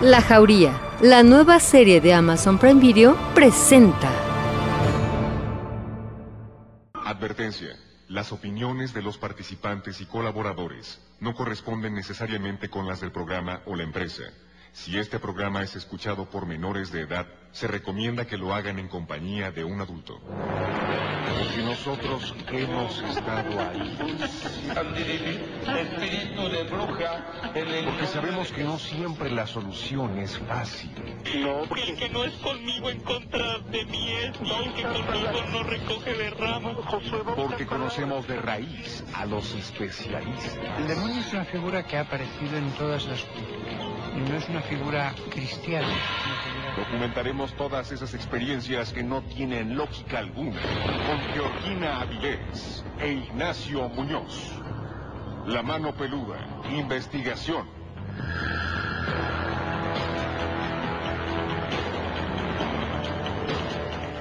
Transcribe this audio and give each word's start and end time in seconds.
La 0.00 0.22
Jauría, 0.22 0.80
la 1.00 1.24
nueva 1.24 1.58
serie 1.58 2.00
de 2.00 2.14
Amazon 2.14 2.56
Prime 2.56 2.80
Video, 2.80 3.16
presenta. 3.34 4.08
Advertencia. 6.94 7.70
Las 8.06 8.30
opiniones 8.30 8.94
de 8.94 9.02
los 9.02 9.18
participantes 9.18 10.00
y 10.00 10.06
colaboradores 10.06 11.00
no 11.18 11.34
corresponden 11.34 11.96
necesariamente 11.96 12.70
con 12.70 12.86
las 12.86 13.00
del 13.00 13.10
programa 13.10 13.62
o 13.66 13.74
la 13.74 13.82
empresa. 13.82 14.22
Si 14.72 14.98
este 14.98 15.18
programa 15.18 15.62
es 15.62 15.76
escuchado 15.76 16.28
por 16.30 16.46
menores 16.46 16.92
de 16.92 17.02
edad, 17.02 17.26
se 17.52 17.66
recomienda 17.66 18.26
que 18.26 18.36
lo 18.36 18.54
hagan 18.54 18.78
en 18.78 18.88
compañía 18.88 19.50
de 19.50 19.64
un 19.64 19.80
adulto. 19.80 20.20
Porque 20.20 21.62
nosotros 21.62 22.34
hemos 22.50 23.02
estado 23.02 23.60
ahí. 23.60 23.98
Espíritu 25.80 26.48
de 26.48 26.64
bruja, 26.64 27.26
Porque 27.84 28.06
sabemos 28.06 28.52
que 28.52 28.64
no 28.64 28.78
siempre 28.78 29.30
la 29.30 29.46
solución 29.46 30.18
es 30.18 30.38
fácil. 30.38 30.90
No, 31.40 31.62
el 31.74 31.96
que 31.96 32.08
no 32.10 32.24
es 32.24 32.34
conmigo 32.34 32.90
en 32.90 33.00
contra 33.00 33.58
de 33.58 33.84
mí 33.86 34.12
es, 34.12 34.32
y 34.42 34.50
el 34.50 34.74
que 34.74 34.82
conmigo 34.82 35.44
no 35.52 35.62
recoge 35.64 36.14
de 36.14 36.30
ramos. 36.30 36.76
Porque 37.36 37.66
conocemos 37.66 38.26
de 38.28 38.36
raíz 38.36 39.04
a 39.14 39.26
los 39.26 39.52
especialistas. 39.54 40.58
El 40.78 40.86
demonio 40.86 41.20
es 41.20 41.32
una 41.32 41.44
figura 41.44 41.86
que 41.86 41.96
ha 41.96 42.02
aparecido 42.02 42.56
en 42.56 42.70
todas 42.72 43.06
las 43.06 43.22
culturas 43.22 43.97
no 44.16 44.36
es 44.36 44.48
una 44.48 44.60
figura 44.62 45.14
cristiana. 45.30 45.88
Documentaremos 46.76 47.54
todas 47.54 47.90
esas 47.92 48.14
experiencias 48.14 48.92
que 48.92 49.02
no 49.02 49.22
tienen 49.22 49.76
lógica 49.76 50.18
alguna. 50.18 50.60
Con 50.60 51.20
Georgina 51.34 52.00
Avilés 52.00 52.84
e 53.00 53.12
Ignacio 53.12 53.88
Muñoz. 53.88 54.52
La 55.46 55.62
mano 55.62 55.94
peluda. 55.94 56.38
Investigación. 56.70 57.68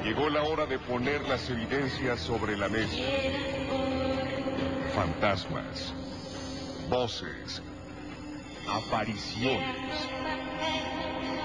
Llegó 0.04 0.30
la 0.30 0.44
hora 0.44 0.66
de 0.66 0.80
poner 0.80 1.22
las 1.28 1.50
evidencias 1.50 2.20
sobre 2.20 2.58
la 2.58 2.70
mesa. 2.70 2.98
Fantasmas. 4.96 5.94
Voces. 6.90 7.62
Apariciones. 8.70 10.10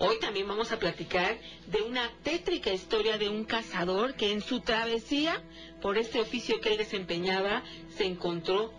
Hoy 0.00 0.18
también 0.18 0.48
vamos 0.48 0.72
a 0.72 0.80
platicar 0.80 1.38
de 1.68 1.82
una 1.82 2.10
tétrica 2.24 2.72
historia 2.72 3.18
de 3.18 3.28
un 3.28 3.44
cazador 3.44 4.14
que 4.14 4.32
en 4.32 4.40
su 4.40 4.58
travesía 4.58 5.40
por 5.80 5.96
este 5.96 6.20
oficio 6.20 6.60
que 6.60 6.72
él 6.72 6.78
desempeñaba 6.78 7.62
se 7.96 8.04
encontró 8.04 8.72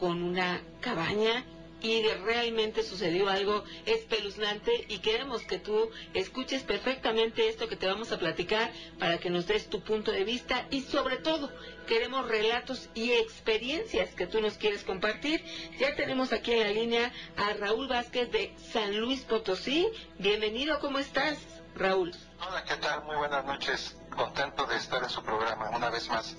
con 0.00 0.22
una 0.22 0.62
cabaña 0.80 1.44
y 1.82 2.02
de- 2.02 2.16
realmente 2.18 2.82
sucedió 2.82 3.28
algo 3.28 3.64
espeluznante 3.84 4.86
y 4.88 4.98
queremos 4.98 5.42
que 5.42 5.58
tú 5.58 5.90
escuches 6.14 6.62
perfectamente 6.62 7.48
esto 7.48 7.68
que 7.68 7.76
te 7.76 7.86
vamos 7.86 8.12
a 8.12 8.18
platicar 8.18 8.72
para 8.98 9.18
que 9.18 9.30
nos 9.30 9.46
des 9.46 9.68
tu 9.68 9.80
punto 9.82 10.10
de 10.12 10.24
vista 10.24 10.66
y 10.70 10.80
sobre 10.82 11.18
todo 11.18 11.50
queremos 11.86 12.26
relatos 12.28 12.88
y 12.94 13.12
experiencias 13.12 14.14
que 14.14 14.26
tú 14.26 14.40
nos 14.40 14.54
quieres 14.54 14.82
compartir. 14.84 15.44
Ya 15.78 15.94
tenemos 15.94 16.32
aquí 16.32 16.52
en 16.52 16.60
la 16.60 16.70
línea 16.70 17.12
a 17.36 17.52
Raúl 17.54 17.88
Vázquez 17.88 18.30
de 18.30 18.52
San 18.72 18.98
Luis 18.98 19.20
Potosí. 19.22 19.86
Bienvenido, 20.18 20.78
¿cómo 20.80 20.98
estás, 20.98 21.38
Raúl? 21.74 22.12
Hola, 22.48 22.64
¿qué 22.64 22.76
tal? 22.76 23.04
Muy 23.04 23.16
buenas 23.16 23.44
noches. 23.44 23.96
Contento 24.14 24.66
de 24.66 24.76
estar 24.76 25.02
en 25.02 25.10
su 25.10 25.22
programa 25.22 25.70
una 25.70 25.90
vez 25.90 26.08
más. 26.08 26.36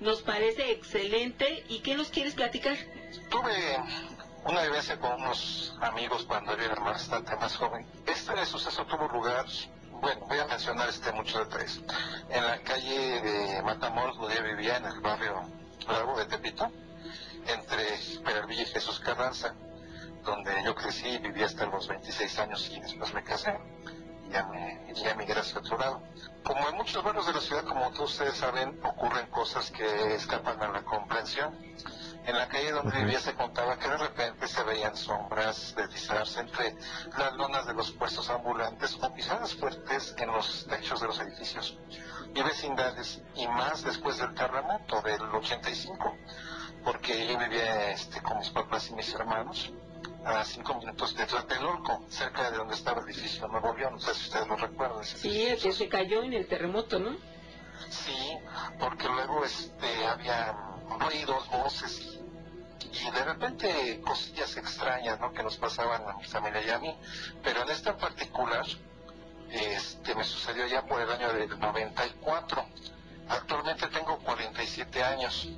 Nos 0.00 0.22
parece 0.22 0.70
excelente. 0.70 1.64
¿Y 1.68 1.80
qué 1.80 1.96
nos 1.96 2.08
quieres 2.10 2.34
platicar? 2.34 2.76
Tuve 3.30 3.76
una 4.44 4.62
vivencia 4.62 4.98
con 4.98 5.20
unos 5.20 5.76
amigos 5.80 6.24
cuando 6.24 6.56
yo 6.56 6.64
era 6.64 6.74
bastante 6.76 7.36
más 7.36 7.56
joven. 7.56 7.86
Este 8.06 8.46
suceso 8.46 8.84
tuvo 8.86 9.08
lugar, 9.08 9.46
bueno, 10.00 10.26
voy 10.26 10.38
a 10.38 10.46
mencionar 10.46 10.88
este 10.88 11.12
muchos 11.12 11.48
detalles. 11.48 11.80
En 12.30 12.44
la 12.44 12.58
calle 12.58 13.20
de 13.20 13.62
Matamoros, 13.62 14.16
donde 14.18 14.36
yo 14.36 14.42
vivía, 14.44 14.76
en 14.76 14.86
el 14.86 15.00
barrio 15.00 15.42
Lago 15.86 16.18
de 16.18 16.26
Tepito, 16.26 16.70
entre 17.46 18.22
Peralvillo 18.24 18.62
y 18.62 18.66
Jesús 18.66 19.00
Carranza, 19.00 19.54
donde 20.24 20.52
yo 20.64 20.74
crecí 20.74 21.08
y 21.08 21.18
viví 21.18 21.42
hasta 21.42 21.66
los 21.66 21.88
26 21.88 22.38
años 22.38 22.68
y 22.70 22.80
después 22.80 23.12
me 23.14 23.22
casé. 23.22 23.58
Ya 24.30 24.44
me 24.44 24.92
ya 24.94 25.14
migré 25.14 25.40
hacia 25.40 25.58
otro 25.58 25.78
lado. 25.78 26.02
Como 26.42 26.68
en 26.68 26.76
muchos 26.76 27.02
barrios 27.02 27.26
de 27.26 27.32
la 27.32 27.40
ciudad, 27.40 27.64
como 27.64 27.90
todos 27.92 28.12
ustedes 28.12 28.36
saben, 28.36 28.78
ocurren 28.82 29.26
cosas 29.28 29.70
que 29.70 30.14
escapan 30.14 30.60
a 30.62 30.68
la 30.68 30.82
comprensión. 30.82 31.56
En 32.26 32.36
la 32.36 32.46
calle 32.48 32.72
donde 32.72 32.98
vivía 32.98 33.20
se 33.20 33.34
contaba 33.34 33.78
que 33.78 33.88
de 33.88 33.96
repente 33.96 34.48
se 34.48 34.62
veían 34.64 34.96
sombras 34.96 35.74
deslizarse 35.74 36.40
entre 36.40 36.76
las 37.16 37.34
lonas 37.36 37.66
de 37.66 37.74
los 37.74 37.90
puestos 37.92 38.28
ambulantes 38.28 38.98
o 39.00 39.14
pisadas 39.14 39.54
fuertes 39.54 40.14
en 40.18 40.30
los 40.30 40.66
techos 40.66 41.00
de 41.00 41.06
los 41.06 41.18
edificios 41.20 41.78
y 42.34 42.42
vecindades, 42.42 43.22
y 43.34 43.46
más 43.48 43.82
después 43.82 44.18
del 44.18 44.34
terremoto 44.34 45.00
del 45.02 45.22
85, 45.22 46.16
porque 46.84 47.26
yo 47.26 47.38
vivía 47.38 47.90
este, 47.90 48.20
con 48.20 48.38
mis 48.38 48.50
papás 48.50 48.90
y 48.90 48.94
mis 48.94 49.12
hermanos 49.14 49.72
a 50.24 50.44
cinco 50.44 50.74
minutos 50.74 51.16
de 51.16 51.26
Tlatelolco, 51.26 52.04
cerca 52.08 52.50
de 52.50 52.58
donde 52.58 52.74
estaba 52.74 53.00
el 53.00 53.08
edificio 53.08 53.48
Nuevo 53.48 53.74
León, 53.74 53.94
no 53.94 54.00
sé 54.00 54.14
si 54.14 54.24
ustedes 54.24 54.46
lo 54.46 54.56
recuerdan. 54.56 55.04
Sí, 55.04 55.28
edificio. 55.28 55.52
el 55.54 55.62
que 55.62 55.72
se 55.72 55.88
cayó 55.88 56.22
en 56.22 56.32
el 56.34 56.46
terremoto, 56.46 56.98
¿no? 56.98 57.16
Sí, 57.88 58.36
porque 58.78 59.08
luego 59.08 59.44
este, 59.44 60.06
había 60.06 60.54
ruidos, 60.98 61.48
voces 61.50 62.00
y, 62.00 62.20
y 63.06 63.10
de 63.10 63.24
repente 63.24 64.00
cosillas 64.00 64.56
extrañas 64.56 65.20
¿no? 65.20 65.32
que 65.32 65.42
nos 65.42 65.56
pasaban 65.56 66.08
a 66.08 66.14
mi 66.14 66.24
familia 66.24 66.62
y 66.62 66.70
a 66.70 66.78
mí. 66.78 66.96
Pero 67.42 67.62
en 67.62 67.70
esta 67.70 67.96
particular 67.96 68.64
este, 69.50 70.14
me 70.14 70.24
sucedió 70.24 70.66
ya 70.66 70.84
por 70.84 71.00
el 71.00 71.10
año 71.10 71.32
del 71.32 71.58
94. 71.58 72.64
Actualmente 73.28 73.86
tengo 73.88 74.18
47 74.18 75.02
años 75.02 75.48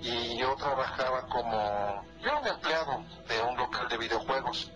y 0.00 0.38
yo 0.38 0.54
trabajaba 0.56 1.26
como, 1.26 2.04
yo 2.20 2.28
era 2.28 2.38
un 2.38 2.46
empleado 2.46 3.04
de 3.28 3.42
un 3.42 3.56
local 3.56 3.88
de 3.88 3.98
videojuegos 3.98 4.70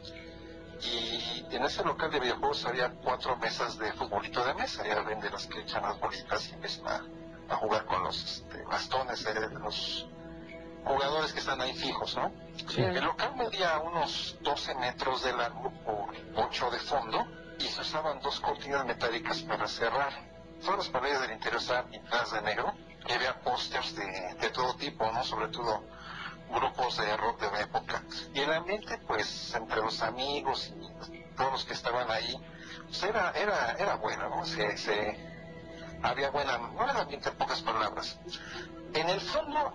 y 0.82 1.46
en 1.50 1.64
ese 1.64 1.82
local 1.84 2.10
de 2.10 2.20
videojuegos 2.20 2.64
había 2.66 2.90
cuatro 2.90 3.36
mesas 3.36 3.78
de 3.78 3.92
futbolito 3.92 4.44
de 4.44 4.54
mesa, 4.54 4.86
ya 4.86 5.00
ven 5.00 5.20
de 5.20 5.30
las 5.30 5.46
que 5.46 5.60
echan 5.60 5.82
las 5.82 5.98
bolitas 5.98 6.48
y 6.48 6.54
empiezan 6.54 6.86
a, 6.86 7.02
a 7.48 7.56
jugar 7.56 7.84
con 7.86 8.02
los 8.04 8.22
este, 8.22 8.62
bastones 8.64 9.24
de 9.24 9.48
los 9.58 10.06
jugadores 10.84 11.32
que 11.32 11.40
están 11.40 11.60
ahí 11.60 11.74
fijos, 11.74 12.16
¿no? 12.16 12.30
Sí. 12.68 12.82
El 12.82 13.04
local 13.04 13.36
medía 13.36 13.78
unos 13.78 14.36
12 14.42 14.74
metros 14.76 15.22
de 15.24 15.32
largo 15.32 15.72
por 15.84 16.14
8 16.36 16.70
de 16.70 16.78
fondo 16.80 17.26
y 17.58 17.64
se 17.64 17.80
usaban 17.80 18.20
dos 18.20 18.40
cortinas 18.40 18.84
metálicas 18.84 19.42
para 19.42 19.66
cerrar. 19.66 20.12
Todas 20.60 20.78
las 20.78 20.88
paredes 20.88 21.20
del 21.20 21.32
interior 21.32 21.60
estaban 21.60 21.88
pintadas 21.90 22.32
de 22.32 22.42
negro 22.42 22.72
y 23.06 23.12
había 23.12 23.40
pósters 23.40 23.94
de, 23.96 24.34
de 24.40 24.50
todo 24.50 24.74
tipo, 24.76 25.10
¿no? 25.10 25.24
Sobre 25.24 25.48
todo 25.48 25.84
grupos 26.50 26.96
de 26.98 27.16
rock 27.16 27.40
de 27.40 27.50
la 27.50 27.60
época. 27.62 28.02
Y 28.32 28.40
el 28.40 28.52
ambiente, 28.52 28.98
pues, 29.06 29.54
entre 29.54 29.80
los 29.80 30.00
amigos 30.02 30.72
y 31.12 31.34
todos 31.36 31.52
los 31.52 31.64
que 31.64 31.72
estaban 31.72 32.10
ahí, 32.10 32.36
pues 32.86 33.02
era, 33.02 33.32
era, 33.32 33.72
era 33.78 33.96
bueno, 33.96 34.28
¿no? 34.28 34.44
Se, 34.44 34.76
se, 34.76 35.33
había 36.04 36.30
buena, 36.30 36.58
no 36.58 36.84
era 36.84 37.00
ambiente 37.00 37.30
en 37.30 37.36
pocas 37.36 37.62
palabras. 37.62 38.18
En 38.92 39.08
el 39.08 39.20
fondo 39.20 39.72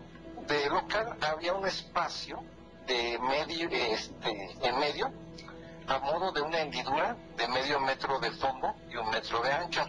del 0.47 0.69
local 0.69 1.17
había 1.21 1.53
un 1.53 1.67
espacio 1.67 2.43
de 2.87 3.17
medio, 3.19 3.69
este, 3.69 4.57
en 4.61 4.79
medio, 4.79 5.11
a 5.87 5.99
modo 5.99 6.31
de 6.31 6.41
una 6.41 6.59
hendidura 6.59 7.17
de 7.35 7.47
medio 7.47 7.79
metro 7.79 8.19
de 8.19 8.31
fondo 8.31 8.75
y 8.89 8.95
un 8.95 9.09
metro 9.09 9.41
de 9.41 9.51
ancho. 9.51 9.85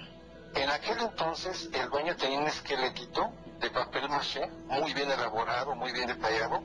En 0.54 0.68
aquel 0.70 0.98
entonces 0.98 1.68
el 1.72 1.90
dueño 1.90 2.16
tenía 2.16 2.40
un 2.40 2.46
esqueletito 2.46 3.30
de 3.60 3.70
papel 3.70 4.08
maché 4.08 4.46
muy 4.66 4.94
bien 4.94 5.10
elaborado, 5.10 5.74
muy 5.74 5.92
bien 5.92 6.08
detallado 6.08 6.62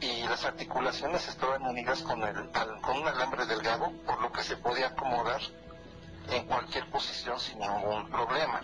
y 0.00 0.22
las 0.24 0.44
articulaciones 0.44 1.28
estaban 1.28 1.62
unidas 1.62 2.02
con, 2.02 2.22
el, 2.24 2.50
con 2.80 2.96
un 2.96 3.06
alambre 3.06 3.46
delgado 3.46 3.92
por 4.04 4.20
lo 4.20 4.32
que 4.32 4.42
se 4.42 4.56
podía 4.56 4.88
acomodar 4.88 5.40
en 6.30 6.46
cualquier 6.46 6.88
posición 6.90 7.38
sin 7.38 7.58
ningún 7.58 8.08
problema. 8.10 8.62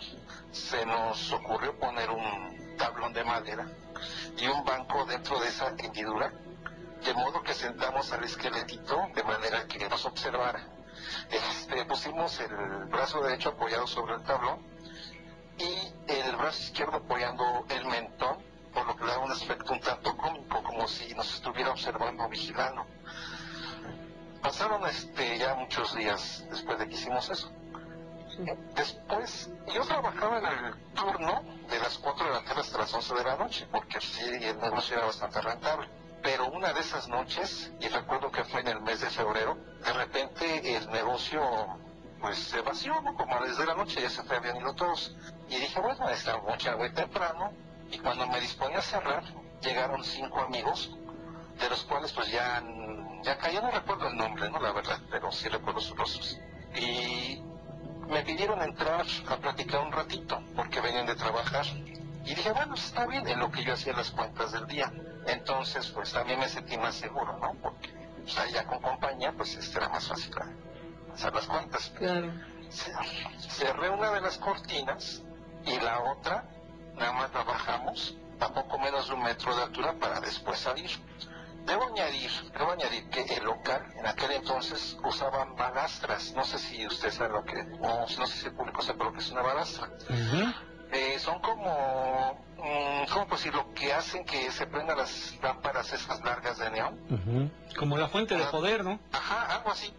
Se 0.52 0.84
nos 0.87 1.32
ocurrió 1.32 1.78
poner 1.78 2.10
un 2.10 2.76
tablón 2.76 3.12
de 3.12 3.25
madera 3.25 3.66
y 4.37 4.46
un 4.46 4.64
banco 4.64 5.05
dentro 5.05 5.38
de 5.40 5.49
esa 5.49 5.69
hendidura, 5.76 6.32
de 7.05 7.14
modo 7.14 7.43
que 7.43 7.55
sentamos 7.55 8.12
al 8.12 8.25
esqueletito 8.25 9.08
de 9.14 9.22
manera 9.22 9.66
que 9.66 9.88
nos 9.88 10.05
observara. 10.05 10.66
Este, 11.31 11.84
pusimos 11.84 12.38
el 12.40 12.55
brazo 12.87 13.22
derecho 13.22 13.50
apoyado 13.50 13.87
sobre 13.87 14.14
el 14.14 14.22
tablón 14.22 14.60
y 15.58 15.93
el 16.10 16.37
brazo 16.37 16.62
izquierdo 16.62 16.96
apoyando 16.96 17.64
el 17.69 17.84
mentón, 17.87 18.38
por 18.72 18.87
lo 18.87 18.96
que 18.96 19.05
le 19.05 19.10
da 19.10 19.19
un 19.19 19.32
aspecto 19.32 19.72
un 19.72 19.81
tanto 19.81 20.16
cómico, 20.16 20.62
como 20.62 20.87
si 20.87 21.12
nos 21.14 21.34
estuviera 21.34 21.70
observando, 21.70 22.28
vigilando. 22.28 22.87
Pasaron 24.43 24.87
este, 24.87 25.38
ya 25.38 25.55
muchos 25.55 25.94
días 25.94 26.44
después 26.50 26.79
de 26.79 26.88
que 26.88 26.94
hicimos 26.94 27.29
eso. 27.31 27.50
Después, 28.76 29.50
yo 29.75 29.82
trabajaba 29.82 30.38
en 30.38 30.46
el 30.46 30.75
turno 30.94 31.43
de 31.69 31.79
las 31.81 31.99
4 31.99 32.25
de 32.25 32.32
la 32.32 32.44
tarde 32.44 32.61
hasta 32.61 32.79
las 32.79 32.94
11 32.94 33.14
de 33.14 33.25
la 33.25 33.37
noche, 33.37 33.67
porque 33.70 34.00
sí, 34.00 34.25
el 34.25 34.61
negocio 34.61 34.96
era 34.96 35.06
bastante 35.06 35.40
rentable. 35.40 35.88
Pero 36.23 36.46
una 36.50 36.73
de 36.73 36.81
esas 36.81 37.08
noches, 37.08 37.73
y 37.81 37.88
recuerdo 37.88 38.31
que 38.31 38.44
fue 38.44 38.61
en 38.61 38.69
el 38.69 38.81
mes 38.81 39.00
de 39.00 39.11
febrero, 39.11 39.56
de 39.85 39.93
repente 39.93 40.76
el 40.76 40.88
negocio 40.91 41.41
pues 42.20 42.38
se 42.38 42.61
vació, 42.61 43.00
¿no? 43.00 43.14
Como 43.14 43.44
desde 43.44 43.64
la 43.64 43.75
noche 43.75 44.00
ya 44.00 44.11
se 44.11 44.23
fue, 44.23 44.37
habían 44.37 44.56
ido 44.56 44.75
todos. 44.75 45.17
Y 45.49 45.56
dije, 45.56 45.81
bueno, 45.81 46.08
esta 46.08 46.37
noche 46.38 46.75
muy 46.76 46.93
temprano, 46.93 47.52
y 47.91 47.99
cuando 47.99 48.26
me 48.26 48.41
disponía 48.41 48.79
a 48.79 48.82
cerrar, 48.82 49.23
llegaron 49.62 50.05
cinco 50.05 50.41
amigos, 50.41 50.91
de 51.58 51.70
los 51.70 51.84
cuales 51.84 52.12
pues 52.12 52.31
ya, 52.31 52.62
ya 53.23 53.38
caí, 53.38 53.56
no 53.56 53.70
recuerdo 53.70 54.09
el 54.09 54.17
nombre, 54.17 54.50
¿no? 54.50 54.61
La 54.61 54.73
verdad, 54.73 54.99
pero 55.11 55.31
sí 55.32 55.49
recuerdo 55.49 55.81
sus 55.81 55.97
rostros. 55.97 56.38
Y 56.75 57.43
me 58.09 58.23
pidieron 58.23 58.62
entrar 58.62 59.05
a 59.29 59.37
platicar 59.37 59.81
un 59.81 59.93
ratito, 59.93 60.43
porque 60.55 60.81
venían 60.81 61.06
de 61.06 61.15
trabajar. 61.15 61.67
Y 62.25 62.35
dije, 62.35 62.53
bueno, 62.53 62.75
está 62.75 63.06
bien, 63.06 63.26
en 63.26 63.38
lo 63.38 63.50
que 63.50 63.65
yo 63.65 63.75
hacía 63.75 63.93
las 63.93 64.11
cuentas 64.11 64.53
del 64.53 64.67
día. 64.67 64.93
Entonces, 65.26 65.88
pues 65.88 66.12
también 66.12 66.38
me 66.41 66.49
sentí 66.49 66.76
más 66.76 66.94
seguro, 66.94 67.38
¿no? 67.38 67.55
Porque 67.62 67.93
pues, 68.23 68.53
ya 68.53 68.65
con 68.65 68.81
compañía, 68.81 69.32
pues 69.32 69.55
este 69.55 69.79
era 69.79 69.88
más 69.88 70.06
fácil 70.09 70.35
hacer 71.12 71.35
las 71.35 71.47
cuentas. 71.47 71.93
Claro. 71.97 72.32
Cerré 73.49 73.91
una 73.91 74.11
de 74.11 74.20
las 74.20 74.38
cortinas 74.38 75.23
y 75.65 75.79
la 75.81 76.00
otra, 76.00 76.44
nada 76.97 77.12
más 77.12 77.32
la 77.32 77.43
bajamos 77.43 78.15
a 78.41 78.49
poco 78.53 78.79
menos 78.79 79.09
de 79.09 79.15
un 79.15 79.23
metro 79.23 79.55
de 79.56 79.62
altura 79.62 79.94
para 79.94 80.20
después 80.20 80.59
salir. 80.59 80.91
Debo 81.66 81.84
añadir, 81.84 82.31
debo 82.56 82.72
añadir 82.72 83.08
que 83.10 83.22
el 83.22 83.44
local 83.44 83.84
en 83.99 84.06
aquel 84.06 84.31
entonces 84.32 84.96
usaban 85.05 85.55
balastras. 85.56 86.32
No 86.34 86.44
sé 86.44 86.58
si 86.58 86.87
usted 86.87 87.10
sabe 87.12 87.31
lo 87.34 87.44
que, 87.44 87.60
o 87.81 88.06
no 88.19 88.26
sé 88.26 88.38
si 88.38 88.46
el 88.46 88.52
público 88.55 88.81
sabe 88.82 89.05
lo 89.05 89.12
que 89.12 89.19
es 89.19 89.31
una 89.31 89.43
balastra. 89.43 89.88
Eh, 90.90 91.19
son 91.19 91.38
como, 91.40 92.43
mm, 92.56 93.12
¿cómo 93.12 93.26
decir? 93.26 93.52
Lo 93.55 93.75
que 93.75 93.93
hacen 93.93 94.25
que 94.25 94.50
se 94.50 94.66
prendan 94.66 94.96
las 94.96 95.37
lámparas 95.43 95.93
esas 95.93 96.20
largas 96.25 96.56
de 96.58 96.70
neón. 96.70 97.52
Como 97.78 97.99
la 97.99 98.08
fuente 98.08 98.34
de 98.37 98.44
Ah. 98.44 98.50
poder, 98.50 98.82
¿no? 98.84 98.99
Ajá, 99.12 99.56
algo 99.56 99.70
así. 99.70 99.93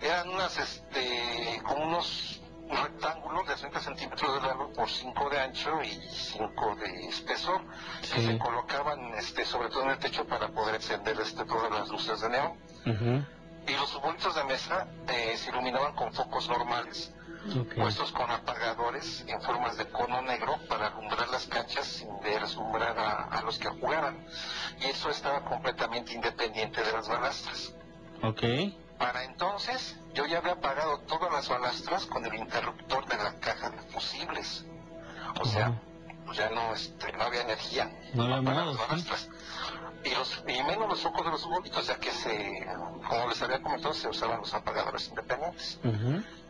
Eran 0.00 0.28
unas, 0.30 0.58
este, 0.58 1.60
como 1.66 1.84
unos 1.84 2.37
rectángulos 2.70 3.46
de 3.48 3.54
30 3.54 3.80
centímetros 3.80 4.34
de 4.34 4.46
largo 4.46 4.72
por 4.72 4.88
5 4.88 5.30
de 5.30 5.40
ancho 5.40 5.82
y 5.82 5.90
5 5.90 6.76
de 6.76 7.08
espesor, 7.08 7.62
que 8.00 8.22
se 8.22 8.38
colocaban, 8.38 9.14
este, 9.14 9.44
sobre 9.44 9.68
todo 9.68 9.84
en 9.84 9.90
el 9.90 9.98
techo 9.98 10.26
para 10.26 10.48
poder 10.48 10.76
encender, 10.76 11.18
este, 11.20 11.44
todas 11.44 11.70
las 11.70 11.88
luces 11.88 12.20
de 12.20 12.28
neón. 12.28 12.52
Y 13.66 13.72
los 13.72 13.92
futbolitos 13.92 14.34
de 14.34 14.44
mesa 14.44 14.86
eh, 15.08 15.36
se 15.36 15.50
iluminaban 15.50 15.94
con 15.94 16.12
focos 16.12 16.48
normales, 16.48 17.14
puestos 17.76 18.12
con 18.12 18.30
apagadores 18.30 19.24
en 19.26 19.40
formas 19.42 19.76
de 19.76 19.86
cono 19.90 20.22
negro 20.22 20.58
para 20.68 20.88
alumbrar 20.88 21.28
las 21.28 21.46
canchas 21.46 21.86
sin 21.86 22.08
deslumbrar 22.20 22.98
a, 22.98 23.24
a 23.24 23.42
los 23.42 23.58
que 23.58 23.68
jugaban. 23.68 24.26
Y 24.80 24.86
eso 24.86 25.10
estaba 25.10 25.44
completamente 25.44 26.14
independiente 26.14 26.82
de 26.82 26.92
las 26.92 27.08
balastras. 27.08 27.74
Ok. 28.22 28.42
Para 28.98 29.24
entonces, 29.24 29.96
yo 30.18 30.26
ya 30.26 30.38
había 30.38 30.54
apagado 30.54 30.98
todas 31.06 31.32
las 31.32 31.48
balastras 31.48 32.04
con 32.06 32.26
el 32.26 32.34
interruptor 32.34 33.06
de 33.06 33.16
la 33.18 33.34
caja 33.38 33.70
de 33.70 33.78
fusibles. 33.92 34.64
O 35.40 35.44
sea, 35.44 35.80
ya 36.32 36.50
no, 36.50 36.74
este, 36.74 37.12
no 37.12 37.22
había 37.22 37.42
energía 37.42 37.88
No 38.14 38.24
había 38.24 38.42
para 38.42 38.64
las 38.64 38.74
sí. 38.74 38.82
balastras. 38.88 39.28
Y, 40.02 40.10
los, 40.10 40.42
y 40.48 40.62
menos 40.64 40.88
los 40.88 41.00
focos 41.02 41.24
de 41.24 41.30
los 41.30 41.42
futbolitos, 41.44 41.86
ya 41.86 42.00
que 42.00 42.10
se, 42.10 42.66
como 43.08 43.28
les 43.28 43.40
había 43.42 43.62
comentado, 43.62 43.94
se 43.94 44.08
usaban 44.08 44.40
los 44.40 44.52
apagadores 44.52 45.08
independientes. 45.08 45.78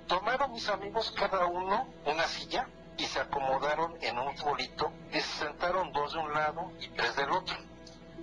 Tomaron 0.07 0.53
mis 0.53 0.67
amigos 0.71 1.13
cada 1.15 1.45
uno 1.45 1.89
una 2.07 2.27
silla 2.27 2.67
y 2.97 3.05
se 3.05 3.21
acomodaron 3.21 3.97
en 4.01 4.19
un 4.19 4.35
bolito 4.37 4.91
y 5.13 5.21
se 5.21 5.45
sentaron 5.45 5.93
dos 5.93 6.15
de 6.15 6.21
un 6.21 6.33
lado 6.33 6.73
y 6.81 6.89
tres 6.89 7.15
del 7.17 7.31
otro. 7.33 7.55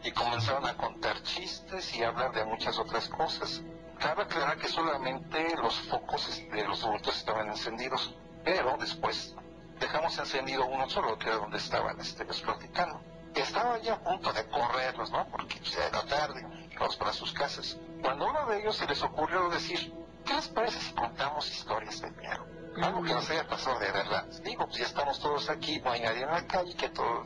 Y 0.03 0.12
comenzaron 0.12 0.65
a 0.65 0.75
contar 0.75 1.21
chistes 1.21 1.95
y 1.95 2.03
hablar 2.03 2.31
de 2.33 2.45
muchas 2.45 2.80
otras 2.80 3.07
cosas. 3.09 3.62
Cabe 4.00 4.24
aclarar 4.24 4.57
que 4.57 4.68
solamente 4.68 5.56
los 5.62 5.80
focos 5.89 6.42
de 6.51 6.68
los 6.68 6.81
bolitos 6.81 7.18
estaban 7.18 7.47
encendidos, 7.47 8.13
pero 8.44 8.77
después 8.77 9.36
dejamos 9.79 10.17
encendido 10.17 10.65
uno 10.65 10.89
solo, 10.89 11.17
que 11.17 11.27
era 11.27 11.38
donde 11.38 11.58
estaban 11.58 12.00
este, 12.00 12.24
ellos 12.24 12.41
platicando. 12.41 13.01
Estaba 13.34 13.77
ya 13.79 13.96
a 13.96 14.00
punto 14.00 14.31
de 14.31 14.48
correrlos, 14.48 15.12
¿no? 15.12 15.27
Porque 15.29 15.58
pues, 15.58 15.72
ya 15.72 15.86
era 15.88 16.03
tarde, 16.05 16.46
todos 16.77 16.96
para 16.96 17.12
sus 17.12 17.34
casas. 17.34 17.77
Cuando 18.01 18.27
uno 18.29 18.46
de 18.46 18.62
ellos 18.62 18.77
se 18.77 18.86
les 18.88 19.01
ocurrió 19.01 19.50
decir, 19.50 19.93
¿qué 20.25 20.34
les 20.34 20.48
parece 20.48 20.79
si 20.79 20.93
contamos 20.93 21.50
historias 21.50 22.01
de 22.01 22.12
miedo? 22.12 22.46
Algo 22.81 23.03
que 23.03 23.13
nos 23.13 23.29
haya 23.29 23.48
pasado 23.48 23.79
de 23.79 23.91
verdad. 23.91 24.25
Digo, 24.43 24.65
pues 24.65 24.79
ya 24.79 24.86
estamos 24.86 25.19
todos 25.19 25.50
aquí, 25.50 25.79
no 25.79 25.91
hay 25.91 26.01
nadie 26.01 26.24
en 26.24 26.31
la 26.31 26.46
calle, 26.46 26.75
que 26.75 26.89
todo... 26.89 27.24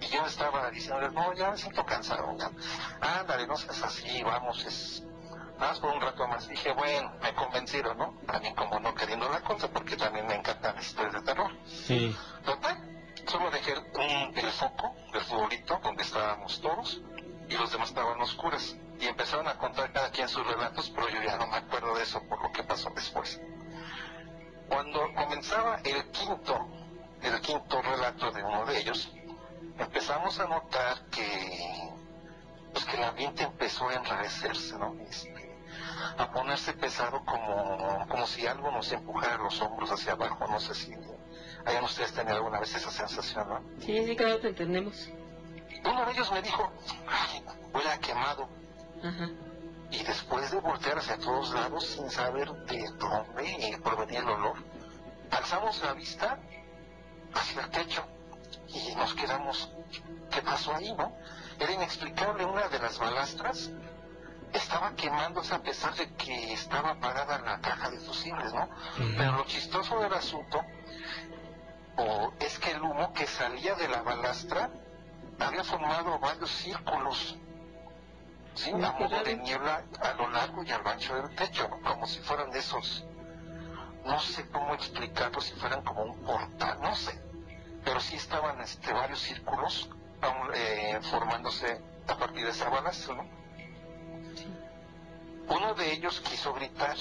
Y 0.00 0.06
yo 0.06 0.24
estaba 0.24 0.70
diciéndoles, 0.70 1.12
no, 1.12 1.32
ya 1.34 1.50
me 1.50 1.58
siento 1.58 1.84
cansado, 1.84 2.36
ya. 2.38 2.50
Ándale, 3.00 3.46
no 3.46 3.56
seas 3.56 3.82
así, 3.82 4.22
vamos, 4.22 4.64
es... 4.64 5.04
Nada 5.60 5.72
más 5.72 5.80
por 5.80 5.92
un 5.92 6.00
rato 6.00 6.26
más. 6.26 6.48
Dije, 6.48 6.72
bueno, 6.72 7.12
me 7.20 7.34
convencieron, 7.34 7.98
¿no? 7.98 8.14
También 8.26 8.54
como 8.54 8.80
no 8.80 8.94
queriendo 8.94 9.28
la 9.28 9.42
cosa, 9.42 9.68
porque 9.68 9.94
también 9.94 10.26
me 10.26 10.36
encantan 10.36 10.74
las 10.74 10.86
historias 10.86 11.12
de 11.12 11.20
terror. 11.20 11.52
Sí. 11.66 12.16
Total, 12.46 12.78
solo 13.26 13.50
dejé 13.50 13.74
un, 13.78 14.38
el 14.38 14.50
foco 14.52 14.94
del 15.12 15.20
futbolito 15.20 15.78
donde 15.82 16.02
estábamos 16.02 16.58
todos 16.62 17.02
y 17.46 17.54
los 17.58 17.70
demás 17.70 17.90
estaban 17.90 18.18
oscuras. 18.22 18.74
Y 18.98 19.06
empezaron 19.06 19.48
a 19.48 19.58
contar 19.58 19.92
cada 19.92 20.10
quien 20.10 20.30
sus 20.30 20.46
relatos, 20.46 20.90
pero 20.94 21.10
yo 21.10 21.22
ya 21.22 21.36
no 21.36 21.46
me 21.46 21.56
acuerdo 21.56 21.94
de 21.94 22.04
eso 22.04 22.22
por 22.26 22.42
lo 22.42 22.50
que 22.52 22.62
pasó 22.62 22.90
después. 22.94 23.38
Cuando 24.66 25.12
comenzaba 25.14 25.76
el 25.84 26.10
quinto, 26.10 26.68
el 27.20 27.38
quinto 27.42 27.82
relato 27.82 28.30
de 28.30 28.42
uno 28.42 28.64
de 28.64 28.78
ellos, 28.78 29.12
empezamos 29.78 30.40
a 30.40 30.46
notar 30.46 31.04
que, 31.10 31.90
pues 32.72 32.84
que 32.86 32.96
el 32.96 33.04
ambiente 33.04 33.42
empezó 33.42 33.88
a 33.90 33.94
enrarecerse, 33.94 34.78
¿no? 34.78 34.94
Este, 35.08 35.49
a 36.18 36.30
ponerse 36.32 36.72
pesado 36.74 37.24
como, 37.24 38.06
como 38.08 38.26
si 38.26 38.46
algo 38.46 38.70
nos 38.70 38.90
empujara 38.92 39.38
los 39.38 39.60
hombros 39.60 39.90
hacia 39.90 40.12
abajo, 40.12 40.46
no 40.48 40.60
sé 40.60 40.74
si 40.74 40.94
hayan 41.64 41.84
ustedes 41.84 42.12
tenido 42.12 42.36
alguna 42.36 42.60
vez 42.60 42.74
esa 42.74 42.90
sensación, 42.90 43.48
¿no? 43.48 43.60
Sí, 43.80 44.04
sí, 44.06 44.16
claro, 44.16 44.40
te 44.40 44.48
entendemos. 44.48 45.08
Uno 45.84 46.04
de 46.04 46.12
ellos 46.12 46.30
me 46.32 46.42
dijo, 46.42 46.70
ay, 47.08 47.44
huele 47.72 47.90
a 47.90 47.98
quemado. 47.98 48.48
Ajá. 49.02 49.28
Y 49.90 50.04
después 50.04 50.50
de 50.50 50.60
voltear 50.60 50.98
hacia 50.98 51.18
todos 51.18 51.52
lados 51.52 51.84
sin 51.84 52.08
saber 52.10 52.50
de 52.52 52.84
dónde 52.98 53.80
provenía 53.82 54.20
el 54.20 54.28
olor, 54.28 54.56
alzamos 55.30 55.82
la 55.82 55.94
vista 55.94 56.38
hacia 57.34 57.62
el 57.62 57.70
techo 57.70 58.04
y 58.68 58.94
nos 58.94 59.14
quedamos, 59.14 59.72
¿qué 60.30 60.42
pasó 60.42 60.74
ahí, 60.74 60.92
no? 60.92 61.12
Era 61.58 61.72
inexplicable, 61.72 62.44
una 62.44 62.68
de 62.68 62.78
las 62.78 62.98
balastras 62.98 63.70
estaba 64.52 64.94
quemándose 64.94 65.54
a 65.54 65.62
pesar 65.62 65.94
de 65.94 66.12
que 66.14 66.52
estaba 66.52 66.90
apagada 66.90 67.38
la 67.38 67.60
caja 67.60 67.90
de 67.90 67.98
fusibles, 68.00 68.52
¿no? 68.52 68.68
Pero 69.16 69.32
lo 69.32 69.44
chistoso 69.44 69.98
del 70.00 70.12
asunto 70.12 70.60
es 72.40 72.58
que 72.58 72.70
el 72.70 72.82
humo 72.82 73.12
que 73.12 73.26
salía 73.26 73.74
de 73.74 73.88
la 73.88 74.02
balastra 74.02 74.70
había 75.38 75.64
formado 75.64 76.18
varios 76.18 76.50
círculos, 76.50 77.36
¿sí? 78.54 78.70
A 78.70 78.92
modo 78.92 79.22
de 79.22 79.36
niebla 79.36 79.84
a 80.00 80.12
lo 80.14 80.28
largo 80.30 80.62
y 80.62 80.70
a 80.70 80.78
lo 80.78 80.90
ancho 80.90 81.14
del 81.14 81.34
techo, 81.36 81.68
como 81.84 82.06
si 82.06 82.20
fueran 82.20 82.50
de 82.50 82.58
esos, 82.58 83.04
no 84.04 84.18
sé 84.20 84.48
cómo 84.50 84.74
explicarlo, 84.74 85.40
si 85.40 85.52
fueran 85.54 85.82
como 85.82 86.02
un 86.02 86.20
portal, 86.22 86.78
no 86.80 86.94
sé, 86.94 87.20
pero 87.84 88.00
sí 88.00 88.16
estaban 88.16 88.60
este, 88.60 88.92
varios 88.92 89.20
círculos 89.20 89.90
eh, 90.54 90.98
formándose 91.10 91.80
a 92.08 92.16
partir 92.16 92.44
de 92.44 92.50
esa 92.50 92.68
balastra, 92.68 93.14
¿no? 93.14 93.39
Uno 95.50 95.74
de 95.74 95.92
ellos 95.92 96.20
quiso 96.20 96.54
gritar, 96.54 96.96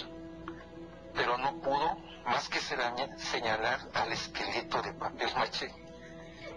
pero 1.14 1.38
no 1.38 1.62
pudo 1.62 1.98
más 2.26 2.50
que 2.50 2.60
señalar 2.60 3.80
al 3.94 4.12
esqueleto 4.12 4.82
de 4.82 4.94
papel 4.94 5.30
maché, 5.36 5.72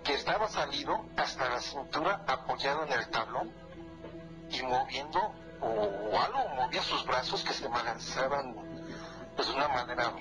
que 0.03 0.15
estaba 0.15 0.49
salido 0.49 1.05
hasta 1.17 1.49
la 1.51 1.61
cintura 1.61 2.25
apoyado 2.27 2.85
en 2.85 2.93
el 2.93 3.09
tablón 3.09 3.53
y 4.51 4.63
moviendo 4.63 5.21
o 5.61 6.19
algo 6.19 6.49
movía 6.57 6.83
sus 6.83 7.05
brazos 7.05 7.45
que 7.45 7.53
se 7.53 7.69
balanzaban 7.69 8.55
pues, 9.37 9.49
de 9.49 9.55
una 9.55 9.69
manera 9.69 10.13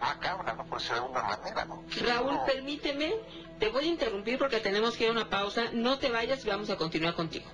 macabra, 0.00 0.54
¿no? 0.54 0.64
Por 0.66 0.78
decirlo 0.78 0.96
de 0.96 1.06
alguna 1.06 1.22
manera, 1.22 1.64
¿no? 1.64 1.82
Raúl, 2.06 2.40
permíteme, 2.46 3.14
te 3.58 3.68
voy 3.70 3.84
a 3.84 3.88
interrumpir 3.88 4.38
porque 4.38 4.60
tenemos 4.60 4.96
que 4.96 5.04
ir 5.04 5.10
a 5.10 5.12
una 5.12 5.28
pausa. 5.28 5.70
No 5.72 5.98
te 5.98 6.10
vayas 6.10 6.44
y 6.44 6.48
vamos 6.48 6.70
a 6.70 6.76
continuar 6.76 7.14
contigo. 7.14 7.46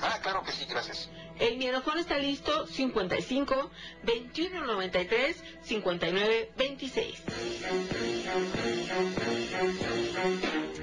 Ah, 0.00 0.18
claro 0.22 0.42
que 0.42 0.52
sí, 0.52 0.64
gracias. 0.64 1.10
El 1.40 1.56
miedofón 1.56 1.98
está 1.98 2.18
listo 2.18 2.66
55 2.66 3.70
21 4.04 4.66
93 4.66 5.42
59 5.62 6.50
26. 6.58 7.22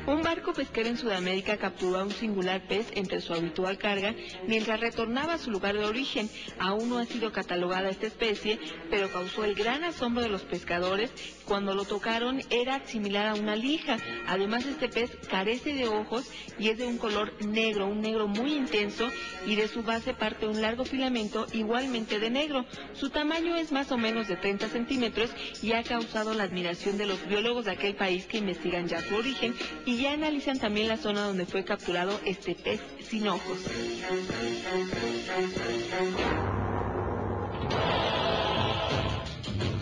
Un 0.08 0.24
barco 0.24 0.54
pesquero 0.54 0.90
en 0.90 0.98
Sudamérica 0.98 1.58
capturó 1.58 2.00
a 2.00 2.04
un 2.04 2.12
singular 2.12 2.66
pez 2.68 2.88
entre 2.96 3.22
su 3.22 3.34
habitual 3.34 3.78
carga 3.78 4.16
mientras 4.48 4.80
retornaba 4.80 5.34
a 5.34 5.38
su 5.38 5.52
lugar 5.52 5.78
de 5.78 5.86
origen. 5.86 6.30
Aún 6.58 6.90
no 6.90 6.98
ha 6.98 7.06
sido 7.06 7.32
catalogada 7.32 7.90
esta 7.90 8.08
especie, 8.08 8.58
pero 8.90 9.10
causó 9.10 9.44
el 9.44 9.54
gran 9.54 9.84
asombro 9.84 10.24
de 10.24 10.30
los 10.30 10.42
pescadores. 10.44 11.12
Cuando 11.46 11.76
lo 11.76 11.86
tocaron 11.86 12.42
era 12.50 12.84
similar 12.86 13.28
a 13.28 13.36
una 13.36 13.56
lija. 13.56 13.98
Además 14.26 14.66
este 14.66 14.90
pez 14.90 15.12
carece 15.30 15.74
de 15.74 15.88
ojos 15.88 16.32
y 16.58 16.70
es 16.70 16.78
de 16.80 16.88
un 16.88 16.98
color 16.98 17.34
negro, 17.46 17.88
un 17.88 18.02
negro 18.02 18.28
muy 18.28 18.54
intenso 18.54 19.08
y 19.46 19.56
de 19.56 19.68
su 19.68 19.84
base 19.84 20.14
parte 20.14 20.47
un 20.48 20.62
largo 20.62 20.86
filamento 20.86 21.48
igualmente 21.54 22.20
de 22.20 22.30
negro. 22.30 22.66
Su 22.94 23.10
tamaño 23.10 23.56
es 23.56 23.72
más 23.72 23.92
o 23.92 23.98
menos 23.98 24.28
de 24.28 24.36
30 24.36 24.70
centímetros 24.70 25.30
y 25.62 25.74
ha 25.74 25.84
causado 25.84 26.34
la 26.34 26.44
admiración 26.44 26.98
de 26.98 27.06
los 27.06 27.28
biólogos 27.28 27.66
de 27.66 27.72
aquel 27.72 27.96
país 27.96 28.26
que 28.26 28.38
investigan 28.38 28.88
ya 28.88 29.02
su 29.02 29.16
origen 29.16 29.56
y 29.86 29.98
ya 29.98 30.14
analizan 30.14 30.60
también 30.60 30.88
la 30.88 30.98
zona 30.98 31.22
donde 31.24 31.46
fue 31.46 31.64
capturado 31.64 32.20
este 32.26 32.56
pez 32.56 32.82
sin 33.02 33.28
ojos. 33.28 33.60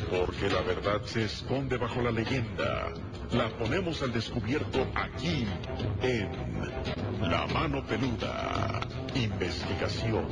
Porque 0.09 0.49
la 0.49 0.61
verdad 0.61 1.01
se 1.03 1.25
esconde 1.25 1.77
bajo 1.77 2.01
la 2.01 2.11
leyenda. 2.11 2.93
La 3.31 3.49
ponemos 3.57 4.01
al 4.01 4.13
descubierto 4.13 4.87
aquí 4.95 5.45
en 6.01 7.29
La 7.29 7.45
Mano 7.47 7.85
Peluda. 7.85 8.84
Investigación. 9.15 10.25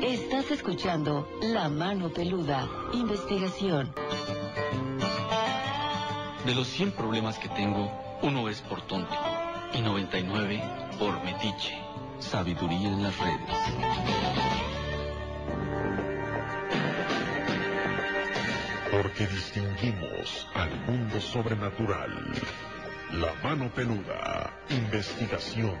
Estás 0.00 0.50
escuchando 0.52 1.28
La 1.42 1.68
Mano 1.68 2.08
Peluda. 2.10 2.68
Investigación. 2.92 3.92
De 6.46 6.54
los 6.54 6.68
100 6.68 6.92
problemas 6.92 7.38
que 7.38 7.48
tengo, 7.48 7.90
uno 8.22 8.48
es 8.48 8.60
por 8.62 8.80
tonto 8.82 9.14
y 9.74 9.80
99 9.82 10.62
por 10.98 11.22
metiche. 11.24 11.76
Sabiduría 12.20 12.88
en 12.88 13.02
las 13.02 13.18
redes. 13.18 14.67
Porque 19.00 19.28
distinguimos 19.28 20.48
al 20.54 20.70
mundo 20.86 21.20
sobrenatural. 21.20 22.10
La 23.12 23.32
mano 23.44 23.70
peluda. 23.72 24.52
Investigación. 24.70 25.78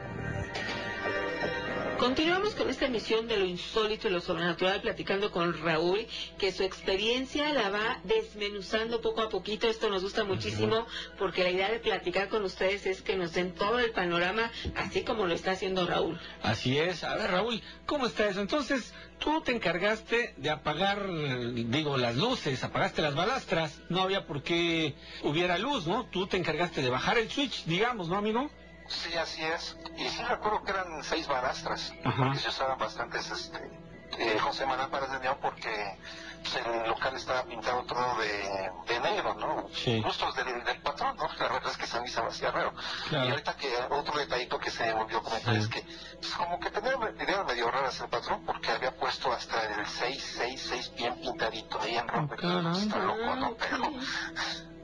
Continuamos 1.98 2.54
con 2.54 2.70
esta 2.70 2.86
emisión 2.86 3.26
de 3.26 3.36
lo 3.36 3.44
insólito 3.44 4.06
y 4.06 4.12
lo 4.12 4.20
sobrenatural, 4.20 4.80
platicando 4.80 5.32
con 5.32 5.52
Raúl, 5.64 6.06
que 6.38 6.52
su 6.52 6.62
experiencia 6.62 7.52
la 7.52 7.70
va 7.70 8.00
desmenuzando 8.04 9.00
poco 9.00 9.20
a 9.20 9.28
poquito. 9.28 9.66
Esto 9.66 9.90
nos 9.90 10.04
gusta 10.04 10.22
muchísimo 10.22 10.86
porque 11.18 11.42
la 11.42 11.50
idea 11.50 11.72
de 11.72 11.80
platicar 11.80 12.28
con 12.28 12.44
ustedes 12.44 12.86
es 12.86 13.02
que 13.02 13.16
nos 13.16 13.32
den 13.32 13.52
todo 13.52 13.80
el 13.80 13.90
panorama, 13.90 14.48
así 14.76 15.02
como 15.02 15.26
lo 15.26 15.34
está 15.34 15.50
haciendo 15.50 15.88
Raúl. 15.88 16.20
Así 16.40 16.78
es. 16.78 17.02
A 17.02 17.16
ver, 17.16 17.32
Raúl, 17.32 17.60
¿cómo 17.84 18.06
está 18.06 18.28
eso? 18.28 18.40
Entonces, 18.42 18.94
tú 19.18 19.40
te 19.40 19.50
encargaste 19.50 20.34
de 20.36 20.50
apagar, 20.50 21.04
digo, 21.52 21.96
las 21.96 22.14
luces, 22.14 22.62
apagaste 22.62 23.02
las 23.02 23.16
balastras. 23.16 23.80
No 23.88 24.02
había 24.02 24.24
por 24.24 24.44
qué 24.44 24.94
hubiera 25.24 25.58
luz, 25.58 25.88
¿no? 25.88 26.06
Tú 26.06 26.28
te 26.28 26.36
encargaste 26.36 26.80
de 26.80 26.90
bajar 26.90 27.18
el 27.18 27.28
switch, 27.28 27.64
digamos, 27.64 28.08
¿no, 28.08 28.16
amigo? 28.16 28.48
Sí, 28.88 29.14
así 29.16 29.42
es. 29.44 29.76
Y 29.96 30.08
sí 30.08 30.22
recuerdo 30.24 30.62
que 30.64 30.70
eran 30.70 31.02
seis 31.04 31.26
balastras, 31.28 31.92
porque 32.02 32.38
se 32.38 32.48
usaban 32.48 32.78
bastantes, 32.78 33.30
este, 33.30 33.70
eh, 34.18 34.38
José 34.38 34.64
Manuel 34.66 34.88
Pérez 34.90 35.10
de 35.10 35.18
León, 35.20 35.38
porque 35.42 35.98
pues, 36.42 36.56
el 36.56 36.88
local 36.88 37.14
estaba 37.14 37.42
pintado 37.44 37.82
todo 37.84 38.16
de, 38.18 38.70
de 38.86 39.00
negro, 39.00 39.34
¿no? 39.34 39.68
Sí. 39.74 40.00
Gustos 40.00 40.34
del, 40.36 40.64
del 40.64 40.80
patrón, 40.80 41.16
¿no? 41.16 41.28
La 41.38 41.48
verdad 41.52 41.70
es 41.70 41.76
que 41.76 41.86
se 41.86 42.00
me 42.00 42.06
hizo 42.06 42.24
hacía 42.24 42.50
raro. 42.50 42.72
Claro. 43.10 43.26
Y 43.26 43.30
ahorita 43.30 43.56
que 43.56 43.76
otro 43.90 44.18
detallito 44.18 44.58
que 44.58 44.70
se 44.70 44.86
me 44.86 44.94
volvió 44.94 45.18
a 45.18 45.22
comentar 45.22 45.54
Sí. 45.54 45.60
es 45.60 45.68
que, 45.68 45.82
pues, 45.82 46.34
como 46.34 46.58
que 46.58 46.70
tenía 46.70 46.92
ideas 47.20 47.44
medio 47.46 47.70
raras 47.70 48.00
el 48.00 48.08
patrón, 48.08 48.44
porque 48.46 48.70
había 48.70 48.96
puesto 48.96 49.30
hasta 49.32 49.62
el 49.66 49.86
666 49.86 50.94
bien 50.96 51.20
pintadito 51.20 51.78
ahí 51.80 51.96
en 51.96 52.08
rojo. 52.08 52.28
caramba. 52.36 52.78
Está 52.78 52.98
loco, 53.00 53.36
¿no? 53.36 53.54
Pero, 53.56 53.82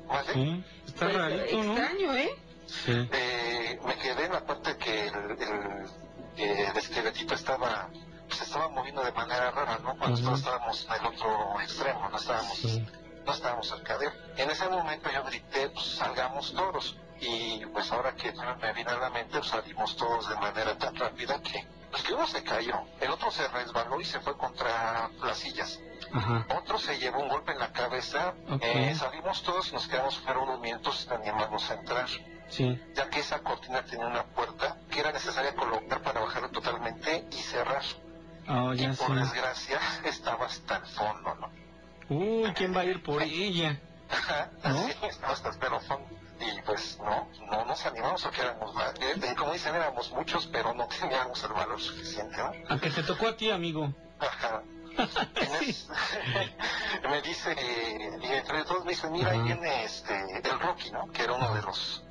¿vale? 0.09 0.33
Sí, 0.35 0.65
está 0.87 1.07
Pues, 1.07 1.17
rarito, 1.17 1.57
¿no? 1.63 1.73
extraño, 1.79 2.15
¿eh? 2.17 2.31
Sí. 2.67 3.09
Eh, 3.13 3.79
me 3.85 3.97
quedé 3.97 4.27
en 4.27 4.33
la 4.33 4.45
parte 4.45 4.77
que 4.77 5.09
el, 5.09 5.15
el, 5.17 5.87
el 6.37 6.77
esqueletito 6.77 7.35
estaba 7.35 7.89
se 8.31 8.45
estaba 8.45 8.69
moviendo 8.69 9.03
de 9.05 9.13
manera 9.13 9.51
rara, 9.51 9.79
¿no? 9.83 9.97
Cuando 9.99 10.21
todos 10.21 10.39
estábamos 10.41 10.87
en 10.87 10.93
el 11.01 11.07
otro 11.07 11.61
extremo, 11.61 12.09
no 12.09 12.17
estábamos, 12.17 12.57
Sí. 12.59 12.87
no 13.25 13.33
estábamos 13.33 13.69
cerca 13.69 13.99
de 13.99 14.07
él. 14.07 14.13
En 14.39 14.51
ese 14.51 14.69
momento 14.69 15.11
yo 15.13 15.23
grité, 15.25 15.69
pues 15.69 15.87
salgamos 15.97 16.53
todos. 16.55 16.97
Y 17.21 17.65
pues 17.67 17.93
ahora 17.93 18.13
que 18.17 18.33
me 18.33 18.73
viene 18.73 18.91
a 18.91 18.99
la 18.99 19.11
mente, 19.11 19.39
pues, 19.39 19.51
salimos 19.51 19.97
todos 19.97 20.29
de 20.29 20.35
manera 20.37 20.77
tan 20.77 20.97
rápida 20.97 21.41
que, 21.43 21.65
pues 21.91 22.03
que 22.03 22.13
uno 22.15 22.27
se 22.27 22.43
cayó, 22.43 22.75
el 23.01 23.11
otro 23.11 23.31
se 23.31 23.47
resbaló 23.49 24.01
y 24.01 24.05
se 24.05 24.19
fue 24.21 24.37
contra 24.37 25.09
las 25.23 25.39
sillas. 25.39 25.79
Ajá. 26.13 26.45
Otro 26.59 26.79
se 26.79 26.99
llevó 26.99 27.21
un 27.21 27.29
golpe 27.29 27.53
en 27.53 27.61
la 27.61 27.73
cabeza, 27.73 28.35
eh, 28.61 28.95
salimos 28.97 29.43
todos 29.43 29.69
y 29.71 29.75
nos 29.75 29.87
quedamos 29.87 30.19
fuera 30.19 30.41
unos 30.41 30.59
minutos 30.61 31.07
y 31.09 31.15
animamos 31.15 31.71
a 31.71 31.75
entrar 31.75 32.07
Sí. 32.49 32.79
ya 32.95 33.09
que 33.11 33.21
esa 33.21 33.41
cortina 33.41 33.83
tenía 33.85 34.07
una 34.07 34.25
puerta 34.25 34.77
que 34.91 35.01
era 35.01 35.11
necesaria 35.13 35.55
colocar 35.55 36.03
para 36.03 36.21
bajarla 36.21 36.49
totalmente 36.51 37.27
y 37.31 37.37
cerrar. 37.37 37.83
Oh, 38.49 38.73
y 38.75 38.87
por 38.89 39.15
desgracia 39.15 39.81
estaba 40.05 40.47
hasta 40.47 40.77
el 40.77 40.87
fondo, 40.87 41.35
¿no? 41.37 41.51
Uy, 42.11 42.53
¿quién 42.55 42.77
va 42.77 42.81
a 42.83 42.85
ir 42.85 43.03
por 43.03 43.23
ella? 43.23 43.81
¿No? 44.63 44.71
Así, 44.79 44.93
estaba 45.09 45.33
hasta 45.33 45.49
el 45.49 45.81
fondo. 45.81 46.07
Y 46.41 46.61
pues 46.63 46.99
no, 46.99 47.29
no 47.51 47.65
nos 47.65 47.87
animamos 47.87 48.23
porque 48.23 48.43
éramos, 48.43 48.75
más- 48.75 48.93
eh, 49.01 49.15
eh, 49.23 49.35
como 49.37 49.53
dicen, 49.53 49.75
éramos 49.75 50.11
muchos, 50.13 50.47
pero 50.49 50.75
no 50.75 50.87
teníamos 51.01 51.43
el 51.43 51.53
valor 51.53 51.81
suficiente, 51.81 52.37
¿no? 52.37 52.53
A 52.69 52.79
que 52.79 52.91
te 52.91 53.03
tocó 53.03 53.29
a 53.29 53.37
ti, 53.37 53.51
amigo. 53.51 53.93
Ajá. 54.19 54.63
Es- 55.67 55.89
me 57.09 57.23
dice, 57.23 57.53
eh, 57.59 58.19
y 58.23 58.27
entre 58.27 58.65
todos 58.65 58.85
me 58.85 58.91
dicen, 58.91 59.11
mira, 59.13 59.31
ahí 59.33 59.41
viene 59.43 59.85
este, 59.85 60.15
el 60.45 60.61
Rocky, 60.61 60.91
¿no? 60.91 61.07
Que 61.11 61.23
era 61.25 61.33
uno 61.33 61.53
de 61.55 61.63
los 61.63 62.05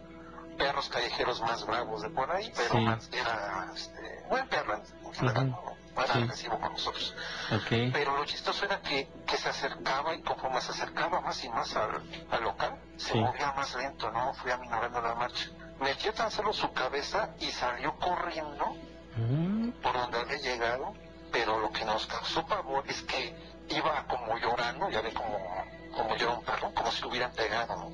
perros 0.54 0.90
callejeros 0.90 1.42
más 1.42 1.66
bravos 1.66 2.02
de 2.02 2.10
por 2.10 2.30
ahí, 2.32 2.52
pero 2.56 2.76
Sí. 2.76 2.82
más 2.82 3.10
era 3.12 3.72
este, 3.76 4.24
buen 4.30 4.48
perro 4.48 4.76
en 4.76 5.14
general, 5.14 5.50
¿no? 5.52 5.74
No 5.96 6.02
era 6.04 6.14
Sí. 6.14 6.22
agresivo 6.24 6.60
con 6.60 6.72
nosotros. 6.74 7.16
Pero 7.70 8.18
lo 8.18 8.26
chistoso 8.26 8.66
era 8.66 8.82
que, 8.82 9.08
que 9.28 9.38
se 9.38 9.50
acercaba 9.50 10.16
y 10.16 10.22
conforme 10.24 10.60
se 10.62 10.72
acercaba 10.72 11.22
más 11.22 11.44
y 11.44 11.50
más 11.50 11.76
al, 11.76 12.02
al 12.32 12.44
local, 12.44 12.80
se 12.98 13.12
Sí. 13.14 13.20
movía 13.20 13.52
más 13.54 13.76
lento, 13.76 14.10
¿no? 14.12 14.34
Fui 14.34 14.50
aminorando 14.52 15.02
la 15.02 15.14
marcha. 15.16 15.46
Metió 15.80 16.14
tan 16.14 16.32
solo 16.32 16.52
su 16.54 16.72
cabeza 16.74 17.30
y 17.40 17.52
salió 17.52 17.96
corriendo 17.98 18.76
Mm, 19.16 19.70
por 19.84 19.94
donde 19.94 20.18
había 20.22 20.38
llegado, 20.38 20.92
pero 21.32 21.60
lo 21.60 21.72
que 21.72 21.86
nos 21.86 22.08
causó 22.08 22.44
pavor 22.48 22.84
es 22.88 23.04
que 23.04 23.36
iba 23.70 24.04
como 24.08 24.40
llorando, 24.40 24.90
ya 24.90 25.02
ve 25.02 25.14
como, 25.14 25.38
como 25.96 26.16
llora 26.16 26.34
un 26.34 26.44
perro, 26.44 26.74
como 26.74 26.92
si 26.92 27.02
lo 27.04 27.10
hubieran 27.10 27.32
pegado, 27.34 27.76
¿no? 27.76 27.92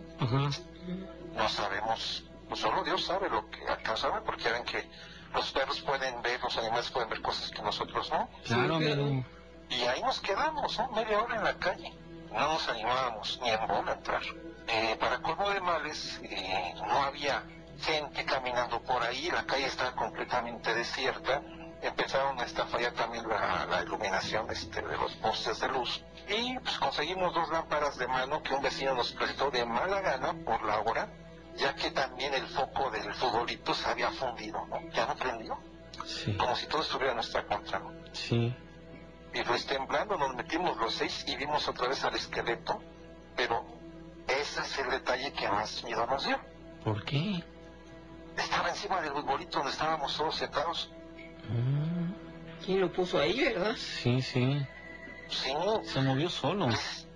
No 1.36 1.50
sabemos, 1.50 2.24
pues 2.50 2.60
solo 2.60 2.84
Dios 2.84 3.06
sabe 3.06 3.30
lo 3.30 3.50
que 3.50 3.66
alcanzaba, 3.68 4.22
porque 4.22 4.52
ven 4.52 4.64
que 4.66 4.90
los 5.34 5.52
perros 5.52 5.80
pueden 5.82 6.22
ver, 6.22 6.42
los 6.42 6.58
animales 6.58 6.90
pueden 6.90 7.10
ver 7.10 7.22
cosas 7.22 7.52
que 7.52 7.62
nosotros 7.62 8.10
no. 8.12 8.28
Claro, 8.46 8.76
amigo. 8.76 9.24
Y 9.70 9.82
ahí 9.84 10.02
nos 10.02 10.20
quedamos, 10.20 10.78
¿no? 10.80 10.90
Media 10.92 11.22
hora 11.22 11.36
en 11.36 11.44
la 11.44 11.54
calle. 11.54 11.94
No 12.32 12.54
nos 12.54 12.68
animábamos 12.68 13.40
ni 13.42 13.50
en 13.50 13.68
bola 13.68 13.92
a 13.92 13.96
entrar. 13.96 14.22
Eh, 14.68 14.98
para 15.00 15.20
colmo 15.22 15.50
de 15.50 15.62
males, 15.62 16.20
eh, 16.24 16.74
no 16.76 17.04
había 17.04 17.44
gente 17.82 18.26
caminando 18.26 18.82
por 18.82 19.02
ahí, 19.04 19.30
la 19.32 19.46
calle 19.46 19.66
estaba 19.66 19.96
completamente 19.96 20.74
desierta. 20.74 21.42
Empezaron 21.82 22.40
a 22.40 22.44
estar 22.44 22.68
fallar 22.68 22.92
también 22.94 23.28
la, 23.28 23.66
la 23.66 23.84
iluminación 23.84 24.50
este, 24.52 24.82
de 24.82 24.98
los 24.98 25.14
postes 25.16 25.60
de 25.60 25.70
luz. 25.70 26.04
Y 26.28 26.60
pues 26.60 26.78
conseguimos 26.78 27.34
dos 27.34 27.50
lámparas 27.50 27.98
de 27.98 28.08
mano 28.08 28.44
que 28.44 28.54
un 28.54 28.62
vecino 28.62 28.94
nos 28.96 29.12
prestó 29.14 29.50
de 29.50 29.66
mala 29.66 30.02
gana 30.02 30.34
por 30.46 30.64
la 30.64 30.80
hora, 30.82 31.08
ya 31.60 31.76
que 31.76 31.92
también 31.92 32.34
el 32.34 32.48
foco 32.48 32.90
del 32.92 33.14
futbolito 33.14 33.74
se 33.74 33.88
había 33.90 34.10
fundido, 34.12 34.66
¿no? 34.68 34.80
Ya 34.92 35.06
no 35.06 35.16
prendió, 35.16 35.58
Sí, 36.06 36.34
como 36.38 36.56
si 36.56 36.66
todo 36.68 36.82
estuviera 36.82 37.12
en 37.12 37.16
nuestra 37.18 37.46
contra. 37.46 37.80
¿no? 37.80 37.92
sí. 38.14 38.56
Y 39.34 39.44
pues 39.44 39.66
temblando 39.68 40.18
nos 40.18 40.34
metimos 40.36 40.76
los 40.78 40.94
seis 40.96 41.24
y 41.28 41.36
vimos 41.36 41.68
otra 41.68 41.88
vez 41.88 42.04
al 42.04 42.16
esqueleto, 42.16 42.82
pero 43.36 43.64
ese 44.28 44.62
es 44.62 44.80
el 44.80 44.90
detalle 44.90 45.32
que 45.34 45.48
más 45.48 45.84
miedo 45.84 46.06
nos 46.08 46.26
dio. 46.26 46.40
¿Por 46.84 47.04
qué? 47.06 47.44
Estaba 48.36 48.70
encima 48.70 49.02
del 49.02 49.12
futbolito 49.12 49.58
donde 49.60 49.72
estábamos 49.72 50.16
todos 50.18 50.36
sentados. 50.36 50.90
Mm, 51.48 52.12
¿Quién 52.66 52.82
lo 52.82 52.92
puso 52.92 53.20
ahí, 53.20 53.44
verdad? 53.44 53.76
sí, 53.76 54.22
sí. 54.22 54.66
Sí, 55.30 55.54
Se 55.84 56.02
movió 56.02 56.28
solo. 56.30 56.70
es- 56.70 57.08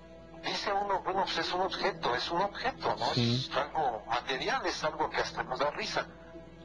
dice 0.44 0.72
uno, 0.72 1.02
bueno, 1.04 1.24
pues 1.24 1.38
es 1.38 1.54
un 1.54 1.62
objeto, 1.62 2.16
es 2.16 2.30
un 2.32 2.42
objeto, 2.42 2.96
¿no? 2.98 3.06
Sí. 3.14 3.48
Es 3.50 3.58
algo 3.58 4.04
material, 4.08 4.66
es 4.66 4.84
algo 4.84 5.10
que 5.10 5.18
hasta 5.18 5.44
nos 5.44 5.60
da 5.60 5.72
risa. 5.72 6.06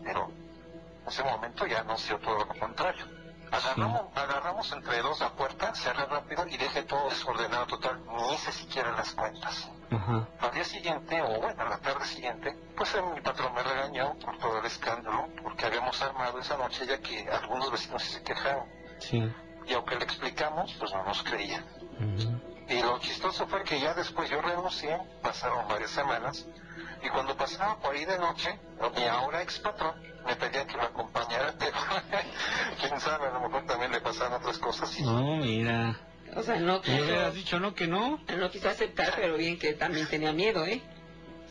Pero 0.02 0.28
en 0.28 1.08
ese 1.08 1.22
momento 1.24 1.66
ya 1.66 1.82
no 1.84 1.96
sé 1.96 2.14
todo 2.16 2.38
lo 2.38 2.48
contrario. 2.48 3.06
Agarramos, 3.50 4.02
agarramos 4.14 4.72
entre 4.72 5.00
dos 5.00 5.20
la 5.20 5.30
puerta, 5.30 5.74
cerré 5.74 6.04
rápido 6.04 6.46
y 6.48 6.58
dejé 6.58 6.82
todo 6.82 7.08
desordenado 7.08 7.66
total. 7.66 8.04
Ni 8.04 8.34
hice 8.34 8.52
siquiera 8.52 8.92
las 8.92 9.12
cuentas. 9.14 9.70
Ajá. 9.90 10.28
Al 10.40 10.50
día 10.52 10.64
siguiente, 10.64 11.22
o 11.22 11.40
bueno, 11.40 11.62
a 11.62 11.68
la 11.70 11.78
tarde 11.78 12.04
siguiente, 12.04 12.54
pues 12.76 12.94
mi 13.14 13.20
patrón 13.22 13.54
me 13.54 13.62
regañó 13.62 14.18
por 14.18 14.36
todo 14.38 14.58
el 14.58 14.66
escándalo, 14.66 15.28
porque 15.42 15.64
habíamos 15.64 16.00
armado 16.02 16.38
esa 16.38 16.58
noche 16.58 16.86
ya 16.86 16.98
que 17.00 17.26
algunos 17.30 17.70
vecinos 17.70 18.02
se 18.02 18.22
quejaron. 18.22 18.68
Sí. 18.98 19.32
Y 19.66 19.72
aunque 19.72 19.96
le 19.96 20.04
explicamos, 20.04 20.74
pues 20.78 20.92
no 20.92 21.04
nos 21.04 21.22
creía. 21.22 21.64
Ujú. 22.00 22.57
Y 22.68 22.82
lo 22.82 22.98
chistoso 23.00 23.46
fue 23.46 23.64
que 23.64 23.80
ya 23.80 23.94
después 23.94 24.28
yo 24.30 24.40
renuncié, 24.42 24.98
pasaron 25.22 25.66
varias 25.68 25.90
semanas, 25.90 26.46
y 27.02 27.08
cuando 27.08 27.36
pasaba 27.36 27.78
por 27.78 27.94
ahí 27.94 28.04
de 28.04 28.18
noche, 28.18 28.58
mi 28.96 29.04
ahora 29.04 29.42
ex 29.42 29.58
patrón 29.60 29.94
me 30.26 30.36
pedía 30.36 30.66
que 30.66 30.76
lo 30.76 30.82
acompañara, 30.82 31.54
pero 31.58 31.76
quién 32.80 33.00
sabe, 33.00 33.28
a 33.28 33.30
lo 33.30 33.40
mejor 33.48 33.64
también 33.66 33.92
le 33.92 34.00
pasaban 34.00 34.34
otras 34.34 34.58
cosas. 34.58 34.98
Y, 34.98 35.02
No, 35.02 35.36
mira. 35.36 35.98
O 36.36 36.42
sea, 36.42 36.56
no 36.56 36.74
¿Me 36.74 36.80
quiso, 36.82 37.04
hubieras 37.04 37.34
dicho 37.34 37.58
no 37.58 37.74
que 37.74 37.86
no? 37.86 38.20
no 38.36 38.50
quiso 38.50 38.68
aceptar, 38.68 39.14
pero 39.16 39.38
bien 39.38 39.58
que 39.58 39.72
también 39.72 40.06
tenía 40.08 40.32
miedo, 40.32 40.64
¿eh? 40.66 40.82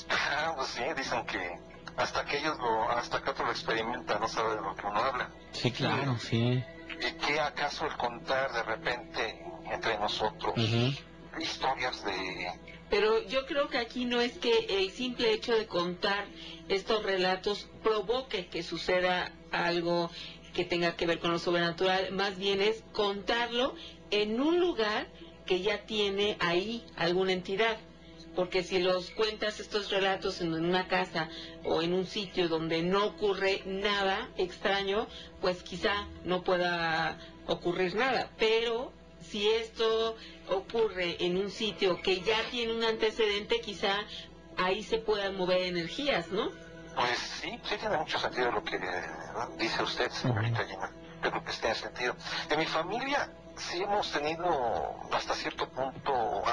Ah, 0.09 0.53
pues 0.55 0.67
sí, 0.67 0.83
dicen 0.95 1.25
que 1.25 1.59
hasta 1.97 2.24
que 2.25 2.38
ellos 2.38 2.55
lo, 2.59 2.89
hasta 2.91 3.21
que 3.24 3.31
otro 3.31 3.45
lo 3.45 3.51
experimenta, 3.51 4.19
no 4.19 4.27
sabe 4.27 4.55
de 4.55 4.62
lo 4.62 4.75
que 4.75 4.86
uno 4.86 5.00
habla. 5.00 5.31
Sí, 5.51 5.71
claro, 5.71 6.15
sí. 6.19 6.63
¿Y 6.99 7.25
qué 7.25 7.39
acaso 7.39 7.85
el 7.85 7.95
contar 7.97 8.51
de 8.53 8.63
repente 8.63 9.45
entre 9.71 9.97
nosotros 9.99 10.55
historias 11.39 12.03
de... 12.03 12.51
Pero 12.89 13.21
yo 13.27 13.45
creo 13.45 13.67
que 13.67 13.77
aquí 13.77 14.05
no 14.05 14.21
es 14.21 14.37
que 14.37 14.65
el 14.69 14.91
simple 14.91 15.33
hecho 15.33 15.53
de 15.53 15.67
contar 15.67 16.25
estos 16.69 17.03
relatos 17.03 17.67
provoque 17.83 18.47
que 18.47 18.63
suceda 18.63 19.31
algo 19.51 20.09
que 20.53 20.63
tenga 20.63 20.95
que 20.95 21.05
ver 21.05 21.19
con 21.19 21.31
lo 21.31 21.39
sobrenatural, 21.39 22.12
más 22.13 22.38
bien 22.38 22.62
es 22.62 22.83
contarlo 22.93 23.75
en 24.10 24.39
un 24.39 24.60
lugar 24.60 25.07
que 25.45 25.62
ya 25.62 25.86
tiene 25.86 26.38
ahí 26.39 26.83
alguna 26.95 27.33
entidad. 27.33 27.77
Porque 28.38 28.62
si 28.62 28.78
los 28.78 29.10
cuentas 29.10 29.60
estos 29.60 29.89
relatos 29.89 30.41
en 30.41 30.54
una 30.54 30.88
casa 30.88 31.28
o 31.65 31.82
en 31.82 31.91
un 31.91 32.06
sitio 32.06 32.47
donde 32.47 32.84
no 32.84 33.04
ocurre 33.04 33.63
nada 33.65 34.30
extraño, 34.38 35.08
pues 35.41 35.63
quizá 35.63 36.06
no 36.23 36.43
pueda 36.43 37.17
ocurrir 37.47 37.95
nada. 37.95 38.30
Pero 38.38 38.93
si 39.23 39.50
esto 39.50 40.15
ocurre 40.50 41.17
en 41.19 41.36
un 41.38 41.50
sitio 41.50 42.00
que 42.00 42.21
ya 42.21 42.38
tiene 42.52 42.76
un 42.76 42.84
antecedente, 42.84 43.60
quizá 43.60 44.04
ahí 44.56 44.84
se 44.84 45.00
puedan 45.00 45.36
mover 45.36 45.63
energías, 45.63 46.28
¿no? 46.28 46.52
Pues 46.93 47.17
sí, 47.17 47.60
sí 47.63 47.76
tiene 47.80 47.97
mucho 47.97 48.19
sentido 48.19 48.52
lo 48.52 48.63
que 48.63 48.76
eh, 48.76 48.80
dice 49.58 49.82
usted, 49.82 50.12
señorita 50.12 50.63
Gina. 50.63 50.91
Yo 51.23 51.32
creo 51.32 51.43
que 51.43 51.54
tiene 51.54 51.73
sentido. 51.73 52.15
En 52.52 52.60
mi 52.60 52.67
familia 52.67 53.32
sí 53.56 53.82
hemos 53.82 54.12
tenido 54.12 54.95
hasta 55.12 55.34
cierto 55.34 55.67
punto 55.69 56.43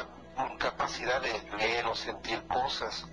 capacidad 0.58 1.20
de 1.20 1.32
leer 1.58 1.86
o 1.86 1.94
sentir 1.94 2.42
cosas. 2.46 3.06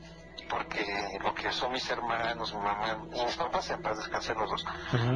Porque 0.50 0.84
lo 1.24 1.34
que 1.34 1.50
son 1.54 1.72
mis 1.72 1.90
hermanos, 1.90 2.54
mi 2.54 2.60
mamá 2.60 2.98
y 3.14 3.24
mis 3.26 3.36
papás, 3.38 3.70
en 3.70 3.82
paz 3.82 3.98
descansen 3.98 4.38
los 4.38 4.50
dos, 4.50 4.66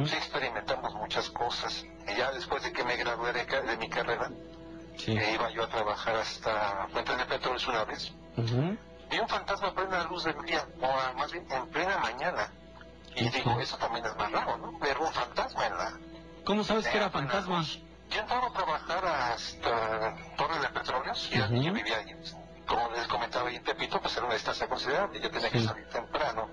sí 0.08 0.14
experimentamos 0.16 0.94
muchas 0.94 1.28
cosas. 1.30 1.84
Y 2.08 2.16
ya 2.16 2.30
después 2.32 2.62
de 2.62 2.72
que 2.72 2.82
me 2.84 2.96
gradué 2.96 3.32
de, 3.34 3.44
de 3.44 3.76
mi 3.76 3.88
carrera, 3.90 4.30
Sí. 4.96 5.12
eh, 5.12 5.32
iba 5.34 5.50
yo 5.50 5.64
a 5.64 5.68
trabajar 5.68 6.16
hasta 6.16 6.88
Fuentes 6.90 7.18
de 7.18 7.26
Petróleos 7.26 7.68
una 7.68 7.84
vez. 7.84 8.10
Vi 9.10 9.18
un 9.20 9.28
fantasma 9.28 9.68
a 9.68 9.74
plena 9.74 10.04
luz 10.04 10.24
del 10.24 10.40
día, 10.46 10.66
o 10.80 11.18
más 11.18 11.30
bien 11.30 11.46
en 11.52 11.66
plena 11.68 11.98
mañana. 11.98 12.50
Y 13.14 13.28
digo, 13.28 13.60
eso 13.60 13.76
también 13.76 14.06
es 14.06 14.16
más 14.16 14.32
raro, 14.32 14.56
¿no? 14.56 14.78
Ver 14.78 14.96
un 14.98 15.12
fantasma 15.12 15.66
en 15.66 15.76
la... 15.76 15.92
¿Cómo 16.46 16.64
sabes 16.64 16.88
que 16.88 16.96
era 16.96 17.10
fantasma? 17.10 17.58
luz. 17.58 17.78
Yo 18.10 18.20
entraba 18.20 18.46
a 18.46 18.52
trabajar 18.52 19.04
hasta 19.04 20.16
Torre 20.36 20.58
de 20.60 20.68
Petróleos, 20.68 21.28
Ujú. 21.28 21.54
yo 21.62 21.72
vivía 21.72 21.98
ahí. 21.98 22.14
Como 22.66 22.90
les 22.90 23.06
comentaba 23.06 23.48
ahí 23.48 23.56
en 23.56 23.64
Tepito, 23.64 24.00
pues 24.00 24.16
era 24.16 24.26
una 24.26 24.34
distancia 24.34 24.66
considerable, 24.68 25.20
yo 25.20 25.30
tenía 25.30 25.50
que 25.50 25.60
salir 25.60 25.86
temprano. 25.88 26.48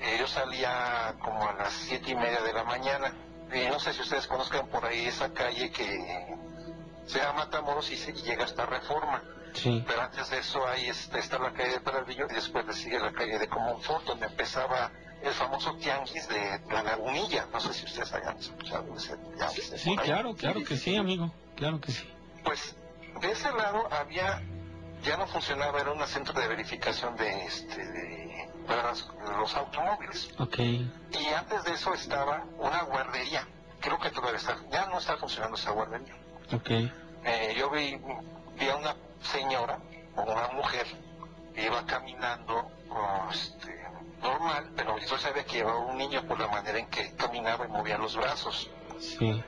Eh, 0.00 0.16
yo 0.18 0.26
salía 0.26 1.14
como 1.20 1.48
a 1.48 1.52
las 1.54 1.72
siete 1.72 2.10
y 2.10 2.14
media 2.14 2.40
de 2.40 2.52
la 2.52 2.64
mañana. 2.64 3.12
Y 3.52 3.68
no 3.68 3.78
sé 3.78 3.92
si 3.92 4.00
ustedes 4.00 4.26
conozcan 4.26 4.66
por 4.68 4.84
ahí 4.84 5.06
esa 5.06 5.32
calle 5.32 5.70
que 5.70 6.36
se 7.06 7.18
llama 7.18 7.44
Matamoros 7.44 7.90
y, 7.90 7.96
se, 7.96 8.10
y 8.10 8.22
llega 8.22 8.44
hasta 8.44 8.66
Reforma. 8.66 9.22
Sí. 9.52 9.84
Pero 9.86 10.02
antes 10.02 10.30
de 10.30 10.38
eso 10.38 10.66
ahí 10.66 10.88
este, 10.88 11.18
está 11.20 11.38
la 11.38 11.52
calle 11.52 11.74
de 11.74 11.80
Peralvillo 11.80 12.26
y 12.30 12.34
después 12.34 12.66
le 12.66 12.72
sigue 12.72 12.98
la 12.98 13.12
calle 13.12 13.38
de 13.38 13.46
Comonfort, 13.48 14.04
donde 14.04 14.26
empezaba 14.26 14.90
el 15.26 15.34
famoso 15.34 15.74
tianguis 15.76 16.28
de 16.28 16.60
la 16.70 16.82
lagunilla. 16.82 17.46
No 17.52 17.60
sé 17.60 17.72
si 17.72 17.84
ustedes 17.84 18.12
hayan 18.12 18.36
escuchado 18.38 18.96
ese 18.96 19.16
tianguis. 19.36 19.72
Sí, 19.76 19.90
ahí. 19.90 19.96
claro, 19.96 20.34
claro 20.34 20.62
que 20.64 20.76
sí, 20.76 20.96
amigo. 20.96 21.32
Claro 21.56 21.80
que 21.80 21.92
sí. 21.92 22.08
Pues 22.42 22.76
de 23.20 23.30
ese 23.30 23.50
lado 23.52 23.88
había, 23.92 24.42
ya 25.02 25.16
no 25.16 25.26
funcionaba, 25.26 25.80
era 25.80 25.92
un 25.92 26.06
centro 26.06 26.38
de 26.38 26.48
verificación 26.48 27.16
de, 27.16 27.44
este, 27.44 27.84
de, 27.86 28.48
los 29.38 29.54
automóviles. 29.54 30.30
Ok. 30.38 30.58
Y 30.58 31.26
antes 31.36 31.64
de 31.64 31.72
eso 31.72 31.94
estaba 31.94 32.44
una 32.58 32.82
guardería. 32.82 33.46
Creo 33.80 33.98
que 33.98 34.10
todavía 34.10 34.38
está, 34.38 34.56
ya 34.70 34.86
no 34.86 34.98
está 34.98 35.16
funcionando 35.16 35.56
esa 35.56 35.70
guardería. 35.70 36.14
Ok. 36.52 36.70
Eh, 36.70 37.54
yo 37.56 37.70
vi, 37.70 37.98
vi 38.58 38.68
a 38.68 38.76
una 38.76 38.96
señora 39.22 39.78
o 40.16 40.22
una 40.22 40.48
mujer 40.48 40.86
que 41.54 41.66
iba 41.66 41.84
caminando 41.86 42.70
oh, 42.90 43.28
este, 43.32 43.83
normal, 44.24 44.72
pero 44.74 44.98
yo 44.98 45.18
sabía 45.18 45.44
que 45.44 45.58
llevaba 45.58 45.78
un 45.78 45.96
niño 45.98 46.26
por 46.26 46.40
la 46.40 46.48
manera 46.48 46.78
en 46.78 46.86
que 46.86 47.14
caminaba 47.14 47.66
y 47.66 47.68
movía 47.68 47.98
los 47.98 48.16
brazos. 48.16 48.70
Sí. 48.98 49.42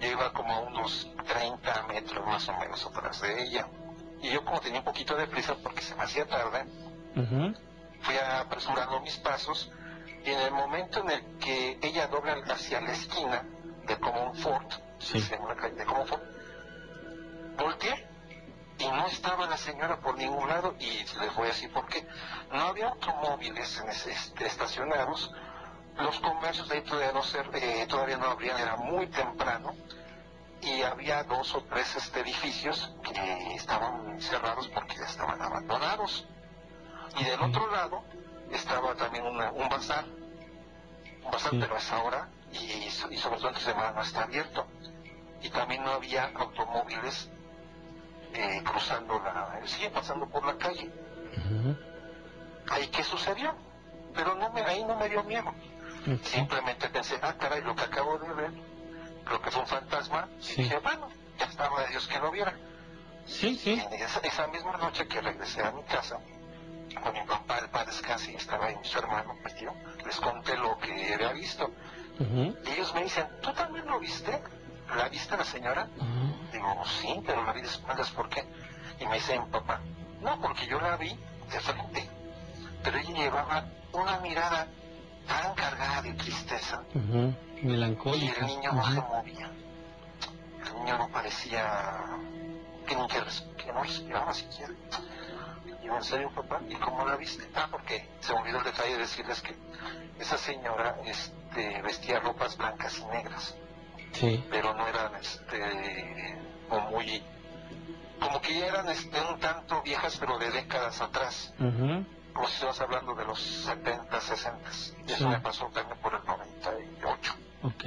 Yo 0.00 0.08
iba 0.08 0.32
como 0.32 0.54
a 0.54 0.60
unos 0.60 1.08
30 1.26 1.82
metros 1.88 2.24
más 2.26 2.48
o 2.48 2.52
menos 2.58 2.86
atrás 2.86 3.20
de 3.20 3.42
ella. 3.42 3.66
Y 4.22 4.30
yo 4.30 4.44
como 4.44 4.60
tenía 4.60 4.78
un 4.78 4.84
poquito 4.84 5.16
de 5.16 5.26
prisa 5.26 5.56
porque 5.62 5.82
se 5.82 5.94
me 5.96 6.04
hacía 6.04 6.26
tarde, 6.26 6.64
fui 8.00 8.16
apresurando 8.16 9.00
mis 9.00 9.16
pasos 9.18 9.70
y 10.24 10.30
en 10.30 10.38
el 10.40 10.52
momento 10.52 11.00
en 11.00 11.10
el 11.10 11.38
que 11.38 11.78
ella 11.82 12.06
dobla 12.06 12.36
hacia 12.48 12.80
la 12.80 12.92
esquina 12.92 13.44
de 13.86 13.98
Comonfort, 13.98 14.72
Sí. 14.98 15.20
se 15.20 15.34
llama 15.36 15.48
la 15.48 15.56
calle 15.56 15.74
de 15.74 15.84
Comonfort, 15.84 16.22
volteé 17.58 18.08
y 18.82 18.88
no 18.88 19.06
estaba 19.06 19.46
la 19.46 19.56
señora 19.56 20.00
por 20.00 20.16
ningún 20.16 20.48
lado 20.48 20.74
y 20.80 21.04
les 21.20 21.34
voy 21.36 21.44
a 21.44 21.50
decir 21.50 21.72
por 21.72 21.86
qué. 21.86 22.04
No 22.50 22.62
había 22.62 22.88
automóviles 22.88 23.78
en 23.80 23.88
ese- 23.90 24.10
este, 24.12 24.46
estacionados, 24.46 25.32
los 25.98 26.18
comercios 26.20 26.68
de 26.68 26.76
ahí 26.76 26.82
todavía 26.82 27.12
no, 27.12 27.22
cer- 27.22 27.50
eh, 27.54 27.86
todavía 27.88 28.16
no 28.16 28.26
abrían, 28.26 28.58
era 28.58 28.76
muy 28.76 29.06
temprano 29.06 29.74
y 30.60 30.82
había 30.82 31.22
dos 31.24 31.54
o 31.54 31.62
tres 31.64 31.94
este, 31.96 32.20
edificios 32.20 32.92
que 33.04 33.54
estaban 33.54 34.20
cerrados 34.20 34.68
porque 34.74 34.96
ya 34.96 35.04
estaban 35.04 35.40
abandonados. 35.40 36.26
Y 37.18 37.24
del 37.24 37.40
otro 37.40 37.70
lado 37.70 38.02
estaba 38.50 38.94
también 38.96 39.26
una- 39.26 39.52
un 39.52 39.68
bazar, 39.68 40.06
un 41.24 41.30
bazar 41.30 41.50
Sí. 41.50 41.58
pero 41.60 41.74
a 41.76 41.78
esa 41.78 42.02
hora 42.02 42.28
y, 42.52 42.56
y 42.56 42.90
sobre 42.90 43.36
todo 43.36 43.48
entre 43.48 43.62
semana 43.62 43.92
no 43.92 44.02
está 44.02 44.22
abierto. 44.24 44.66
Y 45.42 45.50
también 45.50 45.84
no 45.84 45.92
había 45.92 46.30
automóviles 46.34 47.28
eh, 48.34 48.62
cruzando 48.64 49.18
la, 49.20 49.60
sí, 49.64 49.88
pasando 49.92 50.26
por 50.26 50.44
la 50.44 50.56
calle. 50.56 50.90
Ahí 52.70 52.86
qué 52.88 53.02
sucedió, 53.02 53.54
pero 54.14 54.34
no 54.34 54.50
me, 54.50 54.62
ahí 54.62 54.84
no 54.84 54.96
me 54.96 55.08
dio 55.08 55.22
miedo. 55.24 55.52
Simplemente 56.22 56.88
pensé, 56.88 57.18
ah, 57.22 57.34
caray, 57.38 57.62
lo 57.62 57.74
que 57.76 57.82
acabo 57.82 58.18
de 58.18 58.32
ver, 58.34 58.52
creo 59.24 59.40
que 59.40 59.50
fue 59.50 59.62
un 59.62 59.68
fantasma. 59.68 60.28
Sí. 60.40 60.62
Dije, 60.62 60.78
bueno, 60.78 61.08
ya 61.38 61.46
estaba 61.46 61.82
de 61.82 61.88
Dios 61.88 62.08
que 62.08 62.18
lo 62.18 62.30
viera. 62.30 62.54
Sí, 63.26 63.56
sí. 63.56 63.80
Y 63.90 63.94
esa, 63.94 64.20
esa 64.20 64.46
misma 64.48 64.76
noche 64.78 65.06
que 65.06 65.20
regresé 65.20 65.62
a 65.62 65.70
mi 65.70 65.82
casa, 65.84 66.18
con 67.02 67.12
mi 67.12 67.22
papá, 67.22 67.58
el 67.58 67.68
padre 67.70 67.92
casi 68.02 68.34
estaba 68.34 68.66
ahí 68.66 68.76
su 68.82 68.98
hermano, 68.98 69.34
mi 69.34 69.52
tío, 69.52 69.72
les 70.04 70.16
conté 70.20 70.56
lo 70.56 70.76
que 70.78 71.14
había 71.14 71.32
visto. 71.32 71.70
Y 72.18 72.70
ellos 72.70 72.94
me 72.94 73.04
dicen, 73.04 73.26
¿tú 73.40 73.52
también 73.52 73.86
lo 73.86 73.98
viste? 73.98 74.42
¿La 74.96 75.08
viste 75.08 75.36
la 75.36 75.44
señora? 75.44 75.88
Digo, 76.52 76.82
sí, 77.00 77.20
pero 77.26 77.44
la 77.44 77.52
vi 77.52 77.62
de 77.62 77.68
espaldas, 77.68 78.10
¿por 78.10 78.28
qué? 78.28 78.44
Y 79.00 79.06
me 79.06 79.14
dice 79.14 79.38
mi 79.38 79.46
papá, 79.46 79.80
no, 80.20 80.40
porque 80.40 80.66
yo 80.66 80.80
la 80.80 80.96
vi 80.96 81.18
de 81.50 81.60
frente. 81.60 82.08
Pero 82.82 82.98
ella 82.98 83.10
llevaba 83.14 83.64
una 83.92 84.18
mirada 84.20 84.66
tan 85.26 85.54
cargada 85.54 86.02
de 86.02 86.12
tristeza 86.14 86.82
Ujú. 86.94 87.34
y 87.62 87.66
Melancólico. 87.66 88.40
el 88.40 88.46
niño 88.46 88.72
no 88.72 88.84
se 88.90 89.00
movía. 89.00 89.50
El 90.66 90.74
niño 90.74 90.98
no 90.98 91.08
parecía 91.08 92.04
que 92.86 92.96
ni 92.96 93.06
que, 93.08 93.22
que 93.56 93.72
no 93.72 93.82
respiraba 93.82 94.34
siquiera. 94.34 94.72
Y 95.80 95.86
yo, 95.86 95.96
¿en 95.96 96.04
serio, 96.04 96.30
papá? 96.34 96.60
¿Y 96.68 96.74
cómo 96.74 97.04
la 97.06 97.16
viste? 97.16 97.48
Ah, 97.54 97.68
porque 97.70 98.08
se 98.20 98.32
me 98.34 98.40
olvidó 98.40 98.58
el 98.58 98.64
detalle 98.64 98.92
de 98.92 98.98
decirles 98.98 99.40
que 99.40 99.56
esa 100.18 100.36
señora 100.36 100.96
este, 101.04 101.80
vestía 101.82 102.20
ropas 102.20 102.56
blancas 102.56 102.98
y 102.98 103.04
negras, 103.06 103.54
Sí. 104.12 104.44
pero 104.50 104.74
no 104.74 104.86
eran 104.86 105.14
este, 105.16 106.38
como 106.68 106.90
muy... 106.90 107.22
Como 108.20 108.40
que 108.40 108.58
ya 108.58 108.66
eran 108.66 108.88
este, 108.88 109.20
un 109.20 109.38
tanto 109.40 109.82
viejas, 109.82 110.16
pero 110.18 110.38
de 110.38 110.50
décadas 110.50 111.00
atrás. 111.00 111.52
Ujú. 111.58 112.04
Como 112.32 112.46
si 112.46 112.54
estamos 112.54 112.80
hablando 112.80 113.14
de 113.14 113.24
los 113.24 113.40
70, 113.40 114.20
60. 114.20 114.70
Y 114.70 114.72
Sí. 115.08 115.12
eso 115.14 115.28
me 115.28 115.40
pasó 115.40 115.66
también 115.74 115.98
por 115.98 116.14
el 116.14 116.24
98. 116.24 117.34
Ok. 117.62 117.82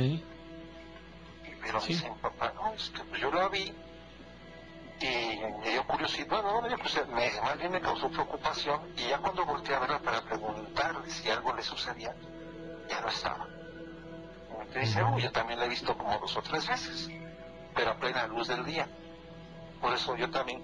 Pero 1.62 1.82
Sí. 1.82 1.94
dice 1.94 2.10
mi 2.10 2.16
papá, 2.18 2.52
no, 2.56 2.74
es 2.74 2.90
que 2.90 3.04
pues 3.06 3.22
yo 3.22 3.32
la 3.32 3.48
vi 3.50 3.74
y 5.02 5.40
me 5.62 5.70
dio 5.72 5.86
curiosidad, 5.88 6.44
no, 6.44 6.62
me 6.62 6.68
dio 6.70 6.78
curiosidad, 6.78 7.08
me- 7.08 7.42
más 7.42 7.58
bien 7.58 7.72
me 7.72 7.82
causó 7.82 8.10
preocupación 8.10 8.82
y 8.98 9.10
ya 9.10 9.18
cuando 9.18 9.46
volteé 9.46 9.76
a 9.76 9.80
verla 9.80 10.00
para 10.00 10.22
preguntarle 10.22 11.10
si 11.10 11.30
algo 11.30 11.54
le 11.54 11.64
sucedía, 11.64 12.14
ya 12.90 13.02
no 13.02 13.08
estaba. 13.10 13.48
Me 14.74 14.82
dice, 14.82 15.04
uy, 15.04 15.22
yo 15.22 15.32
también 15.32 15.60
la 15.60 15.66
he 15.66 15.70
visto 15.70 15.98
como 15.98 16.18
dos 16.20 16.36
o 16.36 16.42
tres 16.42 16.68
veces, 16.68 17.10
pero 17.74 17.92
a 17.92 17.96
plena 17.96 18.28
luz 18.28 18.48
del 18.48 18.66
día. 18.66 18.88
Por 19.82 19.94
eso 19.94 20.16
yo 20.16 20.30
también, 20.30 20.64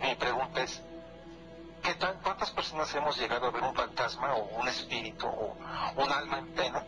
mi 0.00 0.14
pregunta 0.14 0.62
es, 0.62 0.82
¿qué 1.82 1.94
tan, 1.94 2.20
¿cuántas 2.20 2.50
personas 2.50 2.94
hemos 2.94 3.18
llegado 3.18 3.46
a 3.46 3.50
ver 3.50 3.62
un 3.62 3.74
fantasma 3.74 4.34
o 4.34 4.60
un 4.60 4.68
espíritu 4.68 5.26
o 5.26 5.56
un 5.96 6.12
alma 6.12 6.38
en 6.38 6.48
pena 6.48 6.84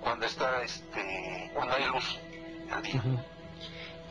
cuando 0.00 0.26
está, 0.26 0.62
este, 0.62 1.50
cuando 1.54 1.74
hay 1.74 1.84
luz 1.86 2.18
del 2.68 2.82
día? 2.82 3.02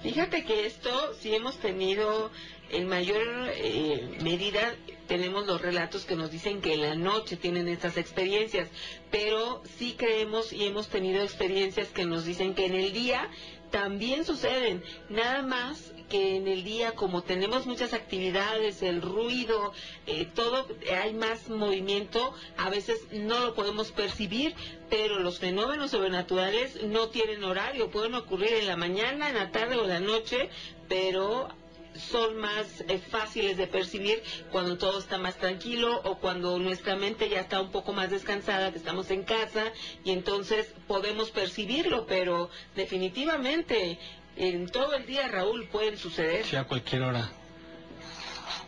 Fíjate 0.01 0.43
que 0.43 0.65
esto 0.65 1.13
sí 1.15 1.33
hemos 1.33 1.57
tenido 1.59 2.29
en 2.69 2.87
mayor 2.87 3.25
eh, 3.55 4.17
medida 4.21 4.73
tenemos 5.13 5.45
los 5.45 5.61
relatos 5.61 6.05
que 6.05 6.15
nos 6.15 6.31
dicen 6.31 6.59
que 6.59 6.73
en 6.73 6.81
la 6.81 6.95
noche 6.95 7.37
tienen 7.37 7.67
estas 7.67 7.97
experiencias, 7.97 8.67
pero 9.11 9.61
sí 9.77 9.93
creemos 9.95 10.51
y 10.51 10.65
hemos 10.65 10.87
tenido 10.87 11.21
experiencias 11.21 11.89
que 11.89 12.03
nos 12.03 12.25
dicen 12.25 12.55
que 12.55 12.65
en 12.65 12.73
el 12.73 12.93
día 12.93 13.29
también 13.69 14.25
suceden, 14.25 14.83
nada 15.09 15.43
más 15.43 15.93
que 16.09 16.35
en 16.35 16.47
el 16.47 16.63
día 16.63 16.93
como 16.93 17.21
tenemos 17.21 17.67
muchas 17.67 17.93
actividades, 17.93 18.81
el 18.81 19.03
ruido, 19.03 19.71
eh, 20.07 20.27
todo, 20.33 20.65
hay 20.91 21.13
más 21.13 21.47
movimiento, 21.47 22.33
a 22.57 22.71
veces 22.71 22.99
no 23.11 23.39
lo 23.39 23.53
podemos 23.53 23.91
percibir, 23.91 24.55
pero 24.89 25.19
los 25.19 25.37
fenómenos 25.37 25.91
sobrenaturales 25.91 26.81
no 26.85 27.09
tienen 27.09 27.43
horario, 27.43 27.91
pueden 27.91 28.15
ocurrir 28.15 28.51
en 28.53 28.65
la 28.65 28.77
mañana, 28.77 29.29
en 29.29 29.35
la 29.35 29.51
tarde 29.51 29.75
o 29.75 29.83
en 29.83 29.89
la 29.89 29.99
noche, 29.99 30.49
pero 30.89 31.49
son 31.95 32.37
más 32.37 32.81
eh, 32.87 32.97
fáciles 32.99 33.57
de 33.57 33.67
percibir 33.67 34.21
cuando 34.51 34.77
todo 34.77 34.99
está 34.99 35.17
más 35.17 35.35
tranquilo 35.37 36.01
o 36.03 36.17
cuando 36.19 36.57
nuestra 36.59 36.95
mente 36.95 37.29
ya 37.29 37.41
está 37.41 37.61
un 37.61 37.71
poco 37.71 37.93
más 37.93 38.09
descansada, 38.09 38.71
que 38.71 38.77
estamos 38.77 39.09
en 39.11 39.23
casa 39.23 39.71
y 40.03 40.11
entonces 40.11 40.73
podemos 40.87 41.31
percibirlo, 41.31 42.05
pero 42.05 42.49
definitivamente 42.75 43.99
en 44.35 44.67
todo 44.67 44.95
el 44.95 45.05
día, 45.05 45.27
Raúl, 45.27 45.67
pueden 45.67 45.97
suceder. 45.97 46.45
Sí, 46.45 46.55
a 46.55 46.63
cualquier 46.63 47.03
hora. 47.03 47.29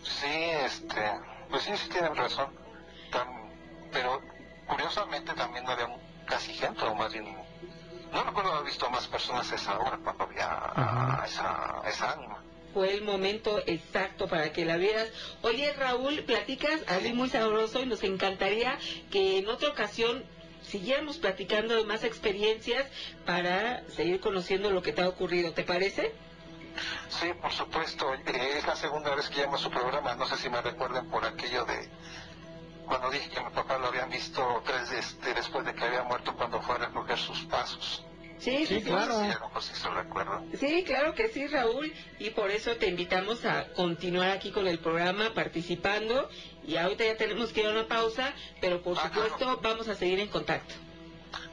Sí, 0.04 0.28
este, 0.66 1.02
pues 1.50 1.64
sí, 1.64 1.72
sí 1.76 1.90
tienen 1.90 2.16
razón. 2.16 2.48
Tam- 3.12 3.50
pero 3.92 4.22
curiosamente 4.68 5.34
también 5.34 5.64
no 5.66 5.72
había 5.72 5.88
casi 6.26 6.54
gente, 6.54 6.84
o 6.84 6.94
más 6.96 7.12
bien, 7.12 7.26
no 8.12 8.24
recuerdo 8.24 8.54
haber 8.54 8.66
visto 8.66 8.90
más 8.90 9.08
personas 9.08 9.52
a 9.52 9.56
esa 9.56 9.80
hora 9.80 9.98
cuando 10.04 10.24
había 10.26 11.24
esa, 11.26 11.82
esa 11.90 12.12
ánima. 12.12 12.44
Fue 12.76 12.94
el 12.94 13.04
momento 13.04 13.64
exacto 13.68 14.28
para 14.28 14.52
que 14.52 14.66
la 14.66 14.76
vieras. 14.76 15.08
Oye, 15.44 15.72
Raúl, 15.72 16.24
platicas 16.24 16.82
así 16.88 17.14
muy 17.14 17.30
sabroso 17.30 17.82
y 17.82 17.86
nos 17.86 18.04
encantaría 18.04 18.78
que 19.10 19.38
en 19.38 19.48
otra 19.48 19.70
ocasión 19.70 20.26
siguiéramos 20.62 21.18
platicando 21.18 21.74
de 21.74 21.86
más 21.86 22.04
experiencias 22.04 22.86
para 23.26 23.90
seguir 23.92 24.20
conociendo 24.20 24.72
lo 24.72 24.82
que 24.82 24.92
te 24.92 25.02
ha 25.04 25.08
ocurrido. 25.08 25.54
¿Te 25.54 25.64
parece? 25.64 26.12
Sí, 27.08 27.28
por 27.42 27.54
supuesto. 27.54 28.14
eh, 28.14 28.58
es 28.58 28.68
la 28.68 28.76
segunda 28.76 29.16
vez 29.16 29.30
que 29.30 29.40
llamo 29.40 29.56
a 29.56 29.60
su 29.60 29.72
programa. 29.72 30.14
No 30.16 30.28
sé 30.28 30.36
si 30.36 30.50
me 30.50 30.62
recuerdan 30.62 31.10
por 31.10 31.24
aquello 31.24 31.64
de 31.64 31.90
cuando 32.86 33.10
dije 33.10 33.30
que 33.30 33.40
mi 33.42 33.52
papá 33.52 33.78
lo 33.78 33.88
habían 33.88 34.10
visto 34.10 34.62
tres 34.66 34.92
este, 34.92 35.34
después 35.34 35.66
de 35.66 35.74
que 35.74 35.86
había 35.86 36.04
muerto 36.04 36.36
cuando 36.36 36.62
fue 36.62 36.76
a 36.76 36.80
recoger 36.80 37.18
sus 37.20 37.40
pasos. 37.46 38.05
Sí, 38.38 38.66
Sí, 38.66 38.82
claro. 38.82 39.22
Sí, 40.60 40.84
claro 40.86 41.16
que 41.16 41.30
sí, 41.30 41.48
Raúl. 41.48 41.92
Y 42.20 42.32
por 42.32 42.52
eso 42.52 42.76
te 42.76 42.88
invitamos 42.88 43.46
a 43.46 43.72
continuar 43.74 44.32
aquí 44.32 44.52
con 44.52 44.68
el 44.68 44.80
programa, 44.80 45.34
participando. 45.34 46.30
Y 46.68 46.76
ahorita 46.78 47.06
ya 47.06 47.16
tenemos 47.18 47.54
que 47.54 47.62
ir 47.62 47.68
a 47.68 47.72
una 47.72 47.88
pausa, 47.88 48.34
pero 48.62 48.82
por 48.82 48.98
Ah, 48.98 49.10
claro. 49.12 49.30
supuesto 49.30 49.60
vamos 49.62 49.88
a 49.88 49.96
seguir 49.96 50.20
en 50.20 50.28
contacto. 50.28 50.74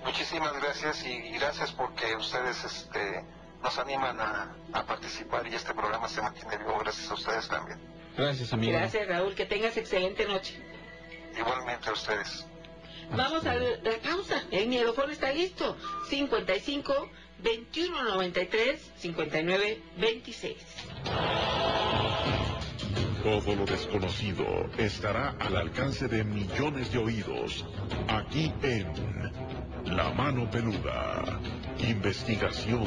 Muchísimas 0.04 0.52
gracias 0.60 1.04
y 1.06 1.18
gracias 1.38 1.70
porque 1.72 2.14
ustedes 2.16 2.64
este, 2.64 3.24
nos 3.62 3.78
animan 3.78 4.20
a, 4.20 4.56
a 4.72 4.84
participar 4.84 5.46
y 5.46 5.54
este 5.54 5.72
programa 5.74 6.08
se 6.08 6.20
mantiene 6.20 6.56
vivo 6.58 6.78
gracias 6.80 7.08
a 7.10 7.14
ustedes 7.14 7.48
también. 7.48 7.78
Gracias, 8.16 8.52
amigo. 8.52 8.72
Gracias, 8.72 9.06
Raúl. 9.08 9.34
Que 9.34 9.46
tengas 9.46 9.76
excelente 9.76 10.26
noche. 10.26 10.60
Igualmente 11.38 11.88
a 11.88 11.92
ustedes. 11.92 12.44
Vamos 13.10 13.44
a 13.46 13.54
la 13.54 13.98
pausa. 14.02 14.42
El 14.50 14.68
mielofón 14.68 15.10
está 15.10 15.32
listo. 15.32 15.76
55 16.08 17.10
21 17.42 18.04
93 18.04 18.92
59 18.96 19.82
26. 19.98 20.56
Todo 23.22 23.54
lo 23.54 23.64
desconocido 23.64 24.44
estará 24.78 25.36
al 25.38 25.56
alcance 25.56 26.08
de 26.08 26.24
millones 26.24 26.90
de 26.92 26.98
oídos. 26.98 27.64
Aquí 28.08 28.52
en 28.62 28.86
La 29.96 30.10
Mano 30.10 30.50
Peluda. 30.50 31.40
Investigación. 31.78 32.86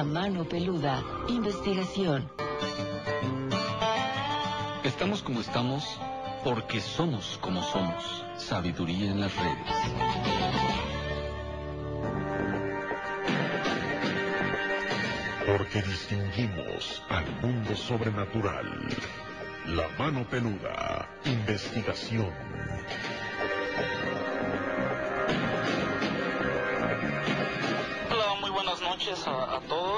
La 0.00 0.04
Mano 0.04 0.44
Peluda, 0.44 1.04
investigación. 1.28 2.26
Estamos 4.82 5.20
como 5.20 5.42
estamos 5.42 5.84
porque 6.42 6.80
somos 6.80 7.36
como 7.42 7.62
somos. 7.62 8.24
Sabiduría 8.38 9.10
en 9.10 9.20
las 9.20 9.36
redes. 9.36 9.66
porque 15.46 15.82
distinguimos 15.82 17.02
al 17.10 17.30
mundo 17.42 17.76
sobrenatural. 17.76 18.88
La 19.66 19.86
mano 19.98 20.26
peluda, 20.30 21.10
investigación. 21.26 22.49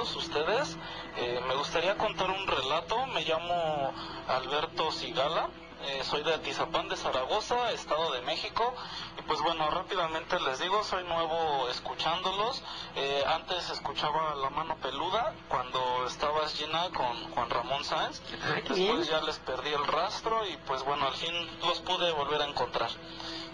Todos 0.03 0.17
ustedes. 0.17 0.77
Eh, 1.17 1.41
me 1.47 1.55
gustaría 1.55 1.97
contar 1.97 2.29
un 2.29 2.45
relato. 2.47 3.07
Me 3.07 3.23
llamo 3.23 3.93
Alberto 4.27 4.91
Sigala. 4.91 5.49
Eh, 5.85 6.03
soy 6.05 6.25
de 6.25 6.35
Atizapán 6.35 6.89
de 6.89 6.97
Zaragoza, 6.97 7.71
Estado 7.71 8.11
de 8.13 8.23
México. 8.23 8.75
Y 9.19 9.23
pues 9.23 9.41
bueno, 9.43 9.71
rápidamente 9.71 10.41
les 10.41 10.59
digo, 10.59 10.83
soy 10.83 11.05
nuevo 11.05 11.69
escuchándolos. 11.69 12.65
Eh, 12.97 13.23
antes 13.29 13.71
escuchaba 13.71 14.35
La 14.35 14.51
Mano 14.51 14.77
Peluda 14.79 15.35
cuando 15.49 15.81
estabas 16.07 16.59
llena 16.59 16.91
con 16.91 17.31
Juan 17.35 17.51
Ramón 17.51 17.85
Sáenz. 17.85 18.21
Después 18.69 19.07
ya 19.09 19.21
les 19.21 19.39
perdí 19.39 19.71
el 19.71 19.87
rastro 19.87 20.45
y 20.49 20.57
pues 20.67 20.85
bueno, 20.85 21.07
al 21.07 21.15
fin 21.15 21.33
los 21.61 21.79
pude 21.81 22.11
volver 22.11 22.43
a 22.43 22.47
encontrar. 22.47 22.91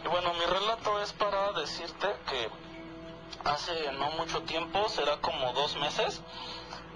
Y 0.03 0.09
bueno, 0.09 0.33
mi 0.33 0.47
relato 0.47 0.99
es 1.03 1.13
para 1.13 1.53
decirte 1.53 2.09
que 2.31 2.68
hace 3.45 3.93
no 3.93 4.11
mucho 4.13 4.43
tiempo, 4.43 4.89
será 4.89 5.19
como 5.19 5.53
dos 5.53 5.77
meses, 5.77 6.23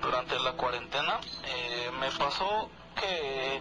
durante 0.01 0.39
la 0.41 0.53
cuarentena, 0.53 1.21
eh, 1.45 1.91
me 2.01 2.11
pasó 2.11 2.69
que 2.97 3.61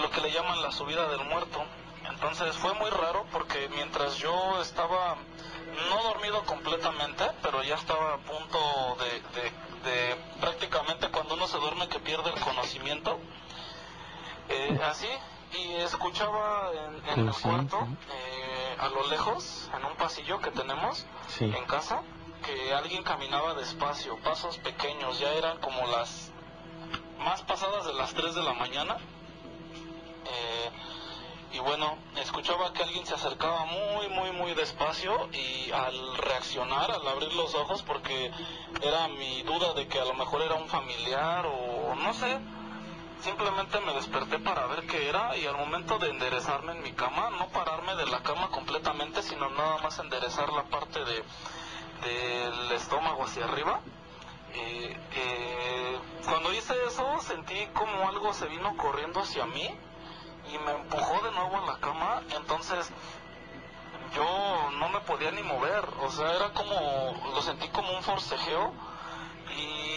lo 0.00 0.10
que 0.10 0.20
le 0.20 0.30
llaman 0.30 0.62
la 0.62 0.70
subida 0.70 1.08
del 1.08 1.24
muerto. 1.24 1.64
Entonces 2.08 2.56
fue 2.56 2.74
muy 2.74 2.90
raro 2.90 3.26
porque 3.32 3.68
mientras 3.70 4.16
yo 4.18 4.60
estaba 4.60 5.16
no 5.90 6.02
dormido 6.02 6.44
completamente, 6.44 7.24
pero 7.42 7.62
ya 7.62 7.74
estaba 7.74 8.14
a 8.14 8.18
punto 8.18 8.58
de, 9.00 10.16
prácticamente 10.40 11.08
cuando 11.10 11.34
uno 11.34 11.46
se 11.46 11.58
duerme 11.58 11.88
que 11.88 12.00
pierde 12.00 12.30
el 12.30 12.40
conocimiento, 12.40 13.18
eh, 14.48 14.78
así, 14.84 15.08
y 15.56 15.74
escuchaba 15.76 16.70
en, 17.16 17.26
el 17.26 17.32
cuarto, 17.32 17.88
eh, 18.10 18.76
a 18.78 18.88
lo 18.88 19.08
lejos, 19.08 19.70
en 19.76 19.84
un 19.84 19.96
pasillo 19.96 20.40
que 20.40 20.50
tenemos 20.50 21.06
en 21.40 21.64
casa, 21.66 22.02
que 22.44 22.72
alguien 22.74 23.02
caminaba 23.02 23.54
despacio, 23.54 24.16
pasos 24.18 24.58
pequeños, 24.58 25.18
ya 25.18 25.32
eran 25.32 25.58
como 25.58 25.86
las 25.86 26.30
más 27.18 27.42
pasadas 27.42 27.86
de 27.86 27.94
las 27.94 28.14
3 28.14 28.34
de 28.34 28.42
la 28.42 28.52
mañana. 28.52 28.96
Eh, 30.26 30.70
y 31.54 31.58
bueno, 31.60 31.96
escuchaba 32.16 32.72
que 32.74 32.82
alguien 32.82 33.06
se 33.06 33.14
acercaba 33.14 33.64
muy, 33.64 34.08
muy, 34.08 34.32
muy 34.32 34.54
despacio 34.54 35.30
y 35.32 35.70
al 35.72 36.16
reaccionar, 36.18 36.90
al 36.90 37.08
abrir 37.08 37.32
los 37.32 37.54
ojos, 37.54 37.82
porque 37.82 38.30
era 38.82 39.08
mi 39.08 39.42
duda 39.42 39.72
de 39.72 39.88
que 39.88 39.98
a 39.98 40.04
lo 40.04 40.12
mejor 40.14 40.42
era 40.42 40.56
un 40.56 40.68
familiar 40.68 41.46
o 41.46 41.94
no 41.94 42.12
sé, 42.12 42.38
simplemente 43.20 43.80
me 43.80 43.94
desperté 43.94 44.38
para 44.38 44.66
ver 44.66 44.86
qué 44.86 45.08
era 45.08 45.36
y 45.36 45.46
al 45.46 45.56
momento 45.56 45.98
de 45.98 46.10
enderezarme 46.10 46.72
en 46.72 46.82
mi 46.82 46.92
cama, 46.92 47.30
no 47.30 47.48
pararme 47.48 47.94
de 47.96 48.06
la 48.06 48.22
cama 48.22 48.48
completamente, 48.48 49.22
sino 49.22 49.48
nada 49.50 49.78
más 49.78 49.98
enderezar 49.98 50.52
la 50.52 50.64
parte 50.64 51.04
de 51.04 51.24
del 52.02 52.72
estómago 52.72 53.24
hacia 53.24 53.44
arriba. 53.44 53.80
Eh, 54.54 54.96
eh, 55.14 55.98
cuando 56.24 56.52
hice 56.52 56.74
eso 56.86 57.20
sentí 57.20 57.66
como 57.74 58.08
algo 58.08 58.32
se 58.32 58.46
vino 58.46 58.76
corriendo 58.76 59.20
hacia 59.20 59.44
mí 59.46 59.68
y 60.52 60.58
me 60.58 60.72
empujó 60.72 61.22
de 61.24 61.32
nuevo 61.32 61.56
a 61.58 61.66
la 61.66 61.78
cama, 61.78 62.22
entonces 62.34 62.90
yo 64.14 64.70
no 64.78 64.88
me 64.88 65.00
podía 65.00 65.30
ni 65.30 65.42
mover, 65.42 65.84
o 66.00 66.10
sea, 66.10 66.34
era 66.34 66.52
como, 66.54 66.74
lo 67.34 67.42
sentí 67.42 67.68
como 67.68 67.92
un 67.92 68.02
forcejeo 68.02 68.72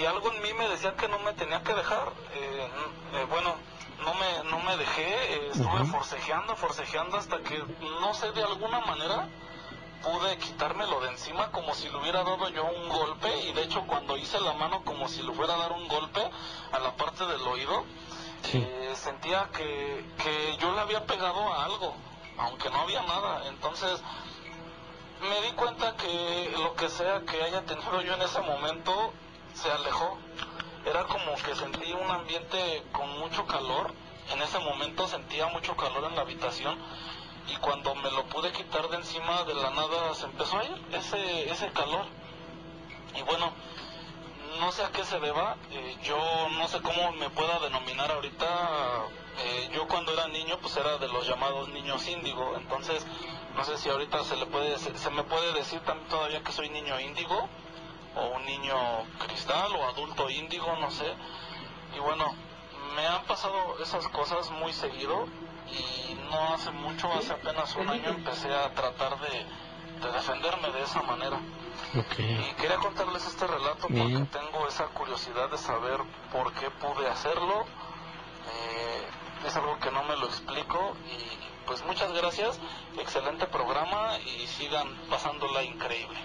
y 0.01 0.05
algo 0.05 0.31
en 0.31 0.41
mí 0.41 0.53
me 0.53 0.67
decía 0.67 0.95
que 0.95 1.07
no 1.07 1.19
me 1.19 1.33
tenía 1.33 1.61
que 1.61 1.73
dejar. 1.73 2.11
Eh, 2.33 2.69
eh, 3.13 3.25
bueno, 3.29 3.55
no 4.03 4.13
me, 4.15 4.49
no 4.49 4.59
me 4.59 4.75
dejé, 4.77 5.35
eh, 5.35 5.49
estuve 5.53 5.85
forcejeando, 5.85 6.55
forcejeando 6.55 7.17
hasta 7.17 7.37
que, 7.39 7.63
no 8.01 8.13
sé, 8.15 8.31
de 8.31 8.43
alguna 8.43 8.79
manera 8.79 9.27
pude 10.01 10.37
quitármelo 10.39 10.99
de 11.01 11.09
encima 11.09 11.51
como 11.51 11.75
si 11.75 11.87
le 11.87 11.97
hubiera 11.97 12.23
dado 12.23 12.49
yo 12.49 12.65
un 12.65 12.89
golpe 12.89 13.29
y 13.45 13.53
de 13.53 13.61
hecho 13.61 13.85
cuando 13.85 14.17
hice 14.17 14.39
la 14.39 14.53
mano 14.53 14.83
como 14.83 15.07
si 15.07 15.21
le 15.21 15.31
fuera 15.33 15.53
a 15.53 15.57
dar 15.57 15.73
un 15.73 15.87
golpe 15.87 16.27
a 16.71 16.79
la 16.79 16.95
parte 16.95 17.23
del 17.27 17.41
oído, 17.41 17.85
eh, 18.53 18.93
sentía 18.95 19.49
que, 19.53 20.03
que 20.23 20.57
yo 20.57 20.73
le 20.73 20.81
había 20.81 21.05
pegado 21.05 21.53
a 21.53 21.65
algo, 21.65 21.93
aunque 22.39 22.71
no 22.71 22.79
había 22.81 23.03
nada. 23.03 23.47
Entonces 23.47 24.01
me 25.21 25.47
di 25.47 25.51
cuenta 25.51 25.95
que 25.95 26.51
lo 26.57 26.73
que 26.75 26.89
sea 26.89 27.21
que 27.21 27.43
haya 27.43 27.61
tenido 27.65 28.01
yo 28.01 28.15
en 28.15 28.23
ese 28.23 28.41
momento 28.41 29.13
se 29.53 29.71
alejó. 29.71 30.17
Era 30.85 31.03
como 31.05 31.35
que 31.35 31.55
sentí 31.55 31.91
un 31.93 32.09
ambiente 32.09 32.83
con 32.91 33.09
mucho 33.19 33.45
calor. 33.45 33.93
En 34.33 34.41
ese 34.41 34.59
momento 34.59 35.07
sentía 35.07 35.47
mucho 35.47 35.75
calor 35.75 36.05
en 36.05 36.15
la 36.15 36.21
habitación 36.21 36.77
y 37.47 37.55
cuando 37.57 37.95
me 37.95 38.11
lo 38.11 38.25
pude 38.27 38.51
quitar 38.51 38.87
de 38.89 38.97
encima 38.97 39.43
de 39.43 39.55
la 39.55 39.71
nada 39.71 40.13
se 40.13 40.25
empezó 40.25 40.57
a 40.57 40.63
ir 40.63 40.85
ese, 40.93 41.51
ese 41.51 41.71
calor. 41.71 42.05
Y 43.15 43.21
bueno, 43.23 43.51
no 44.59 44.71
sé 44.71 44.83
a 44.83 44.91
qué 44.91 45.03
se 45.03 45.19
deba, 45.19 45.57
eh, 45.71 45.97
yo 46.03 46.17
no 46.57 46.67
sé 46.67 46.81
cómo 46.81 47.11
me 47.13 47.29
pueda 47.29 47.59
denominar 47.59 48.11
ahorita, 48.11 49.05
eh, 49.39 49.69
yo 49.73 49.87
cuando 49.87 50.13
era 50.13 50.27
niño 50.27 50.57
pues 50.61 50.75
era 50.77 50.97
de 50.97 51.07
los 51.07 51.27
llamados 51.27 51.69
niños 51.69 52.07
índigo, 52.07 52.55
entonces 52.57 53.05
no 53.55 53.63
sé 53.63 53.77
si 53.77 53.89
ahorita 53.89 54.23
se 54.23 54.35
le 54.35 54.45
puede, 54.45 54.77
se, 54.77 55.09
me 55.09 55.23
puede 55.23 55.53
decir 55.53 55.79
también 55.81 56.07
todavía 56.09 56.43
que 56.43 56.51
soy 56.51 56.69
niño 56.69 56.99
índigo, 56.99 57.49
o 58.15 58.27
un 58.35 58.45
niño 58.45 58.75
cristal, 59.25 59.71
o 59.75 59.87
adulto 59.89 60.29
índigo, 60.29 60.75
no 60.79 60.91
sé, 60.91 61.13
y 61.95 61.99
bueno, 61.99 62.25
me 62.95 63.07
han 63.07 63.23
pasado 63.23 63.77
esas 63.81 64.07
cosas 64.09 64.49
muy 64.51 64.73
seguido, 64.73 65.27
y 65.71 66.13
no 66.29 66.53
hace 66.53 66.71
mucho, 66.71 67.11
hace 67.13 67.33
apenas 67.33 67.75
un 67.75 67.89
año 67.89 68.09
empecé 68.09 68.53
a 68.53 68.73
tratar 68.73 69.19
de, 69.19 69.45
de 70.05 70.11
defenderme 70.11 70.69
de 70.71 70.83
esa 70.83 71.01
manera. 71.01 71.39
Y 71.93 72.53
quería 72.55 72.77
contarles 72.77 73.25
este 73.25 73.47
relato 73.47 73.87
porque 73.87 74.27
tengo 74.31 74.67
esa 74.67 74.85
curiosidad 74.87 75.49
de 75.49 75.57
saber 75.57 75.99
por 76.31 76.53
qué 76.53 76.69
pude 76.69 77.07
hacerlo. 77.07 77.65
Eh, 78.47 79.47
es 79.47 79.55
algo 79.55 79.77
que 79.79 79.91
no 79.91 80.03
me 80.03 80.15
lo 80.17 80.27
explico 80.27 80.95
y 81.07 81.65
pues 81.65 81.83
muchas 81.85 82.11
gracias, 82.13 82.59
excelente 82.97 83.45
programa 83.47 84.17
y 84.19 84.47
sigan 84.47 84.87
pasándola 85.09 85.63
increíble. 85.63 86.17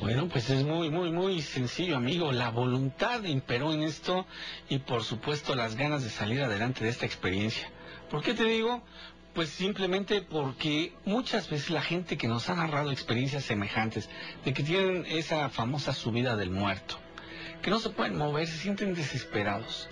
Bueno, 0.00 0.28
pues 0.28 0.50
es 0.50 0.64
muy, 0.64 0.90
muy, 0.90 1.10
muy 1.10 1.40
sencillo, 1.40 1.96
amigo. 1.96 2.32
La 2.32 2.50
voluntad 2.50 3.22
imperó 3.24 3.72
en 3.72 3.82
esto 3.82 4.26
y 4.68 4.78
por 4.78 5.02
supuesto 5.04 5.54
las 5.54 5.76
ganas 5.76 6.02
de 6.02 6.10
salir 6.10 6.42
adelante 6.42 6.84
de 6.84 6.90
esta 6.90 7.06
experiencia. 7.06 7.70
¿Por 8.10 8.22
qué 8.22 8.34
te 8.34 8.44
digo? 8.44 8.82
Pues 9.34 9.48
simplemente 9.48 10.20
porque 10.20 10.92
muchas 11.04 11.48
veces 11.48 11.70
la 11.70 11.80
gente 11.80 12.16
que 12.16 12.28
nos 12.28 12.50
ha 12.50 12.54
narrado 12.54 12.90
experiencias 12.90 13.44
semejantes, 13.44 14.10
de 14.44 14.52
que 14.52 14.62
tienen 14.62 15.06
esa 15.06 15.48
famosa 15.48 15.92
subida 15.92 16.36
del 16.36 16.50
muerto, 16.50 16.98
que 17.62 17.70
no 17.70 17.80
se 17.80 17.90
pueden 17.90 18.16
mover, 18.16 18.46
se 18.46 18.58
sienten 18.58 18.94
desesperados, 18.94 19.88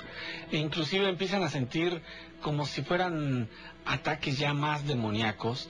e 0.50 0.58
inclusive 0.58 1.08
empiezan 1.08 1.42
a 1.42 1.48
sentir 1.48 2.02
como 2.40 2.66
si 2.66 2.82
fueran 2.82 3.48
ataques 3.84 4.38
ya 4.38 4.52
más 4.52 4.86
demoníacos, 4.86 5.68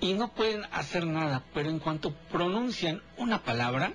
y 0.00 0.14
no 0.14 0.32
pueden 0.32 0.64
hacer 0.72 1.06
nada, 1.06 1.44
pero 1.54 1.70
en 1.70 1.78
cuanto 1.78 2.12
pronuncian 2.30 3.02
una 3.16 3.42
palabra, 3.42 3.92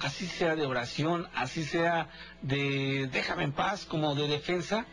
así 0.00 0.26
sea 0.26 0.56
de 0.56 0.66
oración, 0.66 1.28
así 1.34 1.64
sea 1.64 2.08
de 2.42 3.08
déjame 3.12 3.44
en 3.44 3.52
paz, 3.52 3.84
como 3.84 4.14
de 4.14 4.28
defensa, 4.28 4.86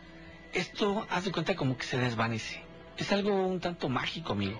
esto 0.54 1.06
hace 1.10 1.32
cuenta 1.32 1.56
como 1.56 1.78
que 1.78 1.86
se 1.86 1.98
desvanece 1.98 2.64
es 2.98 3.12
algo 3.12 3.48
un 3.48 3.60
tanto 3.60 3.90
mágico, 3.90 4.34
amigo. 4.34 4.60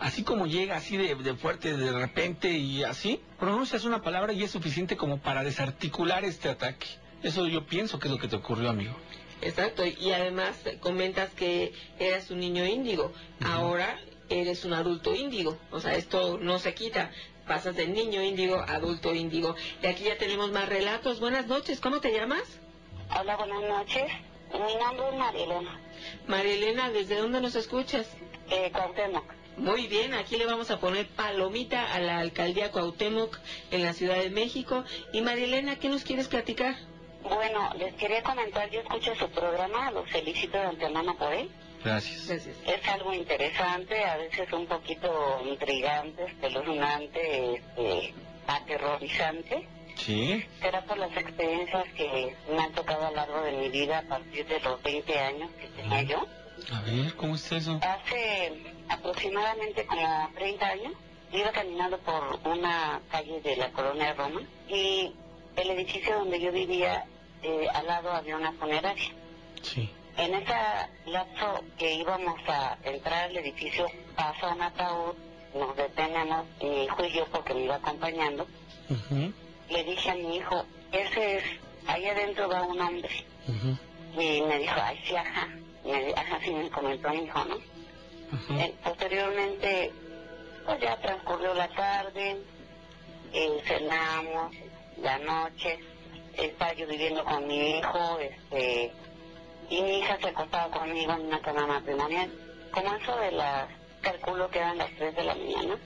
Así 0.00 0.24
como 0.24 0.46
llega 0.46 0.76
así 0.76 0.96
de, 0.96 1.34
fuerte 1.36 1.76
de 1.76 1.92
repente 1.92 2.50
y 2.50 2.82
así, 2.82 3.20
pronuncias 3.38 3.84
una 3.84 4.02
palabra 4.02 4.32
y 4.32 4.42
es 4.42 4.50
suficiente 4.50 4.96
como 4.96 5.18
para 5.18 5.44
desarticular 5.44 6.24
este 6.24 6.48
ataque. 6.48 6.86
Eso 7.22 7.46
yo 7.46 7.66
pienso 7.66 7.98
que 7.98 8.08
es 8.08 8.12
lo 8.12 8.18
que 8.18 8.28
te 8.28 8.36
ocurrió, 8.36 8.70
amigo. 8.70 8.94
Exacto, 9.40 9.84
y 9.84 10.12
además 10.12 10.56
comentas 10.80 11.30
que 11.30 11.72
eras 11.98 12.30
un 12.30 12.40
niño 12.40 12.64
índigo, 12.64 13.12
ahora 13.44 13.98
eres 14.40 14.64
un 14.64 14.72
adulto 14.72 15.14
índigo, 15.14 15.58
o 15.70 15.80
sea, 15.80 15.94
esto 15.94 16.38
no 16.38 16.58
se 16.58 16.74
quita, 16.74 17.10
pasas 17.46 17.76
de 17.76 17.86
niño 17.86 18.22
índigo 18.22 18.56
a 18.56 18.74
adulto 18.74 19.14
índigo. 19.14 19.54
Y 19.82 19.86
aquí 19.86 20.04
ya 20.04 20.16
tenemos 20.16 20.50
más 20.52 20.68
relatos. 20.68 21.20
Buenas 21.20 21.46
noches, 21.46 21.80
¿cómo 21.80 22.00
te 22.00 22.12
llamas? 22.12 22.60
Hola, 23.18 23.36
buenas 23.36 23.62
noches. 23.62 24.10
Mi 24.52 24.74
nombre 24.76 25.08
es 25.10 25.14
Marilena. 25.18 25.80
Marilena, 26.26 26.90
¿desde 26.90 27.16
dónde 27.16 27.40
nos 27.40 27.54
escuchas? 27.56 28.06
Eh, 28.50 28.70
Cuauhtémoc. 28.72 29.24
Muy 29.56 29.86
bien, 29.86 30.14
aquí 30.14 30.36
le 30.36 30.46
vamos 30.46 30.70
a 30.70 30.80
poner 30.80 31.06
palomita 31.08 31.92
a 31.92 32.00
la 32.00 32.18
alcaldía 32.18 32.72
Cuauhtémoc 32.72 33.38
en 33.70 33.82
la 33.82 33.92
Ciudad 33.92 34.16
de 34.16 34.30
México. 34.30 34.84
Y 35.12 35.20
Marilena, 35.20 35.76
¿qué 35.78 35.88
nos 35.88 36.04
quieres 36.04 36.28
platicar? 36.28 36.74
Bueno, 37.22 37.70
les 37.76 37.94
quería 37.94 38.22
comentar, 38.22 38.68
yo 38.70 38.80
escucho 38.80 39.14
su 39.14 39.28
programa, 39.30 39.90
los 39.90 40.10
felicito 40.10 40.58
de 40.58 40.64
antemano 40.64 41.16
por 41.16 41.32
él. 41.32 41.50
Gracias. 41.84 42.30
Es 42.30 42.88
algo 42.88 43.12
interesante, 43.12 44.04
a 44.04 44.16
veces 44.16 44.52
un 44.52 44.66
poquito 44.66 45.42
intrigante, 45.44 46.24
espeluznante, 46.24 47.54
este, 47.54 48.14
aterrorizante. 48.46 49.68
Sí. 49.96 50.44
Será 50.60 50.84
por 50.84 50.96
las 50.98 51.14
experiencias 51.16 51.84
que 51.96 52.34
me 52.48 52.58
han 52.62 52.72
tocado 52.72 53.06
a 53.06 53.10
lo 53.10 53.16
largo 53.16 53.42
de 53.42 53.52
mi 53.52 53.68
vida 53.68 53.98
a 53.98 54.02
partir 54.02 54.46
de 54.46 54.60
los 54.60 54.82
20 54.82 55.18
años 55.18 55.50
que 55.60 55.68
tenía 55.68 56.02
yo. 56.02 56.26
A 56.72 56.80
ver, 56.82 57.14
¿cómo 57.16 57.34
está 57.34 57.56
eso? 57.56 57.80
Hace 57.82 58.52
aproximadamente 58.88 59.84
como 59.84 60.30
30 60.34 60.66
años 60.66 60.92
iba 61.32 61.50
caminando 61.50 61.98
por 61.98 62.38
una 62.44 63.00
calle 63.10 63.40
de 63.40 63.56
la 63.56 63.70
colonia 63.72 64.14
Roma 64.14 64.42
y 64.68 65.12
el 65.56 65.70
edificio 65.70 66.18
donde 66.18 66.40
yo 66.40 66.52
vivía, 66.52 67.04
eh, 67.42 67.66
al 67.74 67.86
lado 67.86 68.12
había 68.12 68.36
una 68.36 68.52
funeraria. 68.52 69.10
Sí. 69.62 69.90
En 70.16 70.34
ese 70.34 70.54
lapso 71.06 71.64
que 71.78 71.94
íbamos 71.94 72.38
a 72.48 72.76
entrar 72.84 73.24
al 73.24 73.36
edificio, 73.36 73.86
pasa 74.14 74.48
un 74.48 74.62
ataúd, 74.62 75.14
nos 75.54 75.76
detenemos, 75.76 76.46
mi 76.62 76.84
hijo 76.84 77.04
y 77.04 77.12
yo, 77.12 77.26
porque 77.26 77.54
me 77.54 77.64
iba 77.64 77.76
acompañando. 77.76 78.46
Le 79.70 79.84
dije 79.84 80.10
a 80.10 80.14
mi 80.14 80.36
hijo, 80.36 80.64
ese 80.92 81.36
es, 81.38 81.44
ahí 81.86 82.06
adentro 82.06 82.48
va 82.48 82.62
un 82.62 82.80
hombre. 82.80 83.24
Y 84.18 84.42
me 84.42 84.58
dijo, 84.58 84.74
ay, 84.82 85.00
sí, 85.06 85.16
ajá. 85.16 85.48
Me, 85.84 86.12
ajá, 86.14 86.38
sí 86.44 86.50
me 86.50 86.70
comentó 86.70 87.08
mi 87.10 87.24
hijo, 87.24 87.44
¿no? 87.44 87.56
Eh, 88.58 88.74
posteriormente, 88.84 89.92
pues 90.64 90.80
ya 90.80 90.96
transcurrió 90.98 91.54
la 91.54 91.68
tarde, 91.68 92.36
eh, 93.32 93.62
cenamos, 93.66 94.54
la 95.02 95.18
noche, 95.18 95.78
estaba 96.36 96.72
yo 96.74 96.86
viviendo 96.86 97.24
con 97.24 97.46
mi 97.46 97.78
hijo, 97.78 98.18
este, 98.20 98.92
y 99.72 99.82
mi 99.82 99.98
hija 100.00 100.18
se 100.20 100.28
acostaba 100.28 100.70
conmigo 100.70 101.12
en 101.14 101.22
una 101.28 101.40
cama 101.40 101.66
matrimonial. 101.66 102.30
Como 102.72 102.94
eso 102.94 103.16
de 103.16 103.32
las, 103.32 103.68
calculo 104.02 104.50
que 104.50 104.58
eran 104.58 104.76
las 104.76 104.90
3 104.96 105.14
de 105.16 105.24
la 105.24 105.34
mañana, 105.34 105.78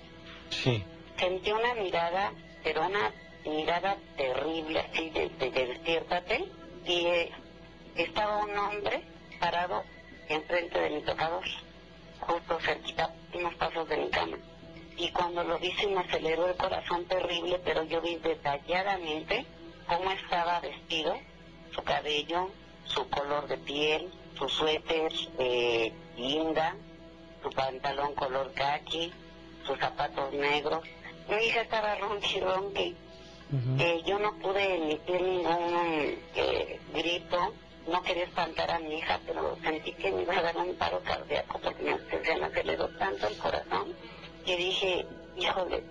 Sí. 0.50 0.82
sentí 1.16 1.52
una 1.52 1.74
mirada, 1.74 2.32
pero 2.64 2.84
una 2.84 3.12
mirada 3.44 3.96
terrible, 4.16 4.80
así 4.80 5.10
de, 5.10 5.28
de, 5.28 5.50
de 5.52 5.66
despiértate, 5.66 6.44
y 6.84 7.06
eh, 7.06 7.32
estaba 7.94 8.38
un 8.44 8.58
hombre 8.58 9.02
parado 9.38 9.84
enfrente 10.28 10.80
de 10.80 10.90
mi 10.90 11.02
tocador, 11.02 11.44
justo 12.20 12.58
cerquita, 12.60 13.14
unos 13.34 13.54
pasos 13.54 13.88
de 13.88 13.96
mi 13.98 14.08
cama. 14.10 14.36
Y 14.96 15.10
cuando 15.12 15.44
lo 15.44 15.58
vi 15.60 15.70
se 15.72 15.86
me 15.86 16.00
aceleró 16.00 16.48
el 16.48 16.56
corazón 16.56 17.04
terrible, 17.04 17.60
pero 17.64 17.84
yo 17.84 18.00
vi 18.00 18.16
detalladamente 18.16 19.46
cómo 19.86 20.10
estaba 20.10 20.58
vestido, 20.58 21.16
su 21.72 21.82
cabello, 21.82 22.50
su 22.86 23.08
color 23.08 23.46
de 23.48 23.58
piel, 23.58 24.10
su 24.38 24.48
suéter 24.48 25.12
eh, 25.38 25.92
linda, 26.16 26.74
su 27.42 27.50
pantalón 27.50 28.14
color 28.14 28.52
khaki, 28.54 29.12
sus 29.66 29.78
zapatos 29.78 30.32
negros. 30.32 30.84
Mi 31.28 31.36
hija 31.46 31.62
estaba 31.62 31.94
ronqui 31.96 32.40
ronqui. 32.40 32.96
Eh, 33.78 34.02
yo 34.04 34.18
no 34.18 34.32
pude 34.38 34.74
emitir 34.74 35.22
ningún 35.22 36.18
eh, 36.34 36.80
grito, 36.92 37.54
no 37.86 38.02
quería 38.02 38.24
espantar 38.24 38.68
a 38.72 38.80
mi 38.80 38.98
hija, 38.98 39.20
pero 39.24 39.56
sentí 39.62 39.92
que 39.92 40.10
me 40.10 40.22
iba 40.22 40.36
a 40.36 40.42
dar 40.42 40.56
un 40.56 40.74
paro 40.74 41.00
cardíaco 41.04 41.60
porque 41.60 41.82
me, 41.84 42.44
aceleró 42.44 42.88
tanto 42.98 43.28
el 43.28 43.36
corazón 43.36 43.94
que 44.44 44.56
dije, 44.56 45.06
híjole, 45.36 45.84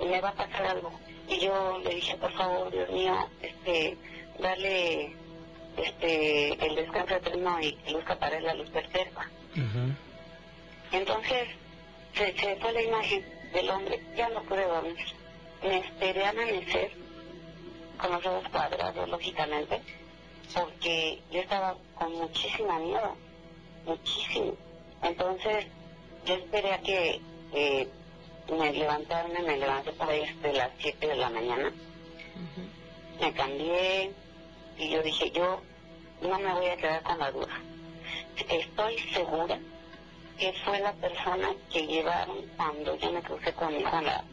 me 0.00 0.20
va 0.20 0.28
a 0.28 0.34
pasar 0.34 0.66
algo. 0.66 0.92
Y 1.28 1.40
yo 1.40 1.80
le 1.82 1.94
dije, 1.96 2.16
por 2.16 2.32
favor, 2.32 2.70
Dios 2.70 2.90
mío, 2.90 3.28
este, 3.42 3.96
dale 4.38 5.16
este, 5.76 6.66
el 6.66 6.74
descanso 6.76 7.16
eterno 7.16 7.60
y 7.60 7.72
que 7.72 7.92
luzca 7.92 8.16
para 8.18 8.38
él 8.38 8.44
la 8.44 8.54
luz 8.54 8.70
perfecta. 8.70 9.30
Entonces, 10.92 11.48
se, 12.14 12.36
se 12.36 12.56
fue 12.56 12.72
la 12.72 12.82
imagen 12.82 13.24
del 13.52 13.70
hombre, 13.70 14.00
ya 14.16 14.28
no 14.30 14.42
pude 14.42 14.64
dormir. 14.64 14.96
Me 15.62 15.78
esperé 15.78 16.24
a 16.24 16.30
amanecer 16.30 16.90
con 17.98 18.12
los 18.12 18.26
ojos 18.26 18.48
cuadrados, 18.50 19.08
lógicamente, 19.08 19.80
porque 20.54 21.20
yo 21.30 21.40
estaba 21.40 21.76
con 21.94 22.12
muchísima 22.14 22.78
miedo, 22.78 23.16
muchísimo. 23.84 24.54
Entonces, 25.02 25.66
yo 26.26 26.34
esperé 26.34 26.72
a 26.72 26.80
que 26.80 27.20
eh, 27.52 27.88
me 28.58 28.72
levantaran, 28.72 29.32
me 29.32 29.56
levanté 29.56 29.92
por 29.92 30.08
ahí 30.08 30.24
de 30.42 30.52
las 30.52 30.70
7 30.78 31.06
de 31.06 31.16
la 31.16 31.30
mañana. 31.30 31.72
Me 33.20 33.32
cambié 33.32 34.12
y 34.80 34.90
yo 34.90 35.02
dije, 35.02 35.30
yo 35.30 35.60
no 36.22 36.38
me 36.38 36.52
voy 36.54 36.66
a 36.66 36.76
quedar 36.76 37.02
con 37.02 37.18
la 37.18 37.30
duda. 37.30 37.60
Estoy 38.48 38.98
segura 39.12 39.58
que 40.38 40.52
fue 40.64 40.80
la 40.80 40.92
persona 40.94 41.50
que 41.72 41.86
llevaron 41.86 42.46
cuando 42.56 42.96
yo 42.96 43.12
me 43.12 43.22
crucé 43.22 43.52
con 43.52 43.68
mi 43.74 43.80
hijo 43.80 43.98
en 43.98 44.06
la- 44.06 44.24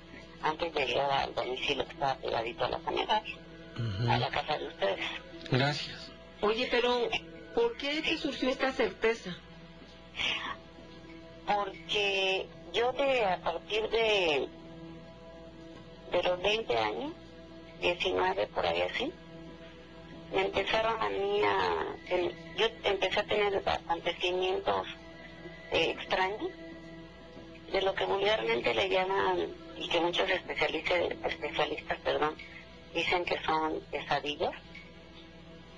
antes 0.42 0.74
de 0.74 0.86
llegar 0.86 1.12
al 1.12 1.36
domicilio 1.36 1.86
que 1.86 1.92
estaba 1.94 2.16
pegadito 2.16 2.64
a 2.66 2.70
la 2.70 2.80
funeraria, 2.80 3.36
a 4.10 4.18
la 4.18 4.30
casa 4.30 4.58
de 4.58 4.68
ustedes. 4.68 5.06
Gracias. 5.52 6.12
Oye, 6.42 6.68
pero 6.72 7.10
¿por 7.56 7.76
qué 7.78 8.02
te 8.02 8.18
surgió 8.18 8.50
esta 8.50 8.72
certeza? 8.72 9.36
Porque 11.46 12.48
yo 12.74 12.92
de 12.94 13.26
a 13.26 13.38
partir 13.42 13.90
de, 13.90 14.48
de 16.12 16.24
los 16.24 16.42
20 16.42 16.78
años, 16.78 17.14
19 17.82 18.48
por 18.48 18.66
ahí 18.66 18.82
así, 18.82 19.12
empezaron 20.32 21.02
a 21.02 21.10
mí 21.10 21.42
a... 21.44 21.96
yo 22.58 22.68
empecé 22.84 23.20
a 23.20 23.24
tener 23.24 23.64
acontecimientos 23.66 24.88
eh, 25.72 25.92
extraños, 25.92 26.50
de 27.72 27.82
lo 27.82 27.94
que 27.94 28.06
vulgarmente 28.06 28.74
le 28.74 28.90
llaman, 28.90 29.48
y 29.78 29.88
que 29.90 30.00
muchos 30.00 30.30
especialistas, 30.30 31.00
especialistas 31.26 32.00
perdón, 32.00 32.36
dicen 32.94 33.26
que 33.26 33.38
son 33.44 33.82
pesadillas. 33.92 34.54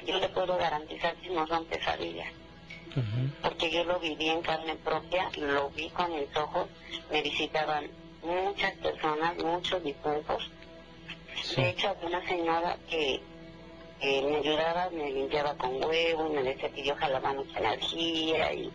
Yo 0.06 0.20
le 0.20 0.30
puedo 0.30 0.58
garantizar 0.58 1.16
que 1.16 1.30
no 1.30 1.46
son 1.48 1.66
pesadillas 1.66 2.32
porque 3.42 3.72
yo 3.72 3.84
lo 3.84 4.00
viví 4.00 4.30
en 4.30 4.42
carne 4.42 4.76
propia, 4.76 5.30
lo 5.38 5.70
vi 5.72 5.90
con 5.90 6.14
mis 6.16 6.36
ojos, 6.36 6.68
me 7.12 7.22
visitaban 7.22 7.90
muchas 8.24 8.74
personas, 8.76 9.38
muchos 9.38 9.84
difuntos. 9.84 10.50
De 11.56 11.70
hecho, 11.70 11.96
una 12.02 12.26
señora 12.28 12.78
que 12.90 13.22
eh, 14.02 14.22
me 14.22 14.38
ayudaba, 14.38 14.90
me 14.92 15.12
limpiaba 15.12 15.54
con 15.56 15.84
huevo, 15.84 16.30
me 16.30 16.44
decía 16.44 16.70
que 16.70 16.84
yo 16.84 16.96
jalaba 16.96 17.34
mucha 17.34 17.60
energía 17.60 18.54
y, 18.54 18.72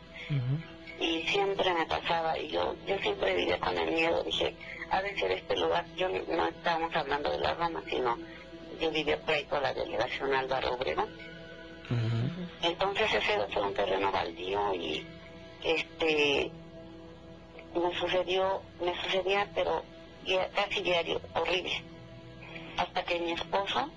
y 1.00 1.22
siempre 1.28 1.72
me 1.74 1.86
pasaba. 1.86 2.38
Y 2.38 2.48
yo, 2.48 2.74
yo 2.86 2.98
siempre 2.98 3.34
vivía 3.34 3.58
con 3.58 3.76
el 3.76 3.90
miedo, 3.92 4.22
dije, 4.22 4.54
ha 4.90 5.00
de 5.02 5.18
ser 5.18 5.32
este 5.32 5.56
lugar, 5.56 5.84
yo 5.96 6.08
no, 6.08 6.46
estábamos 6.46 6.94
hablando 6.94 7.30
de 7.30 7.38
la 7.38 7.54
Roma, 7.54 7.82
sino 7.88 8.16
yo 8.80 8.90
vivía 8.90 9.18
por 9.20 9.34
ahí 9.34 9.44
por 9.44 9.62
la 9.62 9.72
delegación 9.72 10.34
Álvaro 10.34 10.74
Obregón. 10.74 11.08
Entonces 12.62 13.12
ese 13.14 13.38
fue 13.52 13.62
un 13.62 13.74
terreno 13.74 14.10
baldío 14.10 14.74
y 14.74 15.06
este 15.62 16.50
me 17.74 17.94
sucedió, 17.98 18.62
me 18.80 18.94
sucedía 19.02 19.48
pero 19.54 19.82
ya- 20.24 20.48
casi 20.50 20.82
diario, 20.82 21.20
horrible. 21.34 21.82
Hasta 22.76 23.02
que 23.04 23.18
mi 23.20 23.32
esposo 23.32 23.90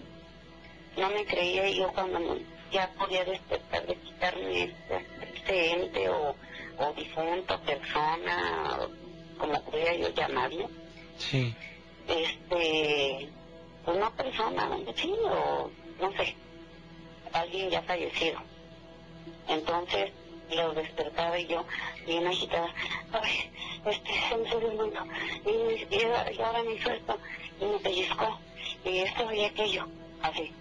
no 0.97 1.09
me 1.09 1.25
creía 1.25 1.67
y 1.69 1.77
yo 1.77 1.91
cuando 1.93 2.37
ya 2.71 2.89
podía 2.97 3.23
despertar 3.23 3.85
de 3.85 3.95
quitarme 3.95 4.63
este, 4.63 5.05
este 5.33 5.71
ente 5.73 6.09
o, 6.09 6.35
o 6.79 6.93
difunto, 6.93 7.59
persona, 7.61 8.79
o 8.81 9.37
como 9.39 9.61
pudiera 9.63 9.95
yo 9.95 10.09
llamarlo, 10.09 10.69
Sí. 11.17 11.53
este, 12.07 13.29
pues 13.85 13.97
no 13.97 14.11
persona, 14.15 14.69
sí, 14.95 15.13
o 15.23 15.69
no 16.01 16.11
sé, 16.13 16.35
alguien 17.33 17.69
ya 17.69 17.81
fallecido. 17.83 18.39
Entonces 19.47 20.11
lo 20.51 20.73
despertaba 20.73 21.37
y 21.39 21.47
yo, 21.47 21.65
bien 22.05 22.25
agitada, 22.27 22.73
ay, 23.11 23.51
este, 23.85 24.11
se 24.29 24.37
me 24.37 24.49
subió 24.51 24.71
el 24.71 24.77
mundo, 24.77 24.99
y, 25.45 25.95
y, 25.95 25.99
y 26.37 26.41
ahora 26.41 26.63
me 26.63 26.73
hizo 26.73 26.91
esto, 26.91 27.17
y 27.61 27.65
me 27.65 27.79
pellizcó, 27.79 28.39
y 28.85 28.97
esto 28.99 29.31
y 29.33 29.45
aquello, 29.45 29.87
así. 30.21 30.51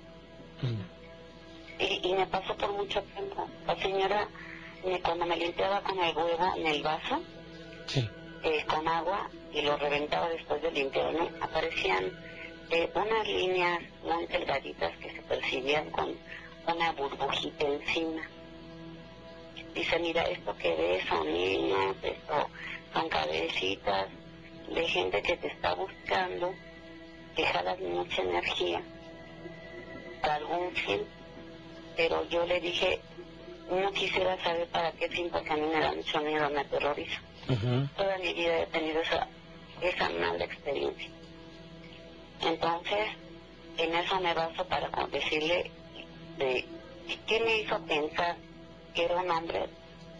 Y, 1.79 2.01
y 2.09 2.15
me 2.15 2.27
pasó 2.27 2.57
por 2.57 2.73
mucho 2.73 3.03
tiempo. 3.03 3.47
La 3.67 3.77
señora, 3.77 4.29
me- 4.85 5.01
cuando 5.01 5.27
me 5.27 5.37
limpiaba 5.37 5.83
con 5.83 5.99
el 5.99 6.17
huevo 6.17 6.55
en 6.57 6.67
el 6.67 6.83
vaso, 6.83 7.21
eh, 8.43 8.65
con 8.67 8.87
agua, 8.89 9.29
y 9.53 9.63
lo 9.63 9.77
reventaba 9.77 10.29
después 10.29 10.63
de 10.63 10.71
limpiarme, 10.71 11.31
aparecían 11.41 12.05
eh, 12.71 12.91
unas 12.95 13.27
líneas 13.29 13.81
muy 14.03 14.27
delgaditas 14.27 14.97
que 14.99 15.11
se 15.11 15.23
percibían 15.23 15.91
con 15.91 16.15
una 16.67 16.93
burbujita 16.93 17.67
encima. 17.67 18.23
Dice, 19.75 19.99
mira, 19.99 20.23
esto 20.25 20.57
que 20.57 20.75
ves 20.75 21.05
son 21.07 21.31
niños, 21.33 21.97
esto 22.03 22.49
son 22.95 23.09
cabecitas 23.11 24.07
de 24.75 24.89
gente 24.89 25.23
que 25.23 25.37
te 25.37 25.49
está 25.49 25.75
buscando, 25.75 26.55
que 27.37 27.45
jalas 27.45 27.79
mucha 27.81 28.23
energía 28.23 28.83
algún 30.35 30.73
fin. 30.73 31.03
Pero 31.97 32.29
yo 32.29 32.45
le 32.47 32.61
dije, 32.61 33.01
no 33.71 33.91
quisiera 33.93 34.43
saber 34.43 34.69
para 34.69 34.93
qué 34.93 35.09
fin, 35.09 35.29
porque 35.31 35.51
a 35.53 35.57
mí 35.57 35.67
me 35.67 35.81
da 35.81 35.93
mucho 35.93 36.21
miedo, 36.21 36.51
me 36.51 36.61
aterroriza. 36.61 37.21
Toda 37.97 38.19
mi 38.19 38.35
vida 38.35 38.61
he 38.63 38.67
tenido 38.67 39.01
esa, 39.01 39.29
esa 39.81 40.09
mala 40.11 40.45
experiencia. 40.45 41.11
Entonces, 42.43 43.09
en 43.79 43.95
eso 43.95 44.21
me 44.21 44.35
baso 44.35 44.65
para 44.67 44.89
decirle 45.07 45.71
de 46.39 46.65
qué 47.27 47.41
me 47.41 47.59
hizo 47.61 47.79
pensar 47.87 48.37
que 48.95 49.05
era 49.05 49.17
un 49.17 49.31
hombre. 49.31 49.67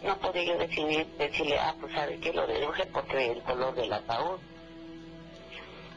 No 0.03 0.17
podía 0.19 0.43
yo 0.43 0.57
definir, 0.57 1.07
decirle, 1.17 1.57
ah, 1.57 1.75
pues 1.79 1.91
sabe 1.93 2.19
que 2.19 2.31
lo 2.31 2.45
deduje 2.45 2.85
porque 2.87 3.31
el 3.31 3.41
color 3.41 3.73
del 3.75 3.91
ataúd. 3.91 4.39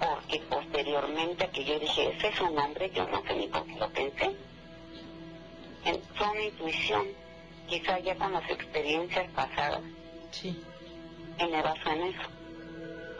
Porque 0.00 0.40
posteriormente 0.48 1.48
que 1.50 1.64
yo 1.64 1.78
dije, 1.78 2.14
ese 2.16 2.28
es 2.28 2.40
un 2.40 2.58
hombre, 2.58 2.90
yo 2.90 3.06
no 3.08 3.22
sé 3.22 3.34
ni 3.34 3.46
por 3.48 3.64
qué 3.66 3.74
lo 3.76 3.88
pensé. 3.90 4.30
En- 5.84 6.02
fue 6.14 6.28
una 6.30 6.42
intuición, 6.42 7.06
quizá 7.68 7.98
ya 7.98 8.14
con 8.16 8.32
las 8.32 8.48
experiencias 8.50 9.30
pasadas. 9.32 9.82
Sí. 10.30 10.58
Y 11.38 11.44
me 11.46 11.62
baso 11.62 11.90
en 11.90 12.02
eso. 12.02 12.28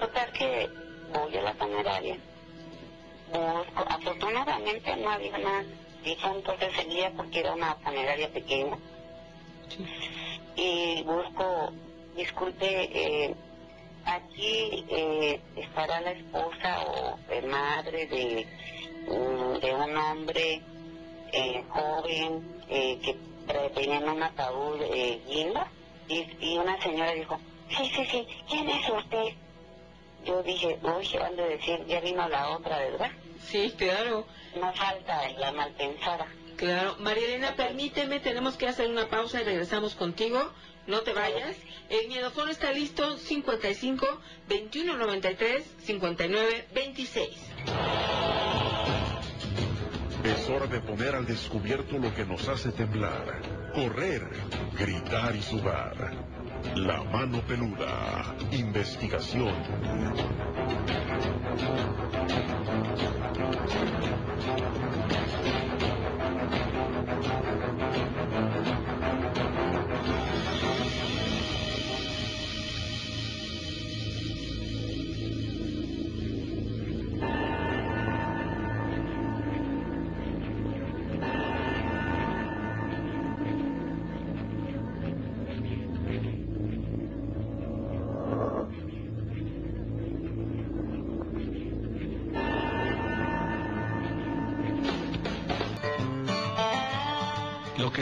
Total 0.01 0.33
que 0.33 0.69
voy 1.13 1.37
a 1.37 1.43
la 1.43 1.55
funeraria. 1.55 2.17
Busco, 3.29 3.85
afortunadamente 3.89 4.97
no 4.97 5.11
había 5.11 5.39
más 5.39 5.65
difuntos 6.03 6.55
ese 6.61 6.85
día 6.89 7.13
porque 7.17 7.41
era 7.41 7.53
una 7.55 7.75
funeraria 7.77 8.29
pequeña. 8.33 8.77
Y 10.57 11.03
busco, 11.05 11.73
disculpe, 12.17 12.67
eh, 12.93 13.35
aquí 14.05 14.85
eh, 14.89 15.41
estará 15.81 16.01
la 16.03 16.11
esposa 16.13 16.85
o 16.87 17.19
madre 17.49 18.07
de, 18.07 18.47
mm, 19.07 19.59
de 19.61 19.75
un 19.75 19.97
hombre 19.97 20.61
eh, 21.33 21.65
joven 21.71 22.61
eh, 22.69 22.99
que 23.03 23.17
tra- 23.47 23.73
tenía 23.73 23.97
en 23.99 24.09
un 24.09 24.23
ataúd 24.23 24.81
eh, 24.83 25.21
guinda. 25.27 25.69
Y, 26.09 26.27
y 26.41 26.59
una 26.59 26.81
señora 26.83 27.13
dijo, 27.13 27.39
sí, 27.71 27.91
sí, 27.95 28.05
sí, 28.11 28.27
¿quién 28.49 28.69
es 28.69 28.89
usted? 28.91 29.35
Yo 30.25 30.43
dije, 30.43 30.79
uy, 30.83 31.07
¿qué 31.09 31.19
van 31.19 31.39
a 31.41 31.45
decir? 31.45 31.85
Ya 31.87 32.01
vino 32.01 32.29
la 32.29 32.51
otra, 32.51 32.79
¿verdad? 32.79 33.11
Sí, 33.49 33.73
claro. 33.79 34.27
No 34.61 34.73
falta 34.75 35.29
la 35.39 35.53
mal 35.53 35.73
pensada. 35.73 36.27
Claro. 36.57 36.97
María 36.99 37.25
Elena, 37.27 37.55
permíteme, 37.57 38.21
tenemos 38.21 38.57
que 38.59 38.69
hacer 38.69 38.91
una 38.91 39.09
pausa 39.09 39.41
y 39.41 39.45
regresamos 39.45 39.95
contigo. 39.95 40.53
No 40.91 41.03
te 41.03 41.13
vayas. 41.13 41.57
El 41.89 42.09
miedofono 42.09 42.51
está 42.51 42.73
listo, 42.73 43.17
55 43.17 44.07
21 44.49 44.97
93 44.97 45.63
59 45.85 46.67
26. 46.75 47.29
Es 50.25 50.51
hora 50.51 50.67
de 50.67 50.81
poner 50.81 51.15
al 51.15 51.27
descubierto 51.27 51.97
lo 51.97 52.13
que 52.13 52.25
nos 52.25 52.49
hace 52.49 52.73
temblar, 52.73 53.41
correr, 53.73 54.29
gritar 54.77 55.37
y 55.37 55.43
sudar. 55.43 56.13
La 56.75 57.05
mano 57.05 57.41
peluda. 57.47 58.35
Investigación. 58.51 59.55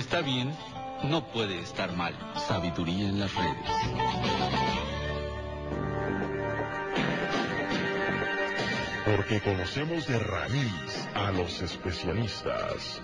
Está 0.09 0.23
bien 0.23 0.57
no 1.05 1.23
puede 1.23 1.61
estar 1.61 1.93
mal. 1.95 2.15
Sabiduría 2.47 3.11
en 3.11 3.21
las 3.21 3.31
redes. 3.35 3.71
Porque 9.05 9.41
conocemos 9.43 10.07
de 10.07 10.19
raíz 10.19 11.09
a 11.15 11.31
los 11.33 11.61
especialistas. 11.61 13.03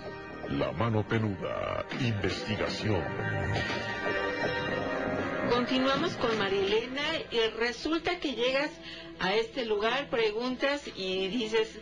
La 0.49 0.71
mano 0.71 1.07
peluda. 1.07 1.85
Investigación. 1.99 3.03
Continuamos 5.51 6.13
con 6.15 6.35
María 6.39 6.61
Elena 6.61 7.03
y 7.29 7.39
resulta 7.59 8.17
que 8.19 8.33
llegas 8.33 8.71
a 9.19 9.35
este 9.35 9.63
lugar, 9.65 10.09
preguntas 10.09 10.81
y 10.95 11.27
dices, 11.27 11.79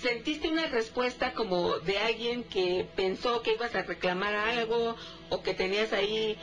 ¿sentiste 0.00 0.48
una 0.48 0.66
respuesta 0.66 1.32
como 1.32 1.78
de 1.78 1.98
alguien 1.98 2.44
que 2.44 2.86
pensó 2.96 3.42
que 3.42 3.54
ibas 3.54 3.74
a 3.74 3.82
reclamar 3.82 4.34
algo 4.34 4.96
o 5.30 5.42
que 5.42 5.54
tenías 5.54 5.92
ahí 5.92 6.38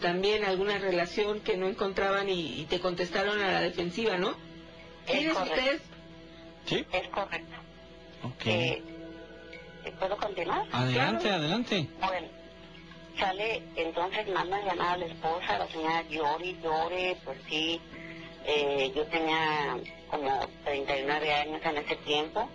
también 0.00 0.44
alguna 0.44 0.78
relación 0.78 1.40
que 1.40 1.56
no 1.56 1.68
encontraban 1.68 2.28
y, 2.28 2.60
y 2.60 2.64
te 2.64 2.80
contestaron 2.80 3.40
a 3.40 3.52
la 3.52 3.60
defensiva, 3.60 4.16
¿no? 4.16 4.34
¿Quiénes 5.06 5.36
ustedes? 5.36 5.82
¿Sí? 6.66 6.84
Es 6.92 7.08
correcto. 7.08 7.56
Ok. 8.22 8.46
Eh, 8.46 8.82
¿Puedo 9.98 10.16
continuar? 10.16 10.66
Adelante, 10.72 11.30
adelante. 11.30 11.88
Bueno, 12.00 12.28
sale, 13.18 13.62
entonces 13.76 14.28
manda 14.28 14.62
llamar 14.62 14.94
a 14.94 14.96
la 14.98 15.06
esposa, 15.06 15.58
la 15.58 15.68
señora 15.68 16.02
llore, 16.08 16.56
llore, 16.62 17.16
pues 17.24 17.38
sí, 17.48 17.80
eh, 18.46 18.92
yo 18.94 19.04
tenía 19.06 19.78
como 20.08 20.40
39 20.64 21.32
años 21.32 21.60
en 21.64 21.76
ese 21.78 21.96
tiempo, 21.96 22.48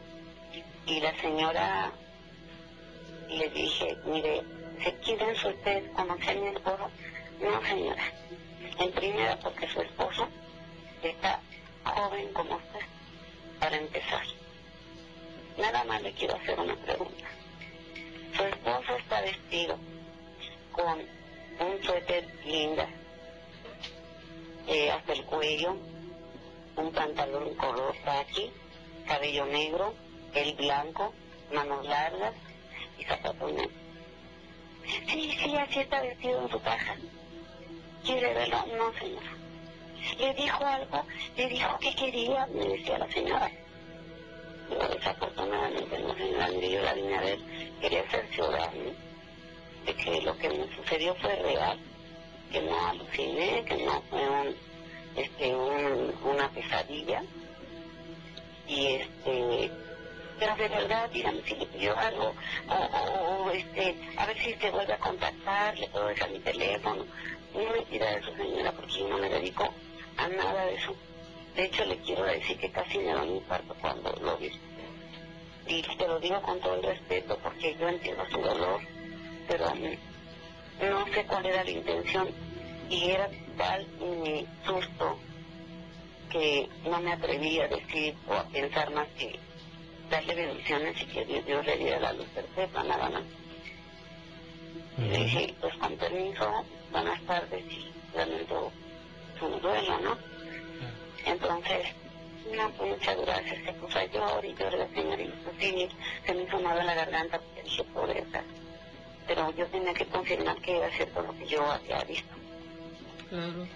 y 0.86 1.00
la 1.00 1.16
señora 1.20 1.92
le 3.30 3.50
dije, 3.50 3.98
mire, 4.06 4.42
¿se 4.84 4.94
quieren 5.00 5.32
usted 5.32 5.92
conocer 5.94 6.38
mi 6.38 6.48
esposo? 6.48 6.90
No, 7.42 7.66
señora. 7.66 8.04
En 8.80 8.92
primera, 8.92 9.38
porque 9.40 9.68
su 9.68 9.82
esposo 9.82 10.28
está 11.02 11.40
joven 11.84 12.32
como 12.34 12.56
usted, 12.56 12.86
para 13.60 13.78
empezar. 13.78 14.24
Nada 15.58 15.84
más 15.86 16.02
le 16.02 16.12
quiero 16.14 16.36
hacer 16.36 16.60
una 16.60 16.76
pregunta. 16.76 17.26
Su 18.36 18.44
esposo 18.44 18.96
está 18.98 19.22
vestido 19.22 19.78
con 20.72 21.00
un 21.60 21.84
suéter 21.84 22.28
linda 22.46 22.88
eh, 24.68 24.92
hasta 24.92 25.14
el 25.14 25.24
cuello, 25.24 25.78
un 26.76 26.92
pantalón 26.92 27.56
color 27.56 27.96
khaki, 28.04 28.52
cabello 29.08 29.46
negro, 29.46 29.94
el 30.36 30.54
blanco, 30.56 31.14
manos 31.54 31.86
largas 31.88 32.34
y 33.00 33.04
zapatos. 33.04 33.52
Sí, 35.08 35.36
sí, 35.42 35.58
así 35.58 35.80
está 35.80 36.02
vestido 36.02 36.42
en 36.44 36.50
su 36.50 36.62
caja. 36.62 36.96
¿Quiere 38.06 38.34
verlo? 38.34 38.58
No, 38.78 38.94
señora. 39.00 39.32
Le 40.20 40.34
dijo 40.36 40.64
algo, 40.66 41.04
le 41.36 41.48
dijo 41.48 41.80
que 41.80 41.96
quería, 41.96 42.46
me 42.48 42.66
decía 42.68 43.00
la 43.00 43.12
señora. 43.12 43.52
Pero 44.70 44.88
desafortunadamente 44.90 46.00
no, 46.00 46.16
señora, 46.16 46.48
mire, 46.50 46.72
yo 46.72 46.82
la 46.82 46.94
vine 46.94 47.16
a 47.16 47.22
ver, 47.22 47.40
quería 47.82 48.04
cerciorarme 48.12 48.94
de 49.86 49.94
que 49.96 50.22
lo 50.22 50.38
que 50.38 50.50
me 50.50 50.76
sucedió 50.76 51.16
fue 51.16 51.36
real, 51.36 51.80
que 52.52 52.62
no 52.62 52.88
aluciné, 52.88 53.64
que 53.66 53.78
no 53.78 54.02
fue 54.10 54.30
un, 54.30 54.56
este, 55.16 55.56
un- 55.56 56.14
una 56.24 56.50
pesadilla. 56.52 57.24
Y 58.68 58.88
este, 58.88 59.72
pero 60.40 60.56
de 60.56 60.68
verdad, 60.68 61.10
dígame 61.12 61.42
si 61.44 61.56
pidió 61.56 61.98
algo, 61.98 62.34
o, 62.70 62.74
o- 62.76 63.52
este, 63.52 63.96
a 64.18 64.26
ver 64.26 64.38
si 64.40 64.54
se 64.54 64.72
vuelve 64.72 64.94
a 64.94 65.00
contactar, 65.00 65.78
le 65.78 65.88
puedo 65.90 66.08
dejar 66.08 66.30
mi 66.32 66.40
teléfono. 66.40 67.06
No 67.54 67.60
me 67.72 67.82
pida 67.84 68.12
eso, 68.18 68.36
señora, 68.36 68.72
porque 68.74 69.00
yo 69.00 69.08
no 69.08 69.18
me 69.18 69.30
dedico 69.30 69.74
a 70.18 70.28
nada 70.28 70.66
de 70.66 70.76
eso. 70.76 70.96
De 71.56 71.66
hecho, 71.66 71.86
le 71.86 71.98
quiero 72.00 72.24
decir 72.26 72.58
que 72.60 72.70
casi 72.72 72.98
me 72.98 73.14
da 73.14 73.22
un 73.24 73.36
infarto 73.36 73.76
cuando 73.80 74.12
lo 74.22 74.38
vi. 74.38 74.52
Y 75.68 75.82
te 75.82 76.08
lo 76.08 76.20
digo 76.20 76.42
con 76.42 76.60
todo 76.60 76.76
el 76.76 76.84
respeto, 76.84 77.38
porque 77.42 77.76
yo 77.80 77.88
entiendo 77.88 78.24
su 78.30 78.40
dolor, 78.42 78.82
pero 79.48 79.74
mm, 79.74 80.90
no 80.90 81.06
sé 81.14 81.26
cuál 81.26 81.46
era 81.46 81.64
la 81.64 81.72
intención. 81.72 82.28
Y 82.90 83.10
era 83.10 83.30
tal 83.58 83.88
mi 84.00 84.46
susto 84.66 85.18
que 86.30 86.68
no 86.86 87.00
me 87.00 87.14
atreví 87.14 87.60
a 87.62 87.68
decir 87.68 88.16
o 88.28 88.34
a 88.34 88.44
pensar 88.50 88.92
más 88.92 89.08
que 89.18 89.40
darle 90.10 90.36
bendiciones 90.36 91.01
y 91.01 91.06
que 91.06 91.26
Dios, 91.26 91.45
Dios 91.45 91.66
le 91.66 91.78
diera 91.78 91.99
la 91.99 92.14
luz 92.14 92.28
perpetua, 92.28 92.84
nada 92.84 93.10
más. 93.10 93.24
Y 94.97 95.01
le 95.01 95.18
dije, 95.18 95.56
pues 95.60 95.74
con 95.76 95.95
permiso, 95.97 96.66
buenas 96.91 97.22
tardes 97.24 97.64
y 97.70 97.91
lamento 98.16 98.72
su 99.39 99.47
duelo, 99.47 99.99
¿no? 99.99 100.18
Entonces, 101.26 101.88
no, 102.53 102.70
pues 102.72 102.91
muchas 102.91 103.20
gracias, 103.22 103.66
se 103.66 103.74
puso 103.74 103.99
a 103.99 104.06
llorar 104.06 104.45
y 104.45 104.53
llorar 104.53 104.74
la 104.74 104.88
señorita, 104.89 105.51
sí, 105.60 105.89
se 106.26 106.34
me 106.34 106.43
hizo 106.43 106.58
en 106.58 106.64
la 106.64 106.93
garganta 106.93 107.39
porque 107.39 107.64
dije, 107.64 107.84
pobreza. 107.86 108.43
Pero 109.28 109.51
yo 109.56 109.66
tenía 109.68 109.93
que 109.93 110.06
confirmar 110.06 110.56
que 110.62 110.78
era 110.78 110.89
cierto 110.91 111.22
lo 111.24 111.36
que 111.38 111.47
yo 111.47 111.66
había 111.66 112.03
visto. 112.03 112.36
Claro. 113.30 113.68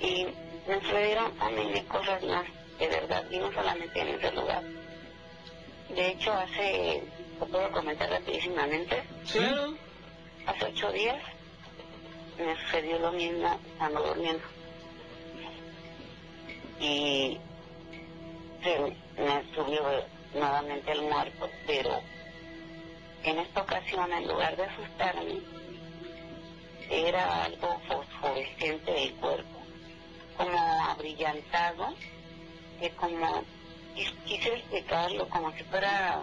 Y 0.00 0.26
me 0.68 0.80
sucedieron 0.80 1.32
a 1.40 1.50
mí 1.50 1.82
cosas 1.88 2.22
más, 2.22 2.44
de 2.78 2.86
verdad, 2.86 3.24
y 3.30 3.38
no 3.38 3.52
solamente 3.52 4.00
en 4.00 4.08
ese 4.08 4.30
lugar. 4.32 4.62
De 5.94 6.08
hecho, 6.08 6.32
hace, 6.32 7.02
¿lo 7.38 7.46
puedo 7.46 7.70
comentar 7.70 8.08
rapidísimamente? 8.08 9.02
Sí. 9.24 9.40
Hace 10.46 10.64
ocho 10.66 10.90
días 10.92 11.22
me 12.38 12.56
sucedió 12.56 12.98
lo 12.98 13.12
mismo 13.12 13.58
estando 13.72 14.02
durmiendo. 14.02 14.42
Y 16.80 17.38
se 18.62 18.78
me 19.18 19.54
subió 19.54 19.82
nuevamente 20.34 20.92
el 20.92 21.02
muerto, 21.02 21.48
pero 21.66 22.00
en 23.24 23.38
esta 23.38 23.62
ocasión, 23.62 24.12
en 24.12 24.26
lugar 24.26 24.56
de 24.56 24.64
asustarme, 24.64 25.40
era 26.90 27.44
algo 27.44 27.80
fosforescente 27.86 28.90
del 28.92 29.14
cuerpo, 29.14 29.58
como 30.36 30.58
abrillantado, 30.88 31.94
que 32.80 32.90
como, 32.90 33.44
quise 34.24 34.54
explicarlo, 34.54 35.28
como 35.28 35.52
si 35.52 35.64
fuera 35.64 36.22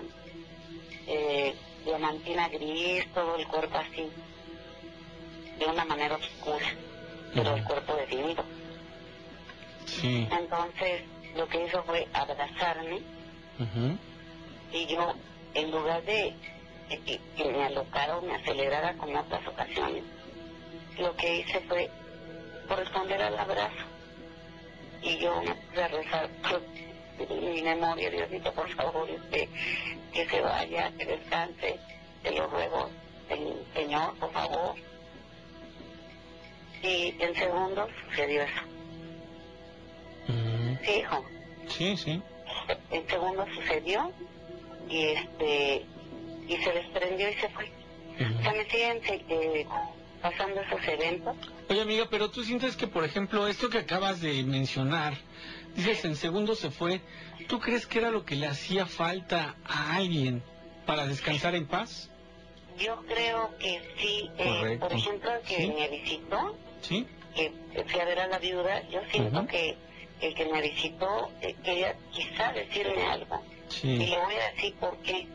eh, 1.07 1.55
diamantina 1.85 2.49
gris, 2.49 3.05
todo 3.13 3.35
el 3.35 3.47
cuerpo 3.47 3.77
así, 3.77 4.09
de 5.57 5.65
una 5.65 5.85
manera 5.85 6.15
oscura, 6.15 6.65
pero 7.33 7.55
el 7.55 7.63
cuerpo 7.63 7.95
definido. 7.95 8.43
Sí. 9.85 10.27
Entonces, 10.31 11.03
lo 11.35 11.47
que 11.47 11.65
hizo 11.65 11.83
fue 11.83 12.07
abrazarme 12.13 13.01
y 14.71 14.85
yo, 14.85 15.13
en 15.53 15.71
lugar 15.71 16.03
de, 16.03 16.33
de 16.89 16.99
que, 16.99 17.19
que 17.35 17.45
me 17.45 17.63
alocara 17.65 18.17
o 18.17 18.21
me 18.21 18.35
acelerara 18.35 18.93
como 18.93 19.19
otras 19.19 19.45
ocasiones, 19.47 20.03
lo 20.97 21.15
que 21.15 21.39
hice 21.39 21.59
fue 21.61 21.89
corresponder 22.67 23.21
al 23.21 23.37
abrazo. 23.37 23.85
Y 25.01 25.17
yo 25.17 25.41
me 25.41 25.55
puse 25.55 25.83
a 25.83 25.87
rezar 25.87 26.29
por 27.25 27.41
mi 27.41 27.61
memoria, 27.61 28.09
Diosito, 28.09 28.53
por 28.53 28.69
favor, 28.69 29.09
este, 29.09 29.49
que 30.13 30.27
se 30.27 30.41
vaya, 30.41 30.91
que 30.97 31.05
descanse, 31.05 31.79
te 32.23 32.31
lo 32.31 32.47
ruego, 32.47 32.89
Señor, 33.73 34.15
por 34.19 34.31
favor. 34.31 34.75
Y 36.81 37.15
en 37.19 37.35
segundos 37.35 37.89
sucedió 38.07 38.43
eso. 38.43 38.61
Ujú. 40.29 40.77
Sí, 40.85 40.91
hijo. 40.91 41.25
Sí, 41.67 41.97
sí. 41.97 42.21
en 42.91 43.07
segundos 43.07 43.47
sucedió 43.55 44.11
y 44.89 45.05
este 45.05 45.85
y 46.47 46.57
se 46.57 46.71
desprendió 46.71 47.29
y 47.29 47.33
se 47.35 47.49
fue. 47.49 47.71
O 48.15 48.41
sea, 48.41 48.53
me 48.53 48.65
siguen 48.69 48.99
eh, 49.07 49.65
pasando 50.21 50.61
esos 50.61 50.87
eventos. 50.87 51.35
Oye, 51.69 51.81
amiga, 51.81 52.07
pero 52.09 52.29
tú 52.29 52.43
sientes 52.43 52.75
que, 52.75 52.87
por 52.87 53.05
ejemplo, 53.05 53.47
esto 53.47 53.69
que 53.69 53.77
acabas 53.77 54.19
de 54.19 54.43
mencionar, 54.43 55.13
dices 55.75 56.03
en 56.05 56.15
segundos 56.15 56.59
se 56.59 56.71
fue, 56.71 57.01
¿tú 57.47 57.59
crees 57.59 57.85
que 57.85 57.99
era 57.99 58.11
lo 58.11 58.25
que 58.25 58.35
le 58.35 58.47
hacía 58.47 58.85
falta 58.85 59.55
a 59.65 59.95
alguien 59.95 60.43
para 60.85 61.05
descansar 61.07 61.55
en 61.55 61.67
paz? 61.67 62.09
Yo 62.77 63.03
creo 63.07 63.55
que 63.57 63.81
sí, 63.97 64.29
eh, 64.37 64.77
por 64.79 64.91
ejemplo, 64.93 65.33
el 65.33 65.41
que 65.41 65.55
Sí. 65.57 65.67
me 65.77 65.89
visitó, 65.89 66.55
¿Sí? 66.81 67.05
que 67.35 67.51
fui 67.87 67.99
a 67.99 68.05
ver 68.05 68.19
a 68.19 68.27
la 68.27 68.39
viuda, 68.39 68.87
yo 68.89 68.99
siento 69.11 69.45
que 69.47 69.77
el 70.21 70.33
que 70.33 70.45
me 70.47 70.61
visitó 70.61 71.29
eh, 71.41 71.55
quería 71.63 71.95
quizá 72.11 72.51
decirme 72.53 73.03
algo. 73.05 73.43
Y 73.83 73.97
le 73.97 74.17
voy 74.17 74.33
a 74.35 74.51
decir 74.55 74.73
por 74.75 74.97
qué. 75.01 75.27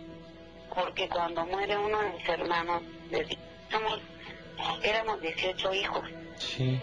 Porque 0.75 1.09
cuando 1.09 1.47
muere 1.47 1.77
uno 1.79 2.01
de 2.03 2.11
mis 2.15 2.29
hermanos, 2.29 2.83
somos, 3.71 4.01
éramos 4.83 5.21
18 5.21 5.75
hijos, 5.75 6.03
Sí. 6.37 6.81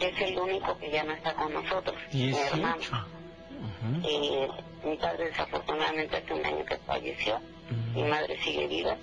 Es 0.00 0.20
el 0.20 0.38
único 0.38 0.78
que 0.78 0.90
ya 0.90 1.04
no 1.04 1.12
está 1.12 1.34
con 1.34 1.52
nosotros, 1.52 1.96
mi 2.12 2.36
hermano. 2.36 2.76
18. 2.76 3.18
Eh, 4.04 4.48
mi 4.84 4.96
padre 4.96 5.26
desafortunadamente 5.26 6.16
hace 6.16 6.34
un 6.34 6.44
año 6.44 6.64
que 6.64 6.76
falleció, 6.78 7.40
mi 7.94 8.02
madre 8.04 8.38
sigue 8.42 8.66
viva, 8.66 8.96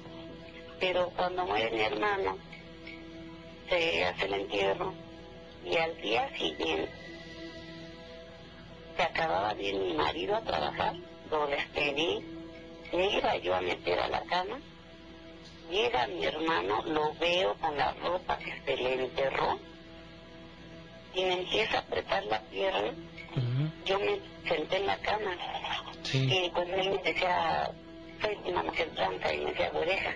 pero 0.80 1.10
cuando 1.16 1.46
muere 1.46 1.72
mi 1.72 1.82
hermano, 1.82 2.38
se 3.70 4.06
hace 4.06 4.26
el 4.26 4.34
entierro 4.34 4.94
y 5.66 5.76
al 5.78 5.98
día 6.02 6.30
siguiente 6.38 6.92
se 8.96 9.04
acababa 9.04 9.54
de 9.54 9.64
ir 9.64 9.76
mi 9.76 9.94
marido 9.94 10.36
a 10.36 10.42
trabajar, 10.42 10.96
lo 11.30 11.48
despedí, 11.48 12.24
me 12.94 13.18
iba 13.18 13.36
yo 13.38 13.56
a 13.56 13.62
meter 13.62 14.00
a 14.00 14.08
la 14.08 14.22
cama, 14.22 14.60
llega 15.70 16.08
mi 16.08 16.24
hermano, 16.24 16.84
lo 16.86 17.14
veo 17.16 17.56
con 17.56 17.76
la 17.78 17.94
ropa 17.94 18.38
que 18.38 18.62
se 18.66 18.78
le 18.78 19.04
enterró 19.04 19.60
y 21.16 21.24
me 21.24 21.34
empieza 21.34 21.78
a 21.78 21.82
apretar 21.82 22.24
la 22.26 22.40
pierna 22.42 22.94
yo 23.86 24.00
me 24.00 24.20
senté 24.48 24.78
en 24.78 24.88
la 24.88 24.98
cama 24.98 25.36
y 26.14 26.50
pues 26.50 26.70
él 26.70 26.92
me 26.92 26.98
decía, 27.04 27.70
soy 28.22 28.38
una 28.46 28.64
mujer 28.64 28.90
blanca 28.92 29.34
y 29.34 29.40
me 29.40 29.52
decía, 29.52 29.70
güereja. 29.72 30.14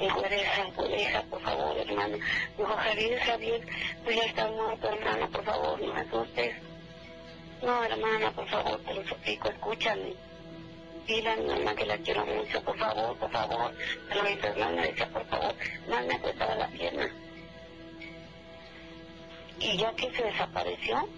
Y 0.00 0.08
güereja, 0.08 0.64
güereja, 0.76 1.22
por 1.22 1.42
favor, 1.42 1.76
hermano. 1.76 2.16
Dijo, 2.56 2.76
Javier, 2.76 3.18
Javier, 3.20 3.66
pues 4.04 4.16
ya 4.16 4.22
está 4.22 4.50
muerto, 4.50 4.88
hermano, 4.88 5.30
por 5.30 5.44
favor, 5.44 5.80
no 5.80 5.92
me 5.92 6.00
asustes. 6.00 6.54
No, 7.62 7.84
hermana, 7.84 8.30
por 8.32 8.46
favor, 8.48 8.80
te 8.84 8.94
lo 8.94 9.04
suplico, 9.08 9.48
escúchame. 9.48 10.14
Dile 11.06 11.30
a 11.30 11.36
mi 11.36 11.46
mamá 11.46 11.74
que 11.74 11.86
la 11.86 11.98
quiero 11.98 12.24
mucho, 12.24 12.62
por 12.62 12.78
favor, 12.78 13.16
por 13.16 13.30
favor. 13.32 13.74
Pero 14.08 14.22
mi 14.22 14.82
decía, 14.82 15.08
por 15.08 15.26
favor, 15.26 15.54
no 15.88 16.00
me 16.02 16.14
apretaba 16.14 16.54
la 16.54 16.68
pierna. 16.68 17.10
Y 19.60 19.76
ya 19.76 19.92
que 19.94 20.10
se 20.14 20.22
desapareció, 20.22 21.08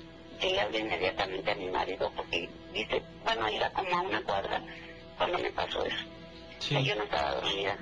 él 0.40 0.74
inmediatamente 0.74 1.50
a 1.50 1.54
mi 1.54 1.68
marido 1.68 2.10
porque 2.16 2.48
dice, 2.72 3.02
bueno, 3.24 3.46
era 3.48 3.70
como 3.72 3.96
a 3.96 4.00
una 4.02 4.22
cuadra 4.22 4.62
cuando 5.18 5.38
me 5.38 5.50
pasó 5.50 5.84
eso. 5.84 6.04
Sí. 6.58 6.82
Yo 6.84 6.94
no 6.94 7.02
estaba 7.04 7.34
dormida. 7.36 7.76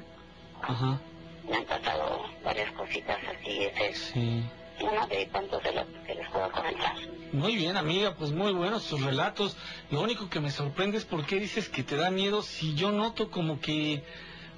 Ajá. 0.62 1.00
Me 1.48 1.56
han 1.56 1.64
pasado 1.64 2.24
varias 2.44 2.72
cositas 2.72 3.18
así, 3.26 3.64
ese 3.64 3.88
es 3.90 3.98
Sí. 4.12 4.42
uno 4.80 5.06
de 5.06 5.26
tantos 5.26 5.62
de 5.62 5.72
los 5.72 5.86
que 6.06 6.14
les 6.14 6.28
puedo 6.30 6.50
comentar. 6.50 6.94
Muy 7.32 7.56
bien, 7.56 7.76
amiga, 7.76 8.14
pues 8.16 8.32
muy 8.32 8.52
buenos 8.52 8.86
tus 8.88 9.02
relatos. 9.02 9.56
Lo 9.90 10.00
único 10.00 10.28
que 10.28 10.40
me 10.40 10.50
sorprende 10.50 10.98
es 10.98 11.04
por 11.04 11.24
qué 11.26 11.36
dices 11.38 11.68
que 11.68 11.82
te 11.84 11.96
da 11.96 12.10
miedo 12.10 12.42
si 12.42 12.74
yo 12.74 12.90
noto 12.90 13.30
como 13.30 13.60
que 13.60 14.02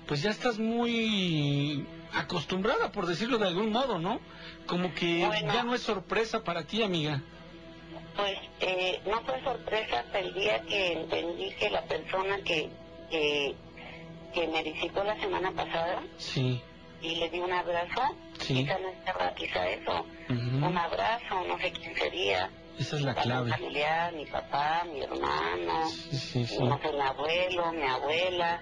pues 0.07 0.23
ya 0.23 0.31
estás 0.31 0.59
muy 0.59 1.87
acostumbrada, 2.15 2.93
por 2.93 3.07
decirlo 3.07 3.39
de 3.39 3.49
algún 3.49 3.71
modo, 3.71 3.99
¿no? 3.99 4.21
Como 4.67 4.95
que 4.95 5.27
Bueno. 5.27 5.53
ya 5.53 5.63
no 5.63 5.75
es 5.75 5.83
sorpresa 5.83 6.43
para 6.43 6.65
ti, 6.65 6.83
amiga. 6.83 7.23
Pues 8.17 8.37
eh, 8.61 9.01
no 9.07 9.21
fue 9.23 9.43
sorpresa 9.43 10.01
hasta 10.01 10.19
el 10.19 10.35
día 10.35 10.61
que 10.63 10.93
entendí 10.93 11.51
que 11.53 11.71
la 11.71 11.83
persona 11.85 12.39
que, 12.45 12.69
que, 13.11 13.55
que 14.35 14.47
me 14.49 14.63
visitó 14.63 15.03
la 15.05 15.19
semana 15.21 15.53
pasada 15.53 16.03
Sí. 16.19 16.61
y 17.01 17.17
le 17.17 17.31
di 17.31 17.39
un 17.39 17.53
abrazo, 17.53 18.03
Sí. 18.39 18.55
quizá 18.55 18.79
no 18.79 18.89
estaba 18.89 19.35
quizá 19.35 19.69
eso, 19.71 20.05
un 20.29 20.77
abrazo, 20.77 21.45
no 21.47 21.59
sé 21.59 21.73
quién 21.73 21.97
sería. 21.97 22.51
Esa 22.79 22.97
es 22.97 23.03
la 23.03 23.15
clave. 23.15 23.51
familiar, 23.51 24.13
mi 24.15 24.25
papá, 24.27 24.85
mi 24.91 25.03
hermano, 25.03 25.89
sí. 25.91 26.47
no 26.59 26.79
sé, 26.79 26.93
mi 26.93 27.01
abuelo, 27.01 27.73
mi 27.73 27.83
abuela. 27.83 28.61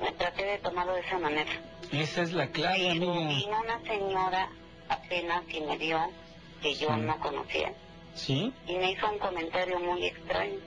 Me 0.00 0.12
traté 0.12 0.44
de 0.44 0.58
tomarlo 0.58 0.94
de 0.94 1.00
esa 1.00 1.18
manera. 1.18 1.50
Esa 1.94 2.22
es 2.22 2.32
la 2.32 2.48
clave, 2.48 2.90
Pero 2.98 3.12
amiga. 3.12 3.28
vino 3.28 3.60
una 3.60 3.80
señora 3.82 4.48
apenas 4.88 5.44
que 5.44 5.60
me 5.60 5.76
vio, 5.78 6.10
que 6.62 6.74
yo 6.74 6.88
Sí. 6.88 7.00
no 7.00 7.18
conocía, 7.20 7.72
¿Sí? 8.14 8.52
y 8.66 8.72
me 8.76 8.92
hizo 8.92 9.10
un 9.10 9.18
comentario 9.18 9.78
muy 9.80 10.06
extraño. 10.06 10.58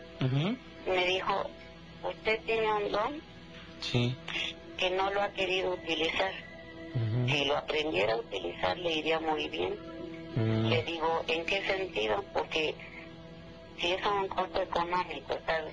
Me 0.88 1.06
dijo, 1.06 1.50
usted 2.04 2.40
tiene 2.46 2.72
un 2.74 2.92
don 2.92 3.22
Sí. 3.82 4.16
que 4.78 4.90
no 4.92 5.12
lo 5.12 5.22
ha 5.22 5.30
querido 5.30 5.74
utilizar. 5.74 6.32
Si 7.28 7.46
lo 7.46 7.58
aprendiera 7.58 8.14
a 8.14 8.18
utilizar 8.18 8.78
le 8.78 8.92
iría 8.94 9.20
muy 9.20 9.50
bien. 9.50 9.76
Mm. 10.36 10.68
Le 10.70 10.84
digo, 10.84 11.24
¿en 11.28 11.46
qué 11.46 11.62
sentido? 11.68 12.24
Porque 12.34 12.74
si 13.80 13.92
es 13.92 14.04
un 14.06 14.28
costo 14.30 14.62
económico 14.62 15.34
estar 15.34 15.66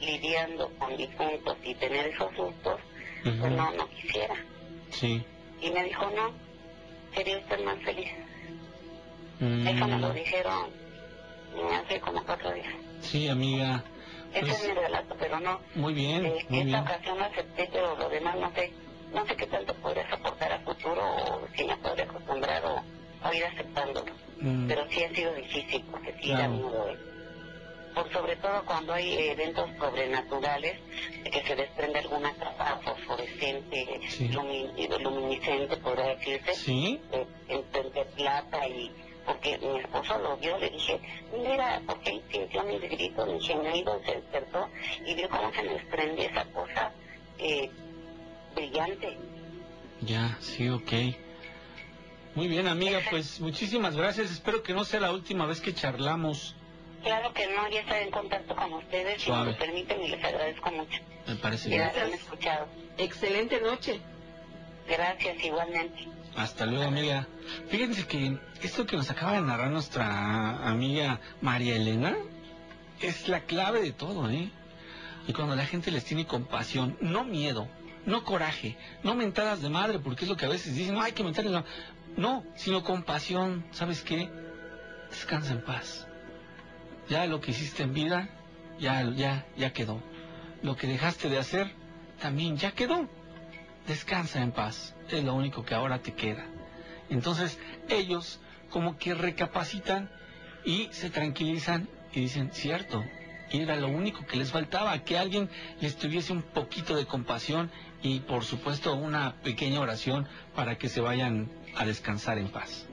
lidiando 0.00 0.70
con 0.78 0.96
difuntos 0.96 1.56
y 1.64 1.74
tener 1.74 2.06
esos 2.08 2.30
sustos, 2.36 2.78
pues 3.24 3.36
no, 3.52 3.70
no 3.72 3.88
quisiera. 3.90 4.36
Sí. 4.90 5.24
Y 5.60 5.70
me 5.70 5.84
dijo, 5.84 6.06
no, 6.10 6.32
sería 7.14 7.38
usted 7.38 7.64
más 7.64 7.78
feliz. 7.82 8.08
Mm. 9.40 9.66
Eso 9.66 9.86
me 9.86 9.98
lo 9.98 10.12
dijeron 10.12 10.70
hace 11.84 12.00
como 12.00 12.22
cuatro 12.24 12.52
días. 12.52 12.74
Sí, 13.00 13.28
amiga. 13.28 13.82
Ese 14.32 14.40
Pues, 14.40 14.62
es 14.62 14.68
mi 14.68 14.74
relato, 14.74 15.16
pero 15.18 15.40
no, 15.40 15.60
muy 15.74 15.94
bien, 15.94 16.26
eh, 16.26 16.30
muy 16.48 16.58
esta 16.60 16.64
bien. 16.64 16.74
ocasión 16.80 17.22
acepté, 17.22 17.68
pero 17.72 17.96
lo 17.96 18.08
demás 18.08 18.36
no 18.38 18.52
sé. 18.54 18.72
No 19.14 19.26
sé 19.26 19.34
qué 19.36 19.46
tanto 19.46 19.72
podrías 19.76 20.12
aportar 20.12 20.52
a 20.52 20.58
futuro 20.60 21.00
o 21.02 21.48
si 21.56 21.64
me 21.64 21.76
podría 21.78 22.04
acostumbrar 22.04 22.62
o, 22.66 22.82
o 23.26 23.32
ir 23.32 23.44
aceptándolo. 23.46 24.12
Mm. 24.40 24.68
Pero 24.68 24.84
sí 24.90 25.02
ha 25.02 25.14
sido 25.14 25.34
difícil 25.34 25.82
porque 25.90 26.12
sí 26.20 26.28
Claro. 26.28 26.42
da 26.42 26.48
miedo. 26.48 26.96
Por 27.98 28.12
sobre 28.12 28.36
todo 28.36 28.64
cuando 28.64 28.92
hay 28.94 29.12
eventos 29.30 29.68
sobrenaturales, 29.76 30.78
que 31.32 31.42
se 31.44 31.56
desprende 31.56 31.98
alguna 31.98 32.32
capa 32.36 32.80
fosforescente, 32.84 34.00
Sí. 34.08 34.28
lumi- 34.28 34.70
luminiscente, 35.02 35.76
podría 35.78 36.14
decirse, 36.14 36.54
Sí. 36.54 37.00
eh, 37.10 37.26
entre, 37.48 38.04
plata 38.16 38.68
y 38.68 38.92
porque 39.26 39.58
mi 39.58 39.80
esposo 39.80 40.16
lo 40.18 40.36
vio, 40.36 40.56
le 40.58 40.70
dije, 40.70 41.00
mira, 41.36 41.82
porque 41.86 42.10
él 42.10 42.22
sintió 42.30 42.62
mis 42.62 42.80
gritos, 42.82 43.26
mi 43.32 43.40
gemido, 43.40 44.00
se 44.06 44.12
despertó 44.14 44.68
y 45.04 45.14
vio 45.16 45.28
cómo 45.28 45.52
se 45.52 45.62
me 45.64 45.72
desprendía 45.74 46.26
esa 46.26 46.44
cosa 46.52 46.92
eh, 47.40 47.68
brillante. 48.54 49.18
Ya, 50.02 50.38
sí, 50.40 50.68
ok. 50.68 50.92
Muy 52.36 52.46
bien, 52.46 52.68
amiga, 52.68 53.00
pues 53.10 53.40
muchísimas 53.40 53.96
gracias. 53.96 54.30
Espero 54.30 54.62
que 54.62 54.72
no 54.72 54.84
sea 54.84 55.00
la 55.00 55.10
última 55.10 55.46
vez 55.46 55.60
que 55.60 55.74
charlamos. 55.74 56.54
Claro 57.02 57.32
que 57.32 57.46
no, 57.46 57.68
ya 57.68 57.80
estaré 57.80 58.04
en 58.04 58.10
contacto 58.10 58.56
con 58.56 58.72
ustedes, 58.72 59.22
si 59.22 59.30
me 59.30 59.44
lo 59.44 59.56
permiten, 59.56 60.02
y 60.02 60.08
les 60.08 60.24
agradezco 60.24 60.70
mucho. 60.70 60.98
Me 61.26 61.36
parece 61.36 61.68
bien. 61.68 61.82
Gracias 61.82 62.20
escuchado. 62.20 62.66
Excelente 62.96 63.60
noche. 63.60 64.00
Gracias, 64.88 65.44
igualmente. 65.44 66.08
Hasta 66.36 66.66
luego, 66.66 66.84
amiga. 66.84 67.26
Fíjense 67.68 68.06
que 68.06 68.38
esto 68.62 68.86
que 68.86 68.96
nos 68.96 69.10
acaba 69.10 69.32
de 69.32 69.42
narrar 69.42 69.70
nuestra 69.70 70.68
amiga 70.68 71.20
María 71.40 71.76
Elena 71.76 72.16
es 73.00 73.28
la 73.28 73.40
clave 73.40 73.82
de 73.82 73.92
todo, 73.92 74.28
¿eh? 74.30 74.50
Y 75.26 75.32
cuando 75.32 75.54
la 75.54 75.66
gente 75.66 75.90
les 75.90 76.04
tiene 76.04 76.26
compasión, 76.26 76.96
no 77.00 77.24
miedo, 77.24 77.68
no 78.06 78.24
coraje, 78.24 78.76
no 79.02 79.14
mentadas 79.14 79.60
de 79.60 79.68
madre, 79.68 79.98
porque 79.98 80.24
es 80.24 80.30
lo 80.30 80.36
que 80.36 80.46
a 80.46 80.48
veces 80.48 80.74
dicen, 80.74 80.94
no 80.94 81.02
hay 81.02 81.12
que 81.12 81.22
mentarles 81.22 81.52
la... 81.52 81.64
No, 82.16 82.44
sino 82.56 82.82
compasión, 82.82 83.64
¿sabes 83.70 84.02
qué? 84.02 84.30
Descansa 85.10 85.52
en 85.52 85.62
paz. 85.62 86.07
Ya 87.08 87.26
lo 87.26 87.40
que 87.40 87.52
hiciste 87.52 87.82
en 87.82 87.94
vida, 87.94 88.28
ya, 88.78 89.02
ya, 89.10 89.46
ya 89.56 89.72
quedó. 89.72 90.02
Lo 90.62 90.76
que 90.76 90.86
dejaste 90.86 91.28
de 91.28 91.38
hacer, 91.38 91.72
también 92.20 92.56
ya 92.56 92.72
quedó. 92.72 93.08
Descansa 93.86 94.42
en 94.42 94.52
paz. 94.52 94.94
Es 95.10 95.24
lo 95.24 95.34
único 95.34 95.64
que 95.64 95.74
ahora 95.74 96.00
te 96.00 96.12
queda. 96.12 96.46
Entonces, 97.08 97.58
ellos 97.88 98.40
como 98.70 98.98
que 98.98 99.14
recapacitan 99.14 100.10
y 100.64 100.88
se 100.90 101.10
tranquilizan 101.10 101.88
y 102.12 102.20
dicen, 102.20 102.50
cierto, 102.52 103.02
era 103.50 103.76
lo 103.76 103.88
único 103.88 104.26
que 104.26 104.36
les 104.36 104.50
faltaba, 104.50 104.98
que 105.04 105.16
alguien 105.16 105.48
les 105.80 105.96
tuviese 105.96 106.32
un 106.32 106.42
poquito 106.42 106.94
de 106.96 107.06
compasión 107.06 107.70
y 108.02 108.20
por 108.20 108.44
supuesto 108.44 108.94
una 108.94 109.36
pequeña 109.42 109.80
oración 109.80 110.26
para 110.54 110.76
que 110.76 110.88
se 110.88 111.00
vayan 111.00 111.50
a 111.76 111.84
descansar 111.84 112.38
en 112.38 112.48
paz. 112.48 112.87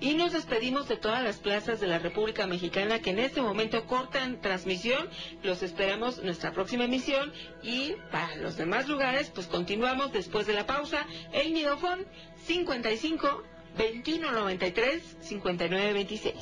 Y 0.00 0.14
nos 0.14 0.32
despedimos 0.32 0.88
de 0.88 0.96
todas 0.96 1.22
las 1.24 1.38
plazas 1.38 1.80
de 1.80 1.88
la 1.88 1.98
República 1.98 2.46
Mexicana 2.46 3.00
que 3.00 3.10
en 3.10 3.18
este 3.18 3.42
momento 3.42 3.84
cortan 3.86 4.40
transmisión. 4.40 5.08
Los 5.42 5.62
esperamos 5.62 6.22
nuestra 6.22 6.52
próxima 6.52 6.84
emisión. 6.84 7.32
Y 7.62 7.94
para 8.12 8.36
los 8.36 8.56
demás 8.56 8.88
lugares, 8.88 9.30
pues 9.34 9.48
continuamos 9.48 10.12
después 10.12 10.46
de 10.46 10.54
la 10.54 10.66
pausa. 10.66 11.04
El 11.32 11.52
Midofón 11.52 12.06
55 12.44 13.42
21 13.76 14.32
93 14.32 15.16
59 15.20 15.92
26. 15.92 16.34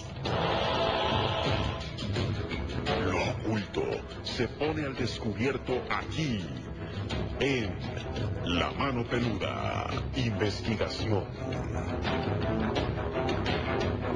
Lo 3.04 3.30
oculto 3.30 3.82
se 4.22 4.48
pone 4.48 4.84
al 4.84 4.94
descubierto 4.94 5.82
aquí, 5.90 6.40
en 7.40 7.74
La 8.44 8.70
Mano 8.72 9.04
Peluda, 9.04 9.88
investigación. 10.14 11.24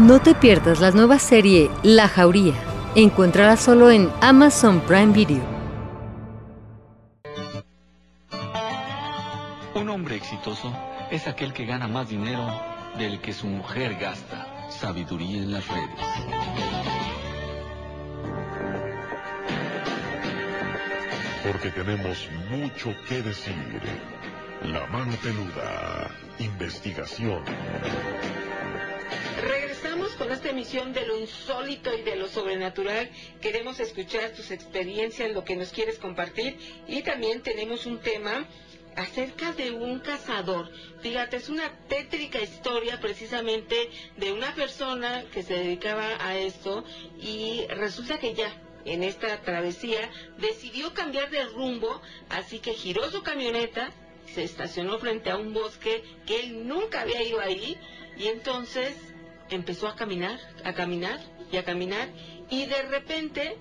No 0.00 0.18
te 0.18 0.34
pierdas 0.34 0.80
la 0.80 0.92
nueva 0.92 1.18
serie 1.18 1.70
La 1.82 2.08
Jauría. 2.08 2.54
Encuéntrala 2.94 3.58
solo 3.58 3.90
en 3.90 4.08
Amazon 4.22 4.80
Prime 4.80 5.12
Video. 5.12 5.42
Un 9.74 9.90
hombre 9.90 10.16
exitoso 10.16 10.72
es 11.10 11.28
aquel 11.28 11.52
que 11.52 11.66
gana 11.66 11.86
más 11.86 12.08
dinero 12.08 12.48
del 12.96 13.20
que 13.20 13.34
su 13.34 13.46
mujer 13.46 13.98
gasta. 14.00 14.70
Sabiduría 14.70 15.36
en 15.36 15.52
las 15.52 15.68
redes. 15.68 15.90
Porque 21.44 21.68
tenemos 21.72 22.26
mucho 22.48 22.94
que 23.06 23.20
decir. 23.20 23.82
La 24.62 24.86
Mano 24.86 25.12
Peluda, 25.22 26.10
investigación. 26.38 27.42
Con 30.20 30.32
esta 30.32 30.50
emisión 30.50 30.92
de 30.92 31.06
lo 31.06 31.18
insólito 31.18 31.96
y 31.96 32.02
de 32.02 32.14
lo 32.14 32.28
sobrenatural. 32.28 33.08
Queremos 33.40 33.80
escuchar 33.80 34.32
tus 34.32 34.50
experiencias, 34.50 35.32
lo 35.32 35.44
que 35.44 35.56
nos 35.56 35.72
quieres 35.72 35.98
compartir. 35.98 36.58
Y 36.86 37.00
también 37.00 37.40
tenemos 37.40 37.86
un 37.86 38.00
tema 38.00 38.46
acerca 38.96 39.52
de 39.52 39.70
un 39.70 40.00
cazador. 40.00 40.70
Fíjate, 41.00 41.38
es 41.38 41.48
una 41.48 41.72
tétrica 41.88 42.38
historia 42.38 43.00
precisamente 43.00 43.88
de 44.18 44.32
una 44.32 44.54
persona 44.54 45.24
que 45.32 45.42
se 45.42 45.54
dedicaba 45.54 46.06
a 46.20 46.36
esto 46.36 46.84
y 47.18 47.64
resulta 47.68 48.18
que 48.18 48.34
ya 48.34 48.52
en 48.84 49.02
esta 49.02 49.40
travesía 49.40 50.10
decidió 50.36 50.92
cambiar 50.92 51.30
de 51.30 51.46
rumbo, 51.46 52.02
así 52.28 52.58
que 52.58 52.74
giró 52.74 53.10
su 53.10 53.22
camioneta, 53.22 53.90
se 54.34 54.42
estacionó 54.44 54.98
frente 54.98 55.30
a 55.30 55.38
un 55.38 55.54
bosque 55.54 56.04
que 56.26 56.40
él 56.40 56.68
nunca 56.68 57.00
había 57.00 57.22
ido 57.22 57.40
ahí 57.40 57.78
y 58.18 58.26
entonces 58.26 59.09
empezó 59.56 59.88
a 59.88 59.96
caminar, 59.96 60.38
a 60.64 60.72
caminar 60.72 61.20
y 61.50 61.56
a 61.56 61.64
caminar 61.64 62.08
y 62.48 62.66
de 62.66 62.82
repente 62.82 63.56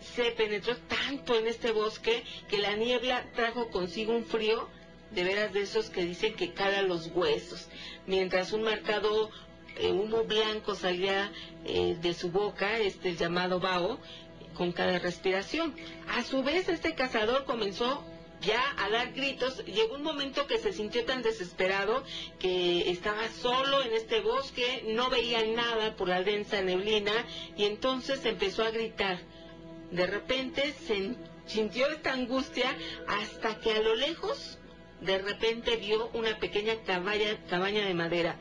se 0.00 0.30
penetró 0.32 0.76
tanto 0.76 1.38
en 1.38 1.46
este 1.46 1.72
bosque 1.72 2.24
que 2.48 2.58
la 2.58 2.76
niebla 2.76 3.24
trajo 3.34 3.70
consigo 3.70 4.14
un 4.14 4.24
frío 4.24 4.68
de 5.10 5.24
veras 5.24 5.52
de 5.52 5.62
esos 5.62 5.90
que 5.90 6.04
dicen 6.04 6.34
que 6.34 6.52
cala 6.52 6.82
los 6.82 7.06
huesos, 7.14 7.68
mientras 8.06 8.52
un 8.52 8.62
marcado 8.62 9.30
eh, 9.76 9.90
humo 9.90 10.24
blanco 10.24 10.74
salía 10.74 11.32
eh, 11.64 11.96
de 12.00 12.14
su 12.14 12.30
boca, 12.30 12.78
este 12.78 13.14
llamado 13.14 13.60
vaho, 13.60 13.98
con 14.54 14.72
cada 14.72 14.98
respiración. 14.98 15.74
A 16.08 16.22
su 16.22 16.42
vez, 16.42 16.68
este 16.68 16.94
cazador 16.94 17.44
comenzó 17.44 18.04
ya 18.40 18.62
a 18.78 18.90
dar 18.90 19.12
gritos. 19.12 19.64
Llegó 19.64 19.94
un 19.94 20.02
momento 20.02 20.46
que 20.46 20.58
se 20.58 20.72
sintió 20.72 21.04
tan 21.04 21.22
desesperado 21.22 22.04
que 22.38 22.90
estaba 22.90 23.28
solo 23.28 23.82
en 23.82 23.92
este 23.92 24.20
bosque, 24.20 24.84
no 24.88 25.10
veía 25.10 25.44
nada 25.46 25.96
por 25.96 26.08
la 26.08 26.22
densa 26.22 26.62
neblina 26.62 27.12
y 27.56 27.64
entonces 27.64 28.24
empezó 28.24 28.64
a 28.64 28.70
gritar. 28.70 29.18
De 29.90 30.06
repente 30.06 30.74
sintió 31.46 31.88
esta 31.88 32.12
angustia 32.12 32.76
hasta 33.06 33.60
que 33.60 33.72
a 33.72 33.80
lo 33.80 33.94
lejos 33.94 34.58
de 35.00 35.18
repente 35.18 35.76
vio 35.76 36.08
una 36.14 36.38
pequeña 36.38 36.74
cabaña, 36.84 37.38
cabaña 37.48 37.84
de 37.84 37.94
madera. 37.94 38.36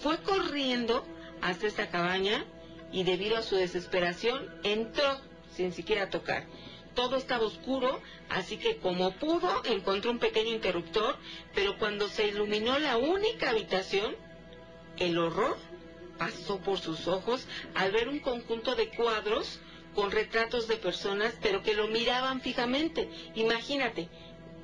Fue 0.00 0.18
corriendo 0.22 1.04
hasta 1.40 1.66
esta 1.66 1.88
cabaña 1.88 2.44
y 2.92 3.04
debido 3.04 3.36
a 3.36 3.42
su 3.42 3.56
desesperación 3.56 4.48
entró 4.64 5.20
sin 5.54 5.72
siquiera 5.72 6.10
tocar. 6.10 6.46
Todo 6.94 7.16
estaba 7.16 7.44
oscuro, 7.44 8.00
así 8.28 8.56
que 8.56 8.78
como 8.78 9.12
pudo 9.12 9.62
encontró 9.64 10.10
un 10.10 10.18
pequeño 10.18 10.50
interruptor, 10.50 11.16
pero 11.54 11.78
cuando 11.78 12.08
se 12.08 12.26
iluminó 12.26 12.78
la 12.78 12.96
única 12.96 13.50
habitación, 13.50 14.16
el 14.98 15.18
horror 15.18 15.56
pasó 16.18 16.58
por 16.58 16.78
sus 16.78 17.06
ojos 17.06 17.46
al 17.74 17.92
ver 17.92 18.08
un 18.08 18.18
conjunto 18.18 18.74
de 18.74 18.88
cuadros 18.90 19.60
con 19.94 20.10
retratos 20.10 20.68
de 20.68 20.76
personas, 20.76 21.34
pero 21.40 21.62
que 21.62 21.74
lo 21.74 21.88
miraban 21.88 22.40
fijamente. 22.40 23.08
Imagínate, 23.34 24.08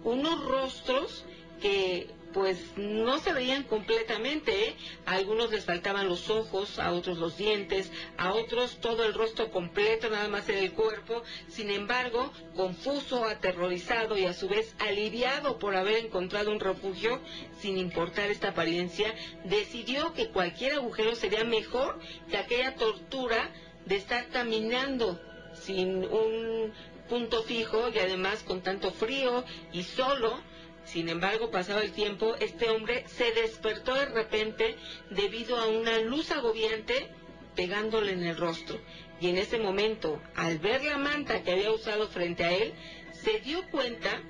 unos 0.05 0.45
rostros 0.45 1.25
que 1.61 2.11
pues 2.37 2.77
no 2.77 3.19
se 3.19 3.33
veían 3.33 3.63
completamente. 3.63 4.69
¿eh? 4.69 4.77
A 5.07 5.15
algunos 5.15 5.51
les 5.51 5.65
faltaban 5.65 6.07
los 6.07 6.29
ojos, 6.29 6.79
a 6.79 6.93
otros 6.93 7.17
los 7.17 7.39
dientes, 7.39 7.91
a 8.19 8.35
otros 8.35 8.77
todo 8.77 9.05
el 9.07 9.15
rostro 9.15 9.51
completo, 9.51 10.11
nada 10.11 10.29
más 10.29 10.47
en 10.51 10.59
el 10.59 10.73
cuerpo. 10.73 11.23
Sin 11.49 11.71
embargo, 11.71 12.31
confuso, 12.55 13.25
aterrorizado 13.25 14.19
y 14.19 14.27
a 14.27 14.35
su 14.35 14.49
vez 14.49 14.77
aliviado 14.81 15.59
por 15.59 15.77
haber 15.77 16.05
encontrado 16.05 16.53
un 16.53 16.61
refugio, 16.61 17.23
sin 17.59 17.79
importar 17.79 18.31
esta 18.31 18.49
apariencia, 18.51 19.15
decidió 19.45 20.13
que 20.13 20.29
cualquier 20.29 20.75
agujero 20.75 21.15
sería 21.15 21.45
mejor 21.45 21.99
que 22.29 22.37
aquella 22.37 22.75
tortura 22.75 23.51
de 23.87 23.97
estar 23.97 24.29
caminando 24.29 25.19
sin 25.55 26.05
un 26.05 26.75
punto 27.09 27.43
fijo 27.45 27.89
y 27.89 27.99
además 27.99 28.43
con 28.43 28.61
tanto 28.61 28.91
frío 28.91 29.43
y 29.73 29.85
solo. 29.85 30.39
Sin 30.87 31.09
embargo, 31.09 31.51
pasado 31.51 31.81
el 31.81 31.93
tiempo, 31.93 32.37
este 32.41 32.71
hombre 32.71 33.05
se 33.09 33.33
despertó 33.33 33.95
de 33.95 34.07
repente 34.07 34.77
debido 35.11 35.57
a 35.57 35.67
una 35.67 35.99
luz 35.99 36.31
agobiante 36.31 37.09
pegándole 37.57 38.13
en 38.13 38.25
el 38.25 38.37
rostro. 38.37 38.79
Y 39.21 39.29
en 39.29 39.39
ese 39.39 39.59
momento, 39.59 40.23
al 40.37 40.59
ver 40.59 40.85
la 40.85 40.97
manta 40.97 41.43
que 41.43 41.51
había 41.51 41.73
usado 41.73 42.07
frente 42.09 42.45
a 42.45 42.53
él, 42.53 42.73
se 43.13 43.41
dio 43.41 43.69
cuenta 43.71 44.23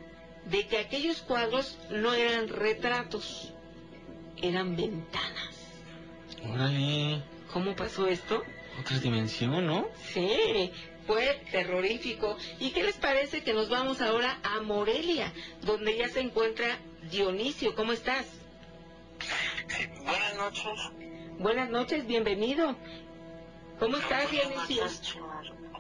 de 0.47 0.67
que 0.67 0.79
aquellos 0.79 1.21
cuadros 1.23 1.77
no 1.91 2.15
eran 2.15 2.49
retratos, 2.49 3.53
eran 4.41 4.77
ventanas. 4.77 5.57
Órale. 6.49 7.36
¿Cómo 7.57 7.75
pasó 7.75 8.07
esto? 8.07 8.43
Otra 8.79 8.99
dimensión, 8.99 9.67
¿no? 9.67 9.89
Sí, 10.13 10.71
fue 11.07 11.41
terrorífico. 11.51 12.37
¿Y 12.61 12.73
qué 12.73 12.83
les 12.83 12.97
parece 12.99 13.43
que 13.43 13.55
nos 13.55 13.71
vamos 13.71 14.03
ahora 14.03 14.39
a 14.43 14.61
Morelia, 14.61 15.33
donde 15.63 15.97
ya 15.97 16.07
se 16.11 16.21
encuentra 16.21 16.79
Dionisio? 17.11 17.75
¿Cómo 17.75 17.93
estás? 17.93 18.27
Buenas 20.05 20.37
noches. 20.37 20.65
Buenas 21.39 21.71
noches, 21.71 22.07
bienvenido. 22.07 22.77
¿Cómo 23.79 23.97
estás, 23.97 24.31
Dionisio? 24.31 24.85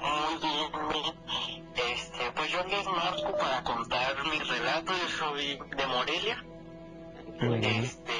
Muy 0.00 0.40
bien, 0.40 0.72
bien. 0.88 1.68
Este, 1.92 2.30
pues 2.34 2.50
yo 2.52 2.64
les 2.64 2.86
marco 2.86 3.36
para 3.36 3.62
contar 3.62 4.16
mi 4.24 4.38
relato. 4.38 4.92
Yo 4.94 5.08
soy 5.18 5.58
de 5.76 5.86
Morelia. 5.86 6.42
Este, 7.38 8.12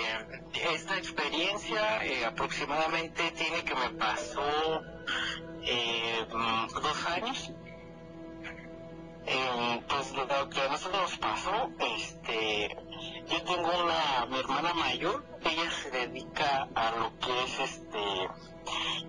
esta 0.63 0.97
experiencia 0.97 2.05
eh, 2.05 2.25
aproximadamente 2.25 3.31
tiene 3.33 3.65
que 3.65 3.75
me 3.75 3.91
pasó 3.91 4.83
eh, 5.63 6.27
mm, 6.33 6.67
dos 6.75 7.07
años. 7.07 7.53
Eh, 9.29 9.83
pues 9.89 10.13
lo 10.13 10.49
que 10.49 10.61
a 10.61 10.69
nosotros 10.69 11.03
nos 11.03 11.19
pasó, 11.19 11.71
este, 11.97 12.77
yo 13.29 13.43
tengo 13.43 13.85
una, 13.85 14.27
mi 14.27 14.39
hermana 14.39 14.73
mayor, 14.73 15.25
ella 15.43 15.71
se 15.71 15.91
dedica 15.91 16.69
a 16.75 16.93
lo 16.93 17.19
que 17.19 17.43
es 17.43 17.59
este, 17.59 18.29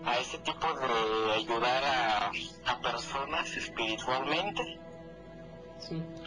a 0.06 0.18
ese 0.18 0.40
tipo 0.40 0.74
de 0.74 1.34
ayudar 1.34 1.84
a, 1.84 2.32
a 2.66 2.82
personas 2.82 3.56
espiritualmente. 3.56 4.80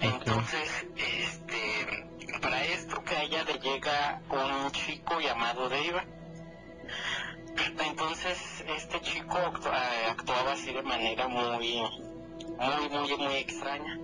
Entonces, 0.01 0.87
este, 0.97 2.09
para 2.39 2.64
esto 2.64 3.03
que 3.03 3.16
a 3.16 3.22
ella 3.22 3.45
le 3.45 3.59
llega 3.59 4.22
un 4.31 4.70
chico 4.72 5.20
llamado 5.20 5.68
Deva. 5.68 6.05
Entonces, 7.78 8.64
este 8.66 9.01
chico 9.01 9.39
eh, 9.39 10.07
actuaba 10.09 10.53
así 10.53 10.72
de 10.72 10.83
manera 10.83 11.28
muy, 11.28 11.59
muy, 11.59 12.89
muy, 12.91 13.16
muy 13.16 13.35
extraña. 13.35 13.99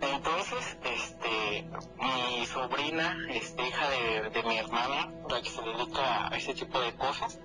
Entonces, 0.00 0.76
este, 0.84 1.68
mi 1.98 2.46
sobrina, 2.46 3.16
este, 3.30 3.68
hija 3.68 3.88
de, 3.90 4.30
de 4.30 4.42
mi 4.44 4.58
hermana, 4.58 5.12
la 5.28 5.42
que 5.42 5.50
se 5.50 5.62
dedica 5.62 6.28
a 6.28 6.36
ese 6.36 6.54
tipo 6.54 6.80
de 6.80 6.94
cosas, 6.94 7.38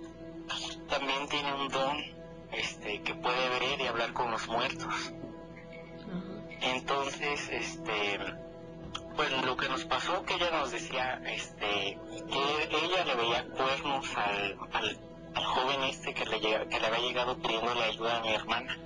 también 0.89 1.27
tiene 1.29 1.53
un 1.53 1.67
don, 1.69 1.97
este, 2.51 3.01
que 3.01 3.13
puede 3.15 3.49
ver 3.49 3.81
y 3.81 3.87
hablar 3.87 4.13
con 4.13 4.31
los 4.31 4.47
muertos. 4.47 5.13
Entonces, 6.61 7.49
este, 7.49 8.19
pues 9.17 9.31
lo 9.45 9.57
que 9.57 9.67
nos 9.67 9.83
pasó 9.85 10.23
que 10.23 10.35
ella 10.35 10.51
nos 10.51 10.71
decía, 10.71 11.19
este, 11.25 11.97
que 12.29 12.85
ella 12.85 13.03
le 13.03 13.15
veía 13.15 13.47
cuernos 13.49 14.05
al, 14.15 14.57
al, 14.73 15.43
joven 15.43 15.83
este 15.85 16.13
que 16.13 16.25
le, 16.25 16.39
que 16.39 16.79
le 16.79 16.87
había 16.87 16.99
llegado 16.99 17.37
pidiéndole 17.37 17.83
ayuda 17.83 18.17
a 18.17 18.21
mi 18.21 18.33
hermana. 18.33 18.77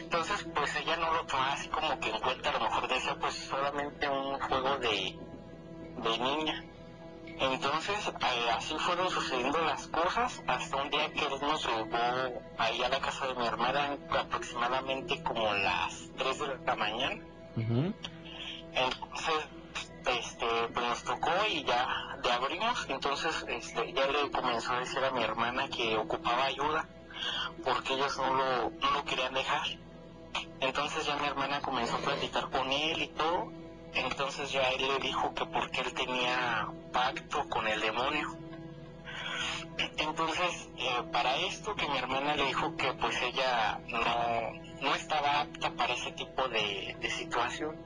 Entonces, 0.00 0.46
pues 0.54 0.74
ella 0.76 0.96
no 0.96 1.12
lo 1.12 1.26
tomaba 1.26 1.52
así 1.52 1.68
como 1.68 2.00
que 2.00 2.08
en 2.08 2.18
cuenta, 2.20 2.48
a 2.48 2.52
lo 2.54 2.60
mejor 2.60 2.88
decía, 2.88 3.16
pues 3.20 3.34
solamente 3.34 4.08
un 4.08 4.40
juego 4.40 4.78
de, 4.78 5.18
de 6.02 6.18
niña. 6.18 6.64
Entonces, 7.40 8.08
eh, 8.08 8.50
así 8.56 8.76
fueron 8.78 9.10
sucediendo 9.10 9.60
las 9.60 9.86
cosas 9.88 10.42
hasta 10.46 10.76
un 10.82 10.90
día 10.90 11.12
que 11.12 11.20
él 11.20 11.40
nos 11.40 11.64
llevó 11.64 12.42
ahí 12.56 12.82
a 12.82 12.88
la 12.88 13.00
casa 13.00 13.26
de 13.26 13.34
mi 13.34 13.46
hermana 13.46 13.96
aproximadamente 14.10 15.22
como 15.22 15.52
las 15.52 16.08
3 16.16 16.38
de 16.38 16.46
la 16.64 16.76
mañana. 16.76 17.22
Entonces, 18.78 19.48
este, 20.06 20.46
pues 20.72 20.86
nos 20.86 21.04
tocó 21.04 21.30
y 21.50 21.64
ya 21.64 21.86
le 22.22 22.32
abrimos, 22.32 22.86
entonces 22.88 23.44
este, 23.48 23.92
ya 23.92 24.06
le 24.06 24.30
comenzó 24.30 24.72
a 24.72 24.80
decir 24.80 25.04
a 25.04 25.10
mi 25.10 25.22
hermana 25.22 25.68
que 25.68 25.96
ocupaba 25.96 26.44
ayuda 26.44 26.88
porque 27.64 27.94
ellos 27.94 28.16
no 28.16 28.34
lo, 28.34 28.70
no 28.70 28.90
lo 28.92 29.04
querían 29.04 29.34
dejar. 29.34 29.66
Entonces 30.60 31.06
ya 31.06 31.16
mi 31.16 31.26
hermana 31.26 31.60
comenzó 31.60 31.96
a 31.96 32.00
platicar 32.00 32.50
con 32.50 32.70
él 32.72 33.02
y 33.02 33.08
todo 33.08 33.50
entonces 33.94 34.52
ya 34.52 34.62
él 34.70 34.86
le 34.86 34.98
dijo 34.98 35.34
que 35.34 35.46
porque 35.46 35.80
él 35.80 35.92
tenía 35.94 36.68
pacto 36.92 37.48
con 37.48 37.66
el 37.66 37.80
demonio. 37.80 38.36
Entonces, 39.96 40.68
eh, 40.76 41.02
para 41.12 41.36
esto 41.36 41.74
que 41.74 41.88
mi 41.88 41.98
hermana 41.98 42.34
le 42.34 42.46
dijo 42.46 42.76
que 42.76 42.92
pues 42.94 43.20
ella 43.22 43.80
no, 43.88 44.52
no 44.80 44.94
estaba 44.94 45.40
apta 45.40 45.70
para 45.72 45.94
ese 45.94 46.12
tipo 46.12 46.48
de, 46.48 46.96
de 47.00 47.10
situación. 47.10 47.76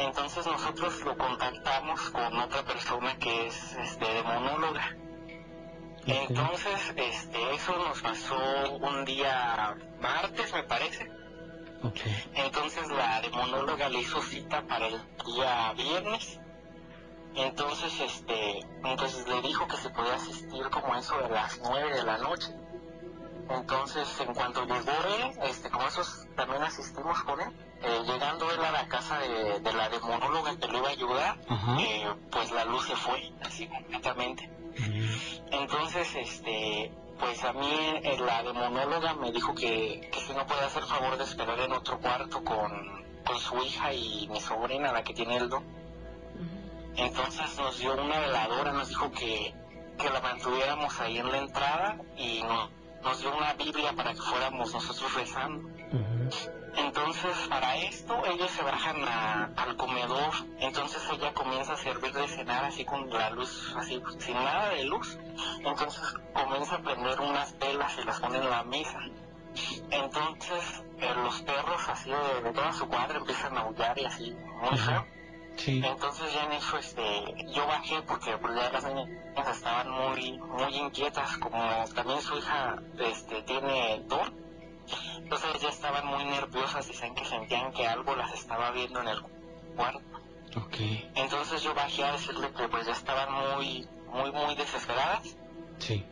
Entonces 0.00 0.46
nosotros 0.46 1.02
lo 1.04 1.16
contactamos 1.16 2.00
con 2.10 2.38
otra 2.38 2.62
persona 2.62 3.18
que 3.18 3.48
es 3.48 3.74
este, 3.74 4.06
demonóloga. 4.14 4.96
Entonces, 6.06 6.94
este, 6.96 7.54
eso 7.54 7.76
nos 7.76 8.00
pasó 8.00 8.36
un 8.80 9.04
día 9.04 9.76
martes, 10.00 10.54
me 10.54 10.62
parece. 10.62 11.10
Entonces 12.34 12.88
la 12.88 13.20
demonóloga 13.20 13.90
le 13.90 14.00
hizo 14.00 14.22
cita 14.22 14.62
para 14.66 14.86
el 14.86 15.00
día 15.26 15.72
viernes. 15.74 16.40
Entonces, 17.34 18.00
este, 18.00 18.60
entonces 18.82 19.28
le 19.28 19.42
dijo 19.42 19.68
que 19.68 19.76
se 19.76 19.90
podía 19.90 20.14
asistir 20.14 20.64
como 20.70 20.96
eso 20.96 21.18
de 21.18 21.28
las 21.28 21.60
nueve 21.62 21.94
de 21.94 22.04
la 22.04 22.16
noche. 22.16 22.48
Entonces, 23.50 24.08
en 24.20 24.32
cuanto 24.32 24.64
llegó 24.64 24.92
él, 24.92 25.32
este, 25.42 25.70
como 25.70 25.88
esos 25.88 26.26
también 26.36 26.62
asistimos 26.62 27.20
con 27.24 27.40
él, 27.40 27.48
eh, 27.82 28.02
llegando 28.06 28.48
él 28.52 28.64
a 28.64 28.70
la 28.70 28.86
casa 28.86 29.18
de, 29.18 29.72
la 29.72 29.88
demonóloga 29.88 30.56
que 30.56 30.68
le 30.68 30.78
iba 30.78 30.88
a 30.88 30.92
ayudar, 30.92 31.38
eh, 31.80 32.14
pues 32.30 32.52
la 32.52 32.64
luz 32.64 32.86
se 32.86 32.94
fue, 32.94 33.32
así 33.42 33.66
completamente. 33.66 34.48
Entonces, 35.50 36.14
este, 36.14 36.92
pues 37.18 37.42
a 37.42 37.52
mí 37.52 38.00
eh, 38.04 38.18
la 38.24 38.44
demonóloga 38.44 39.14
me 39.14 39.32
dijo 39.32 39.52
que, 39.54 40.08
que 40.12 40.20
si 40.20 40.32
no 40.32 40.46
puede 40.46 40.62
hacer 40.62 40.84
favor 40.84 41.18
de 41.18 41.24
esperar 41.24 41.58
en 41.58 41.72
otro 41.72 41.98
cuarto 41.98 42.44
con, 42.44 43.04
con 43.24 43.38
su 43.38 43.56
hija 43.62 43.92
y 43.92 44.28
mi 44.28 44.40
sobrina, 44.40 44.92
la 44.92 45.02
que 45.02 45.12
tiene 45.12 45.36
el 45.36 45.48
don. 45.48 45.64
Entonces 46.94 47.56
nos 47.56 47.78
dio 47.80 47.94
una 47.94 48.20
veladora, 48.20 48.72
nos 48.72 48.88
dijo 48.88 49.10
que, 49.10 49.54
que 49.98 50.08
la 50.08 50.20
mantuviéramos 50.20 51.00
ahí 51.00 51.18
en 51.18 51.32
la 51.32 51.38
entrada 51.38 51.98
y 52.16 52.42
nos 53.02 53.20
dio 53.20 53.36
una 53.36 53.54
Biblia 53.54 53.92
para 53.94 54.12
que 54.12 54.20
fuéramos 54.20 54.72
nosotros 54.72 55.14
rezando. 55.14 55.68
Entonces, 56.76 57.36
para 57.48 57.76
esto, 57.76 58.22
ellos 58.26 58.50
se 58.50 58.62
bajan 58.62 58.96
al 59.56 59.76
comedor. 59.76 60.32
Entonces, 60.60 61.02
ella 61.12 61.32
comienza 61.34 61.72
a 61.72 61.76
servir 61.76 62.12
de 62.12 62.28
cenar 62.28 62.64
así 62.64 62.84
con 62.84 63.10
la 63.10 63.30
luz, 63.30 63.74
así, 63.76 64.00
sin 64.18 64.34
nada 64.34 64.70
de 64.70 64.84
luz. 64.84 65.18
Entonces, 65.58 66.00
comienza 66.32 66.76
a 66.76 66.82
prender 66.82 67.20
unas 67.20 67.58
velas 67.58 67.98
y 68.00 68.04
las 68.04 68.20
pone 68.20 68.38
en 68.38 68.50
la 68.50 68.62
mesa. 68.64 69.00
Entonces, 69.90 70.84
eh, 70.98 71.12
los 71.16 71.42
perros, 71.42 71.88
así 71.88 72.10
de, 72.10 72.52
toda 72.52 72.72
su 72.72 72.86
cuadra, 72.86 73.18
empiezan 73.18 73.56
a 73.58 73.62
aullar 73.62 73.98
y 73.98 74.04
así, 74.04 74.36
muy 74.62 74.78
feo. 74.78 75.04
Entonces 75.66 76.32
ya 76.32 76.44
en 76.44 76.52
eso 76.52 76.78
este, 76.78 77.24
yo 77.54 77.66
bajé 77.66 78.02
porque 78.02 78.36
pues, 78.38 78.54
ya 78.54 78.70
las 78.72 78.84
niñas 78.84 79.08
estaban 79.50 79.90
muy, 79.90 80.38
muy 80.38 80.74
inquietas, 80.76 81.36
como 81.38 81.84
también 81.94 82.20
su 82.22 82.36
hija 82.38 82.82
este, 82.98 83.42
tiene 83.42 84.02
don 84.06 84.50
entonces 85.18 85.60
ya 85.60 85.68
estaban 85.68 86.06
muy 86.06 86.24
nerviosas, 86.24 86.88
dicen 86.88 87.14
que 87.14 87.24
sentían 87.24 87.72
que 87.72 87.86
algo 87.86 88.16
las 88.16 88.32
estaba 88.34 88.70
viendo 88.72 89.00
en 89.00 89.08
el 89.08 89.22
cuarto. 89.76 90.00
Okay. 90.66 91.08
Entonces 91.14 91.62
yo 91.62 91.74
bajé 91.74 92.04
a 92.04 92.12
decirle 92.12 92.50
que 92.52 92.68
pues 92.68 92.86
ya 92.86 92.92
estaban 92.92 93.32
muy, 93.32 93.88
muy, 94.08 94.32
muy 94.32 94.54
desesperadas. 94.56 95.36
Sí. 95.78 96.04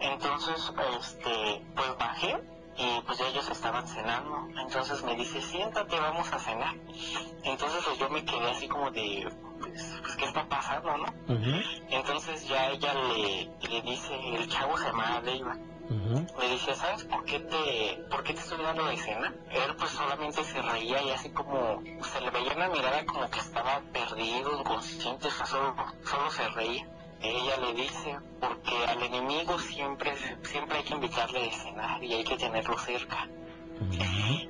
Entonces, 0.00 0.72
este, 1.00 1.64
pues 1.74 1.96
bajé 1.98 2.38
y 2.78 3.00
pues 3.06 3.18
ya 3.18 3.28
ellos 3.28 3.48
estaban 3.50 3.86
cenando. 3.86 4.48
Entonces 4.60 5.02
me 5.04 5.14
dice, 5.16 5.40
siéntate, 5.40 5.98
vamos 5.98 6.32
a 6.32 6.38
cenar. 6.38 6.74
Entonces 7.44 7.82
pues 7.84 7.98
yo 7.98 8.08
me 8.10 8.24
quedé 8.24 8.50
así 8.50 8.68
como 8.68 8.90
de, 8.90 9.26
pues, 9.60 10.16
¿qué 10.18 10.24
está 10.24 10.48
pasando, 10.48 10.96
no? 10.96 11.06
Entonces 11.90 12.46
ya 12.48 12.70
ella 12.70 12.94
le, 12.94 13.50
le 13.68 13.82
dice, 13.82 14.14
el 14.34 14.48
chavo 14.48 14.76
se 14.76 14.86
llama 14.86 15.20
Leiva, 15.22 15.56
le 16.38 16.48
dice, 16.48 16.74
¿sabes 16.74 17.04
por 17.04 17.24
qué 17.24 17.38
te, 17.38 18.02
por 18.10 18.22
qué 18.24 18.34
te 18.34 18.40
estoy 18.40 18.60
dando 18.62 18.82
la 18.84 18.92
escena? 18.92 19.32
Él 19.50 19.76
pues 19.78 19.90
solamente 19.92 20.42
se 20.44 20.60
reía 20.60 21.00
y 21.02 21.10
así 21.10 21.30
como 21.30 21.80
se 22.02 22.20
le 22.20 22.30
veía 22.30 22.52
una 22.54 22.68
mirada 22.68 23.06
como 23.06 23.30
que 23.30 23.38
estaba 23.38 23.80
perdido, 23.92 24.58
inconsciente, 24.60 25.28
o 25.28 25.30
sea, 25.30 25.46
solo, 25.46 25.74
solo 26.04 26.30
se 26.30 26.48
reía. 26.48 26.86
Ella 27.28 27.56
le 27.58 27.74
dice, 27.74 28.18
porque 28.40 28.84
al 28.86 29.02
enemigo 29.02 29.58
siempre, 29.58 30.14
siempre 30.44 30.78
hay 30.78 30.84
que 30.84 30.94
invitarle 30.94 31.40
a 31.40 31.46
escenar 31.46 32.04
y 32.04 32.14
hay 32.14 32.24
que 32.24 32.36
tenerlo 32.36 32.78
cerca. 32.78 33.28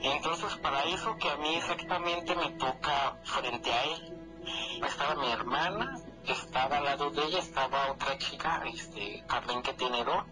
Entonces, 0.02 0.54
para 0.56 0.82
eso 0.84 1.16
que 1.16 1.30
a 1.30 1.36
mí 1.36 1.56
exactamente 1.56 2.34
me 2.36 2.50
toca 2.52 3.16
frente 3.24 3.72
a 3.72 3.84
él, 3.84 4.16
estaba 4.86 5.14
mi 5.16 5.32
hermana, 5.32 5.98
estaba 6.24 6.78
al 6.78 6.84
lado 6.84 7.10
de 7.10 7.24
ella, 7.24 7.38
estaba 7.38 7.90
otra 7.92 8.18
chica, 8.18 8.62
este, 8.72 9.24
Carmen 9.26 9.62
que 9.62 9.72
tiene 9.72 10.04
dos. 10.04 10.24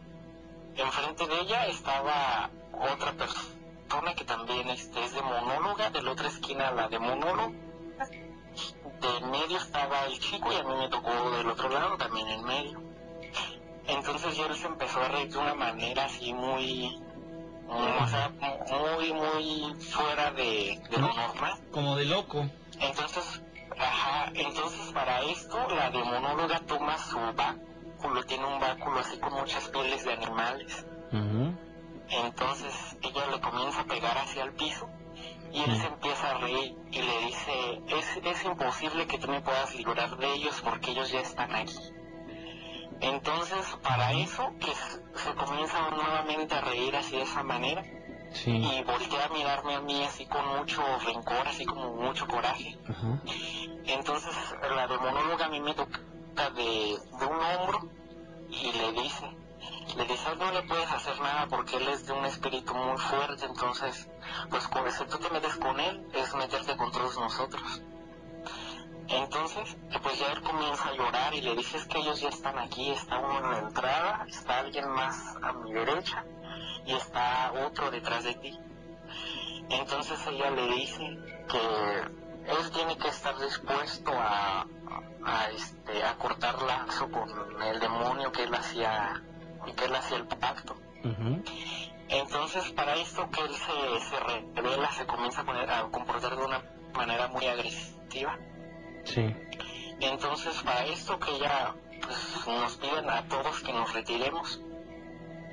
Enfrente 0.76 1.26
de 1.26 1.40
ella 1.40 1.66
estaba 1.66 2.50
otra 2.72 3.12
persona 3.12 4.14
que 4.16 4.24
también 4.24 4.68
este, 4.70 5.04
es 5.04 5.14
de 5.14 5.22
monóloga, 5.22 5.90
de 5.90 6.02
la 6.02 6.12
otra 6.12 6.28
esquina 6.28 6.70
la 6.72 6.88
de 6.88 6.98
monólogo. 6.98 7.54
De 9.04 9.18
en 9.18 9.30
medio 9.30 9.58
estaba 9.58 10.06
el 10.06 10.18
chico 10.18 10.50
y 10.50 10.56
a 10.56 10.62
mí 10.62 10.74
me 10.76 10.88
tocó 10.88 11.30
del 11.32 11.46
otro 11.46 11.68
lado, 11.68 11.98
también 11.98 12.26
en 12.26 12.42
medio. 12.42 12.82
Entonces 13.86 14.34
yo 14.34 14.54
se 14.54 14.66
empezó 14.66 14.98
a 14.98 15.08
reír 15.08 15.30
de 15.30 15.36
una 15.36 15.54
manera 15.54 16.06
así 16.06 16.32
muy, 16.32 17.02
o 17.68 18.06
sea, 18.06 18.32
muy, 18.70 19.12
muy 19.12 19.74
fuera 19.82 20.30
de, 20.30 20.80
de 20.88 20.96
lo 20.96 21.12
normal. 21.12 21.52
Como 21.70 21.96
de 21.96 22.06
loco. 22.06 22.48
Entonces, 22.80 23.42
ajá, 23.78 24.32
entonces 24.34 24.90
para 24.94 25.20
esto 25.20 25.58
la 25.68 25.90
demonóloga 25.90 26.60
toma 26.60 26.96
su 26.96 27.18
báculo, 27.18 28.24
tiene 28.24 28.46
un 28.46 28.58
báculo 28.58 29.00
así 29.00 29.18
con 29.18 29.34
muchas 29.34 29.68
pieles 29.68 30.02
de 30.04 30.14
animales. 30.14 30.86
Entonces 32.08 32.96
ella 33.02 33.26
le 33.30 33.40
comienza 33.42 33.82
a 33.82 33.84
pegar 33.84 34.16
hacia 34.16 34.44
el 34.44 34.52
piso 34.52 34.88
y 35.54 35.62
él 35.62 35.76
se 35.76 35.86
empieza 35.86 36.30
a 36.30 36.38
reír 36.38 36.76
y 36.90 37.00
le 37.00 37.18
dice, 37.26 37.82
es, 37.86 38.16
es 38.24 38.44
imposible 38.44 39.06
que 39.06 39.18
tú 39.18 39.28
me 39.28 39.40
puedas 39.40 39.72
librar 39.76 40.16
de 40.16 40.32
ellos 40.32 40.60
porque 40.62 40.90
ellos 40.90 41.12
ya 41.12 41.20
están 41.20 41.54
aquí. 41.54 41.78
Entonces, 43.00 43.64
para 43.82 44.12
eso, 44.12 44.52
que 44.58 44.72
se 45.18 45.34
comienza 45.34 45.90
nuevamente 45.90 46.54
a 46.56 46.60
reír 46.60 46.96
así 46.96 47.16
de 47.16 47.22
esa 47.22 47.44
manera, 47.44 47.84
y 48.46 48.82
voltea 48.82 49.26
a 49.26 49.28
mirarme 49.28 49.76
a 49.76 49.80
mí 49.80 50.02
así 50.02 50.26
con 50.26 50.44
mucho 50.58 50.82
rencor, 51.06 51.46
así 51.46 51.64
como 51.64 51.94
mucho 51.94 52.26
coraje. 52.26 52.76
Entonces, 53.86 54.34
la 54.74 54.88
demonóloga 54.88 55.46
a 55.46 55.48
mí 55.50 55.60
me 55.60 55.74
toca 55.74 56.50
de, 56.50 56.98
de 57.20 57.26
un 57.26 57.40
hombro 57.40 57.88
y 58.50 58.72
le 58.72 59.02
dice, 59.02 59.36
le 59.96 60.04
dice, 60.06 60.36
no 60.36 60.50
le 60.50 60.62
puedes 60.62 60.90
hacer 60.90 61.20
nada 61.20 61.46
porque 61.48 61.76
él 61.76 61.88
es 61.88 62.06
de 62.06 62.12
un 62.12 62.24
espíritu 62.24 62.74
muy 62.74 62.98
fuerte, 62.98 63.46
entonces, 63.46 64.08
pues 64.50 64.68
si 64.94 65.04
tú 65.06 65.18
te 65.18 65.30
metes 65.30 65.56
con 65.56 65.78
él, 65.78 66.06
es 66.12 66.34
meterte 66.34 66.76
con 66.76 66.90
todos 66.90 67.18
nosotros. 67.18 67.82
Entonces, 69.08 69.76
pues 70.02 70.18
ya 70.18 70.32
él 70.32 70.40
comienza 70.42 70.88
a 70.88 70.94
llorar 70.94 71.34
y 71.34 71.42
le 71.42 71.54
dices 71.54 71.86
que 71.86 71.98
ellos 71.98 72.20
ya 72.20 72.28
están 72.30 72.58
aquí, 72.58 72.90
está 72.90 73.18
uno 73.18 73.38
en 73.38 73.50
la 73.50 73.58
entrada, 73.58 74.24
está 74.28 74.60
alguien 74.60 74.88
más 74.90 75.36
a 75.42 75.52
mi 75.52 75.72
derecha 75.72 76.24
y 76.86 76.94
está 76.94 77.52
otro 77.66 77.90
detrás 77.90 78.24
de 78.24 78.34
ti. 78.34 78.58
Entonces 79.68 80.18
ella 80.26 80.50
le 80.50 80.66
dice 80.68 81.18
que 81.48 81.98
él 82.50 82.70
tiene 82.72 82.96
que 82.96 83.08
estar 83.08 83.38
dispuesto 83.38 84.12
a, 84.12 84.66
a, 85.24 85.50
este, 85.50 86.02
a 86.02 86.16
cortar 86.16 86.62
lazo 86.62 87.10
con 87.10 87.62
el 87.62 87.80
demonio 87.80 88.32
que 88.32 88.44
él 88.44 88.54
hacía 88.54 89.22
y 89.66 89.72
que 89.72 89.84
él 89.84 89.94
hacía 89.94 90.18
el 90.18 90.26
pacto. 90.26 90.76
Entonces 92.08 92.70
para 92.72 92.94
esto 92.96 93.28
que 93.30 93.40
él 93.40 93.54
se, 93.54 94.08
se 94.08 94.20
revela, 94.54 94.90
se 94.92 95.06
comienza 95.06 95.42
a, 95.42 95.44
poner, 95.44 95.70
a 95.70 95.82
comportar 95.90 96.36
de 96.36 96.44
una 96.44 96.62
manera 96.94 97.28
muy 97.28 97.46
agresiva 97.46 98.38
Sí. 99.04 99.34
Entonces, 100.00 100.62
para 100.62 100.86
esto 100.86 101.18
que 101.18 101.30
ella 101.32 101.74
pues, 102.02 102.46
nos 102.46 102.76
piden 102.76 103.08
a 103.10 103.22
todos 103.28 103.60
que 103.60 103.72
nos 103.72 103.92
retiremos, 103.92 104.60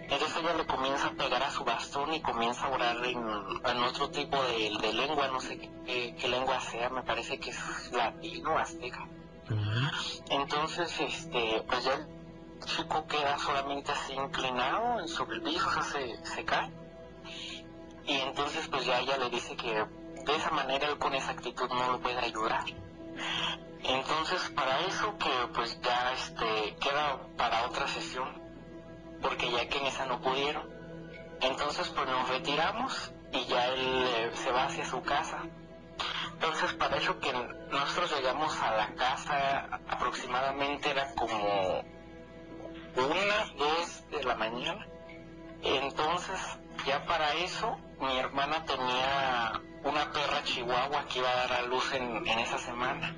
entonces 0.04 0.38
ella 0.38 0.54
le 0.56 0.66
comienza 0.66 1.08
a 1.08 1.12
pegar 1.12 1.44
a 1.44 1.52
su 1.52 1.64
bastón 1.64 2.14
y 2.14 2.22
comienza 2.22 2.66
a 2.66 2.70
orar 2.70 2.98
en, 3.06 3.84
otro 3.84 4.10
tipo 4.10 4.38
de, 4.44 4.94
lengua, 4.94 5.28
no 5.30 5.40
sé 5.40 5.58
qué, 5.58 6.28
lengua 6.28 6.60
sea, 6.60 6.90
me 6.90 7.04
parece 7.04 7.40
que 7.40 7.52
es 7.52 7.92
latino, 7.92 8.58
azteca. 8.58 9.08
Entonces, 10.30 11.00
este, 11.00 11.64
pues 11.68 11.84
ya 11.84 12.08
chico 12.66 13.06
queda 13.08 13.38
solamente 13.38 13.92
así 13.92 14.14
inclinado 14.14 15.08
sobre 15.08 15.38
el 15.38 15.44
piso, 15.44 15.68
o 15.68 15.72
sea, 15.72 15.84
se, 15.84 16.26
se 16.26 16.46
cae. 16.46 16.72
Y 18.06 18.14
entonces, 18.14 18.68
pues 18.68 18.86
ya 18.86 19.00
ella 19.00 19.18
le 19.18 19.30
dice 19.30 19.56
que 19.56 19.74
de 19.74 20.36
esa 20.36 20.52
manera 20.52 20.88
él 20.88 20.98
con 20.98 21.14
esa 21.14 21.32
actitud 21.32 21.70
no 21.70 21.92
lo 21.92 22.00
puede 22.00 22.20
ayudar. 22.20 22.66
Entonces, 23.84 24.50
para 24.56 24.80
eso 24.82 25.18
que 25.18 25.30
pues 25.54 25.80
ya 25.82 26.14
este 26.14 26.76
queda 26.80 27.20
para 27.38 27.66
otra 27.66 27.88
sesión, 27.88 28.30
porque 29.22 29.52
ya 29.52 29.68
que 29.68 29.80
en 29.80 29.86
esa 29.88 30.06
no 30.06 30.22
pudieron. 30.22 30.70
Entonces, 31.42 31.90
pues 31.90 32.08
nos 32.08 32.30
retiramos 32.30 33.12
y 33.32 33.46
ya 33.46 33.68
él 33.70 34.06
eh, 34.08 34.32
se 34.36 34.52
va 34.52 34.66
hacia 34.66 34.86
su 34.86 35.02
casa. 35.02 35.44
Entonces, 36.34 36.74
para 36.74 36.98
eso 36.98 37.20
que 37.20 37.34
nosotros 37.72 38.12
llegamos 38.16 38.60
a 38.62 38.76
la 38.76 38.96
casa 38.96 39.80
aproximadamente 39.88 40.90
era 40.90 41.14
como 41.16 41.84
una, 42.96 43.54
dos 43.58 44.04
de 44.10 44.24
la 44.24 44.36
mañana. 44.36 44.88
Entonces, 45.64 46.40
ya 46.86 47.06
para 47.06 47.34
eso, 47.36 47.78
mi 48.00 48.18
hermana 48.18 48.66
tenía 48.66 49.62
una 49.84 50.12
perra 50.12 50.44
chihuahua 50.44 51.06
que 51.06 51.20
iba 51.20 51.30
a 51.30 51.36
dar 51.36 51.54
a 51.54 51.62
luz 51.64 51.94
en, 51.94 52.28
esa 52.28 52.58
semana. 52.58 53.16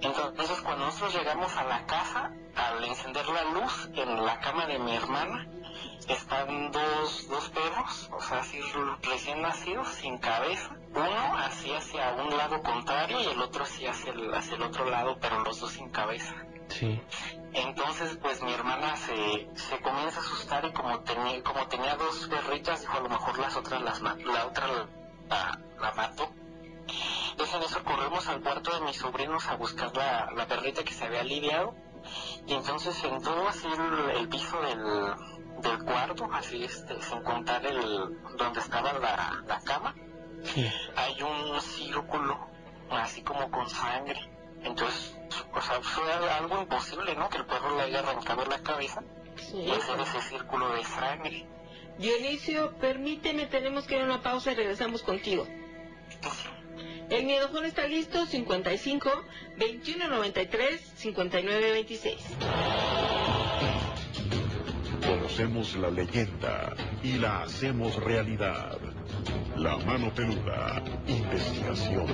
Entonces 0.00 0.60
cuando 0.62 0.86
nosotros 0.86 1.14
llegamos 1.14 1.54
a 1.56 1.64
la 1.64 1.84
casa, 1.86 2.32
al 2.54 2.84
encender 2.84 3.26
la 3.28 3.44
luz 3.44 3.88
en 3.94 4.24
la 4.24 4.38
cama 4.40 4.66
de 4.66 4.78
mi 4.78 4.94
hermana, 4.94 5.46
están 6.08 6.72
dos, 6.72 7.28
dos 7.28 7.48
perros, 7.50 8.10
o 8.12 8.20
sea, 8.20 8.40
así 8.40 8.60
recién 9.02 9.42
nacidos, 9.42 9.88
sin 9.88 10.18
cabeza. 10.18 10.76
Uno 10.90 11.36
así 11.36 11.72
hacia 11.72 12.12
un 12.14 12.36
lado 12.36 12.62
contrario 12.62 13.20
y 13.20 13.26
el 13.26 13.40
otro 13.40 13.64
así 13.64 13.86
hacia 13.86 14.12
el, 14.12 14.32
hacia 14.34 14.56
el 14.56 14.62
otro 14.62 14.88
lado, 14.88 15.18
pero 15.20 15.40
los 15.44 15.60
dos 15.60 15.72
sin 15.72 15.90
cabeza. 15.90 16.34
Sí. 16.68 17.00
Entonces, 17.52 18.18
pues 18.20 18.42
mi 18.42 18.52
hermana 18.52 18.96
se, 18.96 19.48
se 19.54 19.80
comienza 19.80 20.18
a 20.18 20.22
asustar 20.22 20.64
y 20.64 20.72
como 20.72 21.00
tenía, 21.00 21.42
como 21.42 21.66
tenía 21.66 21.96
dos 21.96 22.28
perritas, 22.28 22.80
dijo 22.80 22.98
a 22.98 23.00
lo 23.00 23.08
mejor 23.08 23.38
las 23.38 23.56
otras 23.56 23.82
las 23.82 24.00
la 24.00 24.46
otra 24.46 24.66
la, 25.28 25.60
la 25.80 25.92
mató. 25.92 26.30
Entonces 27.30 27.54
en 27.54 27.62
eso 27.62 27.84
corremos 27.84 28.26
al 28.28 28.42
cuarto 28.42 28.74
de 28.74 28.80
mis 28.80 28.96
sobrinos 28.96 29.46
a 29.46 29.56
buscar 29.56 29.96
la, 29.96 30.30
la 30.34 30.46
perrita 30.46 30.82
que 30.82 30.92
se 30.92 31.04
había 31.04 31.22
lidiado. 31.22 31.74
Y 32.46 32.54
entonces 32.54 33.02
en 33.04 33.22
todo 33.22 33.48
así 33.48 33.68
el, 34.16 34.28
piso 34.28 34.60
del, 34.60 35.14
del, 35.62 35.84
cuarto, 35.84 36.28
así 36.32 36.64
este, 36.64 37.00
sin 37.02 37.22
contar 37.22 37.64
el 37.66 38.20
donde 38.36 38.60
estaba 38.60 38.92
la, 38.94 39.42
la 39.46 39.60
cama, 39.60 39.94
hay 40.96 41.22
un 41.22 41.60
círculo 41.60 42.48
así 42.90 43.22
como 43.22 43.50
con 43.50 43.68
sangre. 43.68 44.18
Entonces, 44.62 45.16
o 45.52 45.60
sea, 45.60 45.80
fue 45.80 46.12
algo 46.12 46.62
imposible, 46.62 47.14
¿no? 47.14 47.28
Que 47.28 47.38
el 47.38 47.46
perro 47.46 47.76
le 47.76 47.82
haya 47.82 48.00
arrancado 48.00 48.44
la 48.46 48.58
cabeza 48.58 49.02
y 49.54 49.70
hacer 49.70 50.00
ese 50.00 50.20
círculo 50.22 50.72
de 50.74 50.84
sangre. 50.84 51.46
Dionisio, 51.98 52.76
permíteme, 52.78 53.46
tenemos 53.46 53.86
que 53.86 53.96
ir 53.96 54.02
a 54.02 54.04
una 54.04 54.22
pausa 54.22 54.52
y 54.52 54.54
regresamos 54.54 55.02
contigo. 55.02 55.46
El 57.10 57.24
miedofón 57.24 57.64
está 57.64 57.86
listo, 57.86 58.26
55 58.26 59.10
21 59.56 60.08
93 60.08 60.80
59 60.96 61.72
26. 61.72 62.16
Conocemos 65.08 65.74
la 65.76 65.88
leyenda 65.90 66.74
y 67.02 67.12
la 67.14 67.40
hacemos 67.40 67.96
realidad. 68.04 68.76
La 69.56 69.78
mano 69.78 70.12
peluda, 70.14 70.82
investigación. 71.06 72.06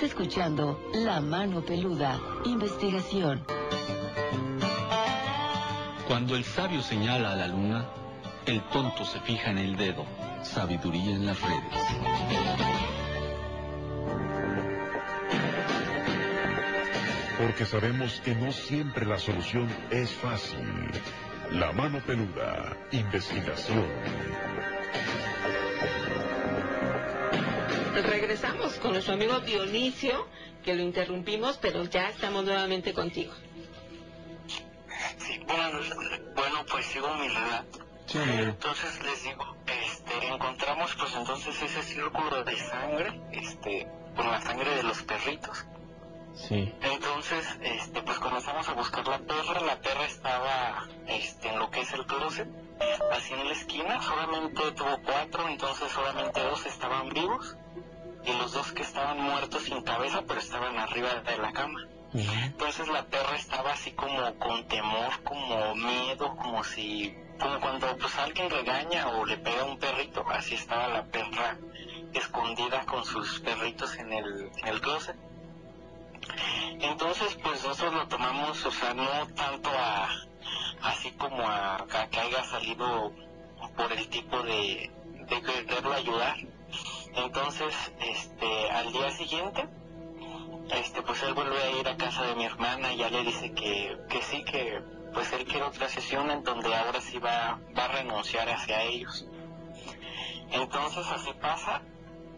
Estás 0.00 0.18
escuchando 0.18 0.80
La 0.94 1.20
Mano 1.20 1.60
Peluda, 1.60 2.18
investigación. 2.46 3.44
Cuando 6.08 6.36
el 6.36 6.44
sabio 6.44 6.80
señala 6.80 7.32
a 7.32 7.36
la 7.36 7.48
luna, 7.48 7.86
el 8.46 8.62
tonto 8.70 9.04
se 9.04 9.20
fija 9.20 9.50
en 9.50 9.58
el 9.58 9.76
dedo. 9.76 10.06
Sabiduría 10.42 11.10
en 11.14 11.26
las 11.26 11.38
redes. 11.42 11.82
Porque 17.38 17.66
sabemos 17.66 18.22
que 18.24 18.34
no 18.34 18.52
siempre 18.52 19.04
la 19.04 19.18
solución 19.18 19.68
es 19.90 20.10
fácil. 20.12 20.66
La 21.50 21.72
mano 21.72 22.00
peluda. 22.06 22.74
Investigación. 22.90 23.84
Regresamos 28.02 28.59
con 28.80 28.92
nuestro 28.92 29.14
amigo 29.14 29.40
Dionisio, 29.40 30.26
que 30.64 30.74
lo 30.74 30.82
interrumpimos, 30.82 31.58
pero 31.58 31.84
ya 31.84 32.08
estamos 32.08 32.44
nuevamente 32.44 32.92
contigo. 32.92 33.32
Sí, 35.18 35.40
bueno, 35.46 35.78
bueno 36.34 36.64
pues 36.70 36.86
sigo 36.86 37.14
mi 37.14 37.28
relato. 37.28 37.78
Sí. 38.06 38.18
Entonces 38.18 39.02
les 39.04 39.22
digo, 39.22 39.56
este, 39.66 40.26
encontramos 40.26 40.94
pues 40.96 41.14
entonces 41.14 41.62
ese 41.62 41.82
círculo 41.82 42.42
de 42.42 42.56
sangre, 42.56 43.20
este, 43.32 43.86
con 44.16 44.30
la 44.30 44.40
sangre 44.40 44.74
de 44.76 44.82
los 44.82 45.02
perritos. 45.02 45.64
Sí. 46.34 46.72
Entonces, 46.80 47.46
este, 47.60 48.02
pues 48.02 48.18
comenzamos 48.18 48.68
a 48.68 48.72
buscar 48.72 49.06
la 49.06 49.18
perra, 49.18 49.60
la 49.60 49.80
perra 49.80 50.06
estaba, 50.06 50.88
este, 51.06 51.48
en 51.48 51.58
lo 51.58 51.70
que 51.70 51.80
es 51.80 51.92
el 51.92 52.06
closet, 52.06 52.48
así 53.12 53.34
en 53.34 53.46
la 53.46 53.52
esquina, 53.52 54.00
solamente 54.02 54.72
tuvo 54.72 54.98
cuatro, 55.04 55.48
entonces 55.48 55.90
solamente 55.92 56.40
dos 56.40 56.64
estaban 56.66 57.10
vivos, 57.10 57.56
y 58.24 58.32
los 58.32 58.52
dos 58.52 58.72
que 58.72 58.82
estaban 58.82 59.20
muertos 59.20 59.62
sin 59.64 59.82
cabeza, 59.82 60.22
pero 60.26 60.40
estaban 60.40 60.78
arriba 60.78 61.14
de 61.14 61.38
la 61.38 61.52
cama. 61.52 61.86
Entonces 62.12 62.88
la 62.88 63.04
perra 63.04 63.36
estaba 63.36 63.72
así 63.72 63.92
como 63.92 64.34
con 64.38 64.66
temor, 64.66 65.22
como 65.22 65.74
miedo, 65.76 66.36
como 66.36 66.64
si, 66.64 67.14
como 67.38 67.60
cuando 67.60 67.96
pues 67.98 68.16
alguien 68.18 68.50
regaña 68.50 69.08
o 69.08 69.24
le 69.24 69.36
pega 69.38 69.62
a 69.62 69.66
un 69.66 69.78
perrito, 69.78 70.24
así 70.28 70.56
estaba 70.56 70.88
la 70.88 71.04
perra 71.04 71.56
escondida 72.12 72.84
con 72.84 73.04
sus 73.04 73.38
perritos 73.40 73.96
en 73.96 74.12
el, 74.12 74.50
en 74.56 74.68
el 74.68 74.80
closet. 74.80 75.16
Entonces 76.80 77.38
pues 77.42 77.64
nosotros 77.64 77.94
lo 77.94 78.08
tomamos, 78.08 78.66
o 78.66 78.70
sea, 78.72 78.92
no 78.92 79.06
tanto 79.36 79.70
a, 79.70 80.08
así 80.82 81.12
como 81.12 81.46
a, 81.48 81.76
a 81.76 82.08
que 82.10 82.20
haya 82.20 82.44
salido 82.44 83.12
por 83.76 83.92
el 83.92 84.08
tipo 84.08 84.42
de, 84.42 84.90
de 85.28 85.42
quererlo 85.42 85.92
ayudar. 85.92 86.36
Entonces, 87.14 87.74
este, 88.00 88.70
al 88.70 88.92
día 88.92 89.10
siguiente, 89.10 89.68
este 90.74 91.02
pues 91.02 91.22
él 91.22 91.34
vuelve 91.34 91.60
a 91.60 91.70
ir 91.70 91.88
a 91.88 91.96
casa 91.96 92.22
de 92.24 92.36
mi 92.36 92.44
hermana 92.44 92.92
y 92.92 92.98
ya 92.98 93.10
le 93.10 93.24
dice 93.24 93.52
que, 93.52 93.98
que 94.08 94.22
sí, 94.22 94.44
que 94.44 94.82
pues 95.12 95.32
él 95.32 95.44
quiere 95.44 95.64
otra 95.64 95.88
sesión 95.88 96.30
en 96.30 96.44
donde 96.44 96.74
ahora 96.74 97.00
sí 97.00 97.18
va, 97.18 97.58
va 97.76 97.84
a 97.84 97.88
renunciar 97.88 98.48
hacia 98.48 98.82
ellos. 98.84 99.26
Entonces 100.52 101.06
así 101.08 101.32
pasa 101.40 101.82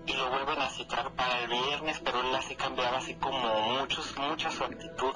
y 0.07 0.13
lo 0.15 0.31
vuelven 0.31 0.61
a 0.61 0.71
citar 0.71 1.13
para 1.15 1.41
el 1.41 1.51
viernes, 1.51 2.01
pero 2.05 2.21
él 2.21 2.35
así 2.35 2.55
cambiaba 2.57 2.99
así 2.99 3.15
como 3.15 3.61
muchos, 3.79 4.17
mucha 4.17 4.51
su 4.51 4.65
actitud. 4.65 5.15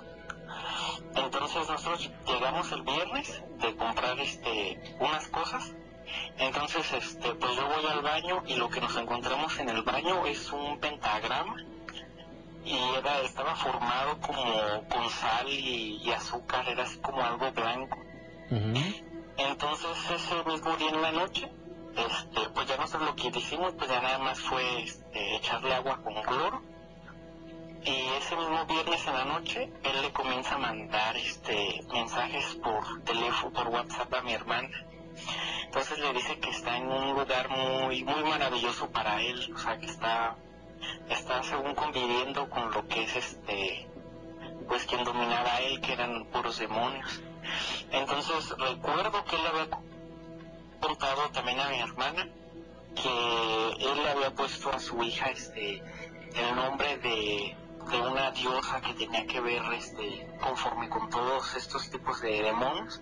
Entonces 1.14 1.68
nosotros 1.68 2.10
llegamos 2.26 2.72
el 2.72 2.82
viernes 2.82 3.42
de 3.58 3.76
comprar 3.76 4.18
este 4.20 4.96
unas 5.00 5.28
cosas. 5.28 5.74
Entonces 6.38 6.92
este 6.92 7.34
pues 7.34 7.56
yo 7.56 7.66
voy 7.66 7.86
al 7.90 8.02
baño 8.02 8.42
y 8.46 8.56
lo 8.56 8.68
que 8.68 8.80
nos 8.80 8.96
encontramos 8.96 9.58
en 9.58 9.68
el 9.68 9.82
baño 9.82 10.26
es 10.26 10.52
un 10.52 10.78
pentagrama 10.78 11.56
y 12.64 12.76
era, 12.98 13.20
estaba 13.20 13.54
formado 13.54 14.18
como 14.20 14.88
con 14.88 15.08
sal 15.10 15.48
y, 15.48 16.00
y 16.02 16.10
azúcar, 16.10 16.68
era 16.68 16.82
así 16.82 16.98
como 16.98 17.22
algo 17.22 17.50
blanco. 17.52 17.96
Entonces 19.38 20.10
ese 20.10 20.44
mismo 20.44 20.76
día 20.76 20.90
en 20.90 21.02
la 21.02 21.12
noche, 21.12 21.50
este, 21.96 22.48
pues 22.54 22.66
ya 22.66 22.76
nosotros 22.76 23.10
lo 23.10 23.16
que 23.16 23.38
hicimos, 23.38 23.74
pues 23.74 23.88
ya 23.88 24.00
nada 24.00 24.18
más 24.18 24.40
fue 24.40 24.82
este, 24.82 25.36
echarle 25.36 25.74
agua 25.74 26.00
con 26.02 26.14
cloro. 26.22 26.62
Y 27.84 28.08
ese 28.18 28.34
mismo 28.34 28.66
viernes 28.66 29.06
en 29.06 29.12
la 29.12 29.24
noche, 29.24 29.70
él 29.84 30.02
le 30.02 30.12
comienza 30.12 30.56
a 30.56 30.58
mandar 30.58 31.16
este 31.16 31.84
mensajes 31.92 32.44
por 32.56 33.02
teléfono, 33.04 33.52
por 33.52 33.68
WhatsApp 33.68 34.12
a 34.12 34.22
mi 34.22 34.32
hermana. 34.32 34.68
Entonces 35.64 35.98
le 35.98 36.12
dice 36.12 36.38
que 36.38 36.50
está 36.50 36.76
en 36.76 36.88
un 36.88 37.14
lugar 37.14 37.48
muy, 37.48 38.04
muy 38.04 38.22
maravilloso 38.24 38.90
para 38.90 39.20
él, 39.22 39.52
o 39.54 39.58
sea 39.58 39.78
que 39.78 39.86
está 39.86 40.36
está 41.08 41.42
según 41.42 41.74
conviviendo 41.74 42.48
con 42.50 42.70
lo 42.70 42.86
que 42.86 43.04
es 43.04 43.16
este 43.16 43.88
pues 44.68 44.84
quien 44.84 45.04
dominaba 45.04 45.54
a 45.54 45.60
él 45.60 45.80
que 45.80 45.92
eran 45.92 46.26
puros 46.26 46.58
demonios. 46.58 47.20
Entonces 47.92 48.50
recuerdo 48.58 49.24
que 49.24 49.36
él 49.36 49.46
había 49.46 49.68
contado 50.80 51.30
también 51.30 51.60
a 51.60 51.68
mi 51.68 51.80
hermana 51.80 52.28
que 52.94 53.68
él 53.78 54.02
le 54.02 54.10
había 54.10 54.34
puesto 54.34 54.70
a 54.72 54.80
su 54.80 55.02
hija 55.02 55.26
este 55.26 55.82
el 56.34 56.56
nombre 56.56 56.98
de 56.98 57.56
diosa 58.30 58.80
que 58.80 58.94
tenía 58.94 59.26
que 59.26 59.40
ver 59.40 59.62
este 59.74 60.26
conforme 60.40 60.88
con 60.88 61.08
todos 61.10 61.54
estos 61.54 61.90
tipos 61.90 62.20
de 62.20 62.42
demonios 62.42 63.00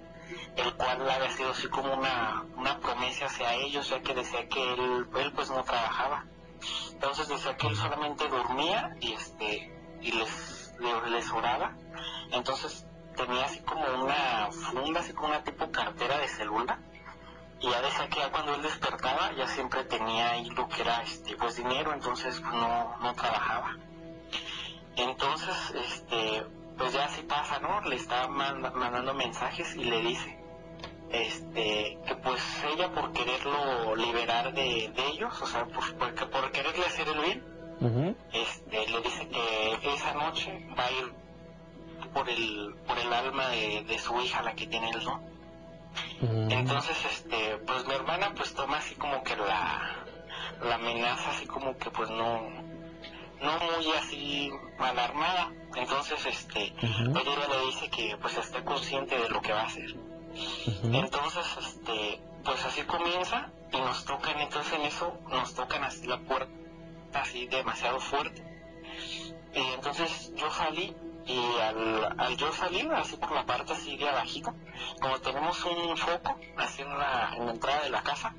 el 0.57 0.75
cual 0.75 1.09
había 1.11 1.31
sido 1.33 1.51
así 1.51 1.68
como 1.68 1.93
una, 1.95 2.45
una 2.57 2.79
promesa 2.81 3.27
hacia 3.27 3.55
ellos 3.55 3.89
ya 3.89 4.01
que 4.01 4.14
decía 4.14 4.49
que 4.49 4.75
él, 4.75 5.07
pues 5.35 5.51
no 5.51 5.62
trabajaba 5.64 6.25
entonces 6.93 7.29
decía 7.29 7.57
que 7.57 7.66
él 7.66 7.77
solamente 7.77 8.29
dormía 8.29 8.95
y 9.01 9.12
este 9.12 9.70
y 10.01 10.12
les, 10.12 10.75
le- 10.81 11.11
les 11.11 11.31
oraba. 11.31 11.75
Entonces 12.31 12.87
tenía 13.16 13.45
así 13.47 13.61
como 13.61 13.85
una 14.03 14.51
funda, 14.53 15.01
así 15.01 15.12
como 15.12 15.29
una 15.29 15.43
tipo 15.43 15.70
cartera 15.70 16.18
de 16.18 16.29
celular. 16.29 16.79
Y 17.61 17.70
ya 17.70 17.81
decía 17.83 18.09
que 18.09 18.20
ya 18.20 18.31
cuando 18.31 18.55
él 18.55 18.62
despertaba 18.62 19.33
ya 19.33 19.47
siempre 19.49 19.85
tenía 19.85 20.31
ahí 20.33 20.49
lo 20.51 20.68
que 20.68 20.83
era 20.83 21.03
este 21.03 21.37
pues 21.37 21.57
dinero, 21.57 21.93
entonces 21.93 22.39
pues, 22.41 22.53
no, 22.55 22.97
no 23.01 23.14
trabajaba. 23.14 23.77
Entonces, 24.97 25.57
este, 25.74 26.45
pues 26.78 26.92
ya 26.92 27.05
así 27.07 27.22
pasa, 27.22 27.59
¿no? 27.61 27.80
Le 27.82 27.99
manda- 28.28 28.70
mandando 28.70 29.14
mensajes 29.14 29.74
y 29.76 29.84
le 29.84 30.01
dice, 30.01 30.38
este, 31.11 31.99
que 32.07 32.14
pues 32.16 32.40
ella 32.72 32.92
por 32.92 33.12
quererlo 33.12 33.95
liberar 33.97 34.53
de, 34.53 34.90
de 34.95 35.07
ellos, 35.09 35.40
o 35.42 35.47
sea, 35.47 35.64
por, 35.66 35.95
porque 35.97 36.26
por 36.26 36.51
quererle 36.53 36.86
hacer 36.86 37.09
el 37.09 37.20
bien, 37.20 37.45
este, 38.32 38.88
le 38.88 39.01
dice 39.03 39.28
que 39.28 39.95
esa 39.95 40.14
noche 40.14 40.66
va 40.78 40.86
a 40.86 40.92
ir 40.92 41.12
por 42.12 42.28
el, 42.28 42.74
por 42.86 42.99
el 42.99 43.12
alma 43.12 43.49
de, 43.49 43.84
de 43.84 43.99
su 43.99 44.18
hija, 44.20 44.42
la 44.42 44.55
que 44.55 44.66
tiene 44.66 44.90
el 44.90 45.05
don. 45.05 45.20
Entonces, 46.51 46.97
este, 47.05 47.59
pues 47.66 47.86
mi 47.86 47.95
hermana 47.95 48.32
pues 48.34 48.55
toma 48.55 48.78
así 48.78 48.95
como 48.97 49.22
que 49.22 49.36
la, 49.36 50.05
la 50.62 50.74
amenaza 50.76 51.30
así 51.30 51.47
como 51.47 51.76
que 51.76 51.90
pues 51.90 52.11
no, 52.11 52.40
no 53.45 53.59
muy 53.59 53.92
así 53.92 54.51
alarmada. 54.78 55.53
Entonces, 55.76 56.24
este, 56.26 56.74
ella 56.82 57.49
le 57.49 57.66
dice 57.66 57.88
que 57.90 58.16
pues 58.20 58.36
esté 58.36 58.64
consciente 58.64 59.18
de 59.18 59.28
lo 59.28 59.40
que 59.40 59.53
va 59.53 59.62
a 59.62 59.66
hacer. 59.66 59.95
Entonces, 60.84 61.47
este, 61.61 62.20
pues 62.45 62.64
así 62.64 62.82
comienza 62.82 63.53
y 63.72 63.78
nos 63.78 64.05
tocan, 64.05 64.40
entonces 64.40 64.72
en 64.72 64.82
eso 64.82 65.18
nos 65.28 65.55
tocan 65.55 65.84
así 65.84 66.07
la 66.07 66.18
puerta 66.18 66.53
así 67.14 67.47
demasiado 67.47 68.01
fuerte. 68.01 68.42
Y 69.55 69.61
entonces 69.74 70.32
yo 70.34 70.51
salí 70.51 70.95
y 71.27 71.61
al, 71.61 72.14
al 72.18 72.37
yo 72.37 72.53
salir 72.53 72.91
así 72.93 73.16
por 73.16 73.33
la 73.33 73.47
parte 73.47 73.72
así 73.72 73.97
de 73.97 74.09
abajito, 74.09 74.53
como 75.01 75.18
tenemos 75.20 75.64
un 75.64 75.97
foco 75.97 76.39
así 76.57 76.83
en 76.83 76.99
la, 76.99 77.35
en 77.37 77.47
la 77.47 77.53
entrada 77.53 77.83
de 77.83 77.91
la 77.91 78.03
casa, 78.03 78.35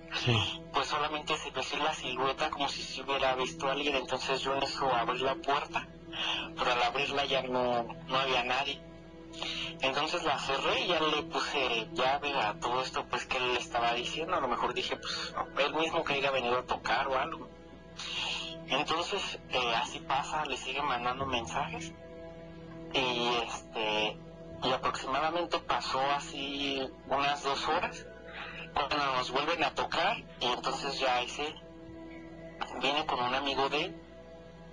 pues 0.73 0.87
solamente 0.87 1.35
se 1.37 1.51
ve 1.51 1.61
así 1.61 1.77
la 1.77 1.93
silueta 1.93 2.49
como 2.49 2.69
si 2.69 2.83
se 2.83 3.01
hubiera 3.01 3.35
visto 3.35 3.67
a 3.67 3.71
alguien, 3.71 3.95
entonces 3.95 4.41
yo 4.41 4.55
en 4.55 4.63
eso 4.63 4.93
abrí 4.93 5.19
la 5.19 5.35
puerta, 5.35 5.87
pero 6.57 6.71
al 6.71 6.83
abrirla 6.83 7.25
ya 7.25 7.41
no, 7.43 7.83
no 8.07 8.17
había 8.17 8.43
nadie. 8.43 8.81
Entonces 9.81 10.23
la 10.23 10.39
cerré 10.39 10.81
y 10.81 10.87
ya 10.87 10.99
le 11.01 11.23
puse 11.23 11.89
llave 11.93 12.33
a 12.39 12.57
todo 12.59 12.81
esto 12.81 13.05
pues 13.09 13.25
que 13.25 13.37
él 13.37 13.53
le 13.53 13.59
estaba 13.59 13.93
diciendo, 13.93 14.35
a 14.35 14.39
lo 14.39 14.47
mejor 14.47 14.73
dije 14.73 14.95
pues 14.95 15.33
él 15.57 15.73
mismo 15.73 16.03
que 16.03 16.13
haya 16.13 16.31
venido 16.31 16.59
a 16.59 16.65
tocar 16.65 17.07
o 17.07 17.17
algo. 17.17 17.49
Entonces 18.67 19.39
eh, 19.49 19.75
así 19.75 19.99
pasa, 19.99 20.45
le 20.45 20.55
sigue 20.55 20.81
mandando 20.81 21.25
mensajes 21.25 21.91
y 22.95 23.37
este 23.45 24.17
y 24.63 24.71
aproximadamente 24.71 25.59
pasó 25.59 26.01
así 26.11 26.81
unas 27.07 27.43
dos 27.43 27.67
horas. 27.67 28.05
Cuando 28.73 28.97
nos 28.97 29.31
vuelven 29.31 29.63
a 29.63 29.75
tocar 29.75 30.17
y 30.39 30.45
entonces 30.47 30.99
ya 30.99 31.21
ese 31.21 31.53
viene 32.81 33.05
con 33.05 33.19
un 33.19 33.35
amigo 33.35 33.69
de 33.69 33.85
él 33.85 34.01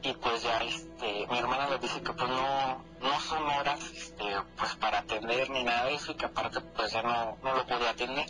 y 0.03 0.13
pues 0.15 0.43
ya 0.43 0.59
este 0.63 1.27
mi 1.29 1.39
hermana 1.39 1.69
le 1.69 1.79
dice 1.79 2.01
que 2.03 2.13
pues 2.13 2.29
no 2.29 2.85
no 3.01 3.21
son 3.21 3.43
horas 3.45 3.81
este 3.93 4.25
pues 4.57 4.75
para 4.77 5.01
atender 5.01 5.51
ni 5.51 5.63
nada 5.65 5.87
de 5.87 5.95
eso 5.95 6.13
y 6.13 6.15
que 6.15 6.27
aparte 6.27 6.61
pues 6.61 6.93
ya 6.93 7.03
no, 7.03 7.37
no 7.43 7.55
lo 7.55 7.67
podía 7.67 7.91
atender. 7.91 8.27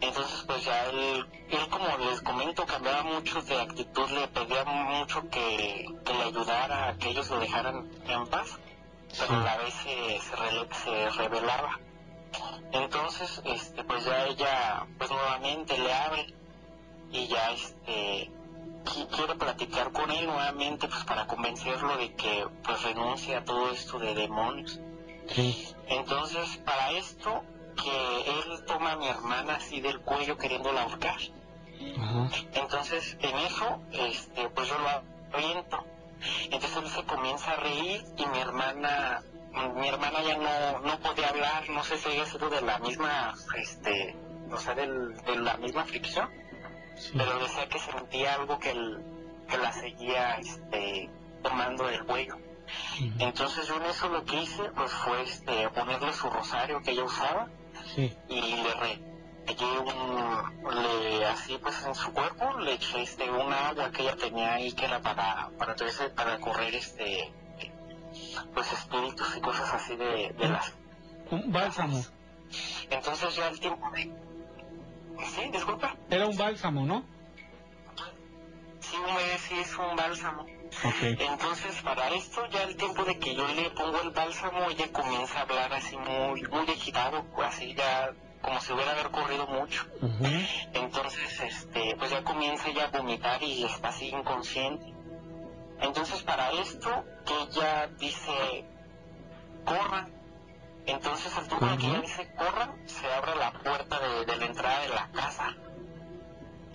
Entonces 0.00 0.44
pues 0.46 0.64
ya 0.64 0.86
él 0.86 1.26
él 1.50 1.68
como 1.68 1.86
les 1.98 2.20
comento 2.20 2.66
cambiaba 2.66 3.02
mucho 3.02 3.42
de 3.42 3.60
actitud 3.60 4.08
le 4.10 4.28
pedía 4.28 4.64
mucho 4.64 5.28
que, 5.28 5.86
que 6.04 6.14
le 6.14 6.22
ayudara 6.22 6.88
a 6.88 6.98
que 6.98 7.10
ellos 7.10 7.28
lo 7.30 7.38
dejaran 7.40 7.88
en 8.08 8.26
paz 8.28 8.58
pero 9.18 9.34
a 9.34 9.42
la 9.42 9.56
vez 9.58 9.74
se, 9.74 10.20
se, 10.20 11.10
revelaba 11.10 11.78
Entonces, 12.72 13.42
este, 13.44 13.84
pues 13.84 14.04
ya 14.04 14.26
ella, 14.26 14.86
pues 14.98 15.10
nuevamente 15.10 15.78
le 15.78 15.92
abre 15.92 16.34
y 17.12 17.26
ya, 17.28 17.50
este, 17.52 18.30
quiere 19.14 19.34
platicar 19.36 19.92
con 19.92 20.10
él 20.10 20.26
nuevamente, 20.26 20.88
pues 20.88 21.04
para 21.04 21.26
convencerlo 21.26 21.96
de 21.96 22.14
que, 22.14 22.46
pues 22.64 22.82
renuncie 22.82 23.36
a 23.36 23.44
todo 23.44 23.70
esto 23.70 23.98
de 23.98 24.14
demonios. 24.14 24.80
Entonces, 25.88 26.58
para 26.64 26.92
esto, 26.92 27.42
que 27.76 28.30
él 28.30 28.64
toma 28.66 28.92
a 28.92 28.96
mi 28.96 29.08
hermana 29.08 29.56
así 29.56 29.80
del 29.80 30.00
cuello 30.00 30.36
queriéndola 30.36 30.82
ahorcar. 30.82 31.18
Entonces, 32.54 33.16
en 33.20 33.36
eso, 33.38 33.80
este, 33.92 34.48
pues 34.50 34.68
yo 34.68 34.78
lo 34.78 35.36
aviento. 35.36 35.84
Entonces 36.44 36.76
él 36.76 36.88
se 36.88 37.04
comienza 37.04 37.52
a 37.52 37.56
reír 37.56 38.04
y 38.16 38.26
mi 38.26 38.38
hermana, 38.38 39.22
mi 39.74 39.88
hermana 39.88 40.22
ya 40.22 40.36
no, 40.36 40.80
no 40.80 40.98
podía 41.00 41.28
hablar, 41.28 41.68
no 41.70 41.82
sé 41.84 41.98
si 41.98 42.08
había 42.08 42.26
sido 42.26 42.48
de 42.50 42.60
la 42.60 42.78
misma, 42.78 43.34
este, 43.56 44.16
o 44.50 44.58
sea, 44.58 44.74
del, 44.74 45.16
de 45.16 45.36
la 45.36 45.56
misma 45.56 45.84
fricción, 45.84 46.28
pero 47.16 47.38
decía 47.38 47.68
que 47.68 47.78
sentía 47.78 48.34
algo 48.34 48.58
que, 48.58 48.72
que 49.48 49.58
la 49.58 49.72
seguía, 49.72 50.36
este, 50.36 51.10
tomando 51.42 51.86
del 51.86 52.04
cuello. 52.04 52.36
Entonces 53.18 53.68
yo 53.68 53.76
en 53.76 53.84
eso 53.84 54.08
lo 54.08 54.24
que 54.24 54.42
hice 54.42 54.64
pues 54.74 54.92
fue 54.92 55.22
este, 55.22 55.68
ponerle 55.70 56.12
su 56.12 56.28
rosario 56.28 56.82
que 56.82 56.90
ella 56.92 57.04
usaba 57.04 57.48
y 58.28 58.56
le 58.56 58.74
regué 59.46 59.78
un, 59.78 60.82
le, 60.82 61.26
así 61.26 61.58
pues 61.58 61.84
en 61.84 61.94
su 61.94 62.12
cuerpo, 62.12 62.58
le 62.58 62.74
eché 62.74 63.02
este, 63.02 63.30
un 63.30 63.52
agua 63.52 63.90
que 63.90 64.02
ella 64.02 64.16
tenía 64.16 64.54
ahí 64.54 64.72
que 64.72 64.84
era 64.84 65.00
para, 65.00 65.50
para, 65.58 65.74
para 66.14 66.38
correr 66.40 66.74
este, 66.74 67.32
pues 68.54 68.72
espíritus 68.72 69.36
y 69.36 69.40
cosas 69.40 69.74
así 69.74 69.96
de, 69.96 70.34
de 70.36 70.48
las... 70.48 70.72
Un 71.30 71.52
bálsamo. 71.52 72.04
Entonces 72.90 73.36
ya 73.36 73.48
el 73.48 73.58
tiempo 73.60 73.90
de... 73.90 74.12
Sí, 75.34 75.48
disculpa. 75.50 75.96
Era 76.10 76.26
un 76.26 76.36
bálsamo, 76.36 76.84
¿no? 76.84 77.04
Sí, 78.80 78.96
sí 79.48 79.58
es 79.58 79.76
un 79.78 79.96
bálsamo. 79.96 80.46
Entonces, 81.02 81.82
para 81.82 82.08
esto, 82.10 82.46
ya 82.46 82.62
el 82.64 82.76
tiempo 82.76 83.04
de 83.04 83.18
que 83.18 83.34
yo 83.34 83.46
le 83.48 83.70
pongo 83.70 84.00
el 84.02 84.10
bálsamo, 84.10 84.68
ella 84.70 84.92
comienza 84.92 85.38
a 85.38 85.42
hablar 85.42 85.72
así 85.72 85.96
muy, 85.96 86.42
muy 86.42 86.68
agitado, 86.68 87.24
así 87.42 87.74
ya 87.74 88.12
como 88.42 88.60
si 88.60 88.72
hubiera 88.72 88.92
haber 88.92 89.10
corrido 89.10 89.46
mucho. 89.46 89.86
Entonces, 90.72 91.40
este, 91.40 91.96
pues 91.98 92.10
ya 92.10 92.22
comienza 92.22 92.68
ella 92.68 92.84
a 92.84 92.96
vomitar 92.96 93.42
y 93.42 93.64
está 93.64 93.88
así 93.88 94.08
inconsciente. 94.08 94.94
Entonces, 95.80 96.22
para 96.22 96.52
esto, 96.52 97.04
que 97.24 97.34
ella 97.42 97.88
dice, 97.98 98.64
corran. 99.64 100.12
Entonces, 100.86 101.36
al 101.36 101.48
tiempo 101.48 101.66
de 101.66 101.76
que 101.78 101.86
ella 101.86 102.00
dice, 102.00 102.34
corran, 102.36 102.88
se 102.88 103.12
abre 103.12 103.34
la 103.36 103.52
puerta 103.52 103.98
de 104.24 104.36
la 104.36 104.44
entrada 104.44 104.80
de 104.80 104.88
la 104.88 105.08
casa. 105.12 105.56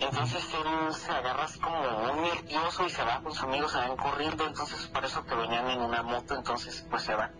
Entonces 0.02 0.44
él 0.52 0.94
se 0.94 1.12
agarra 1.12 1.44
así 1.44 1.60
como 1.60 1.80
muy 1.80 2.28
nervioso 2.28 2.84
y 2.84 2.90
se 2.90 3.04
va 3.04 3.20
con 3.22 3.32
sus 3.32 3.44
amigos, 3.44 3.70
se 3.70 3.78
van 3.78 3.96
corriendo, 3.96 4.46
entonces 4.46 4.88
por 4.88 5.04
eso 5.04 5.24
que 5.24 5.34
venían 5.34 5.70
en 5.70 5.80
una 5.80 6.02
moto, 6.02 6.34
entonces 6.34 6.84
pues 6.90 7.02
se 7.02 7.14
va. 7.14 7.30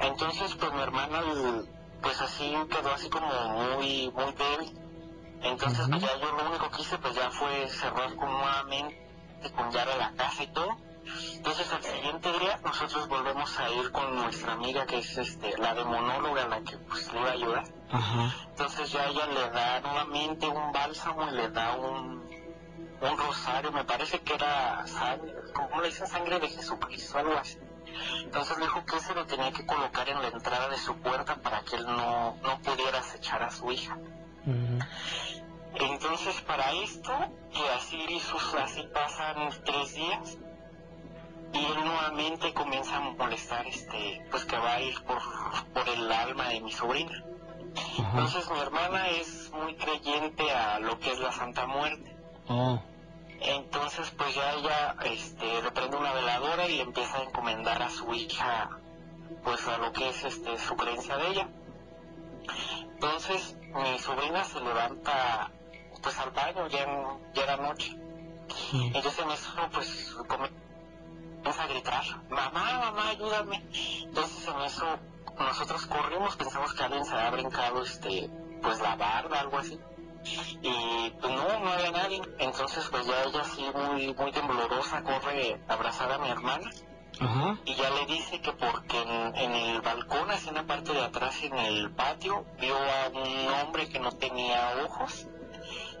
Entonces 0.00 0.54
pues 0.54 0.72
mi 0.72 0.80
hermana 0.80 1.20
pues 2.02 2.20
así 2.20 2.54
quedó 2.70 2.92
así 2.92 3.08
como 3.08 3.28
muy, 3.50 4.10
muy 4.14 4.32
débil. 4.32 4.78
Entonces 5.42 5.86
pues 5.88 6.02
ya 6.02 6.18
yo 6.20 6.32
lo 6.32 6.50
único 6.50 6.70
que 6.70 6.82
hice 6.82 6.98
pues 6.98 7.14
ya 7.14 7.30
fue 7.30 7.68
cerrar 7.68 8.14
con 8.16 8.30
nuevamente 8.30 9.08
con 9.54 9.70
llave 9.70 9.96
la 9.96 10.12
casa 10.12 10.42
y 10.42 10.48
todo. 10.48 10.76
Entonces 11.36 11.72
al 11.72 11.82
siguiente 11.82 12.32
día 12.38 12.60
nosotros 12.64 13.08
volvemos 13.08 13.58
a 13.58 13.70
ir 13.70 13.90
con 13.92 14.14
nuestra 14.16 14.52
amiga 14.52 14.84
que 14.86 14.98
es 14.98 15.16
este 15.16 15.56
la 15.58 15.74
demonóloga 15.74 16.48
la 16.48 16.60
que 16.60 16.76
pues 16.78 17.12
le 17.12 17.20
iba 17.20 17.28
a 17.28 17.32
ayudar. 17.32 17.64
Entonces 18.50 18.92
ya 18.92 19.06
ella 19.06 19.26
le 19.26 19.50
da 19.50 19.80
nuevamente 19.80 20.48
un 20.48 20.72
bálsamo 20.72 21.28
y 21.30 21.34
le 21.34 21.48
da 21.50 21.76
un, 21.76 22.28
un 23.00 23.18
rosario, 23.18 23.72
me 23.72 23.84
parece 23.84 24.20
que 24.20 24.34
era 24.34 24.86
sangre, 24.86 25.34
como 25.54 25.80
le 25.80 25.88
dicen 25.88 26.06
sangre 26.06 26.38
de 26.40 26.48
Jesucristo, 26.48 27.18
algo 27.18 27.38
así. 27.38 27.58
Entonces 28.22 28.58
dijo 28.58 28.84
que 28.84 29.00
se 29.00 29.14
lo 29.14 29.26
tenía 29.26 29.52
que 29.52 29.66
colocar 29.66 30.08
en 30.08 30.20
la 30.20 30.28
entrada 30.28 30.68
de 30.68 30.78
su 30.78 30.96
puerta 30.96 31.36
para 31.36 31.62
que 31.62 31.76
él 31.76 31.86
no, 31.86 32.36
no 32.42 32.58
pudiera 32.60 32.98
acechar 32.98 33.42
a 33.42 33.50
su 33.50 33.70
hija. 33.70 33.96
Entonces 35.74 36.40
para 36.42 36.72
esto, 36.72 37.12
que 37.52 37.68
así, 37.70 38.20
así 38.62 38.82
pasan 38.92 39.50
tres 39.64 39.94
días, 39.94 40.38
y 41.52 41.58
él 41.58 41.84
nuevamente 41.84 42.52
comienza 42.52 42.96
a 42.96 43.00
molestar 43.00 43.66
este 43.66 44.26
pues 44.30 44.44
que 44.44 44.56
va 44.58 44.74
a 44.74 44.82
ir 44.82 45.02
por, 45.04 45.18
por 45.72 45.88
el 45.88 46.10
alma 46.12 46.48
de 46.48 46.60
mi 46.60 46.72
sobrina 46.72 47.24
entonces 47.98 48.50
mi 48.50 48.58
hermana 48.58 49.08
es 49.08 49.50
muy 49.52 49.74
creyente 49.76 50.50
a 50.50 50.78
lo 50.78 50.98
que 50.98 51.12
es 51.12 51.18
la 51.18 51.32
Santa 51.32 51.66
Muerte 51.66 52.16
oh. 52.48 52.80
Entonces 53.40 54.10
pues 54.16 54.34
ya 54.34 54.52
ella 54.54 54.96
este 55.04 55.62
le 55.62 55.70
prende 55.70 55.96
una 55.96 56.12
veladora 56.12 56.68
y 56.68 56.80
empieza 56.80 57.18
a 57.18 57.22
encomendar 57.22 57.82
a 57.82 57.90
su 57.90 58.12
hija 58.14 58.70
pues 59.44 59.66
a 59.68 59.78
lo 59.78 59.92
que 59.92 60.08
es 60.08 60.24
este 60.24 60.58
su 60.58 60.76
creencia 60.76 61.16
de 61.16 61.28
ella 61.28 61.48
entonces 62.82 63.56
mi 63.74 63.98
sobrina 63.98 64.44
se 64.44 64.60
levanta 64.60 65.50
pues 66.02 66.18
al 66.18 66.30
baño 66.30 66.66
ya, 66.68 66.86
ya 67.34 67.42
era 67.42 67.56
noche 67.56 67.96
entonces 68.72 69.18
en 69.18 69.30
eso 69.30 69.50
pues 69.72 70.18
a 71.58 71.66
gritar, 71.66 72.04
mamá, 72.28 72.78
mamá, 72.78 73.08
ayúdame. 73.08 73.62
Entonces 74.04 74.46
en 74.46 74.60
eso 74.62 74.84
nosotros 75.38 75.86
corrimos, 75.86 76.36
pensamos 76.36 76.74
que 76.74 76.84
alguien 76.84 77.04
se 77.04 77.14
había 77.14 77.30
brincado, 77.30 77.82
este, 77.82 78.28
pues 78.62 78.80
la 78.80 78.96
barda, 78.96 79.40
algo 79.40 79.58
así. 79.58 79.80
Y 80.62 81.10
pues 81.20 81.32
no, 81.32 81.60
no 81.60 81.70
había 81.70 81.90
nadie. 81.90 82.20
Entonces 82.38 82.86
pues 82.90 83.06
ya 83.06 83.22
ella 83.24 83.40
así 83.40 83.64
muy, 83.74 84.14
muy 84.14 84.32
temblorosa 84.32 85.02
corre 85.02 85.60
a 85.68 85.72
abrazar 85.74 86.12
a 86.12 86.18
mi 86.18 86.28
hermana. 86.28 86.70
Y 87.64 87.74
ya 87.74 87.90
le 87.90 88.06
dice 88.06 88.40
que 88.40 88.52
porque 88.52 89.02
en, 89.02 89.34
en, 89.36 89.52
el 89.52 89.80
balcón, 89.80 90.30
así 90.30 90.50
en 90.50 90.54
la 90.54 90.66
parte 90.66 90.92
de 90.92 91.02
atrás, 91.02 91.42
en 91.42 91.58
el 91.58 91.90
patio, 91.90 92.44
vio 92.60 92.76
a 92.76 93.08
un 93.08 93.48
hombre 93.54 93.88
que 93.88 93.98
no 93.98 94.12
tenía 94.12 94.84
ojos 94.84 95.26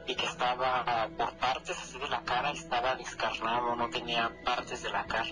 y 0.06 0.14
que 0.14 0.26
estaba 0.26 1.08
por 1.16 1.36
partes 1.36 1.76
así 1.76 1.98
de 1.98 2.08
la 2.08 2.22
cara, 2.22 2.52
estaba 2.52 2.94
descarnado, 2.94 3.74
no 3.74 3.90
tenía 3.90 4.32
partes 4.44 4.82
de 4.82 4.90
la 4.90 5.04
cara. 5.06 5.28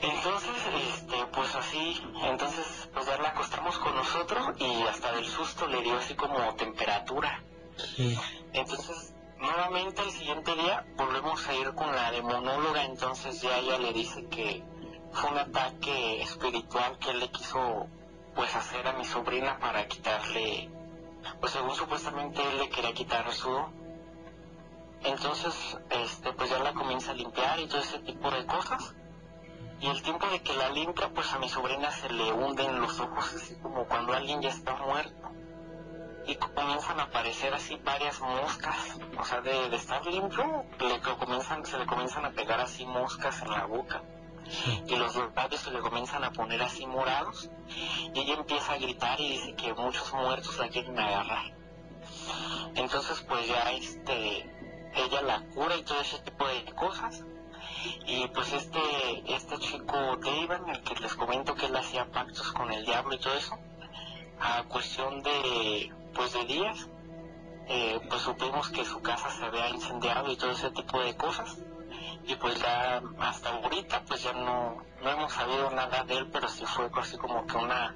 Entonces, 0.00 0.56
este, 0.94 1.26
pues 1.32 1.54
así, 1.54 2.02
entonces 2.22 2.88
pues 2.92 3.06
ya 3.06 3.18
la 3.18 3.30
acostamos 3.30 3.78
con 3.78 3.94
nosotros 3.94 4.48
y 4.58 4.82
hasta 4.82 5.12
del 5.12 5.26
susto 5.26 5.66
le 5.66 5.82
dio 5.82 5.96
así 5.96 6.14
como 6.14 6.54
temperatura. 6.54 7.42
Entonces, 8.52 9.14
nuevamente 9.38 10.02
el 10.02 10.10
siguiente 10.10 10.54
día 10.54 10.86
volvemos 10.96 11.46
a 11.46 11.54
ir 11.54 11.74
con 11.74 11.94
la 11.94 12.10
demonóloga, 12.10 12.84
entonces 12.84 13.40
ya 13.40 13.58
ella 13.58 13.78
le 13.78 13.92
dice 13.92 14.26
que 14.28 14.64
fue 15.12 15.30
un 15.30 15.38
ataque 15.38 16.22
espiritual 16.22 16.98
que 16.98 17.10
él 17.10 17.20
le 17.20 17.30
quiso 17.30 17.86
pues 18.34 18.54
hacer 18.54 18.86
a 18.86 18.92
mi 18.92 19.04
sobrina 19.04 19.58
para 19.58 19.86
quitarle 19.88 20.70
pues 21.40 21.52
según 21.52 21.74
supuestamente 21.74 22.40
él 22.42 22.58
le 22.58 22.68
quería 22.68 22.92
quitar 22.92 23.32
su 23.32 23.50
entonces 25.02 25.78
este 25.90 26.32
pues 26.32 26.50
ya 26.50 26.58
la 26.58 26.72
comienza 26.72 27.12
a 27.12 27.14
limpiar 27.14 27.58
y 27.58 27.66
todo 27.66 27.80
ese 27.80 27.98
tipo 28.00 28.30
de 28.30 28.46
cosas 28.46 28.94
y 29.80 29.86
el 29.86 30.02
tiempo 30.02 30.26
de 30.26 30.40
que 30.40 30.54
la 30.56 30.70
limpia 30.70 31.08
pues 31.14 31.32
a 31.32 31.38
mi 31.38 31.48
sobrina 31.48 31.90
se 31.92 32.08
le 32.08 32.32
hunden 32.32 32.80
los 32.80 32.98
ojos 32.98 33.32
así 33.34 33.54
como 33.62 33.84
cuando 33.86 34.12
alguien 34.12 34.42
ya 34.42 34.48
está 34.48 34.74
muerto. 34.74 35.30
Y 36.26 36.34
comienzan 36.34 37.00
a 37.00 37.04
aparecer 37.04 37.54
así 37.54 37.76
varias 37.84 38.20
moscas. 38.20 38.98
O 39.18 39.24
sea 39.24 39.40
de, 39.40 39.74
estar 39.74 40.04
limpio 40.04 40.64
le 40.80 41.00
comienzan 41.00 41.64
se 41.64 41.78
le 41.78 41.86
comienzan 41.86 42.24
a 42.24 42.32
pegar 42.32 42.60
así 42.60 42.84
moscas 42.84 43.40
en 43.42 43.50
la 43.50 43.66
boca. 43.66 44.02
Y 44.86 44.96
los 44.96 45.14
labios 45.36 45.60
se 45.60 45.70
le 45.70 45.78
comienzan 45.78 46.24
a 46.24 46.32
poner 46.32 46.60
así 46.60 46.84
morados. 46.86 47.48
Y 48.12 48.20
ella 48.20 48.34
empieza 48.34 48.72
a 48.72 48.78
gritar 48.78 49.20
y 49.20 49.30
dice 49.30 49.54
que 49.54 49.72
muchos 49.74 50.12
muertos 50.12 50.58
la 50.58 50.68
quieren 50.68 50.98
agarrar. 50.98 51.54
Entonces 52.74 53.20
pues 53.28 53.46
ya 53.46 53.70
este 53.70 54.54
ella 54.94 55.22
la 55.22 55.40
cura 55.54 55.76
y 55.76 55.82
todo 55.84 56.00
ese 56.00 56.18
tipo 56.18 56.46
de 56.48 56.64
cosas 56.74 57.22
y 58.06 58.26
pues 58.28 58.52
este 58.52 58.80
este 59.26 59.58
chico 59.58 60.16
David 60.16 60.68
el 60.68 60.82
que 60.82 60.94
les 61.00 61.14
comento 61.14 61.54
que 61.54 61.66
él 61.66 61.76
hacía 61.76 62.06
pactos 62.06 62.52
con 62.52 62.72
el 62.72 62.84
diablo 62.84 63.14
y 63.14 63.18
todo 63.18 63.34
eso 63.34 63.58
a 64.40 64.62
cuestión 64.64 65.22
de 65.22 65.92
pues 66.14 66.32
de 66.32 66.44
días 66.44 66.88
eh, 67.68 68.00
pues 68.08 68.22
supimos 68.22 68.70
que 68.70 68.84
su 68.84 69.00
casa 69.02 69.30
se 69.30 69.44
había 69.44 69.68
incendiado 69.68 70.32
y 70.32 70.36
todo 70.36 70.52
ese 70.52 70.70
tipo 70.70 71.00
de 71.00 71.16
cosas 71.16 71.58
y 72.28 72.34
pues 72.36 72.60
ya 72.60 73.02
hasta 73.18 73.48
ahorita 73.50 74.02
pues 74.06 74.22
ya 74.22 74.32
no, 74.32 74.76
no 75.02 75.10
hemos 75.10 75.32
sabido 75.32 75.70
nada 75.70 76.04
de 76.04 76.18
él, 76.18 76.28
pero 76.30 76.48
sí 76.48 76.64
fue 76.66 76.90
así 76.96 77.16
como 77.16 77.46
que 77.46 77.56
una, 77.56 77.94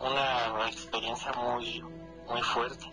una 0.00 0.68
experiencia 0.68 1.32
muy, 1.32 1.82
muy 2.28 2.42
fuerte. 2.42 2.86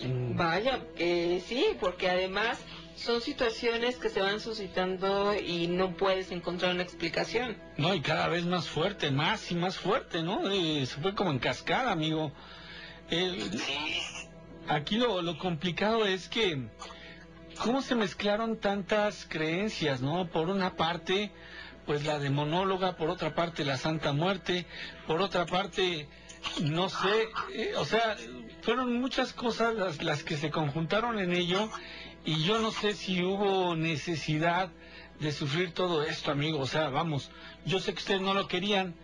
Mm. 0.00 0.36
Vaya, 0.36 0.80
que 0.96 1.42
sí, 1.44 1.76
porque 1.80 2.08
además 2.08 2.60
son 3.02 3.20
situaciones 3.20 3.96
que 3.96 4.08
se 4.08 4.20
van 4.20 4.40
suscitando 4.40 5.34
y 5.34 5.66
no 5.66 5.96
puedes 5.96 6.30
encontrar 6.30 6.72
una 6.74 6.82
explicación. 6.82 7.56
No, 7.76 7.94
y 7.94 8.00
cada 8.00 8.28
vez 8.28 8.44
más 8.44 8.68
fuerte, 8.68 9.10
más 9.10 9.50
y 9.50 9.54
más 9.54 9.76
fuerte, 9.76 10.22
¿no? 10.22 10.50
Eh, 10.50 10.86
se 10.86 11.00
fue 11.00 11.14
como 11.14 11.30
en 11.30 11.38
cascada, 11.38 11.90
amigo. 11.92 12.32
El- 13.10 13.50
aquí 14.68 14.96
lo, 14.96 15.20
lo 15.22 15.38
complicado 15.38 16.06
es 16.06 16.28
que 16.28 16.68
cómo 17.58 17.82
se 17.82 17.94
mezclaron 17.94 18.58
tantas 18.58 19.26
creencias, 19.28 20.00
¿no? 20.00 20.28
Por 20.28 20.48
una 20.48 20.76
parte, 20.76 21.32
pues 21.86 22.04
la 22.04 22.18
demonóloga, 22.18 22.96
por 22.96 23.10
otra 23.10 23.34
parte 23.34 23.64
la 23.64 23.76
Santa 23.76 24.12
Muerte, 24.12 24.66
por 25.06 25.20
otra 25.20 25.46
parte, 25.46 26.08
no 26.62 26.88
sé, 26.88 27.28
eh, 27.54 27.74
o 27.76 27.84
sea, 27.84 28.16
fueron 28.62 29.00
muchas 29.00 29.32
cosas 29.32 29.74
las, 29.74 30.02
las 30.02 30.22
que 30.24 30.36
se 30.36 30.50
conjuntaron 30.50 31.18
en 31.18 31.32
ello 31.32 31.70
y 32.24 32.44
yo 32.44 32.58
no 32.60 32.70
sé 32.70 32.94
si 32.94 33.22
hubo 33.22 33.74
necesidad 33.74 34.70
de 35.18 35.32
sufrir 35.32 35.72
todo 35.72 36.02
esto, 36.02 36.30
amigo. 36.30 36.60
O 36.60 36.66
sea, 36.66 36.88
vamos, 36.88 37.30
yo 37.64 37.78
sé 37.80 37.92
que 37.92 38.00
ustedes 38.00 38.20
no 38.20 38.34
lo 38.34 38.48
querían, 38.48 38.94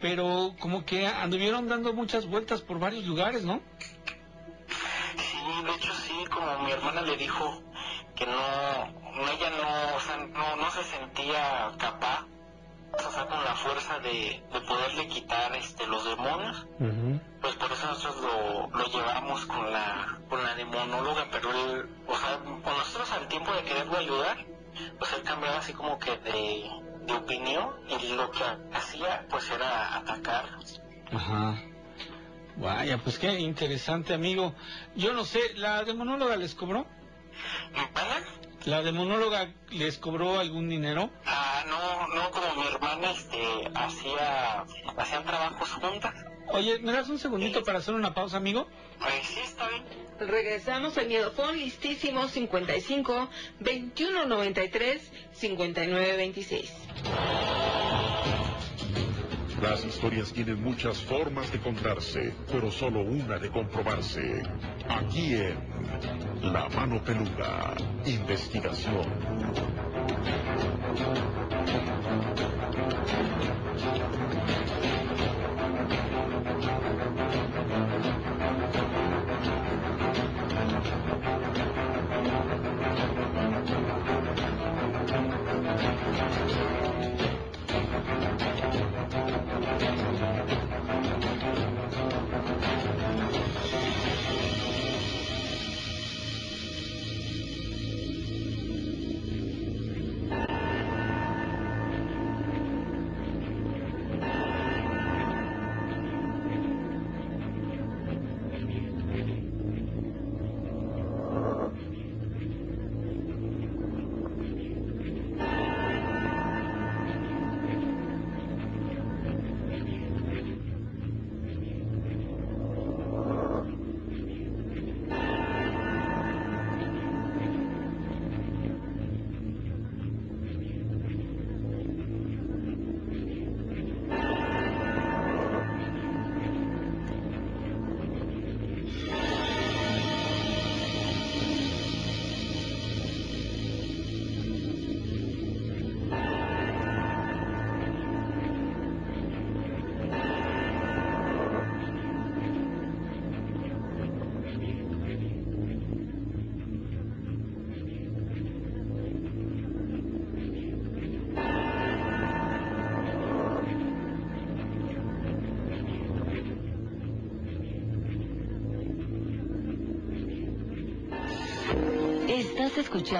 pero 0.00 0.54
como 0.58 0.84
que 0.84 1.06
anduvieron 1.06 1.68
dando 1.68 1.92
muchas 1.92 2.26
vueltas 2.26 2.60
por 2.60 2.78
varios 2.78 3.06
lugares, 3.06 3.44
¿no? 3.44 3.60
Sí, 5.16 5.64
de 5.64 5.74
hecho 5.74 5.92
sí, 5.94 6.24
como 6.30 6.64
mi 6.64 6.72
hermana 6.72 7.02
le 7.02 7.16
dijo 7.16 7.62
que 8.16 8.26
no, 8.26 8.32
ella 8.32 9.50
no, 9.50 9.96
o 9.96 10.00
sea, 10.00 10.16
no, 10.16 10.56
no 10.56 10.70
se 10.70 10.84
sentía 10.84 11.72
capaz, 11.78 12.26
o 12.92 13.10
sea, 13.12 13.26
con 13.26 13.44
la 13.44 13.54
fuerza 13.54 13.98
de, 14.00 14.42
de 14.52 14.60
poderle 14.60 15.08
quitar 15.08 15.54
este, 15.56 15.86
los 15.86 16.04
demonios, 16.04 16.66
pues 17.40 17.54
por 17.56 17.72
eso 17.72 17.86
nosotros 17.86 18.22
lo, 18.22 18.78
lo 18.78 18.86
llevamos 18.86 19.46
con 19.46 19.72
la, 19.72 20.18
con 20.28 20.42
la 20.42 20.54
demonóloga, 20.54 21.26
pero 21.30 21.50
él, 21.52 21.88
o 22.06 22.16
sea, 22.16 22.38
con 22.38 22.76
nosotros 22.76 23.10
al 23.12 23.28
tiempo 23.28 23.52
de 23.54 23.62
quererlo 23.62 23.96
ayudar, 23.96 24.46
pues 24.98 25.12
él 25.14 25.22
cambiaba 25.22 25.58
así 25.58 25.72
como 25.72 25.98
que 25.98 26.16
de, 26.18 26.70
de 27.06 27.12
opinión 27.12 27.70
y 27.88 28.14
lo 28.14 28.30
que 28.30 28.44
hacía 28.74 29.26
pues 29.28 29.50
era 29.50 29.96
atacar. 29.98 30.44
Ajá. 31.12 31.62
Vaya, 32.56 32.98
pues 32.98 33.18
qué 33.18 33.38
interesante, 33.40 34.12
amigo. 34.12 34.54
Yo 34.94 35.14
no 35.14 35.24
sé, 35.24 35.40
¿la 35.56 35.84
demonóloga 35.84 36.36
les 36.36 36.54
cobró? 36.54 36.86
¿La 38.64 38.80
demonóloga 38.82 39.52
les 39.70 39.98
cobró 39.98 40.38
algún 40.38 40.68
dinero? 40.68 41.10
Ah, 41.26 41.64
no, 41.66 42.06
no, 42.14 42.30
como 42.30 42.62
mi 42.62 42.68
hermana 42.68 43.10
este, 43.10 43.42
hacía, 43.74 44.64
hacían 44.96 45.24
trabajos 45.24 45.68
juntas. 45.70 46.14
Oye, 46.48 46.78
¿me 46.78 46.92
das 46.92 47.08
un 47.08 47.18
segundito 47.18 47.64
para 47.64 47.78
hacer 47.78 47.94
una 47.94 48.14
pausa, 48.14 48.36
amigo? 48.36 48.68
Pues 49.00 49.26
sí, 49.26 49.40
está 49.42 49.68
bien. 49.68 49.82
Regresamos 50.20 50.96
al 50.96 51.08
Miedofón 51.08 51.56
listísimo 51.58 52.28
55 52.28 53.28
21 53.60 54.26
93 54.26 55.12
59 55.32 56.16
26. 56.16 56.72
Las 59.62 59.84
historias 59.84 60.32
tienen 60.32 60.60
muchas 60.60 60.98
formas 60.98 61.52
de 61.52 61.60
contarse, 61.60 62.34
pero 62.50 62.68
solo 62.68 63.00
una 63.02 63.38
de 63.38 63.48
comprobarse. 63.48 64.42
Aquí 64.88 65.36
en 65.36 65.54
La 66.52 66.68
Mano 66.68 67.00
Peluda, 67.04 67.72
investigación. 68.04 69.06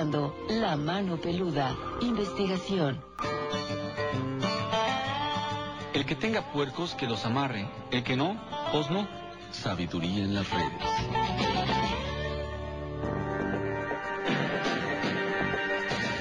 Escuchando 0.03 0.35
La 0.49 0.77
Mano 0.77 1.16
Peluda, 1.16 1.77
investigación. 2.01 3.01
El 5.95 6.05
que 6.07 6.16
tenga 6.16 6.51
puercos, 6.53 6.95
que 6.95 7.07
los 7.07 7.24
amarre. 7.24 7.69
El 7.91 8.03
que 8.03 8.16
no, 8.16 8.37
pues 8.73 8.91
no. 8.91 9.07
Sabiduría 9.53 10.24
en 10.24 10.35
las 10.35 10.51
redes. 10.51 10.73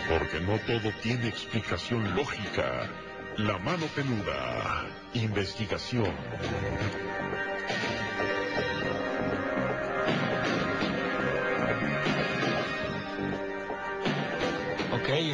Porque 0.10 0.40
no 0.42 0.60
todo 0.60 0.92
tiene 1.02 1.28
explicación 1.30 2.16
lógica. 2.16 2.88
La 3.38 3.58
Mano 3.58 3.86
Peluda, 3.96 4.86
investigación. 5.14 6.14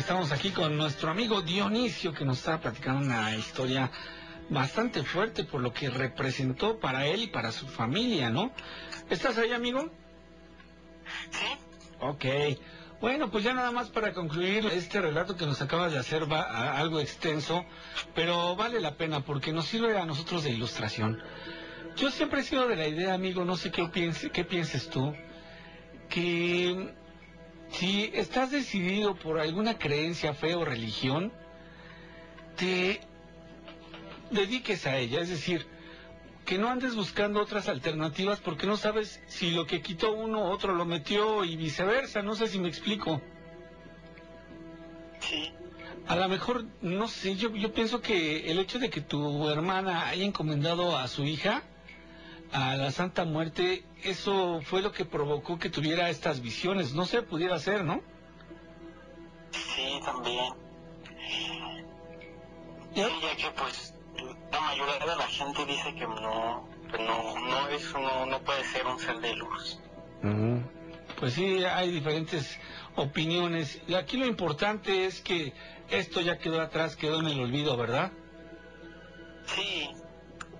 Estamos 0.07 0.31
aquí 0.31 0.51
con 0.51 0.77
nuestro 0.77 1.11
amigo 1.11 1.41
Dionisio 1.41 2.13
que 2.13 2.23
nos 2.23 2.37
está 2.37 2.61
platicando 2.61 3.05
una 3.05 3.35
historia 3.35 3.91
bastante 4.49 5.03
fuerte 5.03 5.43
por 5.43 5.59
lo 5.59 5.73
que 5.73 5.89
representó 5.89 6.79
para 6.79 7.05
él 7.07 7.23
y 7.23 7.27
para 7.27 7.51
su 7.51 7.67
familia, 7.67 8.29
¿no? 8.29 8.53
¿Estás 9.09 9.37
ahí, 9.37 9.51
amigo? 9.51 9.89
Sí. 11.29 11.57
Ok. 11.99 12.25
Bueno, 13.01 13.29
pues 13.29 13.43
ya 13.43 13.53
nada 13.53 13.69
más 13.71 13.89
para 13.89 14.13
concluir 14.13 14.65
este 14.67 15.01
relato 15.01 15.35
que 15.35 15.45
nos 15.45 15.61
acabas 15.61 15.91
de 15.91 15.99
hacer 15.99 16.31
va 16.31 16.39
a- 16.39 16.77
algo 16.79 17.01
extenso, 17.01 17.65
pero 18.15 18.55
vale 18.55 18.79
la 18.79 18.95
pena 18.95 19.25
porque 19.25 19.51
nos 19.51 19.65
sirve 19.65 19.97
a 19.97 20.05
nosotros 20.05 20.45
de 20.45 20.51
ilustración. 20.51 21.21
Yo 21.97 22.11
siempre 22.11 22.39
he 22.39 22.43
sido 22.45 22.65
de 22.69 22.77
la 22.77 22.87
idea, 22.87 23.13
amigo, 23.13 23.43
no 23.43 23.57
sé 23.57 23.71
qué 23.71 23.89
pienses 24.45 24.89
tú, 24.89 25.13
que 26.09 26.95
si 27.71 28.11
estás 28.13 28.51
decidido 28.51 29.15
por 29.15 29.39
alguna 29.39 29.77
creencia, 29.77 30.33
fe 30.33 30.55
o 30.55 30.65
religión, 30.65 31.31
te 32.55 33.01
dediques 34.31 34.85
a 34.87 34.97
ella, 34.97 35.21
es 35.21 35.29
decir, 35.29 35.65
que 36.45 36.57
no 36.57 36.69
andes 36.69 36.95
buscando 36.95 37.41
otras 37.41 37.67
alternativas 37.67 38.39
porque 38.39 38.67
no 38.67 38.77
sabes 38.77 39.21
si 39.27 39.51
lo 39.51 39.67
que 39.67 39.81
quitó 39.81 40.13
uno 40.13 40.49
otro 40.49 40.73
lo 40.73 40.85
metió 40.85 41.43
y 41.43 41.55
viceversa, 41.57 42.21
no 42.21 42.35
sé 42.35 42.47
si 42.47 42.57
me 42.59 42.69
explico. 42.69 43.21
Sí. 45.19 45.51
A 46.07 46.15
lo 46.15 46.29
mejor, 46.29 46.65
no 46.81 47.09
sé, 47.09 47.35
yo, 47.35 47.53
yo 47.53 47.73
pienso 47.73 48.01
que 48.01 48.49
el 48.49 48.59
hecho 48.59 48.79
de 48.79 48.89
que 48.89 49.01
tu 49.01 49.49
hermana 49.49 50.07
haya 50.07 50.23
encomendado 50.23 50.97
a 50.97 51.07
su 51.09 51.25
hija 51.25 51.63
a 52.51 52.75
la 52.75 52.91
Santa 52.91 53.25
Muerte, 53.25 53.83
eso 54.03 54.61
fue 54.61 54.81
lo 54.81 54.91
que 54.91 55.05
provocó 55.05 55.59
que 55.59 55.69
tuviera 55.69 56.09
estas 56.09 56.41
visiones, 56.41 56.93
no 56.93 57.05
sé, 57.05 57.21
pudiera 57.21 57.59
ser, 57.59 57.83
¿no? 57.83 58.01
también. 60.03 60.53
Ya 62.95 63.07
que 63.35 63.51
pues 63.55 63.93
la 64.51 64.61
mayoría 64.61 64.99
de 64.99 65.15
la 65.15 65.27
gente 65.27 65.65
dice 65.65 65.93
que 65.93 66.07
no, 66.07 66.67
que 66.91 66.97
no, 66.97 67.39
no, 67.39 67.67
eso 67.69 67.99
no, 67.99 68.25
no 68.25 68.41
puede 68.41 68.63
ser 68.65 68.85
un 68.87 68.99
ser 68.99 69.19
de 69.19 69.35
luz. 69.35 69.79
Pues 71.19 71.33
sí, 71.33 71.63
hay 71.63 71.91
diferentes 71.91 72.59
opiniones. 72.95 73.81
Y 73.87 73.93
aquí 73.95 74.17
lo 74.17 74.25
importante 74.25 75.05
es 75.05 75.21
que 75.21 75.53
esto 75.89 76.21
ya 76.21 76.37
quedó 76.37 76.61
atrás, 76.61 76.95
quedó 76.95 77.19
en 77.19 77.27
el 77.27 77.39
olvido, 77.39 77.77
¿verdad? 77.77 78.11
Sí. 79.45 79.89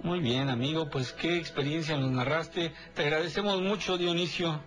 Muy 0.04 0.20
bien, 0.20 0.50
amigo, 0.50 0.90
pues 0.90 1.12
qué 1.12 1.38
experiencia 1.38 1.98
nos 1.98 2.12
narraste. 2.12 2.74
Te 2.94 3.04
agradecemos 3.04 3.62
mucho, 3.62 3.98
Dionisio. 3.98 4.62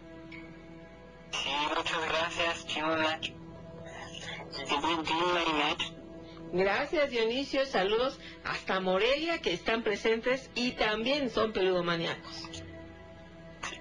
Sí, 1.32 1.50
muchas 1.76 2.08
gracias, 2.08 2.66
Gracias 6.52 7.10
Dionisio, 7.10 7.64
saludos 7.64 8.18
hasta 8.44 8.80
Morelia 8.80 9.40
que 9.40 9.52
están 9.52 9.84
presentes 9.84 10.50
y 10.56 10.72
también 10.72 11.30
son 11.30 11.52
peludomaníacos. 11.52 12.48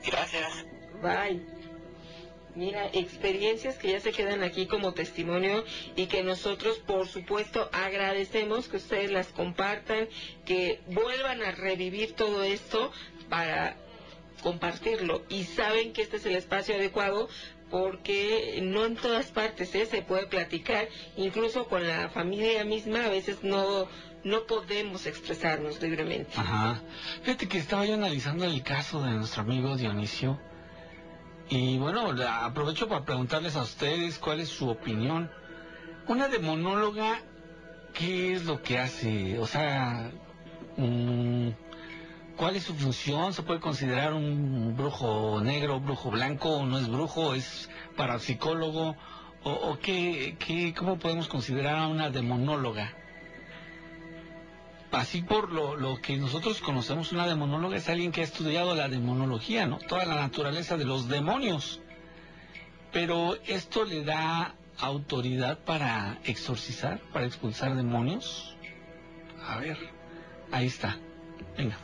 Gracias. 0.06 0.66
Bye. 1.02 1.59
Mira, 2.56 2.88
experiencias 2.94 3.78
que 3.78 3.92
ya 3.92 4.00
se 4.00 4.12
quedan 4.12 4.44
aquí 4.44 4.66
como 4.66 4.94
testimonio 4.94 5.64
y 5.96 6.08
que 6.08 6.24
nosotros, 6.24 6.78
por 6.80 7.08
supuesto, 7.08 7.70
agradecemos 7.72 8.68
que 8.68 8.78
ustedes 8.78 9.12
las 9.12 9.28
compartan, 9.28 10.08
que 10.46 10.82
vuelvan 10.88 11.44
a 11.44 11.52
revivir 11.52 12.14
todo 12.14 12.44
esto 12.44 12.92
para 13.30 13.78
compartirlo. 14.42 15.24
Y 15.30 15.44
saben 15.44 15.94
que 15.94 16.02
este 16.02 16.18
es 16.18 16.26
el 16.26 16.36
espacio 16.36 16.76
adecuado 16.76 17.30
porque 17.70 18.60
no 18.64 18.86
en 18.86 18.96
todas 18.96 19.28
partes 19.28 19.74
¿eh? 19.76 19.86
se 19.86 20.02
puede 20.02 20.26
platicar, 20.26 20.88
incluso 21.18 21.68
con 21.68 21.88
la 21.88 22.10
familia 22.10 22.66
misma 22.66 23.06
a 23.06 23.10
veces 23.10 23.44
no 23.44 23.88
no 24.22 24.46
podemos 24.48 25.06
expresarnos 25.06 25.82
libremente. 25.82 26.32
Ajá. 26.36 26.82
Fíjate 27.24 27.48
que 27.48 27.58
estaba 27.58 27.86
yo 27.86 27.94
analizando 27.94 28.44
el 28.44 28.62
caso 28.64 29.02
de 29.02 29.12
nuestro 29.12 29.44
amigo 29.44 29.78
Dionisio 29.78 30.38
y 31.50 31.78
bueno, 31.78 32.14
aprovecho 32.28 32.88
para 32.88 33.06
preguntarles 33.06 33.56
a 33.56 33.64
ustedes 33.64 34.20
cuál 34.20 34.40
es 34.40 34.50
su 34.50 34.70
opinión. 34.70 35.30
Una 36.08 36.28
demonóloga, 36.28 37.22
¿qué 37.94 38.34
es 38.34 38.46
lo 38.46 38.62
que 38.62 38.80
hace? 38.80 39.40
O 39.40 39.48
sea, 39.48 40.12
mm, 40.78 41.50
¿Cuál 42.40 42.56
es 42.56 42.64
su 42.64 42.74
función? 42.74 43.34
¿Se 43.34 43.44
puede 43.44 43.60
considerar 43.60 44.14
un 44.14 44.74
brujo 44.78 45.42
negro, 45.42 45.82
brujo 45.82 46.10
blanco? 46.10 46.60
¿O 46.60 46.66
no 46.66 46.78
es 46.78 46.90
brujo? 46.90 47.34
¿Es 47.36 47.70
parapsicólogo? 47.98 48.96
¿O, 49.44 49.52
o 49.52 49.78
qué, 49.80 50.38
qué, 50.40 50.74
cómo 50.74 50.98
podemos 50.98 51.28
considerar 51.28 51.76
a 51.76 51.88
una 51.90 52.10
demonóloga? 52.10 52.94
Así 54.92 55.22
por 55.22 55.52
lo, 55.52 55.76
lo 55.76 56.02
que 56.02 56.18
nosotros 56.18 56.62
conocemos, 56.62 57.12
una 57.12 57.28
demonóloga 57.28 57.78
es 57.78 57.90
alguien 57.90 58.12
que 58.12 58.22
ha 58.22 58.24
estudiado 58.24 58.74
la 58.74 58.90
demonología, 58.90 59.68
¿no? 59.68 59.78
Toda 59.78 60.06
la 60.06 60.16
naturaleza 60.16 60.78
de 60.78 60.86
los 60.86 61.08
demonios. 61.08 61.80
Pero 62.92 63.38
esto 63.46 63.86
le 63.86 64.04
da 64.04 64.56
autoridad 64.80 65.60
para 65.60 66.20
exorcizar, 66.24 67.00
para 67.14 67.26
expulsar 67.26 67.76
demonios. 67.76 68.56
A 69.48 69.58
ver, 69.60 69.78
ahí 70.52 70.66
está. 70.68 70.98
Venga. 71.56 71.78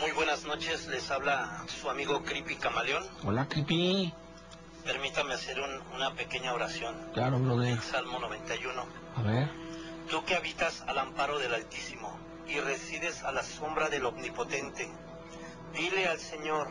Muy 0.00 0.12
buenas 0.12 0.44
noches, 0.44 0.86
les 0.86 1.10
habla 1.10 1.64
su 1.66 1.90
amigo 1.90 2.22
Creepy 2.22 2.56
Camaleón. 2.56 3.04
Hola, 3.24 3.48
Creepy. 3.48 4.14
Permítame 4.84 5.34
hacer 5.34 5.60
una 5.94 6.14
pequeña 6.14 6.54
oración. 6.54 6.96
Claro, 7.12 7.38
brother. 7.38 7.78
Salmo 7.80 8.18
91. 8.18 8.86
A 9.16 9.22
ver. 9.22 9.69
Tú 10.10 10.24
que 10.24 10.34
habitas 10.34 10.82
al 10.82 10.98
amparo 10.98 11.38
del 11.38 11.54
Altísimo 11.54 12.18
y 12.46 12.58
resides 12.60 13.22
a 13.22 13.32
la 13.32 13.42
sombra 13.42 13.88
del 13.88 14.04
Omnipotente, 14.04 14.90
dile 15.72 16.08
al 16.08 16.18
Señor, 16.18 16.68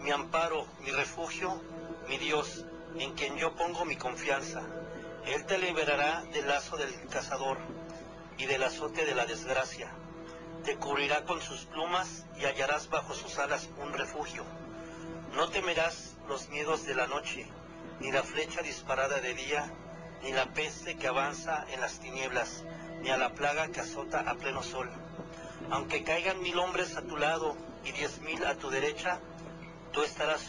mi 0.00 0.10
amparo, 0.10 0.66
mi 0.80 0.90
refugio, 0.90 1.60
mi 2.08 2.18
Dios, 2.18 2.64
en 2.98 3.14
quien 3.14 3.36
yo 3.36 3.54
pongo 3.54 3.84
mi 3.84 3.96
confianza. 3.96 4.62
Él 5.26 5.46
te 5.46 5.58
liberará 5.58 6.22
del 6.32 6.46
lazo 6.46 6.76
del 6.76 7.08
cazador 7.08 7.58
y 8.36 8.46
del 8.46 8.62
azote 8.62 9.06
de 9.06 9.14
la 9.14 9.24
desgracia 9.24 9.90
te 10.64 10.76
cubrirá 10.76 11.24
con 11.24 11.42
sus 11.42 11.66
plumas 11.66 12.24
y 12.38 12.46
hallarás 12.46 12.88
bajo 12.88 13.12
sus 13.14 13.38
alas 13.38 13.68
un 13.82 13.92
refugio. 13.92 14.44
No 15.34 15.50
temerás 15.50 16.16
los 16.26 16.48
miedos 16.48 16.86
de 16.86 16.94
la 16.94 17.06
noche, 17.06 17.46
ni 18.00 18.10
la 18.10 18.22
flecha 18.22 18.62
disparada 18.62 19.20
de 19.20 19.34
día, 19.34 19.70
ni 20.24 20.32
la 20.32 20.46
peste 20.46 20.96
que 20.96 21.06
avanza 21.06 21.66
en 21.70 21.80
las 21.80 22.00
tinieblas, 22.00 22.64
ni 23.02 23.10
a 23.10 23.18
la 23.18 23.34
plaga 23.34 23.68
que 23.68 23.80
azota 23.80 24.20
a 24.20 24.34
pleno 24.34 24.62
sol. 24.62 24.90
Aunque 25.70 26.02
caigan 26.02 26.40
mil 26.42 26.58
hombres 26.58 26.96
a 26.96 27.02
tu 27.02 27.16
lado 27.16 27.56
y 27.84 27.92
diez 27.92 28.20
mil 28.20 28.44
a 28.46 28.54
tu 28.54 28.70
derecha, 28.70 29.20
tú 29.92 30.02
estarás 30.02 30.42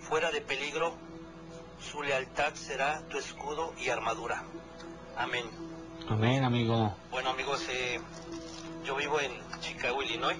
fuera 0.00 0.32
de 0.32 0.40
peligro, 0.40 0.96
su 1.80 2.02
lealtad 2.02 2.54
será 2.54 3.06
tu 3.08 3.18
escudo 3.18 3.72
y 3.78 3.88
armadura. 3.88 4.42
Amén. 5.16 5.48
Amén, 6.08 6.42
amigo. 6.44 6.94
Bueno, 7.10 7.30
amigos, 7.30 7.64
eh, 7.70 8.00
yo 8.84 8.96
vivo 8.96 9.20
en 9.20 9.32
Chicago, 9.60 10.02
Illinois. 10.02 10.36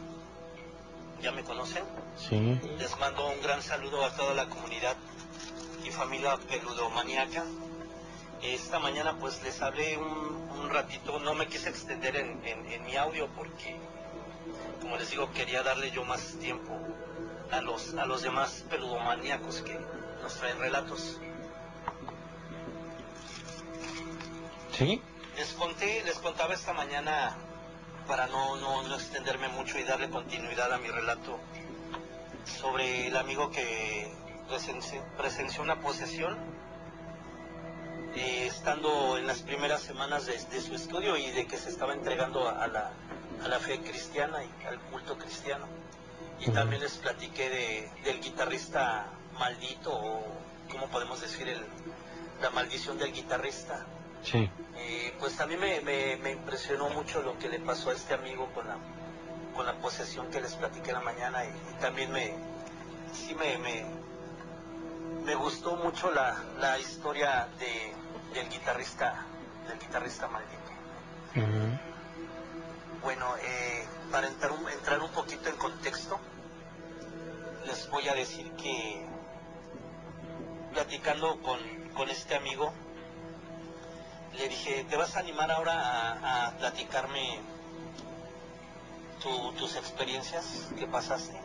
¿Ya 1.22 1.30
me 1.30 1.44
conocen? 1.44 1.84
Sí. 2.16 2.60
Les 2.76 2.98
mando 2.98 3.28
un 3.28 3.40
gran 3.40 3.62
saludo 3.62 4.04
a 4.04 4.14
toda 4.14 4.34
la 4.34 4.46
comunidad 4.46 4.96
y 5.84 5.90
familia 5.90 6.36
peludomaniaca. 6.48 7.44
Esta 8.42 8.78
mañana 8.78 9.16
pues 9.18 9.42
les 9.42 9.60
hablé 9.62 9.96
un, 9.96 10.70
ratito, 10.70 11.18
no 11.20 11.34
me 11.34 11.46
quise 11.46 11.68
extender 11.68 12.16
en, 12.16 12.84
mi 12.84 12.96
audio 12.96 13.28
porque, 13.36 13.76
como 14.80 14.96
les 14.96 15.10
digo, 15.10 15.30
quería 15.32 15.62
darle 15.62 15.90
yo 15.90 16.04
más 16.04 16.34
tiempo 16.40 16.76
a 17.50 17.60
los, 17.60 17.94
a 17.94 18.06
los 18.06 18.22
demás 18.22 18.64
peludomaníacos 18.68 19.62
que 19.62 19.78
nos 20.22 20.34
traen 20.34 20.58
relatos. 20.58 21.18
¿Sí? 24.76 25.00
Les 25.36 25.52
conté, 25.52 26.02
les 26.04 26.18
contaba 26.18 26.54
esta 26.54 26.72
mañana 26.72 27.36
para 28.06 28.26
no, 28.26 28.56
no, 28.56 28.94
extenderme 28.94 29.48
mucho 29.48 29.78
y 29.78 29.84
darle 29.84 30.10
continuidad 30.10 30.72
a 30.72 30.78
mi 30.78 30.88
relato 30.88 31.38
sobre 32.44 33.06
el 33.06 33.16
amigo 33.16 33.50
que 33.50 34.12
presenció, 35.16 35.62
una 35.62 35.80
posesión 35.80 36.36
eh, 38.16 38.46
estando 38.46 39.18
en 39.18 39.26
las 39.26 39.42
primeras 39.42 39.82
semanas 39.82 40.26
de, 40.26 40.60
su 40.60 40.74
estudio 40.74 41.16
y 41.16 41.30
de 41.30 41.46
que 41.46 41.56
se 41.56 41.68
estaba 41.68 41.92
entregando 41.92 42.48
a, 42.48 42.66
la, 42.66 42.92
a 43.42 43.48
la, 43.48 43.58
fe 43.58 43.80
cristiana 43.80 44.38
y 44.44 44.66
al 44.66 44.78
culto 44.80 45.16
cristiano. 45.18 45.66
Y 46.40 46.50
también 46.50 46.82
les 46.82 46.96
platiqué 46.98 47.48
de, 47.48 47.90
del 48.04 48.20
guitarrista 48.20 49.06
maldito, 49.38 49.92
o 49.92 50.22
cómo 50.70 50.88
podemos 50.88 51.20
decir, 51.20 51.48
el, 51.48 51.60
la 52.40 52.50
maldición 52.50 52.98
del 52.98 53.12
guitarrista. 53.12 53.84
Sí. 54.22 54.50
Eh, 54.76 55.14
pues 55.18 55.40
a 55.40 55.46
mí 55.46 55.56
me, 55.56 56.30
impresionó 56.30 56.88
mucho 56.90 57.22
lo 57.22 57.38
que 57.38 57.48
le 57.48 57.60
pasó 57.60 57.90
a 57.90 57.92
este 57.92 58.14
amigo 58.14 58.50
con 58.54 58.66
la, 58.66 58.76
con 59.54 59.66
la 59.66 59.74
posesión 59.74 60.30
que 60.30 60.40
les 60.40 60.54
platiqué 60.54 60.92
la 60.92 61.00
mañana 61.00 61.44
y, 61.44 61.80
también 61.80 62.10
me, 62.10 62.34
sí 63.12 63.34
me, 63.34 63.58
me, 65.24 65.34
gustó 65.34 65.76
mucho 65.76 66.10
la, 66.10 66.78
historia 66.78 67.48
de, 67.58 67.92
del 68.34 68.48
guitarrista, 68.50 69.24
del 69.68 69.78
guitarrista 69.78 70.28
maldito. 70.28 70.60
Bueno, 73.02 73.36
eh, 73.42 73.86
para 74.10 74.26
entrar 74.28 74.52
un, 74.52 74.68
entrar 74.68 75.00
un 75.00 75.10
poquito 75.10 75.48
en 75.48 75.56
contexto, 75.56 76.18
les 77.66 77.88
voy 77.90 78.08
a 78.08 78.14
decir 78.14 78.50
que 78.52 79.06
platicando 80.72 81.40
con, 81.42 81.58
con 81.94 82.10
este 82.10 82.34
amigo, 82.34 82.72
le 84.36 84.48
dije, 84.48 84.84
¿te 84.84 84.96
vas 84.96 85.16
a 85.16 85.20
animar 85.20 85.50
ahora 85.50 86.46
a, 86.46 86.50
platicarme 86.56 87.40
tus 89.56 89.76
experiencias 89.76 90.68
que 90.76 90.86
pasaste? 90.86 91.38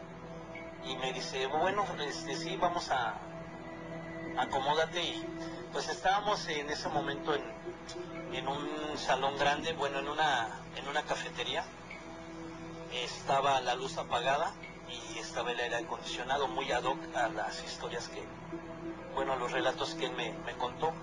Y 0.86 0.96
me 0.98 1.14
dice, 1.14 1.46
bueno, 1.48 1.86
este, 2.00 2.36
sí, 2.36 2.58
vamos 2.58 2.90
a, 2.90 3.16
acomódate. 4.38 5.04
Y 5.04 5.26
pues 5.72 5.88
estábamos 5.90 6.48
en 6.48 6.70
ese 6.70 6.90
momento 6.90 7.34
en, 7.34 7.44
en 8.34 8.48
un 8.48 8.98
salón 8.98 9.38
grande, 9.38 9.74
bueno, 9.74 10.00
en 10.00 10.08
una, 10.08 10.62
en 10.76 10.88
una 10.88 11.04
cafetería. 11.04 11.64
Estaba 12.92 13.62
la 13.62 13.76
luz 13.76 13.98
apagada 13.98 14.52
y 14.90 15.20
estaba 15.20 15.52
el 15.52 15.60
aire 15.60 15.78
acondicionado 15.78 16.48
muy 16.48 16.72
ad 16.72 16.84
hoc 16.84 16.98
a 17.16 17.30
las 17.30 17.64
historias 17.64 18.08
que, 18.08 18.24
bueno, 19.14 19.34
a 19.34 19.36
los 19.36 19.52
relatos 19.52 19.94
que 19.96 20.06
él 20.06 20.14
me, 20.14 20.34
me 20.46 20.54
contó. 20.54 20.94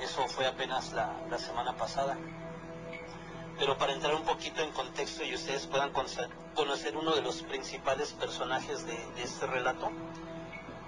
Eso 0.00 0.26
fue 0.28 0.46
apenas 0.46 0.92
la, 0.92 1.38
semana 1.38 1.76
pasada. 1.76 2.16
Pero 3.58 3.78
para 3.78 3.94
entrar 3.94 4.14
un 4.14 4.24
poquito 4.24 4.62
en 4.62 4.70
contexto 4.72 5.24
y 5.24 5.34
ustedes 5.34 5.66
puedan 5.66 5.90
conocer 5.90 6.96
uno 6.96 7.14
de 7.14 7.22
los 7.22 7.42
principales 7.42 8.12
personajes 8.12 8.86
de, 8.86 8.96
este 9.22 9.46
relato, 9.46 9.90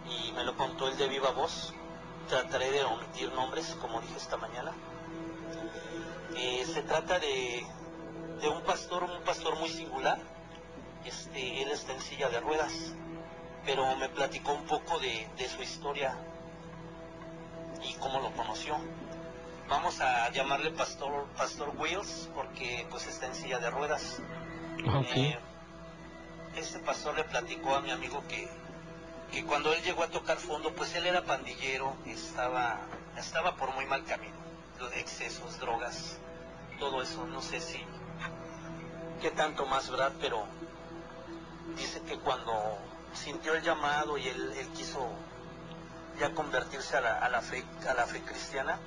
y 0.07 0.33
me 0.33 0.45
lo 0.45 0.57
contó 0.57 0.89
él 0.89 0.97
de 0.97 1.09
viva 1.09 1.31
voz, 1.31 1.73
trataré 2.29 2.71
de 2.71 2.85
omitir 2.85 3.33
nombres, 3.33 3.77
como 3.81 4.01
dije 4.01 4.17
esta 4.17 4.37
mañana. 4.37 4.73
Eh, 6.37 6.65
se 6.67 6.83
trata 6.83 7.19
de, 7.19 7.67
de, 8.41 8.49
un 8.49 8.63
pastor, 8.63 9.05
un 9.05 9.23
pastor 9.23 9.59
muy 9.59 9.69
singular. 9.69 10.19
Este, 11.05 11.63
él 11.63 11.71
está 11.71 11.95
en 11.95 12.01
silla 12.01 12.29
de 12.29 12.41
ruedas, 12.41 12.93
pero 13.65 13.97
me 13.97 14.09
platicó 14.09 14.53
un 14.53 14.65
poco 14.65 14.99
de, 14.99 15.29
de 15.37 15.49
su 15.49 15.63
historia 15.63 16.17
y 17.83 17.95
cómo 17.95 18.21
lo 18.21 18.31
conoció. 18.33 18.77
Vamos 19.69 20.01
a 20.01 20.31
llamarle 20.31 20.71
Pastor, 20.71 21.27
Pastor 21.37 21.73
Wills 21.77 22.31
porque 22.35 22.87
pues 22.91 23.07
está 23.07 23.27
en 23.27 23.35
silla 23.35 23.59
de 23.59 23.71
ruedas. 23.71 24.21
Eh, 25.15 25.39
este 26.57 26.79
pastor 26.79 27.17
le 27.17 27.25
platicó 27.25 27.75
a 27.75 27.81
mi 27.81 27.91
amigo 27.91 28.23
que, 28.29 28.49
que 29.33 29.45
cuando 29.45 29.73
él 29.73 29.83
llegó 29.83 30.03
a 30.03 30.09
tocar 30.09 30.39
fondo, 30.39 30.73
pues 30.75 30.95
él 30.95 31.07
era 31.07 31.23
pandillero, 31.23 31.95
estaba, 32.07 32.81
estaba 33.17 33.57
por 33.57 33.75
muy 33.75 33.87
mal 33.87 34.05
camino. 34.05 34.37
Excesos, 34.95 35.59
drogas, 35.59 36.19
todo 36.79 37.03
eso, 37.03 37.27
no 37.27 37.43
sé 37.43 37.61
si 37.61 37.85
qué 39.21 39.31
tanto 39.33 39.67
más 39.67 39.91
verdad, 39.91 40.13
pero 40.21 40.45
dice 41.77 42.01
que 42.03 42.19
cuando 42.19 42.53
sintió 43.13 43.55
el 43.55 43.63
llamado 43.63 44.17
y 44.17 44.29
él, 44.29 44.53
él 44.57 44.69
quiso 44.69 45.09
ya 46.19 46.33
convertirse 46.35 46.97
a 46.97 47.01
la, 47.01 47.19
a 47.19 47.29
la 47.29 47.41
fe 47.41 47.65
a 47.89 47.95
la 47.95 48.07
fe 48.07 48.21
cristiana 48.23 48.79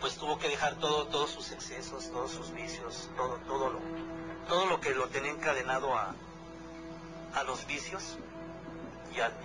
pues 0.00 0.16
tuvo 0.16 0.38
que 0.38 0.48
dejar 0.48 0.74
todo 0.76 1.06
todos 1.06 1.30
sus 1.30 1.50
excesos 1.50 2.10
todos 2.10 2.30
sus 2.30 2.52
vicios 2.52 3.10
todo 3.16 3.36
todo 3.46 3.70
lo 3.70 3.80
todo 4.48 4.66
lo 4.66 4.80
que 4.80 4.94
lo 4.94 5.08
tenía 5.08 5.32
encadenado 5.32 5.94
a, 5.96 6.14
a 7.34 7.42
los 7.44 7.66
vicios 7.66 8.18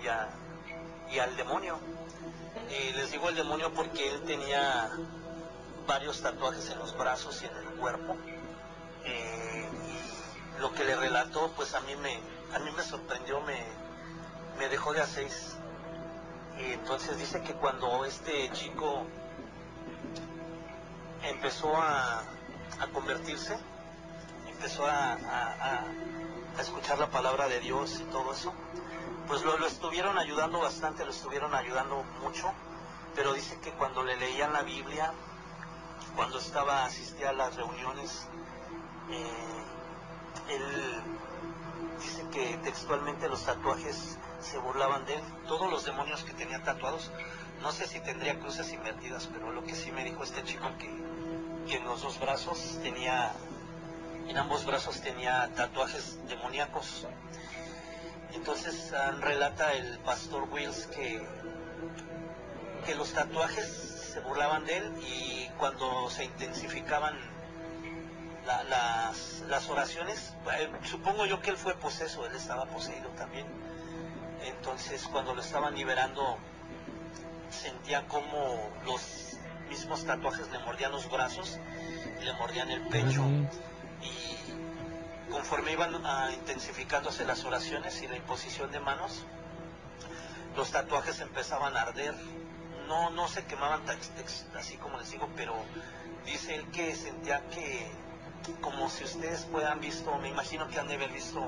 y, 0.02 0.08
a, 0.08 0.28
y, 1.10 1.18
al 1.18 1.36
demonio. 1.36 1.78
Eh, 2.70 2.92
les 2.96 3.12
digo 3.12 3.28
el 3.28 3.36
demonio 3.36 3.72
porque 3.72 4.08
él 4.10 4.22
tenía 4.22 4.90
varios 5.86 6.20
tatuajes 6.20 6.70
en 6.70 6.78
los 6.78 6.96
brazos 6.96 7.42
y 7.42 7.46
en 7.46 7.56
el 7.56 7.74
cuerpo. 7.76 8.16
Eh, 9.04 9.68
y 10.56 10.60
lo 10.60 10.72
que 10.72 10.84
le 10.84 10.96
relató 10.96 11.52
pues 11.54 11.74
a 11.74 11.80
mí 11.80 11.94
me 11.96 12.18
a 12.54 12.58
mí 12.58 12.70
me 12.76 12.82
sorprendió 12.82 13.40
me, 13.42 13.62
me 14.58 14.68
dejó 14.68 14.92
de 14.92 15.00
a 15.00 15.06
seis. 15.06 15.56
Y 16.58 16.72
entonces 16.72 17.18
dice 17.18 17.42
que 17.42 17.52
cuando 17.54 18.04
este 18.04 18.50
chico 18.52 19.06
empezó 21.22 21.76
a, 21.76 22.22
convertirse, 22.92 23.56
empezó 24.48 24.86
a, 24.86 25.84
escuchar 26.58 26.98
la 26.98 27.10
palabra 27.10 27.48
de 27.48 27.60
Dios 27.60 28.00
y 28.00 28.04
todo 28.04 28.32
eso, 28.32 28.54
pues 29.26 29.42
lo, 29.42 29.66
estuvieron 29.66 30.18
ayudando 30.18 30.60
bastante, 30.60 31.04
lo 31.04 31.10
estuvieron 31.10 31.54
ayudando 31.54 32.02
mucho, 32.22 32.52
pero 33.14 33.32
dice 33.32 33.58
que 33.60 33.72
cuando 33.72 34.04
le 34.04 34.16
leían 34.16 34.52
la 34.52 34.62
Biblia, 34.62 35.12
cuando 36.14 36.38
estaba, 36.38 36.84
asistía 36.84 37.30
a 37.30 37.32
las 37.32 37.56
reuniones, 37.56 38.26
eh, 39.10 40.54
él 40.54 41.02
dice 42.00 42.24
que 42.30 42.56
textualmente 42.58 43.28
los 43.28 43.44
tatuajes 43.44 44.18
se 44.40 44.58
burlaban 44.58 45.04
de 45.06 45.14
él. 45.14 45.22
Todos 45.46 45.70
los 45.70 45.84
demonios 45.84 46.22
que 46.24 46.32
tenía 46.32 46.62
tatuados, 46.62 47.10
no 47.62 47.72
sé 47.72 47.86
si 47.86 48.00
tendría 48.00 48.38
cruces 48.38 48.72
invertidas, 48.72 49.28
pero 49.32 49.50
lo 49.50 49.64
que 49.64 49.74
sí 49.74 49.92
me 49.92 50.04
dijo 50.04 50.22
este 50.22 50.42
chico 50.44 50.70
que, 50.78 51.76
en 51.76 51.84
los 51.84 52.02
dos 52.02 52.20
brazos 52.20 52.78
tenía, 52.82 53.32
en 54.28 54.36
ambos 54.38 54.64
brazos 54.64 55.00
tenía 55.00 55.50
tatuajes 55.54 56.18
demoníacos. 56.28 57.06
Entonces 58.34 58.92
ah, 58.92 59.12
relata 59.20 59.72
el 59.74 59.98
pastor 60.00 60.48
Wills 60.50 60.86
que, 60.88 61.26
que 62.84 62.94
los 62.94 63.12
tatuajes 63.12 63.66
se 64.12 64.20
burlaban 64.20 64.64
de 64.64 64.78
él 64.78 64.92
y 65.02 65.48
cuando 65.58 66.10
se 66.10 66.24
intensificaban 66.24 67.16
las, 68.68 69.42
las, 69.48 69.68
oraciones, 69.68 70.34
eh, 70.58 70.70
supongo 70.84 71.26
yo 71.26 71.40
que 71.40 71.50
él 71.50 71.56
fue 71.56 71.74
poseso, 71.74 72.24
él 72.26 72.34
estaba 72.34 72.66
poseído 72.66 73.08
también. 73.10 73.46
Entonces 74.42 75.06
cuando 75.08 75.34
lo 75.34 75.40
estaban 75.40 75.74
liberando 75.74 76.38
sentía 77.50 78.06
como 78.06 78.70
los 78.84 79.36
mismos 79.68 80.04
tatuajes 80.04 80.50
le 80.50 80.58
mordían 80.60 80.92
los 80.92 81.10
brazos, 81.10 81.58
le 82.22 82.32
mordían 82.34 82.70
el 82.70 82.82
pecho. 82.88 83.24
Y 83.24 83.75
conforme 85.36 85.72
iban 85.72 85.94
ah, 86.06 86.30
intensificándose 86.32 87.26
las 87.26 87.44
oraciones 87.44 88.00
y 88.00 88.08
la 88.08 88.16
imposición 88.16 88.70
de 88.72 88.80
manos, 88.80 89.26
los 90.56 90.70
tatuajes 90.70 91.20
empezaban 91.20 91.76
a 91.76 91.82
arder. 91.82 92.14
No, 92.88 93.10
no 93.10 93.28
se 93.28 93.44
quemaban 93.44 93.82
así 94.58 94.76
como 94.78 94.96
les 94.96 95.10
digo, 95.10 95.28
pero 95.36 95.54
dice 96.24 96.54
él 96.54 96.66
que 96.70 96.96
sentía 96.96 97.46
que, 97.50 97.86
como 98.62 98.88
si 98.88 99.04
ustedes 99.04 99.42
puedan 99.44 99.78
visto, 99.78 100.16
me 100.16 100.30
imagino 100.30 100.68
que 100.68 100.78
han 100.78 100.88
de 100.88 100.94
haber 100.94 101.10
visto 101.10 101.42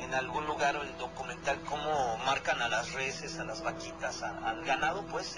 en 0.00 0.12
algún 0.12 0.44
lugar 0.46 0.74
el 0.74 0.98
documental 0.98 1.60
cómo 1.68 2.18
marcan 2.26 2.60
a 2.60 2.68
las 2.68 2.92
reses, 2.92 3.38
a 3.38 3.44
las 3.44 3.62
vaquitas, 3.62 4.20
al 4.24 4.64
ganado, 4.64 5.06
pues 5.06 5.36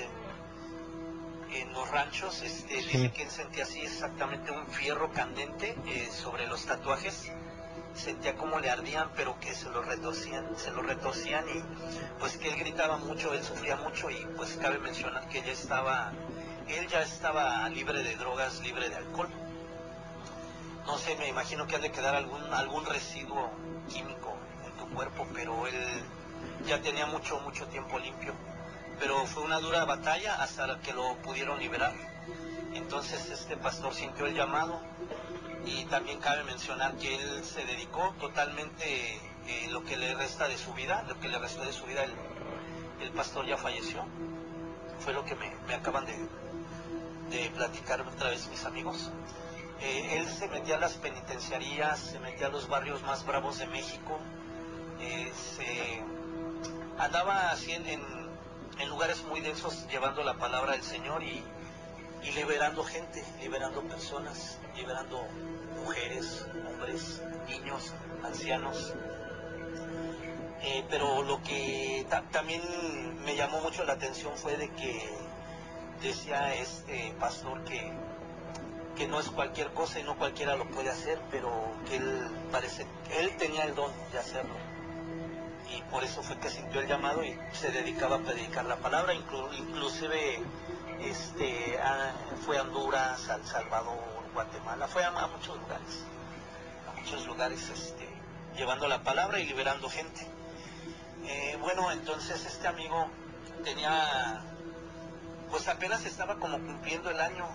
en, 1.53 1.73
los 1.73 1.89
ranchos, 1.91 2.43
este, 2.43 2.77
dice 2.77 3.13
que 3.13 3.23
él 3.23 3.31
sentía 3.31 3.65
así 3.65 3.81
exactamente 3.81 4.51
un 4.51 4.67
fierro 4.67 5.13
candente 5.13 5.77
eh, 5.87 6.09
sobre 6.11 6.47
los 6.47 6.65
tatuajes, 6.67 7.33
sentía 7.95 8.37
como 8.37 8.61
le 8.61 8.71
ardían, 8.71 9.11
pero 9.17 9.39
que 9.41 9.55
se 9.55 9.69
lo 9.71 9.83
retorcían, 9.83 10.57
se 10.57 10.71
lo 10.71 10.83
retorcían 10.83 11.45
y 11.49 11.63
pues 12.19 12.37
que 12.37 12.49
él 12.49 12.57
gritaba 12.57 12.99
mucho, 12.99 13.33
él 13.33 13.43
sufría 13.43 13.77
mucho 13.77 14.11
y 14.11 14.27
pues 14.37 14.57
cabe 14.61 14.79
mencionar 14.79 15.29
que 15.29 15.43
ya 15.43 15.53
estaba, 15.53 16.13
él 16.69 16.87
ya 16.89 17.03
estaba 17.03 17.69
libre 17.69 18.03
de 18.03 18.17
drogas, 18.17 18.61
libre 18.61 18.89
de 18.89 18.97
alcohol. 18.97 19.29
No 20.87 20.99
sé, 20.99 21.17
me 21.17 21.29
imagino 21.29 21.67
que 21.67 21.77
ha 21.77 21.79
de 21.81 21.91
quedar 21.91 22.15
algún, 22.15 22.43
algún 22.53 22.87
residuo 22.87 23.51
químico 23.89 24.37
cuerpo, 24.87 25.27
pero 25.35 25.67
él 25.67 25.75
ya 26.67 26.81
tenía 26.81 27.07
mucho, 27.07 27.39
mucho 27.41 27.67
tiempo 27.67 27.99
limpio. 27.99 28.35
Pero 28.99 29.27
fue 29.27 29.43
una 29.43 29.61
dura 29.61 29.85
batalla 29.85 30.43
hasta 30.43 30.79
que 30.81 30.93
lo 30.93 31.17
pudieron 31.19 31.59
liberar. 31.59 31.95
Entonces 32.75 33.31
este 33.31 33.57
pastor 33.57 33.95
sintió 33.95 34.27
el 34.27 34.35
llamado 34.35 34.81
y 35.65 35.85
también 35.87 36.21
cabe 36.21 36.45
mencionar 36.45 36.97
que 36.97 37.17
él 37.17 37.45
se 37.45 37.65
dedicó 37.65 38.15
totalmente 38.21 39.17
eh, 39.47 39.69
lo 39.71 39.83
que 39.85 39.97
le 39.97 40.15
resta 40.15 40.47
de 40.49 40.57
su 40.59 40.73
vida, 40.75 41.05
lo 41.09 41.19
que 41.19 41.29
le 41.29 41.39
restó 41.39 41.65
de 41.65 41.73
su 41.73 41.85
vida, 41.87 42.05
el, 42.05 42.15
el 43.01 43.11
pastor 43.11 43.47
ya 43.47 43.57
falleció. 43.57 44.05
Fue 45.01 45.13
lo 45.13 45.25
que 45.25 45.35
me, 45.35 45.75
acaban 45.75 46.07
de, 46.07 46.17
de, 47.31 47.51
platicar 47.51 48.01
otra 48.01 48.31
vez 48.31 48.47
mis 48.49 48.65
amigos. 48.65 49.11
Eh, 49.81 50.19
él 50.19 50.29
se 50.29 50.49
metía 50.49 50.77
a 50.77 50.81
las 50.81 50.95
penitenciarías, 50.95 51.99
se 51.99 52.19
metía 52.21 52.47
a 52.47 52.51
los 52.51 52.69
barrios 52.69 53.03
más 53.03 53.27
bravos 53.27 53.59
de 53.59 53.67
México, 53.67 54.19
se 55.57 56.03
andaba 56.99 57.51
así 57.51 57.73
en, 57.73 58.16
lugares 58.85 59.23
muy 59.25 59.41
densos 59.41 59.87
llevando 59.89 60.23
la 60.23 60.35
palabra 60.35 60.73
del 60.73 60.83
Señor 60.83 61.23
y, 61.23 61.43
liberando 62.35 62.85
gente, 62.85 63.25
liberando 63.41 63.83
personas, 63.83 64.59
liberando 64.77 65.23
mujeres, 65.77 66.47
hombres, 66.69 67.23
niños, 67.49 67.95
ancianos. 68.25 68.95
Eh, 70.63 70.85
pero 70.91 71.23
lo 71.23 71.43
que 71.43 72.07
también 72.33 72.63
me 73.25 73.37
llamó 73.37 73.61
mucho 73.61 73.85
la 73.85 73.93
atención 73.95 74.37
fue 74.37 74.57
de 74.57 74.71
que 74.73 75.09
decía 76.03 76.55
este 76.55 77.15
pastor 77.21 77.63
que, 77.65 77.93
que 78.97 79.07
no 79.07 79.21
es 79.21 79.29
cualquier 79.31 79.73
cosa 79.73 80.01
y 80.01 80.03
no 80.03 80.17
cualquiera 80.19 80.57
lo 80.57 80.69
puede 80.69 80.91
hacer, 80.91 81.21
pero 81.31 81.51
que 81.89 81.97
él 81.97 82.29
parece, 82.51 82.87
él 83.19 83.37
tenía 83.37 83.65
el 83.65 83.75
don 83.75 83.93
de 84.11 84.19
hacerlo 84.19 84.66
y 85.71 85.83
por 85.91 86.05
eso 86.05 86.23
fue 86.23 86.39
que 86.39 86.49
sintió 86.49 86.81
el 86.81 86.87
llamado 86.87 87.25
y 87.25 87.37
se 87.53 87.71
dedicaba 87.71 88.17
a 88.17 88.19
predicar 88.21 88.65
la 88.65 88.77
palabra, 88.77 89.15
inclusive 89.15 90.43
este, 91.01 91.79
fue 92.45 92.59
a 92.59 92.63
Honduras, 92.63 93.29
a 93.29 93.37
El 93.37 93.45
Salvador, 93.45 93.99
Guatemala, 94.33 94.87
fue 94.87 95.05
a, 95.05 95.11
muchos 95.11 95.57
lugares, 95.59 96.05
a 96.89 97.01
muchos 97.01 97.27
lugares 97.27 97.69
este, 97.69 98.09
llevando 98.57 98.87
la 98.87 99.03
palabra 99.03 99.41
y 99.41 99.47
liberando 99.47 99.89
gente. 99.89 100.27
Eh, 101.27 101.57
bueno, 101.61 101.91
entonces 101.91 102.45
este 102.45 102.69
amigo 102.69 103.09
tenía, 103.65 104.43
pues 105.51 105.67
apenas 105.69 106.05
estaba 106.05 106.37
como 106.37 106.59
cumpliendo 106.59 107.11
el 107.11 107.21
año 107.21 107.47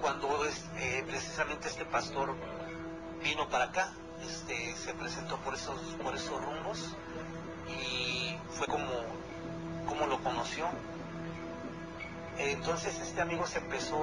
cuando 0.00 0.44
eh, 0.44 1.04
precisamente 1.06 1.68
este 1.68 1.84
pastor 1.84 2.34
vino 3.22 3.48
para 3.48 3.66
acá, 3.66 3.92
este, 4.26 4.74
se 4.76 4.94
presentó 4.94 5.36
por 5.38 5.54
esos, 5.54 5.78
por 6.02 6.14
esos 6.14 6.42
rumbos 6.42 6.94
y 7.70 8.36
fue 8.50 8.66
como, 8.66 8.86
como 9.86 10.06
lo 10.06 10.22
conoció. 10.22 10.66
Entonces 12.38 12.98
este 13.00 13.20
amigo 13.20 13.46
se 13.46 13.58
empezó, 13.58 14.02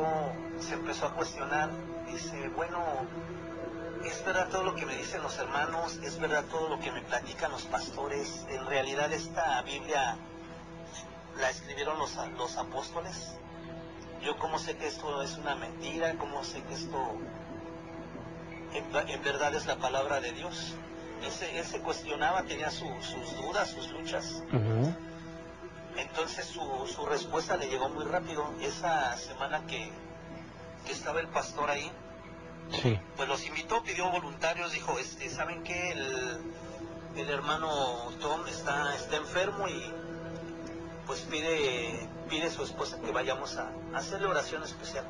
se 0.60 0.76
empezó 0.76 1.07
a 1.07 1.14
cuestionar, 1.14 1.72
dice, 2.11 2.49
bueno, 2.49 2.80
es 4.06 4.23
verdad 4.23 4.48
todo 4.49 4.64
lo 4.64 4.76
que 4.76 4.85
me 4.85 4.95
dicen 4.95 5.23
los 5.23 5.38
hermanos, 5.39 5.99
es 6.03 6.19
verdad 6.19 6.44
todo 6.45 6.69
lo 6.69 6.80
que 6.80 6.91
me 6.91 7.02
platican 7.02 7.52
los 7.52 7.64
pastores, 7.64 8.45
en 8.49 8.65
realidad 8.68 9.11
esta 9.11 9.61
Biblia 9.64 10.18
la 11.39 11.49
escribieron 11.49 11.98
los, 11.98 12.15
los 12.38 12.57
apóstoles. 12.57 13.35
Yo 14.22 14.38
cómo 14.38 14.60
sé 14.60 14.77
que 14.77 14.88
esto 14.88 15.22
es 15.22 15.38
una 15.38 15.56
mentira, 15.56 16.15
cómo 16.18 16.44
sé 16.44 16.61
que 16.64 16.73
esto 16.73 17.18
en, 18.73 19.23
verdad 19.23 19.53
es 19.56 19.65
la 19.65 19.77
palabra 19.77 20.19
de 20.19 20.31
Dios. 20.31 20.76
Él 21.23 21.65
se, 21.65 21.80
cuestionaba, 21.80 22.44
tenía 22.44 22.69
sus 22.69 23.14
dudas, 23.41 23.69
sus 23.69 23.89
luchas. 23.91 24.44
Entonces 25.98 26.45
su, 26.45 26.61
su, 26.88 27.06
respuesta 27.06 27.57
le 27.57 27.68
llegó 27.68 27.89
muy 27.89 28.06
rápido. 28.06 28.53
Esa 28.61 29.18
semana 29.18 29.65
que, 29.65 29.91
que 30.85 30.91
estaba 30.91 31.19
el 31.19 31.27
pastor 31.27 31.69
ahí, 31.69 31.91
pues 33.15 33.27
los 33.27 33.45
invitó, 33.45 33.81
pidió 33.84 34.10
voluntarios, 34.11 34.73
dijo, 34.73 34.99
este, 34.99 35.30
¿saben 35.30 35.64
qué? 35.64 35.91
El, 35.91 36.38
el 37.15 37.30
hermano 37.30 37.69
Tom 38.22 38.45
está, 38.48 38.95
está 38.95 39.15
enfermo 39.15 39.68
y 39.68 39.91
pues 41.07 41.22
pide, 41.22 42.07
pide 42.30 42.52
su 42.52 42.64
esposa 42.64 42.99
que 42.99 43.11
vayamos 43.11 43.57
a, 43.57 43.72
hacerle 43.95 44.27
oración 44.27 44.61
especial 44.64 45.06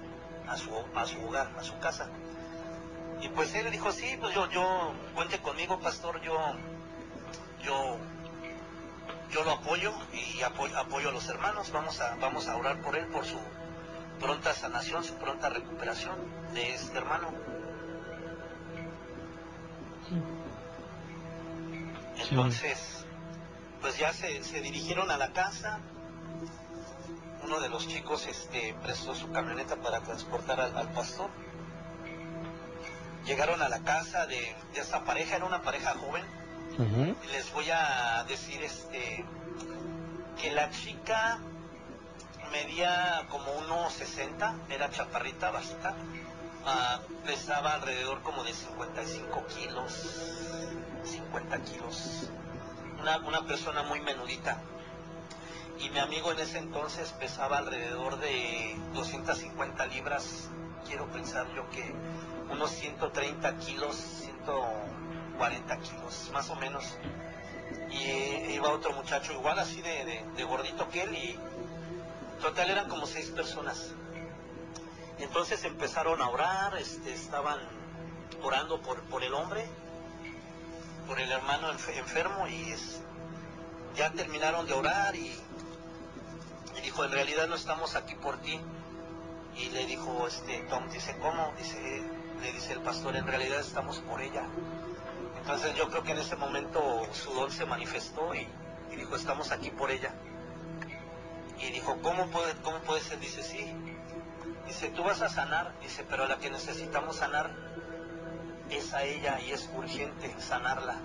a 0.48 0.56
su, 0.56 0.70
a 0.96 1.06
su 1.06 1.22
hogar, 1.26 1.52
a 1.58 1.64
su 1.64 1.78
casa. 1.80 2.10
Y 3.22 3.30
pues 3.30 3.53
él 3.56 3.72
dijo, 3.72 3.91
sí, 3.91 4.18
pues 4.19 4.34
yo, 4.34 4.49
yo, 4.49 4.94
cuente 5.15 5.39
conmigo, 5.39 5.80
pastor, 5.80 6.22
yo, 6.22 6.38
yo, 7.64 7.98
yo 9.31 9.44
lo 9.44 9.52
apoyo 9.52 9.94
y 10.14 10.41
apoyo, 10.41 10.77
apoyo 10.77 11.10
a 11.10 11.11
los 11.11 11.27
hermanos, 11.27 11.72
vamos 11.72 11.99
a, 11.99 12.15
vamos 12.15 12.48
a 12.48 12.56
orar 12.56 12.81
por 12.81 12.95
él, 12.95 13.07
por 13.07 13.26
su 13.26 13.39
pronta 14.19 14.53
sanación, 14.53 15.03
su 15.03 15.15
pronta 15.15 15.49
recuperación 15.49 16.15
de 16.53 16.73
este 16.73 16.98
hermano. 16.98 17.30
Entonces, 22.18 23.06
pues 23.81 23.98
ya 23.98 24.14
se, 24.14 24.61
dirigieron 24.61 25.11
a 25.11 25.18
la 25.18 25.31
casa. 25.34 25.80
Uno 27.44 27.60
de 27.60 27.69
los 27.69 27.88
chicos 27.88 28.27
este, 28.27 28.76
prestó 28.81 29.15
su 29.15 29.31
camioneta 29.31 29.77
para 29.77 30.02
transportar 30.02 30.60
al, 30.60 30.91
pastor. 30.91 31.30
Llegaron 33.28 33.62
a 33.62 33.68
la 33.68 33.80
casa 33.80 34.26
de, 34.26 34.56
esta 34.74 35.04
pareja, 35.04 35.36
era 35.36 35.45
una 35.45 35.62
pareja 35.62 35.95
joven. 35.95 36.24
Les 37.32 37.52
voy 37.54 37.70
a 37.70 38.24
decir 38.26 38.64
este 38.64 39.26
que 40.41 40.52
la 40.52 40.70
chica 40.70 41.40
medía 42.54 43.26
como 43.30 43.52
unos 43.52 43.91
60, 43.94 44.56
era 44.70 44.90
chaparrita, 44.91 45.52
basta. 45.52 45.94
Ah, 46.66 47.02
pesaba 47.26 47.74
alrededor 47.74 48.22
como 48.22 48.45
de 48.45 48.54
55 48.54 49.45
kilos, 49.48 49.94
50 51.04 51.62
kilos. 51.64 52.30
Una, 53.02 53.18
una 53.20 53.45
persona 53.45 53.84
muy 53.84 53.99
menudita. 53.99 54.62
Y 55.80 55.90
mi 55.90 55.99
amigo 55.99 56.32
en 56.32 56.40
ese 56.40 56.60
entonces 56.60 57.12
pesaba 57.20 57.58
alrededor 57.58 58.20
de 58.20 58.78
250 58.94 59.86
libras. 59.88 60.49
Quiero 60.88 61.06
pensar 61.12 61.48
yo 61.54 61.70
que 61.70 61.94
unos 62.50 62.72
130 62.72 63.58
kilos, 63.58 63.96
140 63.96 65.78
kilos, 65.80 66.30
más 66.34 66.50
o 66.50 66.56
menos. 66.56 66.98
Y 67.92 68.54
iba 68.54 68.70
otro 68.70 68.94
muchacho 68.94 69.34
igual 69.34 69.60
así 69.60 69.82
de, 69.82 70.26
de 70.36 70.44
gordito 70.44 70.90
que 70.90 71.04
él 71.04 71.16
y 71.16 71.40
total 72.42 72.70
eran 72.70 72.90
como 72.90 73.06
seis 73.06 73.30
personas. 73.30 73.92
Entonces 75.20 75.64
empezaron 75.64 76.22
a 76.22 76.30
orar, 76.30 76.78
este, 76.78 77.14
estaban 77.14 77.60
orando 78.42 78.82
por, 78.82 79.02
por 79.04 79.24
el 79.24 79.34
hombre 79.34 79.68
por 81.08 81.20
el 81.22 81.32
hermano 81.32 81.72
enfermo 81.72 82.48
y 82.50 82.76
ya 83.96 84.12
terminaron 84.12 84.68
de 84.68 84.74
orar 84.74 85.16
y, 85.16 85.34
dijo, 86.84 87.06
en 87.06 87.12
realidad 87.12 87.48
no 87.48 87.56
estamos 87.56 87.96
aquí 87.96 88.16
por 88.16 88.38
ti. 88.40 88.60
Y 89.58 89.70
le 89.72 89.86
dijo 89.86 90.28
este 90.28 90.60
Tom, 90.70 90.90
dice, 90.90 91.16
¿cómo? 91.20 91.54
Dice, 91.58 92.04
le 92.42 92.52
dice 92.52 92.74
el 92.74 92.82
pastor, 92.82 93.16
en 93.16 93.26
realidad 93.26 93.60
estamos 93.60 94.00
por 94.00 94.22
ella. 94.22 94.48
Entonces 95.40 95.76
yo 95.76 95.90
creo 95.90 96.04
que 96.04 96.12
en 96.12 96.20
ese 96.20 96.36
momento 96.36 97.08
su 97.14 97.34
don 97.34 97.52
se 97.52 97.66
manifestó 97.66 98.36
y, 98.36 98.48
dijo, 98.96 99.16
estamos 99.16 99.52
aquí 99.52 99.70
por 99.72 99.92
ella. 99.92 100.14
Y 101.60 101.72
dijo, 101.72 101.98
¿cómo 102.02 102.28
puede, 102.28 102.54
¿cómo 102.62 102.80
puede 102.80 103.02
ser? 103.02 103.20
Dice, 103.20 103.42
sí. 103.42 103.74
Dice, 104.68 104.90
tú 104.90 105.04
vas 105.04 105.22
a 105.22 105.30
sanar. 105.30 105.74
Dice, 105.82 106.06
pero 106.08 106.28
la 106.28 106.38
que 106.38 106.50
necesitamos 106.50 107.16
sanar 107.18 107.50
es 108.70 108.94
a 108.94 109.04
ella 109.04 109.40
y 109.40 109.52
es 109.52 109.70
urgente 109.76 110.36
sanarla. 110.40 111.00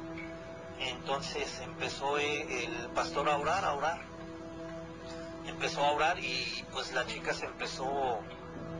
Entonces 0.81 1.61
empezó 1.61 2.19
eh, 2.19 2.65
el 2.65 2.89
pastor 2.91 3.29
a 3.29 3.37
orar, 3.37 3.65
a 3.65 3.75
orar. 3.75 4.01
Empezó 5.47 5.85
a 5.85 5.93
orar 5.93 6.19
y 6.19 6.65
pues 6.73 6.93
la 6.93 7.07
chica 7.07 7.33
se 7.35 7.47
empezó, 7.47 8.21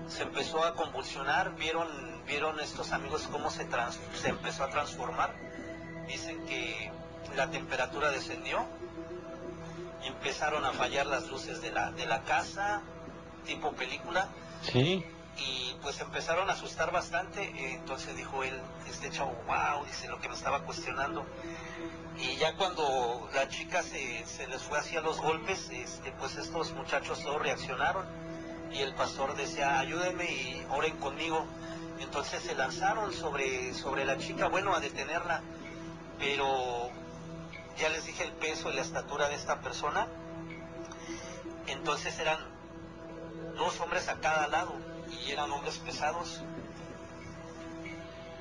se 0.09 0.23
empezó 0.23 0.65
a 0.65 0.75
convulsionar, 0.75 1.55
vieron, 1.57 1.89
vieron 2.27 2.61
estos 2.61 2.93
amigos 2.93 3.29
cómo 3.31 3.51
se, 3.51 3.67
se 4.15 4.29
empezó 4.29 4.65
a 4.65 4.71
transformar. 4.71 5.35
Dicen 6.07 6.45
que 6.47 6.91
la 7.37 7.51
temperatura 7.51 8.11
descendió, 8.11 8.67
empezaron 10.05 10.65
a 10.65 10.73
fallar 10.73 11.07
las 11.07 11.29
luces 11.29 11.63
de 11.63 11.71
la, 11.71 11.93
de 11.93 12.07
la 12.07 12.23
casa, 12.23 12.83
tipo 13.47 13.73
película. 13.73 14.29
Sí 14.63 15.05
y 15.37 15.75
pues 15.83 15.99
empezaron 16.01 16.51
a 16.51 16.53
asustar 16.53 16.93
bastante, 16.93 17.51
entonces 17.73 18.17
dijo 18.17 18.45
él, 18.45 18.61
este 18.89 19.11
chavo, 19.11 19.35
wow, 19.47 19.85
dice 19.87 20.09
lo 20.09 20.21
que 20.21 20.29
me 20.29 20.35
estaba 20.35 20.61
cuestionando. 20.63 21.25
Y 22.19 22.37
ya 22.37 22.55
cuando 22.57 23.29
la 23.35 23.49
chica 23.49 23.83
se, 23.83 24.25
se 24.27 24.47
les 24.47 24.63
fue 24.63 24.79
hacia 24.79 25.01
los 25.01 25.21
golpes, 25.21 25.71
este, 25.71 26.13
pues 26.13 26.37
estos 26.37 26.73
muchachos 26.73 27.23
todos 27.23 27.41
reaccionaron 27.41 28.05
y 28.73 28.81
el 28.81 28.95
pastor 28.95 29.37
decía, 29.37 29.79
ayúdenme 29.79 30.25
y 30.25 30.67
oren 30.71 30.97
conmigo. 30.99 31.47
Entonces 32.01 32.43
se 32.43 32.55
lanzaron 32.55 33.13
sobre, 33.13 33.75
sobre 33.75 34.05
la 34.05 34.19
chica, 34.19 34.49
bueno, 34.49 34.75
a 34.75 34.81
detenerla, 34.81 35.43
pero 36.19 36.91
ya 37.79 37.89
les 37.91 38.05
dije 38.05 38.25
el 38.25 38.33
peso 38.33 38.71
y 38.71 38.75
la 38.75 38.83
estatura 38.83 39.29
de 39.29 39.35
esta 39.35 39.61
persona. 39.61 40.09
Entonces 41.67 42.19
eran 42.19 42.39
dos 43.57 43.79
hombres 43.81 44.09
a 44.09 44.21
cada 44.21 44.49
lado 44.49 44.75
y 45.11 45.31
eran 45.31 45.51
hombres 45.53 45.79
pesados. 45.79 46.41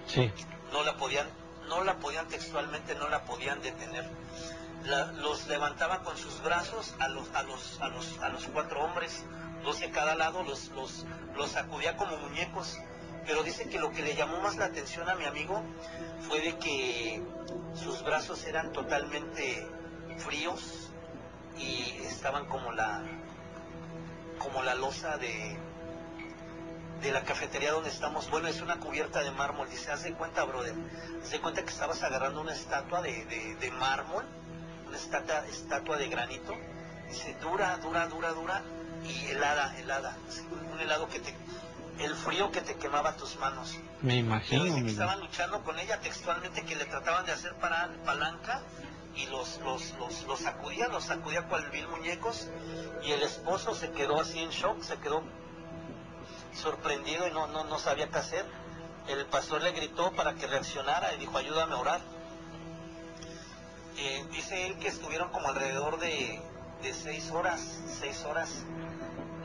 Sí. 0.07 0.31
No 0.71 0.83
la 0.83 0.97
podían, 0.97 1.27
no 1.67 1.83
la 1.83 1.97
podían 1.97 2.27
textualmente, 2.27 2.95
no 2.95 3.09
la 3.09 3.23
podían 3.23 3.61
detener. 3.61 4.09
los 5.17 5.47
levantaban 5.47 6.03
con 6.03 6.17
sus 6.17 6.41
brazos 6.41 6.95
a 6.99 7.07
los, 7.09 7.29
a 7.33 7.43
los, 7.43 7.79
a 7.81 7.87
los, 7.89 8.19
a 8.19 8.29
los 8.29 8.45
cuatro 8.47 8.83
hombres, 8.83 9.23
dos 9.63 9.79
de 9.79 9.89
cada 9.91 10.15
lado, 10.15 10.43
los, 10.43 10.71
los, 11.35 11.51
sacudía 11.51 11.95
como 11.97 12.17
muñecos. 12.17 12.79
Pero 13.25 13.43
dice 13.43 13.69
que 13.69 13.79
lo 13.79 13.91
que 13.91 14.01
le 14.01 14.15
llamó 14.15 14.39
más 14.41 14.57
la 14.57 14.65
atención 14.65 15.07
a 15.09 15.15
mi 15.15 15.25
amigo 15.25 15.61
fue 16.27 16.41
de 16.41 16.57
que 16.57 17.21
sus 17.75 18.03
brazos 18.03 18.45
eran 18.45 18.71
totalmente 18.71 19.67
fríos 20.17 20.89
y 21.57 22.01
estaban 22.03 22.45
como 22.47 22.71
la 22.71 23.03
como 24.39 24.63
la 24.63 24.73
losa 24.73 25.17
de, 25.17 25.55
de 27.01 27.11
la 27.11 27.23
cafetería 27.23 27.71
donde 27.71 27.89
estamos, 27.89 28.27
bueno, 28.31 28.47
es 28.47 28.59
una 28.61 28.79
cubierta 28.79 29.21
de 29.21 29.29
mármol. 29.29 29.69
Dice, 29.69 29.91
haz 29.91 30.01
de 30.01 30.13
cuenta, 30.13 30.43
brother, 30.45 30.73
haz 31.21 31.29
de 31.29 31.39
cuenta 31.39 31.61
que 31.61 31.69
estabas 31.69 32.01
agarrando 32.01 32.41
una 32.41 32.53
estatua 32.53 33.03
de, 33.03 33.55
de, 33.59 33.71
mármol, 33.71 34.25
una 34.87 34.97
estatua, 34.97 35.45
estatua 35.47 35.97
de 35.97 36.07
granito. 36.07 36.55
Dice, 37.07 37.35
dura, 37.39 37.77
dura, 37.77 38.07
dura, 38.07 38.33
dura 38.33 38.63
y 39.07 39.27
helada, 39.27 39.77
helada. 39.79 40.17
Un 40.71 40.79
helado 40.79 41.07
que 41.09 41.19
te, 41.19 41.35
el 41.99 42.15
frío 42.15 42.51
que 42.51 42.61
te 42.61 42.75
quemaba 42.75 43.15
tus 43.17 43.35
manos. 43.37 43.77
Me 44.01 44.17
imagino. 44.17 44.63
que 44.75 44.91
estaban 44.91 45.19
luchando 45.19 45.63
con 45.63 45.77
ella 45.79 45.99
textualmente, 45.99 46.63
que 46.63 46.75
le 46.75 46.85
trataban 46.85 47.25
de 47.25 47.31
hacer 47.31 47.53
para, 47.55 47.89
palanca 48.05 48.61
y 49.15 49.25
los, 49.27 49.59
los, 49.59 49.93
los, 49.99 50.23
los 50.25 50.39
sacudía, 50.39 50.87
los 50.87 51.05
sacudía 51.05 51.47
cual 51.47 51.69
vil 51.69 51.87
muñecos 51.87 52.47
y 53.03 53.11
el 53.11 53.21
esposo 53.23 53.75
se 53.75 53.91
quedó 53.91 54.21
así 54.21 54.39
en 54.39 54.49
shock, 54.49 54.81
se 54.81 54.97
quedó 54.99 55.23
sorprendido 56.55 57.27
y 57.27 57.31
no, 57.31 57.47
no, 57.47 57.63
no 57.65 57.79
sabía 57.79 58.09
qué 58.09 58.17
hacer. 58.17 58.45
El 59.07 59.25
pastor 59.25 59.61
le 59.61 59.71
gritó 59.71 60.11
para 60.13 60.35
que 60.35 60.47
reaccionara 60.47 61.13
y 61.13 61.19
dijo, 61.19 61.37
ayúdame 61.37 61.73
a 61.73 61.77
orar. 61.77 62.01
Eh, 63.97 64.25
dice 64.31 64.67
él 64.67 64.77
que 64.77 64.87
estuvieron 64.87 65.29
como 65.31 65.49
alrededor 65.49 65.99
de, 65.99 66.41
de 66.81 66.93
seis 66.93 67.31
horas, 67.31 67.79
seis 67.99 68.23
horas. 68.23 68.63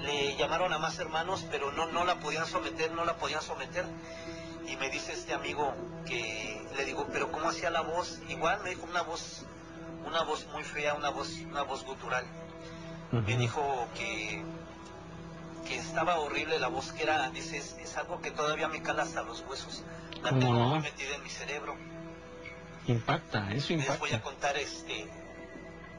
Le 0.00 0.36
llamaron 0.36 0.72
a 0.72 0.78
más 0.78 0.98
hermanos, 0.98 1.46
pero 1.50 1.72
no, 1.72 1.86
no 1.86 2.04
la 2.04 2.18
podían 2.18 2.46
someter, 2.46 2.92
no 2.92 3.04
la 3.04 3.16
podían 3.16 3.42
someter. 3.42 3.84
Y 4.68 4.76
me 4.76 4.90
dice 4.90 5.12
este 5.12 5.32
amigo 5.32 5.74
que 6.06 6.66
le 6.76 6.84
digo, 6.84 7.06
pero 7.12 7.30
¿cómo 7.30 7.48
hacía 7.48 7.70
la 7.70 7.80
voz? 7.80 8.20
Igual 8.28 8.62
me 8.62 8.70
dijo 8.70 8.86
una 8.88 9.02
voz, 9.02 9.44
una 10.06 10.22
voz 10.22 10.46
muy 10.52 10.64
fea, 10.64 10.94
una 10.94 11.10
voz, 11.10 11.30
una 11.48 11.62
voz 11.62 11.84
gutural. 11.84 12.24
Me 13.12 13.36
dijo 13.36 13.88
que 13.94 14.42
que 15.66 15.76
estaba 15.76 16.18
horrible 16.20 16.58
la 16.58 16.68
voz 16.68 16.92
que 16.92 17.02
era, 17.02 17.28
dices, 17.30 17.76
es 17.80 17.96
algo 17.96 18.20
que 18.20 18.30
todavía 18.30 18.68
me 18.68 18.82
cala 18.82 19.02
hasta 19.02 19.22
los 19.22 19.44
huesos. 19.48 19.82
La 20.22 20.30
tengo 20.30 20.52
muy 20.52 20.80
metida 20.80 21.14
en 21.16 21.22
mi 21.22 21.28
cerebro. 21.28 21.76
Impacta, 22.86 23.52
eso 23.52 23.72
impacta. 23.72 23.92
Les 23.92 24.00
voy 24.00 24.12
a 24.12 24.22
contar 24.22 24.56
este 24.56 25.08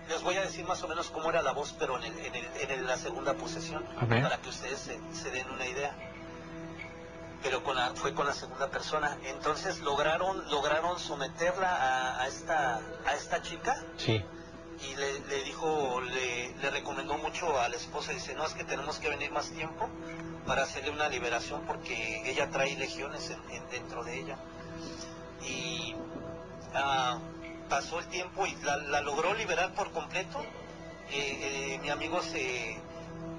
les 0.09 0.21
voy 0.23 0.35
a 0.35 0.41
decir 0.41 0.65
más 0.65 0.81
o 0.83 0.87
menos 0.87 1.09
cómo 1.09 1.29
era 1.29 1.41
la 1.41 1.51
voz, 1.51 1.75
pero 1.77 2.01
en, 2.01 2.13
en, 2.15 2.87
la 2.87 2.97
segunda 2.97 3.33
posesión, 3.33 3.83
para 4.07 4.37
que 4.37 4.49
ustedes 4.49 4.79
se, 4.79 5.31
den 5.31 5.49
una 5.49 5.65
idea. 5.65 5.95
Pero 7.43 7.63
con 7.63 7.75
la, 7.75 7.93
fue 7.93 8.13
con 8.13 8.25
la 8.25 8.33
segunda 8.33 8.69
persona. 8.69 9.17
Entonces 9.23 9.79
lograron 9.79 10.49
lograron 10.49 10.97
someterla 10.99 12.19
a, 12.19 12.27
esta 12.27 12.81
a 13.05 13.13
esta 13.13 13.41
chica. 13.41 13.83
Sí. 13.97 14.23
Y 14.79 14.95
le, 14.95 15.43
dijo, 15.43 16.01
le, 16.01 16.53
le, 16.55 16.69
recomendó 16.69 17.17
mucho 17.17 17.59
a 17.59 17.67
la 17.67 17.75
esposa, 17.75 18.11
dice, 18.11 18.35
no, 18.35 18.45
es 18.45 18.53
que 18.53 18.63
tenemos 18.63 18.99
que 18.99 19.09
venir 19.09 19.31
más 19.31 19.49
tiempo 19.49 19.89
para 20.45 20.63
hacerle 20.63 20.91
una 20.91 21.09
liberación 21.09 21.63
porque 21.65 22.29
ella 22.29 22.49
trae 22.49 22.75
legiones 22.77 23.31
en, 23.49 23.69
dentro 23.69 24.03
de 24.03 24.19
ella. 24.19 24.37
Y 25.43 25.95
ah, 26.73 27.19
pasó 27.67 27.99
el 27.99 28.07
tiempo 28.07 28.45
y 28.45 28.55
la, 28.63 29.01
logró 29.01 29.33
liberar 29.33 29.73
por 29.73 29.91
completo. 29.91 30.41
Eh, 31.11 31.73
eh, 31.73 31.79
mi 31.81 31.89
amigo 31.89 32.21
se... 32.21 32.79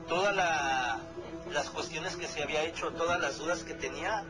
Todas 0.09 0.35
las 0.35 1.71
cuestiones 1.71 2.17
que 2.17 2.27
se 2.27 2.43
había 2.43 2.63
hecho, 2.63 2.91
todas 2.93 3.21
las 3.21 3.37
dudas 3.37 3.63
que 3.63 3.75
tenía 3.75 4.25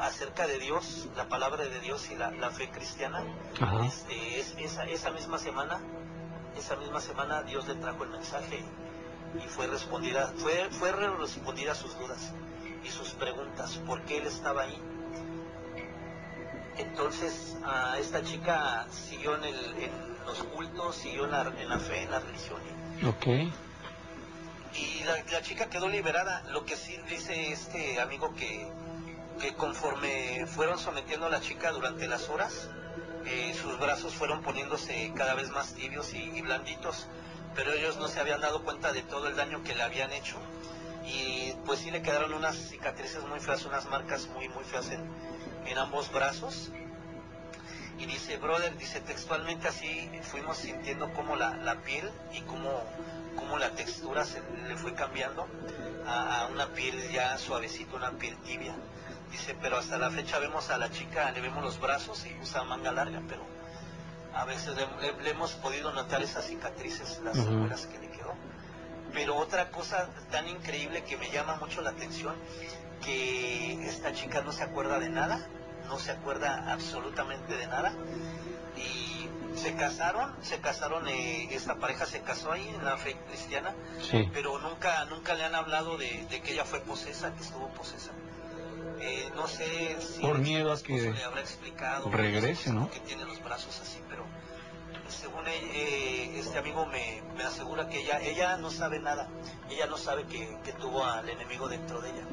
acerca 0.00 0.48
de 0.48 0.58
Dios, 0.58 1.08
la 1.16 1.28
palabra 1.28 1.64
de 1.64 1.78
Dios 1.80 2.10
y 2.10 2.16
la, 2.16 2.50
fe 2.50 2.68
cristiana, 2.70 3.22
este, 3.86 4.40
esa, 4.40 4.82
esa 4.84 5.10
misma 5.12 5.38
semana, 5.38 5.80
esa 6.58 6.74
misma 6.74 7.00
semana 7.00 7.42
Dios 7.42 7.68
le 7.68 7.76
trajo 7.76 8.02
el 8.02 8.10
mensaje 8.10 8.64
y 9.34 9.48
fue 9.48 9.68
respondida, 9.68 10.32
fue, 10.36 10.68
fue 10.70 10.90
respondida 10.92 11.74
sus 11.74 11.96
dudas 11.98 12.32
y 12.84 12.88
sus 12.88 13.10
preguntas, 13.10 13.78
por 13.86 14.02
qué 14.02 14.18
él 14.18 14.26
estaba 14.26 14.62
ahí. 14.62 14.95
Entonces, 16.78 17.56
a 17.64 17.98
esta 17.98 18.22
chica 18.22 18.86
siguió 18.90 19.36
en, 19.36 19.44
el, 19.44 19.74
en 19.82 19.90
los 20.26 20.42
cultos, 20.44 20.96
siguió 20.96 21.24
en 21.24 21.30
la, 21.30 21.78
fe, 21.78 22.02
en 22.02 22.10
la 22.10 22.20
religión. 22.20 22.60
Ok. 23.06 23.26
Y 24.74 25.04
la, 25.04 25.42
chica 25.42 25.70
quedó 25.70 25.88
liberada. 25.88 26.42
Lo 26.50 26.64
que 26.64 26.76
sí 26.76 26.98
dice 27.08 27.52
este 27.52 28.00
amigo 28.00 28.34
que, 28.34 28.68
que 29.40 29.54
conforme 29.54 30.46
fueron 30.46 30.78
sometiendo 30.78 31.26
a 31.26 31.30
la 31.30 31.40
chica 31.40 31.72
durante 31.72 32.06
las 32.08 32.28
horas, 32.28 32.68
eh, 33.24 33.54
sus 33.54 33.78
brazos 33.78 34.14
fueron 34.14 34.42
poniéndose 34.42 35.12
cada 35.16 35.34
vez 35.34 35.50
más 35.50 35.74
tibios 35.74 36.12
y 36.14 36.40
blanditos 36.42 37.06
pero 37.56 37.72
ellos 37.72 37.96
no 37.96 38.06
se 38.06 38.20
habían 38.20 38.40
dado 38.40 38.62
cuenta 38.62 38.92
de 38.92 39.02
todo 39.02 39.26
el 39.26 39.34
daño 39.34 39.64
que 39.64 39.74
le 39.74 39.82
habían 39.82 40.12
hecho 40.12 40.36
y 41.06 41.54
pues 41.64 41.80
sí 41.80 41.90
le 41.90 42.02
quedaron 42.02 42.34
unas 42.34 42.54
cicatrices 42.54 43.26
muy 43.26 43.40
feas, 43.40 43.64
unas 43.64 43.86
marcas 43.86 44.28
muy 44.28 44.48
muy 44.50 44.62
feas 44.64 44.90
en, 44.90 45.00
ambos 45.74 46.12
brazos 46.12 46.70
y 47.98 48.06
dice, 48.06 48.36
brother, 48.36 48.76
dice 48.76 49.00
textualmente 49.00 49.68
así, 49.68 50.10
fuimos 50.22 50.58
sintiendo 50.58 51.12
como 51.14 51.34
la, 51.36 51.76
piel 51.84 52.10
y 52.32 52.42
como, 52.42 52.84
como 53.36 53.58
la 53.58 53.70
textura 53.70 54.24
se 54.24 54.42
le 54.68 54.76
fue 54.76 54.94
cambiando 54.94 55.46
a, 56.06 56.42
a, 56.42 56.46
una 56.48 56.68
piel 56.68 57.10
ya 57.10 57.38
suavecita, 57.38 57.96
una 57.96 58.12
piel 58.12 58.36
tibia. 58.38 58.74
Dice, 59.30 59.56
pero 59.60 59.78
hasta 59.78 59.98
la 59.98 60.10
fecha 60.10 60.38
vemos 60.38 60.70
a 60.70 60.78
la 60.78 60.90
chica, 60.90 61.30
le 61.32 61.40
vemos 61.40 61.62
los 61.64 61.80
brazos 61.80 62.24
y 62.26 62.38
usa 62.40 62.64
manga 62.64 62.92
larga, 62.92 63.22
pero 63.28 63.42
a 64.34 64.44
veces 64.44 64.74
le, 64.76 65.30
hemos 65.30 65.52
podido 65.52 65.92
notar 65.92 66.22
esas 66.22 66.46
cicatrices, 66.46 67.20
las 67.24 67.38
uh 67.38 67.90
que 67.90 67.98
le 67.98 68.10
quedó. 68.10 68.34
Pero 69.14 69.36
otra 69.36 69.70
cosa 69.70 70.10
tan 70.30 70.46
increíble 70.46 71.02
que 71.04 71.16
me 71.16 71.30
llama 71.30 71.56
mucho 71.56 71.80
la 71.80 71.90
atención, 71.90 72.34
que 73.04 73.86
esta 73.86 74.12
chica 74.12 74.42
no 74.42 74.52
se 74.52 74.62
acuerda 74.64 74.98
de 74.98 75.08
nada, 75.08 75.46
no 75.88 75.98
se 75.98 76.10
acuerda 76.12 76.72
absolutamente 76.72 77.56
de 77.56 77.66
nada. 77.66 77.92
Y 78.76 79.28
se 79.56 79.74
casaron, 79.74 80.34
se 80.42 80.58
casaron, 80.58 81.08
eh, 81.08 81.48
esta 81.50 81.76
pareja 81.76 82.04
se 82.06 82.20
casó 82.20 82.52
ahí 82.52 82.68
en 82.68 82.84
la 82.84 82.96
fe 82.96 83.16
cristiana, 83.28 83.74
pero 84.32 84.58
nunca, 84.58 85.04
nunca 85.06 85.34
le 85.34 85.44
han 85.44 85.54
hablado 85.54 85.96
de, 85.96 86.26
que 86.28 86.52
ella 86.52 86.64
fue 86.64 86.80
posesa, 86.80 87.34
que 87.34 87.42
estuvo 87.42 87.68
posesa. 87.68 88.12
Eh, 89.00 89.30
no 89.34 89.46
sé 89.46 89.96
si 90.00 90.20
por 90.20 90.38
miedo 90.38 90.72
a 90.72 90.82
que 90.82 91.12
le 91.12 91.24
habrá 91.24 91.40
explicado 91.40 92.10
regrese, 92.10 92.72
¿no? 92.72 92.90
Que 92.90 93.00
tiene 93.00 93.24
los 93.24 93.42
brazos 93.42 93.78
así, 93.80 94.00
pero 94.08 94.24
según 95.08 95.46
eh, 95.48 96.38
este 96.38 96.58
amigo 96.58 96.86
me, 96.86 97.22
asegura 97.42 97.88
que 97.88 98.00
ella 98.00 98.20
ella 98.20 98.56
no 98.56 98.70
sabe 98.70 98.98
nada, 98.98 99.28
ella 99.70 99.86
no 99.86 99.96
sabe 99.96 100.24
que, 100.26 100.72
tuvo 100.80 101.04
al 101.04 101.28
enemigo 101.28 101.68
dentro 101.68 102.00
de 102.00 102.10
ella. 102.10 102.24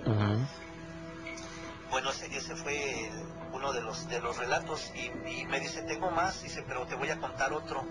Bueno, 1.89 2.09
ese, 2.09 2.25
ese 2.35 2.55
fue 2.55 3.11
uno 3.53 3.71
de 3.71 3.81
los 3.81 4.07
de 4.07 4.19
los 4.19 4.37
relatos 4.37 4.91
y, 4.95 5.45
me 5.45 5.59
dice 5.59 5.83
tengo 5.83 6.09
más, 6.11 6.41
dice 6.41 6.63
pero 6.67 6.85
te 6.87 6.95
voy 6.95 7.09
a 7.09 7.19
contar 7.19 7.53
otro, 7.53 7.83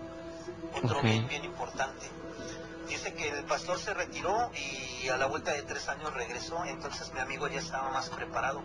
otro 0.75 1.03
bien 1.03 1.27
bien 1.29 1.45
importante. 1.45 2.07
Dice 2.89 3.15
que 3.15 3.29
el 3.29 3.45
pastor 3.45 3.79
se 3.79 3.95
retiró 3.95 4.51
y 5.03 5.09
a 5.09 5.17
la 5.17 5.27
vuelta 5.27 5.53
de 5.53 5.63
tres 5.63 5.89
años 5.89 6.13
regresó, 6.13 6.65
entonces 6.65 7.13
mi 7.15 7.21
amigo 7.21 7.49
ya 7.49 7.61
estaba 7.61 7.91
más 7.91 8.11
preparado, 8.11 8.63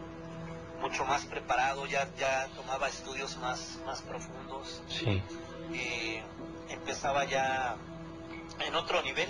mucho 0.81 1.05
más 1.05 1.25
preparado, 1.25 1.85
ya, 1.85 2.09
ya 2.17 2.47
tomaba 2.55 2.87
estudios 2.89 3.37
más, 3.37 3.79
más 3.85 4.01
profundos. 4.01 4.81
Sí. 4.89 5.23
Empezaba 6.69 7.25
ya 7.25 7.75
en 8.59 8.75
otro 8.75 9.01
nivel. 9.01 9.29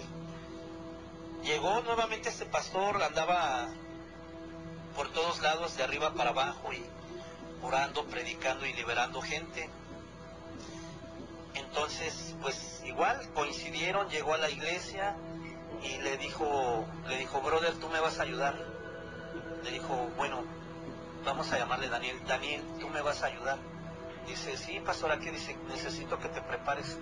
Llegó 1.43 1.81
nuevamente 1.81 2.30
este 2.30 2.45
pastor, 2.45 3.01
andaba 3.01 3.69
por 4.95 5.09
todos 5.09 5.41
lados, 5.41 5.77
de 5.77 5.84
arriba 5.84 6.14
para 6.14 6.31
abajo, 6.31 6.73
y 6.73 6.84
orando, 7.61 8.05
predicando 8.05 8.65
y 8.65 8.73
liberando 8.73 9.22
gente. 9.22 9.69
Entonces, 11.53 12.35
pues 12.41 12.81
igual 12.85 13.19
coincidieron, 13.34 14.09
llegó 14.09 14.34
a 14.34 14.38
la 14.38 14.49
iglesia 14.49 15.15
y 15.84 15.97
le 15.97 16.18
dijo, 16.18 16.85
le 17.07 17.18
dijo, 17.18 17.41
brother, 17.41 17.76
tú 17.76 17.89
me 17.89 17.99
vas 17.99 18.19
a 18.19 18.23
ayudar. 18.23 18.55
Le 19.64 19.72
dijo, 19.72 20.09
bueno, 20.18 20.43
vamos 21.23 21.51
a 21.51 21.57
llamarle 21.59 21.89
Daniel, 21.89 22.19
Daniel, 22.27 22.64
tú 22.80 22.89
me 22.89 23.01
vas 23.01 23.23
a 23.23 23.27
ayudar. 23.27 23.59
Dice, 24.28 24.58
sí, 24.58 24.80
pastor, 24.86 25.12
aquí 25.12 25.30
dice, 25.30 25.56
necesito 25.68 26.20
que 26.20 26.30
te 26.30 26.41
prepares. 26.41 26.98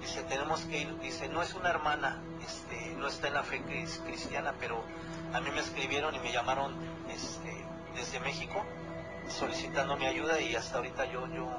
Dice, 0.00 0.22
tenemos 0.24 0.60
que 0.62 0.82
ir, 0.82 0.98
dice, 1.00 1.28
no 1.28 1.42
es 1.42 1.54
una 1.54 1.70
hermana, 1.70 2.22
este, 2.46 2.94
no 2.96 3.08
está 3.08 3.28
en 3.28 3.34
la 3.34 3.42
fe 3.42 3.62
cristiana, 4.04 4.54
pero 4.60 4.84
a 5.32 5.40
mí 5.40 5.50
me 5.50 5.60
escribieron 5.60 6.14
y 6.14 6.20
me 6.20 6.32
llamaron 6.32 6.74
este, 7.10 7.64
desde 7.96 8.20
México 8.20 8.64
solicitando 9.28 9.96
mi 9.96 10.06
ayuda 10.06 10.40
y 10.40 10.54
hasta 10.54 10.76
ahorita 10.76 11.04
yo, 11.06 11.26
yo 11.26 11.50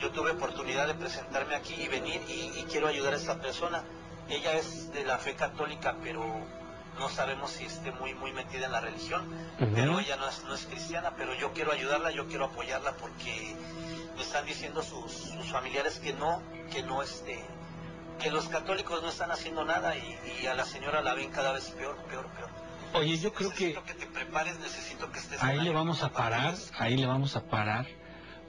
yo 0.00 0.10
tuve 0.10 0.32
oportunidad 0.32 0.86
de 0.86 0.94
presentarme 0.94 1.54
aquí 1.54 1.74
y 1.74 1.88
venir 1.88 2.20
y, 2.28 2.64
quiero 2.70 2.88
ayudar 2.88 3.14
a 3.14 3.16
esta 3.16 3.40
persona. 3.40 3.82
Ella 4.28 4.54
es 4.54 4.92
de 4.92 5.04
la 5.04 5.18
fe 5.18 5.34
católica, 5.34 5.96
pero 6.02 6.24
no 6.98 7.08
sabemos 7.08 7.52
si 7.52 7.64
esté 7.64 7.92
muy 7.92 8.14
muy 8.14 8.32
metida 8.32 8.66
en 8.66 8.72
la 8.72 8.80
religión, 8.80 9.26
pero 9.58 10.00
ella 10.00 10.16
no 10.16 10.54
es, 10.54 10.66
cristiana, 10.66 11.12
pero 11.16 11.34
yo 11.34 11.52
quiero 11.52 11.72
ayudarla, 11.72 12.10
yo 12.10 12.26
quiero 12.26 12.46
apoyarla 12.46 12.92
porque 12.96 13.54
están 14.22 14.46
diciendo 14.46 14.82
sus, 14.82 15.32
familiares 15.50 15.98
que 15.98 16.12
no, 16.12 16.42
que 16.70 16.82
no 16.82 17.02
este, 17.02 17.44
que 18.22 18.30
los 18.30 18.48
católicos 18.48 19.02
no 19.02 19.08
están 19.08 19.30
haciendo 19.30 19.64
nada 19.64 19.94
y, 19.96 20.46
a 20.46 20.54
la 20.54 20.64
señora 20.64 21.02
la 21.02 21.14
ven 21.14 21.30
cada 21.30 21.52
vez 21.52 21.70
peor, 21.70 21.96
peor, 22.04 22.26
peor. 22.28 22.50
Oye, 22.94 23.18
yo 23.18 23.32
creo 23.32 23.50
necesito 23.50 23.84
que... 23.84 23.94
te 23.94 24.06
prepares, 24.06 24.58
necesito 24.58 25.10
que 25.10 25.18
estés... 25.18 25.42
Ahí 25.42 25.60
le 25.60 25.70
vamos 25.70 26.02
a 26.02 26.12
parar, 26.12 26.54
ahí 26.78 26.96
le 26.96 27.06
vamos 27.06 27.36
a 27.36 27.46
parar 27.46 27.86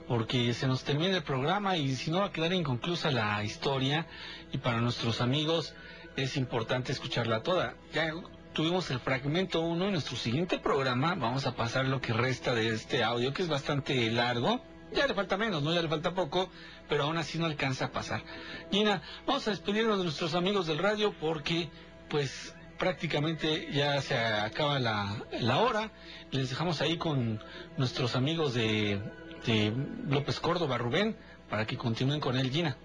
porque 0.08 0.54
se 0.54 0.66
nos 0.66 0.82
termina 0.84 1.16
el 1.16 1.22
programa 1.22 1.76
y 1.76 1.94
si 1.94 2.10
no 2.10 2.20
va 2.20 2.26
a 2.26 2.32
quedar 2.32 2.52
inconclusa 2.54 3.10
la 3.10 3.44
historia 3.44 4.06
y 4.50 4.58
para 4.58 4.80
nuestros 4.80 5.20
amigos 5.20 5.74
es 6.16 6.36
importante 6.36 6.92
escucharla 6.92 7.42
toda. 7.42 7.74
Ya 7.92 8.10
tuvimos 8.54 8.90
el 8.90 9.00
fragmento 9.00 9.60
1 9.60 9.84
en 9.84 9.92
nuestro 9.92 10.16
siguiente 10.16 10.58
programa, 10.58 11.14
vamos 11.14 11.46
a 11.46 11.54
pasar 11.54 11.84
lo 11.84 12.00
que 12.00 12.14
resta 12.14 12.54
de 12.54 12.70
este 12.70 13.04
audio 13.04 13.32
que 13.34 13.42
es 13.42 13.48
bastante 13.48 14.10
largo. 14.10 14.60
Ya 14.92 15.06
le 15.06 15.14
falta 15.14 15.36
menos, 15.36 15.62
¿no? 15.62 15.74
Ya 15.74 15.82
le 15.82 15.88
falta 15.88 16.14
poco, 16.14 16.50
pero 16.88 17.04
aún 17.04 17.18
así 17.18 17.38
no 17.38 17.46
alcanza 17.46 17.86
a 17.86 17.92
pasar. 17.92 18.22
Gina, 18.70 19.02
vamos 19.26 19.46
a 19.46 19.50
despedirnos 19.50 19.98
de 19.98 20.04
nuestros 20.04 20.34
amigos 20.34 20.66
del 20.66 20.78
radio 20.78 21.14
porque, 21.20 21.68
pues, 22.08 22.54
prácticamente 22.78 23.70
ya 23.72 24.00
se 24.00 24.16
acaba 24.16 24.78
la, 24.78 25.24
la 25.40 25.58
hora. 25.58 25.90
Les 26.30 26.50
dejamos 26.50 26.80
ahí 26.80 26.96
con 26.96 27.42
nuestros 27.76 28.16
amigos 28.16 28.54
de 28.54 29.00
de 29.46 29.72
López 30.08 30.40
Córdoba, 30.40 30.78
Rubén, 30.78 31.16
para 31.48 31.66
que 31.66 31.76
continúen 31.76 32.20
con 32.20 32.36
él, 32.36 32.50
Gina. 32.50 32.76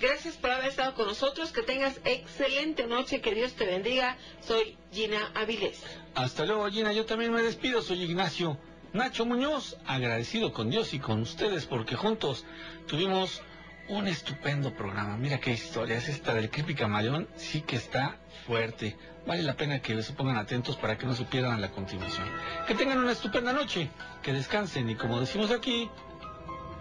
Gracias 0.00 0.36
por 0.36 0.50
haber 0.50 0.68
estado 0.68 0.94
con 0.94 1.06
nosotros, 1.06 1.52
que 1.52 1.62
tengas 1.62 2.00
excelente 2.04 2.86
noche, 2.86 3.20
que 3.20 3.34
Dios 3.34 3.54
te 3.54 3.64
bendiga. 3.64 4.16
Soy 4.40 4.76
Gina 4.92 5.30
Avilés. 5.34 5.82
Hasta 6.14 6.44
luego, 6.44 6.68
Gina. 6.70 6.92
Yo 6.92 7.06
también 7.06 7.32
me 7.32 7.42
despido, 7.42 7.82
soy 7.82 8.02
Ignacio 8.02 8.58
Nacho 8.92 9.26
Muñoz, 9.26 9.76
agradecido 9.86 10.52
con 10.52 10.70
Dios 10.70 10.94
y 10.94 10.98
con 10.98 11.20
ustedes 11.20 11.66
porque 11.66 11.96
juntos 11.96 12.44
tuvimos 12.86 13.42
un 13.88 14.06
estupendo 14.06 14.74
programa. 14.74 15.16
Mira 15.16 15.38
qué 15.38 15.52
historia 15.52 15.96
es 15.96 16.08
esta 16.08 16.34
del 16.34 16.50
Creepy 16.50 16.74
Camaleón, 16.74 17.28
sí 17.36 17.60
que 17.60 17.76
está 17.76 18.18
fuerte. 18.46 18.96
Vale 19.26 19.42
la 19.42 19.54
pena 19.54 19.80
que 19.80 20.00
se 20.02 20.12
pongan 20.12 20.36
atentos 20.36 20.76
para 20.76 20.96
que 20.96 21.06
no 21.06 21.14
se 21.14 21.24
pierdan 21.24 21.60
la 21.60 21.70
continuación. 21.70 22.28
Que 22.66 22.74
tengan 22.74 22.98
una 22.98 23.12
estupenda 23.12 23.52
noche, 23.52 23.90
que 24.22 24.32
descansen 24.32 24.88
y 24.88 24.94
como 24.94 25.20
decimos 25.20 25.50
aquí, 25.50 25.90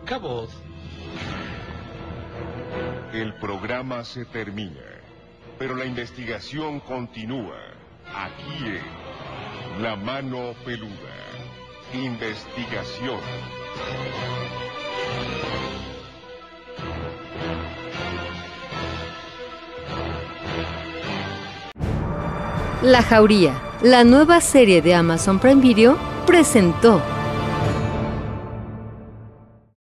cabot. 0.05 0.49
El 3.13 3.33
programa 3.35 4.03
se 4.03 4.25
termina, 4.25 4.81
pero 5.57 5.75
la 5.75 5.85
investigación 5.85 6.79
continúa. 6.79 7.57
Aquí 8.13 8.65
en 8.65 9.81
La 9.81 9.95
Mano 9.95 10.53
Peluda. 10.63 11.14
Investigación. 11.93 13.19
La 22.81 23.01
Jauría, 23.01 23.53
la 23.81 24.03
nueva 24.03 24.41
serie 24.41 24.81
de 24.81 24.93
Amazon 24.93 25.39
Prime 25.39 25.61
Video, 25.61 25.97
presentó 26.25 27.01